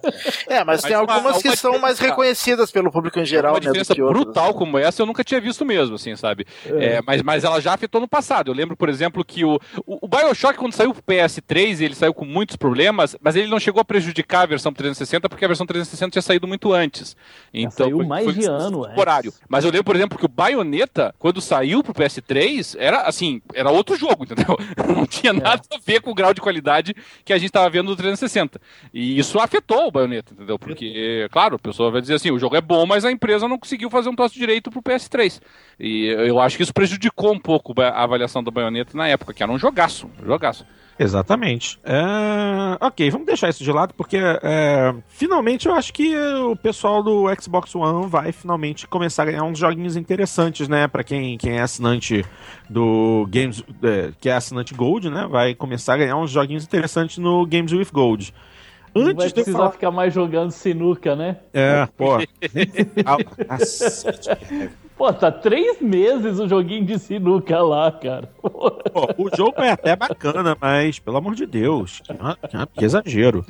É, 0.47 0.63
mas, 0.63 0.81
Mas 0.81 0.81
tem 0.83 0.95
uma- 0.95 1.13
algumas 1.13 1.41
que 1.41 1.47
uma 1.49 1.55
são 1.55 1.79
mais 1.79 1.99
reconhecidas 1.99 2.71
pelo 2.71 2.91
público 2.91 3.19
em 3.19 3.25
geral, 3.25 3.53
uma 3.53 3.59
né, 3.59 3.61
do 3.61 3.63
diferença 3.71 3.95
que 3.95 4.01
outras. 4.01 4.23
brutal 4.23 4.53
como 4.53 4.77
essa 4.77 5.01
eu 5.01 5.05
nunca 5.05 5.23
tinha 5.23 5.39
visto 5.41 5.65
mesmo, 5.65 5.95
assim, 5.95 6.15
sabe? 6.15 6.45
É, 6.65 7.01
mas, 7.05 7.21
mas 7.21 7.43
ela 7.43 7.59
já 7.59 7.73
afetou 7.73 7.99
no 8.01 8.07
passado. 8.07 8.49
Eu 8.51 8.55
lembro, 8.55 8.75
por 8.77 8.89
exemplo, 8.89 9.23
que 9.25 9.43
o, 9.45 9.59
o, 9.85 10.05
o 10.05 10.07
Bioshock, 10.07 10.57
quando 10.57 10.73
saiu 10.73 10.93
pro 10.93 11.01
PS3, 11.03 11.81
ele 11.81 11.95
saiu 11.95 12.13
com 12.13 12.25
muitos 12.25 12.55
problemas, 12.55 13.15
mas 13.21 13.35
ele 13.35 13.47
não 13.47 13.59
chegou 13.59 13.81
a 13.81 13.85
prejudicar 13.85 14.41
a 14.43 14.45
versão 14.45 14.71
360, 14.73 15.27
porque 15.29 15.45
a 15.45 15.47
versão 15.47 15.65
360 15.65 16.11
tinha 16.11 16.21
saído 16.21 16.47
muito 16.47 16.71
antes. 16.73 17.15
Então, 17.53 17.85
saiu 17.87 18.05
mais 18.05 18.33
de 18.33 18.45
ano. 18.45 18.81
Horário. 18.97 19.33
Mas 19.49 19.63
eu 19.65 19.71
lembro, 19.71 19.85
por 19.85 19.95
exemplo, 19.95 20.17
que 20.17 20.25
o 20.25 20.29
Bayonetta, 20.29 21.13
quando 21.17 21.41
saiu 21.41 21.81
pro 21.83 21.93
PS3, 21.93 22.75
era 22.79 23.01
assim, 23.03 23.41
era 23.53 23.71
outro 23.71 23.95
jogo, 23.95 24.02
entendeu? 24.11 24.57
Não 24.95 25.05
tinha 25.05 25.33
nada 25.33 25.61
a 25.73 25.77
ver 25.83 26.01
com 26.01 26.11
o 26.11 26.15
grau 26.15 26.33
de 26.33 26.41
qualidade 26.41 26.95
que 27.23 27.33
a 27.33 27.37
gente 27.37 27.51
tava 27.51 27.69
vendo 27.69 27.89
no 27.89 27.95
360. 27.95 28.59
E 28.93 29.17
isso 29.17 29.39
afetou 29.39 29.87
o 29.87 29.91
Bayonetta, 29.91 30.33
entendeu? 30.33 30.57
Porque, 30.59 31.27
claro, 31.31 31.55
a 31.55 31.59
pessoa 31.59 31.91
vai 31.91 32.01
dizer 32.01 32.15
assim, 32.15 32.31
o 32.31 32.39
jogo 32.39 32.55
é 32.55 32.61
bom, 32.61 32.85
mas 32.85 33.05
a 33.05 33.11
empresa 33.11 33.47
não 33.47 33.57
conseguiu 33.57 33.89
fazer 33.89 34.09
um 34.09 34.15
troço 34.15 34.35
direito 34.35 34.69
pro 34.69 34.81
PS3. 34.81 35.41
E 35.79 36.05
eu 36.05 36.39
acho 36.39 36.57
que 36.57 36.63
isso 36.63 36.73
prejudicou 36.73 37.33
um 37.33 37.39
pouco 37.39 37.73
a 37.81 38.03
avaliação 38.03 38.43
do 38.43 38.51
Bayonetta 38.51 38.97
na 38.97 39.07
época, 39.07 39.33
que 39.33 39.43
era 39.43 39.51
um 39.51 39.57
jogaço, 39.57 40.09
um 40.21 40.25
jogaço. 40.25 40.65
Exatamente. 40.97 41.79
É, 41.83 42.77
Ok, 42.79 43.09
vamos 43.09 43.25
deixar 43.25 43.49
isso 43.49 43.63
de 43.63 43.71
lado, 43.71 43.93
porque 43.95 44.17
é, 44.17 44.93
finalmente 45.07 45.67
eu 45.67 45.73
acho 45.73 45.93
que 45.93 46.15
o 46.17 46.55
pessoal 46.55 47.01
do 47.03 47.25
Xbox 47.41 47.73
One 47.75 48.07
vai 48.07 48.31
finalmente 48.31 48.87
começar 48.87 49.23
a 49.23 49.25
ganhar 49.27 49.43
uns 49.43 49.57
joguinhos 49.57 49.95
interessantes, 49.95 50.67
né? 50.67 50.87
Pra 50.87 51.03
quem, 51.03 51.37
quem 51.37 51.57
é 51.57 51.61
assinante 51.61 52.25
do 52.69 53.27
Games. 53.29 53.63
é, 53.83 54.11
que 54.19 54.29
é 54.29 54.33
assinante 54.33 54.73
Gold, 54.73 55.09
né? 55.09 55.27
Vai 55.29 55.55
começar 55.55 55.93
a 55.93 55.97
ganhar 55.97 56.15
uns 56.17 56.31
joguinhos 56.31 56.63
interessantes 56.63 57.17
no 57.17 57.45
Games 57.45 57.71
with 57.71 57.87
Gold. 57.91 58.33
Não 58.95 59.05
vai 59.05 59.11
Antes 59.13 59.25
de 59.25 59.29
eu 59.31 59.33
precisar 59.33 59.57
falar. 59.57 59.71
ficar 59.71 59.91
mais 59.91 60.13
jogando 60.13 60.51
sinuca, 60.51 61.15
né? 61.15 61.37
É, 61.53 61.87
pô. 61.97 62.17
Pô, 64.97 65.11
tá 65.11 65.31
três 65.31 65.81
meses 65.81 66.39
o 66.39 66.47
joguinho 66.47 66.85
de 66.85 66.99
sinuca 66.99 67.61
lá, 67.61 67.91
cara. 67.91 68.29
Pô, 68.41 68.71
o 69.17 69.35
jogo 69.35 69.61
é 69.61 69.71
até 69.71 69.95
bacana, 69.95 70.55
mas, 70.61 70.99
pelo 70.99 71.17
amor 71.17 71.33
de 71.35 71.45
Deus, 71.45 71.99
que, 72.01 72.13
que- 72.13 72.65
que 72.79 72.85
exagero. 72.85 73.43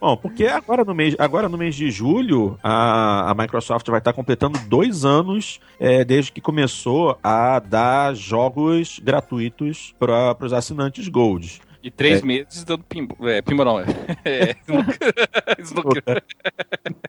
Bom, 0.00 0.16
porque 0.16 0.46
agora 0.46 0.84
no 0.84 0.94
mês, 0.94 1.16
agora 1.18 1.48
no 1.48 1.56
mês 1.56 1.74
de 1.74 1.90
julho, 1.90 2.58
a, 2.62 3.30
a 3.30 3.34
Microsoft 3.34 3.88
vai 3.88 3.98
estar 3.98 4.12
completando 4.12 4.58
dois 4.68 5.04
anos 5.04 5.58
é, 5.80 6.04
desde 6.04 6.30
que 6.32 6.40
começou 6.40 7.18
a 7.22 7.58
dar 7.58 8.14
jogos 8.14 9.00
gratuitos 9.02 9.94
para 9.98 10.36
os 10.40 10.52
assinantes 10.52 11.08
Gold. 11.08 11.60
E 11.86 11.90
três 11.92 12.20
É. 12.20 12.26
meses 12.26 12.64
dando 12.64 12.82
pimbo. 12.82 13.16
É, 13.28 13.40
pimbo 13.40 13.64
não, 13.64 13.78
é. 13.78 13.84
é 14.26 14.56
snooker. 14.66 15.14
snooker. 15.60 16.24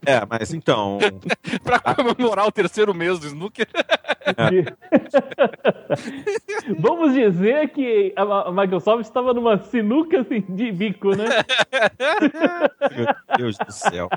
É, 0.06 0.24
mas 0.30 0.54
então. 0.54 1.00
pra 1.66 1.80
comemorar 1.96 2.46
o 2.46 2.52
terceiro 2.52 2.94
mês 2.94 3.18
do 3.18 3.26
snooker. 3.26 3.68
Vamos 6.78 7.16
dizer 7.16 7.70
que 7.70 8.14
a 8.16 8.22
a 8.22 8.52
Microsoft 8.52 9.04
estava 9.06 9.34
numa 9.34 9.58
sinuca 9.58 10.22
assim, 10.22 10.42
de 10.48 10.72
bico, 10.72 11.10
né? 11.16 11.26
Meu 12.96 13.08
Deus 13.36 13.58
do 13.58 13.72
céu. 13.72 14.08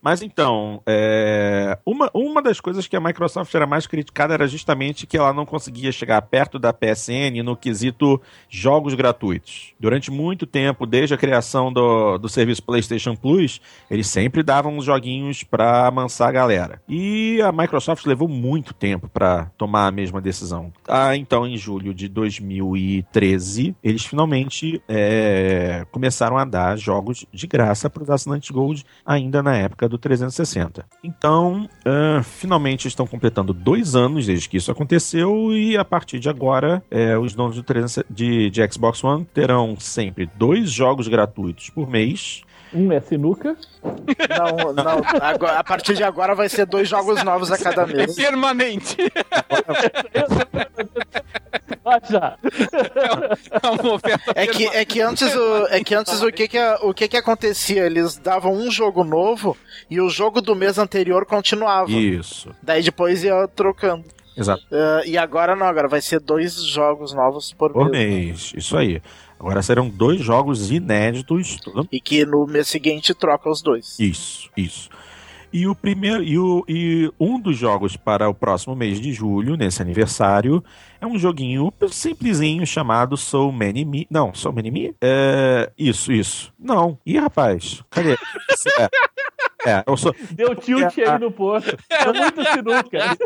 Mas, 0.00 0.22
então, 0.22 0.82
é, 0.86 1.78
uma, 1.84 2.10
uma 2.14 2.42
das 2.42 2.60
coisas 2.60 2.86
que 2.86 2.96
a 2.96 3.00
Microsoft 3.00 3.54
era 3.54 3.66
mais 3.66 3.86
criticada 3.86 4.34
era 4.34 4.46
justamente 4.46 5.06
que 5.06 5.16
ela 5.16 5.32
não 5.32 5.44
conseguia 5.44 5.92
chegar 5.92 6.20
perto 6.22 6.58
da 6.58 6.72
PSN 6.72 7.42
no 7.44 7.56
quesito 7.56 8.20
jogos 8.48 8.94
gratuitos. 8.94 9.74
Durante 9.78 10.10
muito 10.10 10.46
tempo, 10.46 10.86
desde 10.86 11.14
a 11.14 11.18
criação 11.18 11.72
do, 11.72 12.18
do 12.18 12.28
serviço 12.28 12.62
PlayStation 12.62 13.14
Plus, 13.14 13.60
eles 13.90 14.06
sempre 14.06 14.42
davam 14.42 14.76
uns 14.76 14.84
joguinhos 14.84 15.42
pra 15.42 15.86
amansar 15.86 16.28
a 16.28 16.32
galera. 16.32 16.82
E 16.88 17.40
a 17.42 17.52
Microsoft 17.52 18.06
levou 18.06 18.28
muito 18.28 18.72
tempo 18.72 19.08
pra 19.08 19.50
tomar 19.58 19.86
a 19.86 19.90
mesma 19.90 20.20
decisão. 20.20 20.72
Ah, 20.86 21.16
então, 21.16 21.46
em 21.46 21.56
julho 21.56 21.92
de 21.92 22.08
2013, 22.08 23.76
eles 23.82 24.04
finalmente 24.04 24.82
é, 24.88 25.86
começaram 25.90 26.38
a 26.38 26.44
dar 26.44 26.76
jogos 26.78 27.26
de 27.32 27.46
graça 27.46 27.90
para 27.90 28.02
os 28.02 28.10
assinantes 28.10 28.50
Gold, 28.50 28.84
ainda 29.04 29.27
na 29.42 29.56
época 29.56 29.88
do 29.88 29.98
360. 29.98 30.84
Então, 31.04 31.68
ah, 31.84 32.22
finalmente 32.22 32.88
estão 32.88 33.06
completando 33.06 33.52
dois 33.52 33.94
anos 33.94 34.26
desde 34.26 34.48
que 34.48 34.56
isso 34.56 34.70
aconteceu, 34.70 35.52
e 35.52 35.76
a 35.76 35.84
partir 35.84 36.18
de 36.18 36.28
agora, 36.28 36.82
é, 36.90 37.16
os 37.18 37.34
donos 37.34 37.56
do 37.56 37.62
360 37.62 38.06
de, 38.12 38.50
de 38.50 38.72
Xbox 38.72 39.02
One 39.04 39.24
terão 39.34 39.76
sempre 39.78 40.28
dois 40.36 40.70
jogos 40.70 41.08
gratuitos 41.08 41.70
por 41.70 41.88
mês. 41.88 42.42
Um 42.72 42.92
é 42.92 43.00
sinuca. 43.00 43.56
Não, 43.82 44.72
não. 44.74 45.02
agora- 45.22 45.58
a 45.58 45.64
partir 45.64 45.94
de 45.94 46.04
agora 46.04 46.34
vai 46.34 46.50
ser 46.50 46.66
dois 46.66 46.86
jogos 46.86 47.22
novos 47.24 47.50
a 47.50 47.56
cada 47.56 47.82
É 47.84 47.86
mês. 47.86 48.14
permanente. 48.14 48.96
Já. 52.10 52.36
É 53.62 53.68
uma 53.68 53.94
oferta 53.94 54.32
É 54.34 54.46
que, 54.46 54.66
é 54.66 54.84
que 54.84 55.00
antes, 55.00 55.34
o, 55.34 55.66
é 55.68 55.82
que, 55.82 55.94
antes 55.94 56.22
o, 56.22 56.30
que, 56.30 56.48
que, 56.48 56.58
o 56.82 56.94
que, 56.94 57.08
que 57.08 57.16
acontecia? 57.16 57.84
Eles 57.86 58.16
davam 58.16 58.52
um 58.52 58.70
jogo 58.70 59.04
novo 59.04 59.56
e 59.90 60.00
o 60.00 60.08
jogo 60.08 60.40
do 60.40 60.54
mês 60.54 60.78
anterior 60.78 61.24
continuava. 61.26 61.90
Isso. 61.90 62.54
Daí 62.62 62.82
depois 62.82 63.22
ia 63.24 63.48
trocando. 63.48 64.04
Exato. 64.36 64.62
Ah, 64.70 65.02
e 65.04 65.18
agora 65.18 65.56
não, 65.56 65.66
agora 65.66 65.88
vai 65.88 66.00
ser 66.00 66.20
dois 66.20 66.54
jogos 66.62 67.12
novos 67.12 67.52
por, 67.52 67.72
Por 67.72 67.90
mês. 67.90 68.08
mês. 68.08 68.52
Isso 68.56 68.76
aí. 68.76 69.02
Agora 69.38 69.62
serão 69.62 69.88
dois 69.88 70.20
jogos 70.20 70.70
inéditos. 70.70 71.58
E 71.92 72.00
que 72.00 72.24
no 72.24 72.46
mês 72.46 72.68
seguinte 72.68 73.14
troca 73.14 73.48
os 73.50 73.62
dois. 73.62 73.98
Isso, 73.98 74.48
isso. 74.56 74.88
E 75.52 75.66
o 75.66 75.74
primeiro 75.74 76.22
e, 76.22 76.38
o, 76.38 76.64
e 76.68 77.10
um 77.18 77.40
dos 77.40 77.56
jogos 77.56 77.96
para 77.96 78.28
o 78.28 78.34
próximo 78.34 78.76
mês 78.76 79.00
de 79.00 79.12
julho, 79.12 79.56
nesse 79.56 79.80
aniversário, 79.80 80.62
é 81.00 81.06
um 81.06 81.18
joguinho 81.18 81.72
simplesinho 81.90 82.66
chamado 82.66 83.16
Soul 83.16 83.50
Many 83.52 83.84
Me. 83.84 84.06
Não, 84.10 84.34
Soul 84.34 84.54
Many 84.54 84.70
Me? 84.70 84.94
É, 85.00 85.70
isso, 85.78 86.12
isso. 86.12 86.52
Não. 86.58 86.98
Ih, 87.06 87.18
rapaz, 87.18 87.82
cadê? 87.88 88.12
É, 89.64 89.70
é 89.70 89.84
eu 89.86 89.96
sou, 89.96 90.14
Deu 90.32 90.54
tilt 90.54 90.98
aí 90.98 91.18
no 91.18 91.32
porto. 91.32 91.76
É 91.90 92.12
muito 92.12 92.44
sinuca. 92.44 93.16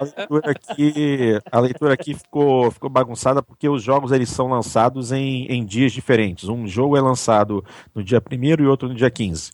a 0.00 0.04
leitura 0.04 0.50
aqui, 0.50 1.40
a 1.50 1.60
leitura 1.60 1.94
aqui 1.94 2.14
ficou, 2.14 2.70
ficou 2.70 2.88
bagunçada 2.88 3.42
porque 3.42 3.68
os 3.68 3.82
jogos 3.82 4.12
eles 4.12 4.30
são 4.30 4.48
lançados 4.48 5.12
em, 5.12 5.46
em 5.46 5.64
dias 5.64 5.92
diferentes. 5.92 6.48
Um 6.48 6.66
jogo 6.66 6.96
é 6.96 7.00
lançado 7.00 7.64
no 7.94 8.02
dia 8.02 8.20
1 8.20 8.62
e 8.62 8.66
outro 8.66 8.88
no 8.88 8.94
dia 8.94 9.10
15. 9.10 9.50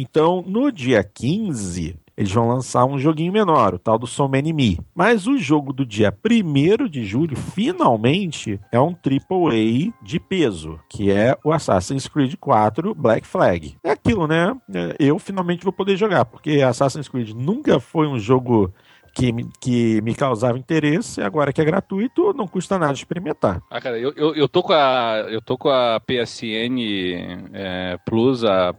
Então, 0.00 0.44
no 0.46 0.70
dia 0.70 1.02
15, 1.02 1.96
eles 2.16 2.30
vão 2.30 2.46
lançar 2.46 2.84
um 2.84 3.00
joguinho 3.00 3.32
menor, 3.32 3.74
o 3.74 3.80
tal 3.80 3.98
do 3.98 4.06
So 4.06 4.28
Many 4.28 4.52
Me. 4.52 4.78
Mas 4.94 5.26
o 5.26 5.36
jogo 5.36 5.72
do 5.72 5.84
dia 5.84 6.16
1 6.24 6.86
de 6.86 7.04
julho, 7.04 7.36
finalmente, 7.36 8.60
é 8.70 8.78
um 8.78 8.94
AAA 8.94 9.92
de 10.00 10.20
peso, 10.20 10.78
que 10.88 11.10
é 11.10 11.36
o 11.42 11.52
Assassin's 11.52 12.06
Creed 12.06 12.36
4 12.36 12.94
Black 12.94 13.26
Flag. 13.26 13.76
É 13.82 13.90
aquilo, 13.90 14.28
né? 14.28 14.56
É, 14.72 14.94
Eu 15.00 15.18
finalmente 15.18 15.64
vou 15.64 15.72
poder 15.72 15.96
jogar, 15.96 16.24
porque 16.26 16.62
Assassin's 16.62 17.08
Creed 17.08 17.30
nunca 17.30 17.80
foi 17.80 18.06
um 18.06 18.20
jogo 18.20 18.72
que 19.14 19.32
que 19.60 20.00
me 20.02 20.14
causava 20.14 20.58
interesse, 20.58 21.20
agora 21.20 21.52
que 21.52 21.60
é 21.60 21.64
gratuito, 21.64 22.32
não 22.34 22.46
custa 22.46 22.78
nada 22.78 22.92
experimentar. 22.92 23.60
Ah, 23.70 23.80
cara, 23.80 23.98
eu, 23.98 24.12
eu, 24.16 24.34
eu 24.34 24.48
tô 24.48 24.62
com 24.62 24.72
a 24.72 25.26
eu 25.28 25.40
tô 25.42 25.56
com 25.58 25.68
a 25.68 26.00
PSN 26.00 26.78
é, 27.52 27.98
Plus 28.04 28.44
a- 28.44 28.74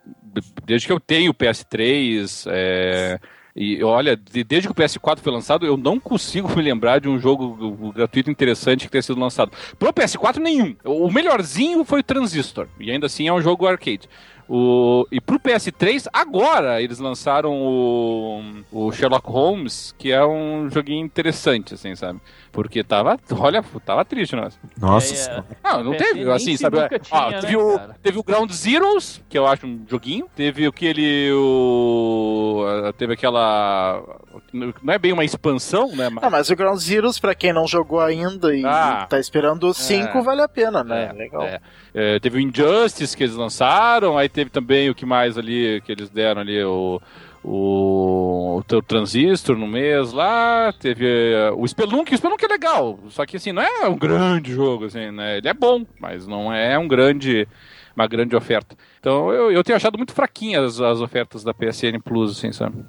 desde 0.65 0.87
que 0.87 0.93
eu 0.93 0.99
tenho 0.99 1.31
o 1.31 1.33
PS3 1.33 2.45
é, 2.49 3.19
e 3.55 3.83
olha, 3.83 4.15
de- 4.15 4.43
desde 4.43 4.67
que 4.67 4.71
o 4.71 4.75
PS4 4.75 5.19
foi 5.19 5.33
lançado, 5.33 5.65
eu 5.65 5.75
não 5.75 5.99
consigo 5.99 6.47
me 6.55 6.61
lembrar 6.61 6.99
de 6.99 7.09
um 7.09 7.19
jogo 7.19 7.91
gratuito 7.91 8.29
interessante 8.31 8.85
que 8.85 8.91
tenha 8.91 9.01
sido 9.01 9.19
lançado. 9.19 9.51
Pro 9.77 9.91
PS4 9.91 10.37
nenhum. 10.37 10.75
O 10.85 11.11
melhorzinho 11.11 11.83
foi 11.83 11.99
o 12.01 12.03
Transistor 12.03 12.67
e 12.79 12.91
ainda 12.91 13.07
assim 13.07 13.27
é 13.27 13.33
um 13.33 13.41
jogo 13.41 13.65
arcade. 13.67 14.07
O, 14.51 15.05
e 15.11 15.21
pro 15.21 15.39
PS3, 15.39 16.07
agora 16.11 16.81
eles 16.81 16.97
lançaram 16.97 17.53
o, 17.53 18.41
o 18.71 18.91
Sherlock 18.91 19.29
Holmes, 19.29 19.93
que 19.95 20.11
é 20.11 20.25
um 20.25 20.67
joguinho 20.71 21.05
interessante, 21.05 21.75
assim, 21.75 21.95
sabe? 21.95 22.19
Porque 22.51 22.83
tava, 22.83 23.17
olha, 23.31 23.63
tava 23.85 24.03
triste, 24.03 24.35
nossa. 24.35 24.57
Nossa 24.79 25.07
É, 25.07 25.11
é. 25.13 25.15
senhora. 25.15 25.45
Não, 25.63 25.83
não 25.83 25.91
teve, 25.97 26.29
assim, 26.31 26.57
sabe? 26.57 26.77
tinha, 26.99 27.41
teve, 27.41 27.55
né, 27.55 27.63
o, 27.63 27.77
cara? 27.77 27.95
teve 28.01 28.19
o 28.19 28.23
Ground 28.23 28.51
Zeroes, 28.51 29.21
que 29.29 29.37
eu 29.37 29.45
acho 29.47 29.67
um 29.67 29.85
joguinho. 29.87 30.25
Teve 30.35 30.65
aquele. 30.65 31.31
O, 31.31 32.63
ah, 32.87 32.93
teve 32.93 33.13
aquela. 33.13 34.03
Não 34.51 34.93
é 34.93 34.97
bem 34.97 35.11
uma 35.13 35.23
expansão, 35.23 35.95
né? 35.95 36.09
Mas, 36.09 36.23
Ah, 36.23 36.29
mas 36.29 36.49
o 36.49 36.55
Ground 36.55 36.79
Zeroes, 36.79 37.19
pra 37.19 37.35
quem 37.35 37.53
não 37.53 37.67
jogou 37.67 37.99
ainda 37.99 38.55
e 38.55 38.65
Ah. 38.65 39.05
tá 39.09 39.19
esperando 39.19 39.67
o 39.67 39.73
5, 39.73 40.17
É. 40.17 40.21
vale 40.21 40.41
a 40.41 40.47
pena, 40.47 40.83
né? 40.83 41.09
É, 41.09 41.13
Legal. 41.13 41.43
é. 41.43 41.59
É, 41.93 42.19
teve 42.19 42.37
o 42.37 42.39
Injustice 42.41 43.15
que 43.17 43.23
eles 43.23 43.35
lançaram, 43.35 44.17
aí 44.17 44.29
teve 44.29 44.49
também 44.49 44.89
o 44.89 44.95
que 44.95 45.05
mais 45.05 45.37
ali 45.37 45.81
que 45.85 45.91
eles 45.91 46.09
deram 46.09 46.41
ali, 46.41 46.63
o, 46.63 47.01
o, 47.43 48.57
o 48.57 48.63
teu 48.63 48.81
Transistor 48.81 49.57
no 49.57 49.67
mês 49.67 50.11
lá, 50.11 50.73
teve 50.73 51.05
eh, 51.05 51.51
o 51.51 51.67
Spelunk, 51.67 52.13
o 52.13 52.17
Spelunk 52.17 52.43
é 52.43 52.47
legal, 52.47 52.99
só 53.09 53.25
que 53.25 53.37
assim, 53.37 53.51
não 53.51 53.61
é 53.61 53.87
um 53.87 53.97
grande 53.97 54.53
jogo, 54.53 54.85
assim, 54.85 55.11
né? 55.11 55.37
Ele 55.37 55.47
é 55.47 55.53
bom, 55.53 55.85
mas 55.99 56.27
não 56.27 56.53
é 56.53 56.77
um 56.77 56.87
grande, 56.87 57.47
uma 57.95 58.07
grande 58.07 58.35
oferta. 58.35 58.75
Então 58.99 59.31
eu, 59.31 59.51
eu 59.51 59.63
tenho 59.63 59.77
achado 59.77 59.97
muito 59.97 60.13
fraquinhas 60.13 60.81
as 60.81 60.99
ofertas 60.99 61.43
da 61.43 61.53
PSN 61.53 61.99
Plus, 62.03 62.37
assim, 62.37 62.51
sabe? 62.51 62.83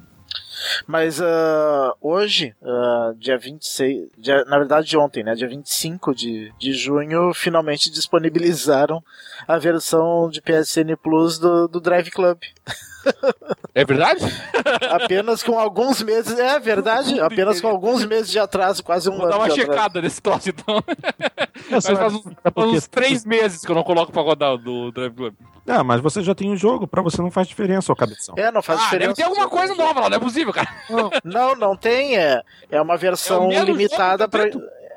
Mas 0.85 1.21
ah, 1.21 1.93
hoje, 2.01 2.55
ah, 2.63 3.13
dia 3.17 3.37
26, 3.37 4.09
dia, 4.17 4.43
na 4.45 4.57
verdade 4.57 4.95
ontem, 4.97 5.23
né, 5.23 5.33
dia 5.33 5.47
25 5.47 6.13
de, 6.13 6.53
de 6.59 6.73
junho, 6.73 7.33
finalmente 7.33 7.89
disponibilizaram 7.89 9.03
a 9.47 9.57
versão 9.57 10.29
de 10.29 10.41
PSN 10.41 10.95
Plus 11.01 11.39
do, 11.39 11.67
do 11.67 11.79
Drive 11.79 12.11
Club. 12.11 12.39
É 13.73 13.85
verdade? 13.85 14.19
Apenas 14.91 15.41
com 15.43 15.57
alguns 15.57 16.01
meses, 16.03 16.37
é 16.37 16.59
verdade, 16.59 17.19
apenas 17.19 17.61
com 17.61 17.67
alguns 17.67 18.05
meses 18.05 18.29
de 18.29 18.37
atraso, 18.39 18.83
quase 18.83 19.09
um 19.09 19.17
Vou 19.17 19.21
dar 19.27 19.35
ano 19.35 19.43
uma 19.45 19.49
de 19.49 19.61
atraso. 19.61 19.71
checada 19.71 20.01
nesse 20.01 20.21
troço, 20.21 20.49
então. 20.49 20.83
Mas 21.69 21.85
faz 21.87 22.13
uns, 22.13 22.25
é 22.43 22.51
porque- 22.51 22.69
uns 22.77 22.87
três 22.87 23.25
meses 23.25 23.63
que 23.65 23.71
eu 23.71 23.75
não 23.75 23.83
coloco 23.83 24.11
pra 24.11 24.21
rodar 24.21 24.53
o 24.53 24.57
do 24.57 24.91
Drive 24.91 25.13
Club. 25.15 25.33
Ah, 25.67 25.83
mas 25.83 26.01
você 26.01 26.21
já 26.21 26.35
tem 26.35 26.51
um 26.51 26.57
jogo, 26.57 26.87
pra 26.87 27.01
você 27.01 27.21
não 27.21 27.31
faz 27.31 27.47
diferença, 27.47 27.91
ô 27.91 27.95
cabeção. 27.95 28.35
É, 28.37 28.51
não 28.51 28.61
faz 28.61 28.79
Ah, 28.79 28.83
diferença. 28.83 29.07
deve 29.13 29.15
ter 29.15 29.23
alguma 29.23 29.47
coisa 29.47 29.73
nova 29.75 30.01
lá, 30.01 30.09
não 30.09 30.17
é 30.17 30.19
possível, 30.19 30.51
cara. 30.53 30.67
Não, 31.23 31.55
não 31.55 31.75
tem, 31.77 32.17
é, 32.17 32.41
é 32.69 32.81
uma 32.81 32.95
É 32.95 32.97
versão 32.97 33.45
o 33.45 33.47
mesmo 33.47 33.65
limitada 33.67 34.27
para 34.27 34.49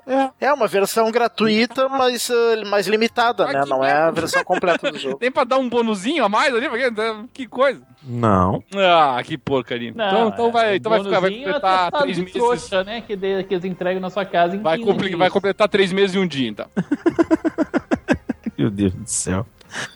tá 0.06 0.32
É 0.40 0.52
uma 0.52 0.66
versão 0.66 1.10
gratuita, 1.10 1.88
mas 1.88 2.30
ah, 2.30 2.64
mais 2.68 2.86
limitada, 2.86 3.46
né? 3.46 3.64
Não 3.66 3.84
é 3.84 3.92
a 3.92 4.10
versão 4.10 4.42
completa 4.44 4.90
do 4.90 4.98
jogo. 5.00 5.18
Tem 5.18 5.30
pra 5.30 5.44
dar 5.44 5.58
um 5.58 5.68
bonuzinho 5.68 6.24
a 6.24 6.28
mais 6.28 6.54
ali? 6.54 6.68
Porque, 6.68 6.90
Que 7.32 7.46
coisa. 7.46 7.80
Não. 8.06 8.62
Ah, 8.76 9.20
que 9.24 9.38
porcaria. 9.38 9.88
então, 9.88 10.28
então 10.28 10.52
vai, 10.52 10.76
então 10.76 10.90
vai 10.90 11.02
ficar, 11.02 11.20
vai 11.20 11.32
é 11.32 11.36
completar 11.38 11.90
três 11.92 12.18
meses. 12.18 12.32
trouxa, 12.34 12.84
né? 12.84 13.00
Que, 13.00 13.16
de- 13.16 13.44
que 13.44 13.54
eles 13.54 13.64
entregam 13.64 14.00
na 14.00 14.10
sua 14.10 14.24
casa 14.26 14.56
em 14.56 14.60
Vai, 14.60 14.76
15 14.78 14.90
compli- 14.90 15.06
dias. 15.08 15.18
vai 15.18 15.30
completar 15.30 15.68
três 15.68 15.90
meses 15.92 16.14
e 16.14 16.18
um 16.18 16.26
dia, 16.26 16.48
então. 16.50 16.66
Meu 18.58 18.70
Deus 18.70 18.92
do 18.94 19.06
céu. 19.06 19.46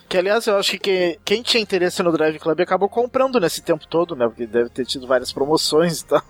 Que 0.08 0.16
aliás, 0.18 0.46
eu 0.46 0.56
acho 0.56 0.72
que 0.72 0.78
que- 0.78 1.18
quem 1.24 1.42
tinha 1.42 1.62
interesse 1.62 2.02
no 2.02 2.10
Drive 2.12 2.38
Club 2.38 2.60
acabou 2.60 2.88
comprando 2.88 3.38
nesse 3.38 3.62
tempo 3.62 3.86
todo, 3.86 4.16
né? 4.16 4.26
Porque 4.26 4.46
deve 4.46 4.70
ter 4.70 4.84
tido 4.86 5.06
várias 5.06 5.32
promoções 5.32 6.00
e 6.00 6.06
tal. 6.06 6.22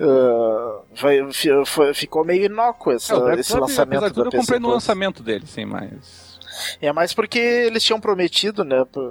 Ah, 0.00 0.80
vai- 1.00 1.32
fi- 1.32 1.64
foi- 1.66 1.94
ficou 1.94 2.24
meio 2.24 2.44
inócuo 2.44 2.92
É, 2.92 2.96
esse 2.96 3.08
Club, 3.08 3.22
lançamento 3.62 3.98
apesar 3.98 4.08
de 4.08 4.14
tudo, 4.14 4.22
da 4.24 4.28
eu 4.28 4.30
PC 4.30 4.40
comprei 4.42 4.60
no 4.60 4.68
lançamento 4.70 5.22
dele, 5.22 5.46
sim, 5.46 5.64
mas... 5.64 6.38
É 6.80 6.92
mais 6.92 7.12
porque 7.12 7.38
eles 7.38 7.82
tinham 7.82 8.00
prometido, 8.00 8.64
né? 8.64 8.84
Pra, 8.90 9.02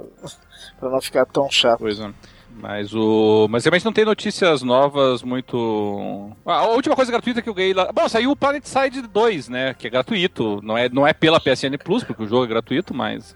pra 0.80 0.89
não 0.89 1.02
ficar 1.02 1.26
tão 1.26 1.49
chato. 1.49 1.80
Coisa. 1.80 2.14
Mas 2.57 2.93
o. 2.93 3.47
Mas 3.49 3.65
realmente 3.65 3.84
não 3.85 3.91
tem 3.91 4.06
notícias 4.06 4.64
novas 4.64 5.22
muito. 5.22 6.31
Ah, 6.45 6.60
a 6.60 6.68
última 6.69 6.95
coisa 6.95 7.11
gratuita 7.11 7.41
que 7.41 7.49
eu 7.49 7.53
ganhei 7.53 7.73
lá. 7.73 7.91
Bom, 7.91 8.07
saiu 8.07 8.31
o 8.31 8.35
Planet 8.35 8.64
Side 8.65 9.02
2, 9.03 9.49
né? 9.49 9.73
Que 9.73 9.88
é 9.88 9.89
gratuito. 9.89 10.60
Não 10.64 10.77
é, 10.77 10.88
não 10.89 11.06
é 11.06 11.14
pela 11.14 11.39
PSN 11.39 11.77
Plus, 11.77 12.03
porque 12.03 12.23
o 12.23 12.27
jogo 12.27 12.45
é 12.45 12.47
gratuito, 12.47 12.93
mas. 12.93 13.35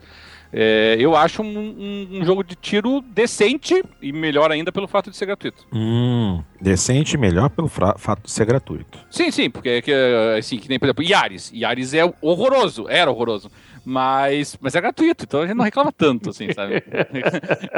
É, 0.51 0.95
eu 0.99 1.15
acho 1.15 1.41
um, 1.41 1.57
um- 1.57 2.07
um 2.19 2.26
jogo 2.26 2.43
de 2.43 2.55
tiro 2.55 3.01
decente 3.01 3.84
e 4.01 4.11
melhor 4.11 4.51
ainda 4.51 4.71
pelo 4.71 4.88
fato 4.88 5.09
de 5.11 5.15
ser 5.17 5.26
gratuito. 5.27 5.65
Hum, 5.71 6.41
decente 6.59 7.15
e 7.15 7.17
melhor 7.17 7.49
pelo 7.49 7.67
fato 7.67 8.23
de 8.23 8.31
ser 8.31 8.45
gratuito. 8.45 8.99
Sim, 9.11 9.30
sim, 9.31 9.49
porque 9.49 9.69
é 9.69 9.81
que, 9.81 9.91
assim, 10.38 10.57
que 10.57 10.67
nem, 10.69 10.80
por 10.80 10.85
exemplo, 10.85 11.03
Yaris. 11.03 11.51
Yaris 11.53 11.93
é 11.93 12.03
horroroso, 12.21 12.88
era 12.89 13.09
horroroso. 13.11 13.49
Mas, 13.85 14.57
mas 14.61 14.76
é 14.76 14.81
gratuito, 14.81 15.23
então 15.23 15.41
a 15.41 15.47
gente 15.47 15.56
não 15.56 15.64
reclama 15.64 15.91
tanto, 15.91 16.30
assim, 16.30 16.51
sabe? 16.53 16.84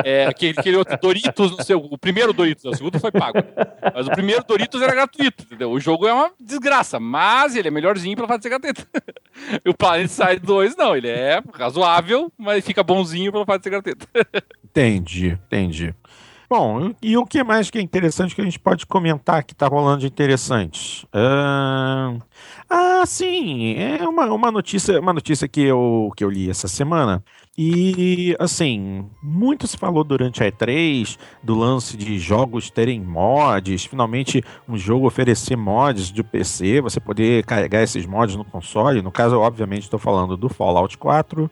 É 0.03 0.26
aquele, 0.26 0.60
aquele 0.60 0.78
outro 0.78 0.98
Doritos, 0.99 1.52
no 1.52 1.64
seu, 1.64 1.80
o 1.80 1.98
primeiro 1.98 2.34
Doritos, 2.34 2.65
o 2.65 2.73
segundo 2.73 2.99
foi 2.99 3.11
pago. 3.11 3.40
Mas 3.94 4.07
o 4.07 4.11
primeiro 4.11 4.44
Doritos 4.44 4.82
era 4.82 4.94
gratuito, 4.94 5.44
entendeu? 5.44 5.72
O 5.72 5.80
jogo 5.80 6.07
é 6.07 6.14
uma 6.14 6.32
desgraça, 6.40 6.99
mas 6.99 7.56
ele 7.56 7.68
é 7.68 7.72
melhorzinho 7.72 8.15
pelo 8.15 8.28
fato 8.28 8.40
de 8.40 8.44
ser 8.44 8.49
gratuito. 8.49 8.88
E 9.64 9.69
o 9.69 9.73
Planet 9.73 10.10
Side 10.10 10.40
2, 10.40 10.76
não, 10.76 10.95
ele 10.95 11.10
é 11.10 11.41
razoável, 11.53 12.32
mas 12.38 12.65
fica 12.65 12.84
bonzinho 12.84 13.32
pelo 13.32 13.45
fato 13.45 13.60
de 13.60 13.64
ser 13.65 13.69
gratuito. 13.69 14.07
Entendi, 14.64 15.38
entendi. 15.48 15.94
Bom, 16.52 16.94
e 17.02 17.15
o 17.15 17.26
que 17.26 17.41
mais 17.45 17.69
que 17.69 17.78
é 17.78 17.82
interessante 17.82 18.36
que 18.36 18.41
a 18.41 18.44
gente 18.44 18.60
pode 18.60 18.86
comentar 18.86 19.41
que 19.41 19.56
tá 19.56 19.68
rolando 19.68 20.02
de 20.02 20.07
interessante? 20.07 21.07
Ahn, 21.14 22.19
Ah, 22.69 23.06
sim, 23.06 23.76
é 23.76 24.06
uma, 24.07 24.26
uma 24.34 24.52
notícia, 24.52 24.99
uma 24.99 25.14
notícia 25.14 25.48
que 25.48 25.61
eu, 25.61 26.11
que 26.15 26.26
eu 26.26 26.30
li 26.30 26.49
essa 26.49 26.68
semana. 26.68 27.23
E, 27.57 28.36
assim, 28.38 29.10
muito 29.23 29.65
se 29.65 29.78
falou 29.78 30.03
durante 30.03 30.44
a 30.44 30.48
E3 30.52 31.18
do 31.41 31.56
lance 31.56 31.95
de 31.95 32.19
jogos 32.19 32.69
terem 32.69 32.99
mods, 33.02 33.86
finalmente 33.86 34.44
um 34.68 34.78
jogo 34.78 35.07
oferecer 35.07 35.56
mods 35.56 36.11
de 36.11 36.22
PC, 36.23 36.82
você 36.82 36.99
poder 36.99 37.45
carregar 37.45 37.82
esses 37.84 38.06
mods 38.06 38.36
no 38.36 38.44
console. 38.44 39.02
No 39.02 39.11
caso, 39.11 39.40
obviamente, 39.40 39.84
estou 39.84 39.99
falando 39.99 40.36
do 40.36 40.49
Fallout 40.49 40.98
4. 40.98 41.49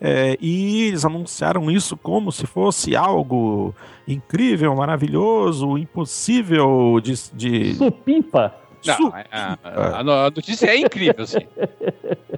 É, 0.00 0.36
e 0.40 0.82
eles 0.84 1.04
anunciaram 1.04 1.68
isso 1.70 1.96
como 1.96 2.30
se 2.30 2.46
fosse 2.46 2.94
algo 2.94 3.74
incrível, 4.06 4.74
maravilhoso, 4.76 5.76
impossível 5.76 7.00
de. 7.02 7.14
de 7.34 7.74
Supimpa. 7.74 8.54
su- 8.80 9.02
Não, 9.02 9.16
é- 9.16 9.26
a, 9.32 9.58
a- 9.64 9.98
a 10.26 10.30
notícia 10.30 10.66
é 10.68 10.78
incrível, 10.78 11.24
assim. 11.24 11.38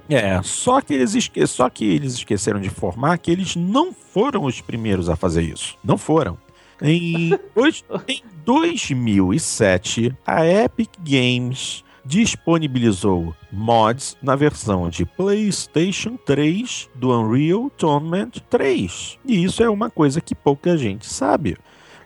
É, 0.09 0.41
só 0.43 0.81
que, 0.81 0.93
eles 0.93 1.15
esque... 1.15 1.47
só 1.47 1.69
que 1.69 1.85
eles 1.85 2.15
esqueceram 2.15 2.59
de 2.59 2.67
informar 2.67 3.17
que 3.17 3.31
eles 3.31 3.55
não 3.55 3.93
foram 3.93 4.43
os 4.43 4.59
primeiros 4.59 5.07
a 5.07 5.15
fazer 5.15 5.41
isso. 5.43 5.77
Não 5.81 5.97
foram. 5.97 6.37
Em, 6.81 7.31
dois... 7.55 7.81
em 8.09 8.21
2007, 8.43 10.13
a 10.25 10.45
Epic 10.45 10.89
Games 10.99 11.83
disponibilizou 12.05 13.35
mods 13.51 14.17
na 14.21 14.35
versão 14.35 14.89
de 14.89 15.05
PlayStation 15.05 16.17
3 16.17 16.89
do 16.95 17.11
Unreal 17.11 17.69
Tournament 17.69 18.39
3. 18.49 19.19
E 19.25 19.43
isso 19.43 19.63
é 19.63 19.69
uma 19.69 19.89
coisa 19.89 20.21
que 20.21 20.35
pouca 20.35 20.77
gente 20.77 21.05
sabe. 21.05 21.57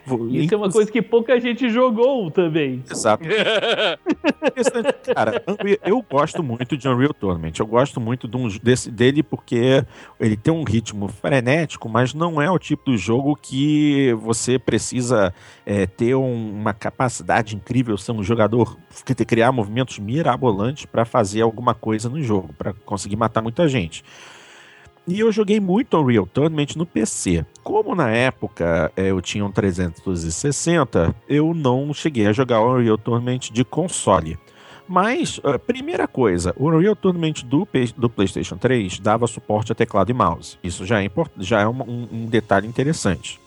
Vou- 0.06 0.28
Isso 0.28 0.54
é 0.54 0.56
uma 0.56 0.70
coisa 0.70 0.90
que 0.90 1.02
pouca 1.02 1.38
gente 1.40 1.68
jogou 1.68 2.30
também. 2.30 2.82
Exato. 2.90 3.24
Cara, 5.14 5.42
eu 5.84 6.04
gosto 6.08 6.42
muito 6.42 6.76
de 6.76 6.88
Unreal 6.88 7.12
Tournament. 7.12 7.52
Eu 7.58 7.66
gosto 7.66 8.00
muito 8.00 8.28
de 8.28 8.58
desse, 8.60 8.90
dele 8.90 9.22
porque 9.22 9.84
ele 10.20 10.36
tem 10.36 10.52
um 10.52 10.62
ritmo 10.64 11.08
frenético, 11.08 11.88
mas 11.88 12.14
não 12.14 12.40
é 12.40 12.50
o 12.50 12.58
tipo 12.58 12.90
do 12.90 12.96
jogo 12.96 13.36
que 13.40 14.12
você 14.20 14.58
precisa 14.58 15.34
é, 15.64 15.86
ter 15.86 16.14
um- 16.14 16.52
uma 16.52 16.72
capacidade 16.72 17.56
incrível, 17.56 17.96
ser 17.98 18.12
um 18.12 18.22
jogador 18.22 18.76
criar 19.24 19.50
movimentos 19.52 19.98
mirabolantes 19.98 20.86
para 20.86 21.04
fazer 21.04 21.40
alguma 21.42 21.74
coisa 21.74 22.08
no 22.08 22.22
jogo, 22.22 22.52
para 22.56 22.72
conseguir 22.84 23.16
matar 23.16 23.42
muita 23.42 23.66
gente. 23.68 24.04
E 25.06 25.20
eu 25.20 25.30
joguei 25.30 25.60
muito 25.60 25.96
Unreal 25.96 26.26
Tournament 26.26 26.74
no 26.76 26.84
PC. 26.84 27.46
Como 27.62 27.94
na 27.94 28.10
época 28.10 28.90
eh, 28.96 29.10
eu 29.10 29.20
tinha 29.22 29.44
um 29.44 29.52
360, 29.52 31.14
eu 31.28 31.54
não 31.54 31.94
cheguei 31.94 32.26
a 32.26 32.32
jogar 32.32 32.60
Unreal 32.60 32.98
Tournament 32.98 33.50
de 33.52 33.64
console. 33.64 34.36
Mas, 34.88 35.40
eh, 35.44 35.58
primeira 35.58 36.08
coisa, 36.08 36.52
o 36.56 36.66
Unreal 36.68 36.96
Tournament 36.96 37.44
do, 37.44 37.66
do 37.96 38.10
PlayStation 38.10 38.56
3 38.56 38.98
dava 38.98 39.28
suporte 39.28 39.70
a 39.70 39.74
teclado 39.76 40.10
e 40.10 40.14
mouse. 40.14 40.58
Isso 40.62 40.84
já 40.84 41.00
é, 41.02 41.08
já 41.38 41.60
é 41.60 41.68
um, 41.68 41.82
um- 41.82 42.26
detalhe 42.26 42.66
interessante. 42.66 43.38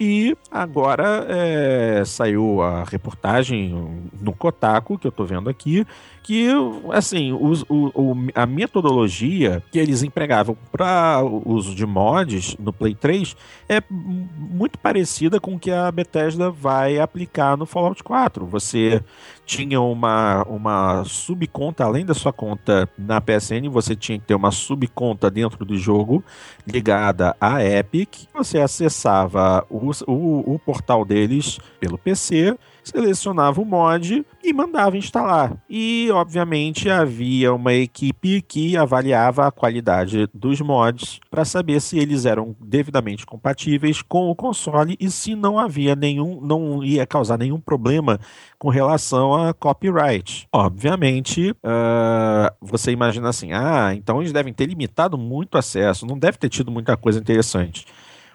E 0.00 0.36
agora 0.50 1.26
é, 1.28 2.02
saiu 2.04 2.60
a 2.60 2.82
reportagem 2.84 4.02
no 4.20 4.32
Kotaku, 4.32 4.98
que 4.98 5.06
eu 5.06 5.12
tô 5.12 5.24
vendo 5.24 5.48
aqui, 5.48 5.86
que, 6.22 6.48
assim, 6.92 7.32
o, 7.32 7.52
o, 7.68 8.16
a 8.34 8.46
metodologia 8.46 9.62
que 9.70 9.78
eles 9.78 10.02
empregavam 10.02 10.56
para 10.70 11.20
o 11.22 11.42
uso 11.52 11.74
de 11.74 11.84
mods 11.84 12.56
no 12.58 12.72
Play 12.72 12.94
3 12.94 13.36
é 13.68 13.82
muito 13.90 14.78
parecida 14.78 15.40
com 15.40 15.54
o 15.54 15.58
que 15.58 15.70
a 15.70 15.90
Bethesda 15.90 16.50
vai 16.50 16.98
aplicar 16.98 17.56
no 17.56 17.66
Fallout 17.66 18.02
4. 18.04 18.46
Você 18.46 19.02
tinha 19.44 19.80
uma, 19.80 20.44
uma 20.44 21.04
subconta, 21.04 21.84
além 21.84 22.06
da 22.06 22.14
sua 22.14 22.32
conta 22.32 22.88
na 22.96 23.20
PSN, 23.20 23.68
você 23.68 23.96
tinha 23.96 24.18
que 24.18 24.26
ter 24.26 24.34
uma 24.34 24.52
subconta 24.52 25.30
dentro 25.30 25.64
do 25.64 25.76
jogo 25.76 26.22
ligada 26.66 27.36
à 27.40 27.64
Epic. 27.64 28.26
Você 28.32 28.58
acessava 28.58 29.66
o, 29.68 29.90
o, 30.06 30.54
o 30.54 30.58
portal 30.60 31.04
deles 31.04 31.58
pelo 31.80 31.98
PC 31.98 32.56
selecionava 32.82 33.60
o 33.60 33.64
mod 33.64 34.24
e 34.42 34.52
mandava 34.52 34.96
instalar. 34.96 35.56
E, 35.68 36.08
obviamente, 36.12 36.90
havia 36.90 37.52
uma 37.52 37.72
equipe 37.72 38.42
que 38.42 38.76
avaliava 38.76 39.46
a 39.46 39.50
qualidade 39.50 40.28
dos 40.34 40.60
mods 40.60 41.20
para 41.30 41.44
saber 41.44 41.80
se 41.80 41.98
eles 41.98 42.26
eram 42.26 42.56
devidamente 42.60 43.24
compatíveis 43.24 44.02
com 44.02 44.30
o 44.30 44.34
console 44.34 44.96
e 44.98 45.10
se 45.10 45.34
não 45.34 45.58
havia 45.58 45.94
nenhum, 45.94 46.40
não 46.40 46.82
ia 46.82 47.06
causar 47.06 47.38
nenhum 47.38 47.60
problema 47.60 48.18
com 48.58 48.68
relação 48.68 49.34
a 49.34 49.54
copyright. 49.54 50.46
Obviamente, 50.52 51.50
uh, 51.50 52.54
você 52.60 52.90
imagina 52.90 53.28
assim, 53.28 53.52
ah, 53.52 53.92
então 53.94 54.20
eles 54.20 54.32
devem 54.32 54.52
ter 54.52 54.66
limitado 54.66 55.16
muito 55.16 55.56
acesso, 55.56 56.06
não 56.06 56.18
deve 56.18 56.38
ter 56.38 56.48
tido 56.48 56.70
muita 56.70 56.96
coisa 56.96 57.18
interessante. 57.18 57.86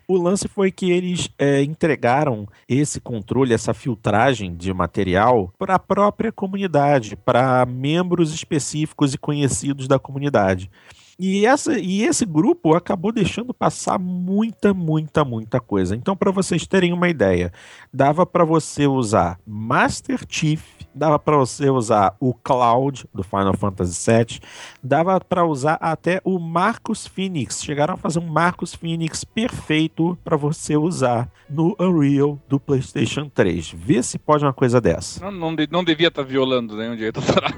O 0.10 0.16
lance 0.16 0.48
foi 0.48 0.72
que 0.72 0.90
eles 0.90 1.30
é, 1.38 1.62
entregaram 1.62 2.48
esse 2.66 2.98
controle, 3.02 3.54
essa 3.54 3.74
filtragem 3.74 4.56
de 4.56 4.74
material 4.74 5.54
para 5.60 5.76
a 5.76 5.80
própria 5.80 6.32
comunidade, 6.32 7.18
para 7.18 7.66
membros 7.66 8.34
específicos 8.34 9.14
e 9.14 9.18
conhecidos 9.18 9.86
da 9.86 10.00
comunidade. 10.00 10.72
E, 11.20 11.46
essa, 11.46 11.80
e 11.80 12.04
esse 12.04 12.26
grupo 12.26 12.76
acabou 12.76 13.12
deixando 13.12 13.54
passar 13.54 13.98
muita, 13.98 14.74
muita, 14.74 15.26
muita 15.26 15.60
coisa. 15.60 15.96
Então, 15.96 16.16
para 16.16 16.32
vocês 16.32 16.68
terem 16.68 16.94
uma 16.94 17.10
ideia, 17.10 17.52
dava 17.92 18.26
para 18.26 18.46
você 18.46 18.86
usar 18.86 19.40
Master 19.46 20.20
Chief 20.30 20.78
dava 20.98 21.20
para 21.20 21.38
você 21.38 21.70
usar 21.70 22.16
o 22.20 22.34
Cloud 22.34 23.06
do 23.14 23.24
Final 23.24 23.56
Fantasy 23.56 24.12
VII, 24.12 24.40
dava 24.84 25.20
para 25.20 25.46
usar 25.46 25.76
até 25.76 26.20
o 26.24 26.40
Marcus 26.40 27.06
Phoenix. 27.06 27.64
Chegaram 27.64 27.94
a 27.94 27.98
fazer 27.98 28.20
um 28.20 28.26
Marcus 28.28 28.74
Phoenix 28.74 29.24
perfeito 29.24 30.18
para 30.24 30.36
você 30.36 30.76
usar 30.76 31.30
no 31.50 31.76
Unreal 31.80 32.40
do 32.50 32.60
PlayStation 32.60 33.30
3. 33.30 33.72
Vê 33.72 34.02
se 34.02 34.18
pode 34.18 34.44
uma 34.44 34.54
coisa 34.54 34.82
dessa. 34.82 35.24
Não, 35.24 35.32
não, 35.32 35.56
não 35.70 35.84
devia 35.84 36.08
estar 36.08 36.24
tá 36.24 36.28
violando 36.28 36.76
nenhum 36.76 36.96
direito 36.96 37.20
autoral. 37.20 37.52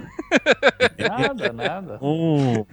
Nada, 0.98 1.54
nada. 1.54 2.00
Um... 2.10 2.66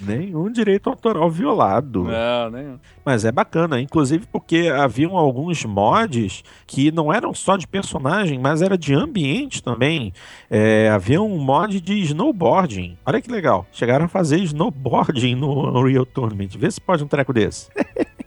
Nenhum 0.00 0.50
direito 0.50 0.88
autoral 0.90 1.30
violado. 1.30 2.04
Não, 2.04 2.50
nenhum. 2.50 2.78
Mas 3.04 3.24
é 3.24 3.32
bacana, 3.32 3.80
inclusive 3.80 4.26
porque 4.30 4.68
haviam 4.68 5.16
alguns 5.16 5.64
mods 5.64 6.42
que 6.66 6.90
não 6.90 7.12
eram 7.12 7.32
só 7.32 7.56
de 7.56 7.66
personagem, 7.66 8.38
mas 8.38 8.62
era 8.62 8.76
de 8.76 8.94
ambiente 8.94 9.62
também. 9.62 10.12
É, 10.50 10.90
havia 10.90 11.20
um 11.20 11.38
mod 11.38 11.80
de 11.80 11.94
snowboarding. 12.00 12.96
Olha 13.04 13.20
que 13.20 13.30
legal. 13.30 13.66
Chegaram 13.72 14.04
a 14.04 14.08
fazer 14.08 14.38
snowboarding 14.40 15.34
no 15.34 15.78
Unreal 15.78 16.06
Tournament. 16.06 16.56
Vê 16.56 16.70
se 16.70 16.80
pode 16.80 17.02
um 17.04 17.08
treco 17.08 17.32
desse. 17.32 17.68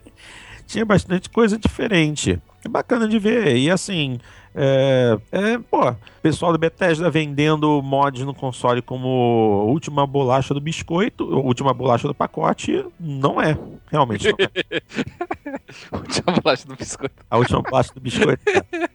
Tinha 0.66 0.84
bastante 0.84 1.28
coisa 1.28 1.58
diferente. 1.58 2.40
É 2.64 2.68
bacana 2.68 3.08
de 3.08 3.18
ver. 3.18 3.56
E 3.56 3.70
assim, 3.70 4.18
é, 4.54 5.16
é, 5.30 5.58
pô, 5.58 5.94
pessoal 6.20 6.52
do 6.52 6.58
Bethesda 6.58 7.08
vendendo 7.08 7.80
mods 7.82 8.24
no 8.24 8.34
console 8.34 8.82
como 8.82 9.64
última 9.68 10.06
bolacha 10.06 10.52
do 10.52 10.60
biscoito, 10.60 11.24
última 11.24 11.72
bolacha 11.72 12.08
do 12.08 12.14
pacote, 12.14 12.84
não 12.98 13.40
é. 13.40 13.56
Realmente 13.90 14.28
não 14.28 14.36
é. 14.40 14.82
última 15.96 16.32
bolacha 16.42 16.66
do 16.66 16.74
biscoito. 16.74 17.14
A 17.30 17.38
última 17.38 17.62
bolacha 17.62 17.94
do 17.94 18.00
biscoito. 18.00 18.42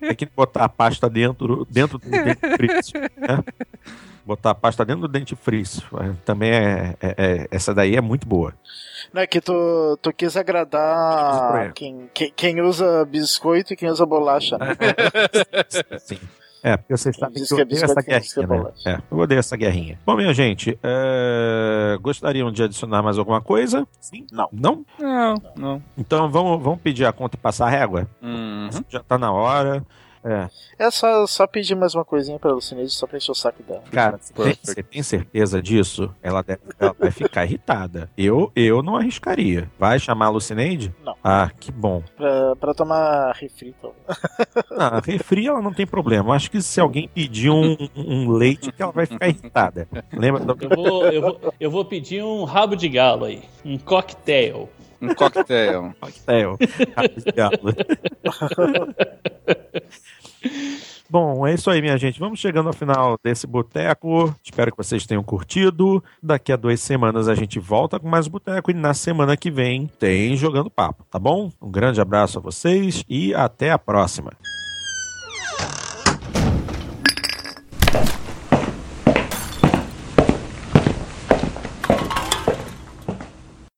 É, 0.01 0.09
é 0.09 0.15
que 0.15 0.25
botar 0.25 0.65
a 0.65 0.69
pasta 0.69 1.09
dentro, 1.09 1.65
dentro 1.69 1.97
do 1.97 2.09
dentifrício. 2.11 2.99
Né? 2.99 3.43
Botar 4.25 4.51
a 4.51 4.55
pasta 4.55 4.83
dentro 4.83 5.03
do 5.03 5.07
dentifrício. 5.07 5.83
É, 5.99 6.13
também 6.25 6.51
é, 6.51 6.95
é, 6.99 7.15
é, 7.17 7.47
essa 7.51 7.73
daí 7.73 7.95
é 7.95 8.01
muito 8.01 8.27
boa. 8.27 8.53
Não 9.13 9.21
é 9.21 9.27
que 9.27 9.39
tu, 9.39 9.97
tu 10.01 10.11
quis 10.11 10.35
agradar 10.35 11.71
quem, 11.73 12.09
quem, 12.13 12.33
quem, 12.35 12.61
usa 12.61 13.05
biscoito 13.05 13.73
e 13.73 13.75
quem 13.75 13.89
usa 13.89 14.05
bolacha. 14.05 14.57
Né? 14.57 14.75
Sim. 15.99 16.19
É, 16.63 16.75
porque 16.77 16.97
vocês 16.97 17.15
sabem 17.15 17.43
que 17.43 17.53
eu 17.53 17.59
odeio 17.59 17.83
essa 17.83 18.01
guerrinha, 18.01 18.47
né? 18.47 18.71
É, 18.87 19.01
eu 19.11 19.17
odeio 19.19 19.39
essa 19.39 19.55
guerrinha. 19.55 19.99
Bom, 20.03 20.15
minha 20.15 20.33
gente, 20.33 20.79
é... 20.81 21.95
gostariam 22.01 22.51
de 22.51 22.63
adicionar 22.63 23.03
mais 23.03 23.19
alguma 23.19 23.39
coisa? 23.39 23.87
Sim? 24.01 24.25
Não. 24.31 24.49
Não? 24.51 24.85
Não, 24.99 25.35
não. 25.55 25.83
Então 25.95 26.27
vamos, 26.27 26.63
vamos 26.63 26.81
pedir 26.81 27.05
a 27.05 27.13
conta 27.13 27.35
e 27.35 27.39
passar 27.39 27.67
a 27.67 27.69
régua? 27.69 28.09
Uhum. 28.19 28.69
Já 28.89 29.03
tá 29.03 29.15
na 29.15 29.31
hora. 29.31 29.85
É. 30.25 30.49
É 30.79 30.89
só, 30.89 31.27
só 31.27 31.45
pedir 31.45 31.75
mais 31.75 31.93
uma 31.93 32.03
coisinha 32.03 32.39
pra 32.39 32.51
Lucineide 32.51 32.91
só 32.91 33.05
pra 33.05 33.17
encher 33.17 33.31
o 33.31 33.35
saco 33.35 33.61
dela. 33.61 33.83
Cara, 33.91 34.19
você 34.19 34.81
tem, 34.81 35.03
certeza 35.03 35.61
disso? 35.61 36.13
Ela, 36.21 36.41
deve, 36.41 36.61
ela 36.79 36.95
vai 36.97 37.11
ficar 37.11 37.45
irritada. 37.45 38.09
Eu, 38.17 38.51
eu 38.55 38.81
não 38.81 38.95
arriscaria. 38.95 39.69
Vai 39.77 39.99
chamar 39.99 40.25
a 40.25 40.29
Lucineide? 40.29 40.93
Não. 41.05 41.15
Ah, 41.23 41.51
que 41.59 41.71
bom. 41.71 42.01
Pra, 42.17 42.55
pra 42.55 42.73
tomar 42.73 43.33
refri, 43.33 43.75
então. 43.77 43.93
Ah, 44.77 45.01
refri 45.03 45.47
ela 45.47 45.61
não 45.61 45.71
tem 45.71 45.85
problema. 45.85 46.35
Acho 46.35 46.51
que 46.51 46.61
se 46.61 46.81
alguém 46.81 47.07
pedir 47.07 47.49
um, 47.49 47.77
um 47.95 48.31
leite, 48.31 48.71
que 48.71 48.81
ela 48.81 48.91
vai 48.91 49.05
ficar 49.05 49.27
irritada. 49.29 49.87
Lembra? 50.11 50.43
Eu 50.59 50.69
vou, 50.69 51.05
eu, 51.05 51.21
vou, 51.21 51.53
eu 51.59 51.71
vou 51.71 51.85
pedir 51.85 52.23
um 52.23 52.43
rabo 52.43 52.75
de 52.75 52.89
galo 52.89 53.25
aí. 53.25 53.43
Um 53.63 53.77
cocktail. 53.77 54.69
Um 55.01 55.13
cocktail. 55.13 55.93
cocktail. 56.01 56.57
Rabo 56.95 57.21
de 57.21 57.31
galo. 57.31 57.75
Bom, 61.07 61.45
é 61.45 61.53
isso 61.53 61.69
aí, 61.69 61.81
minha 61.81 61.97
gente. 61.97 62.19
Vamos 62.19 62.39
chegando 62.39 62.67
ao 62.67 62.73
final 62.73 63.17
desse 63.23 63.45
boteco. 63.45 64.35
Espero 64.43 64.71
que 64.71 64.77
vocês 64.77 65.05
tenham 65.05 65.23
curtido. 65.23 66.03
Daqui 66.21 66.51
a 66.51 66.55
duas 66.55 66.79
semanas 66.79 67.27
a 67.27 67.35
gente 67.35 67.59
volta 67.59 67.99
com 67.99 68.07
mais 68.07 68.27
boteco 68.27 68.71
e 68.71 68.73
na 68.73 68.93
semana 68.93 69.37
que 69.37 69.51
vem 69.51 69.87
tem 69.99 70.35
Jogando 70.35 70.69
Papo, 70.69 71.05
tá 71.09 71.19
bom? 71.19 71.51
Um 71.61 71.69
grande 71.69 72.01
abraço 72.01 72.39
a 72.39 72.41
vocês 72.41 73.03
e 73.07 73.35
até 73.35 73.71
a 73.71 73.77
próxima. 73.77 74.31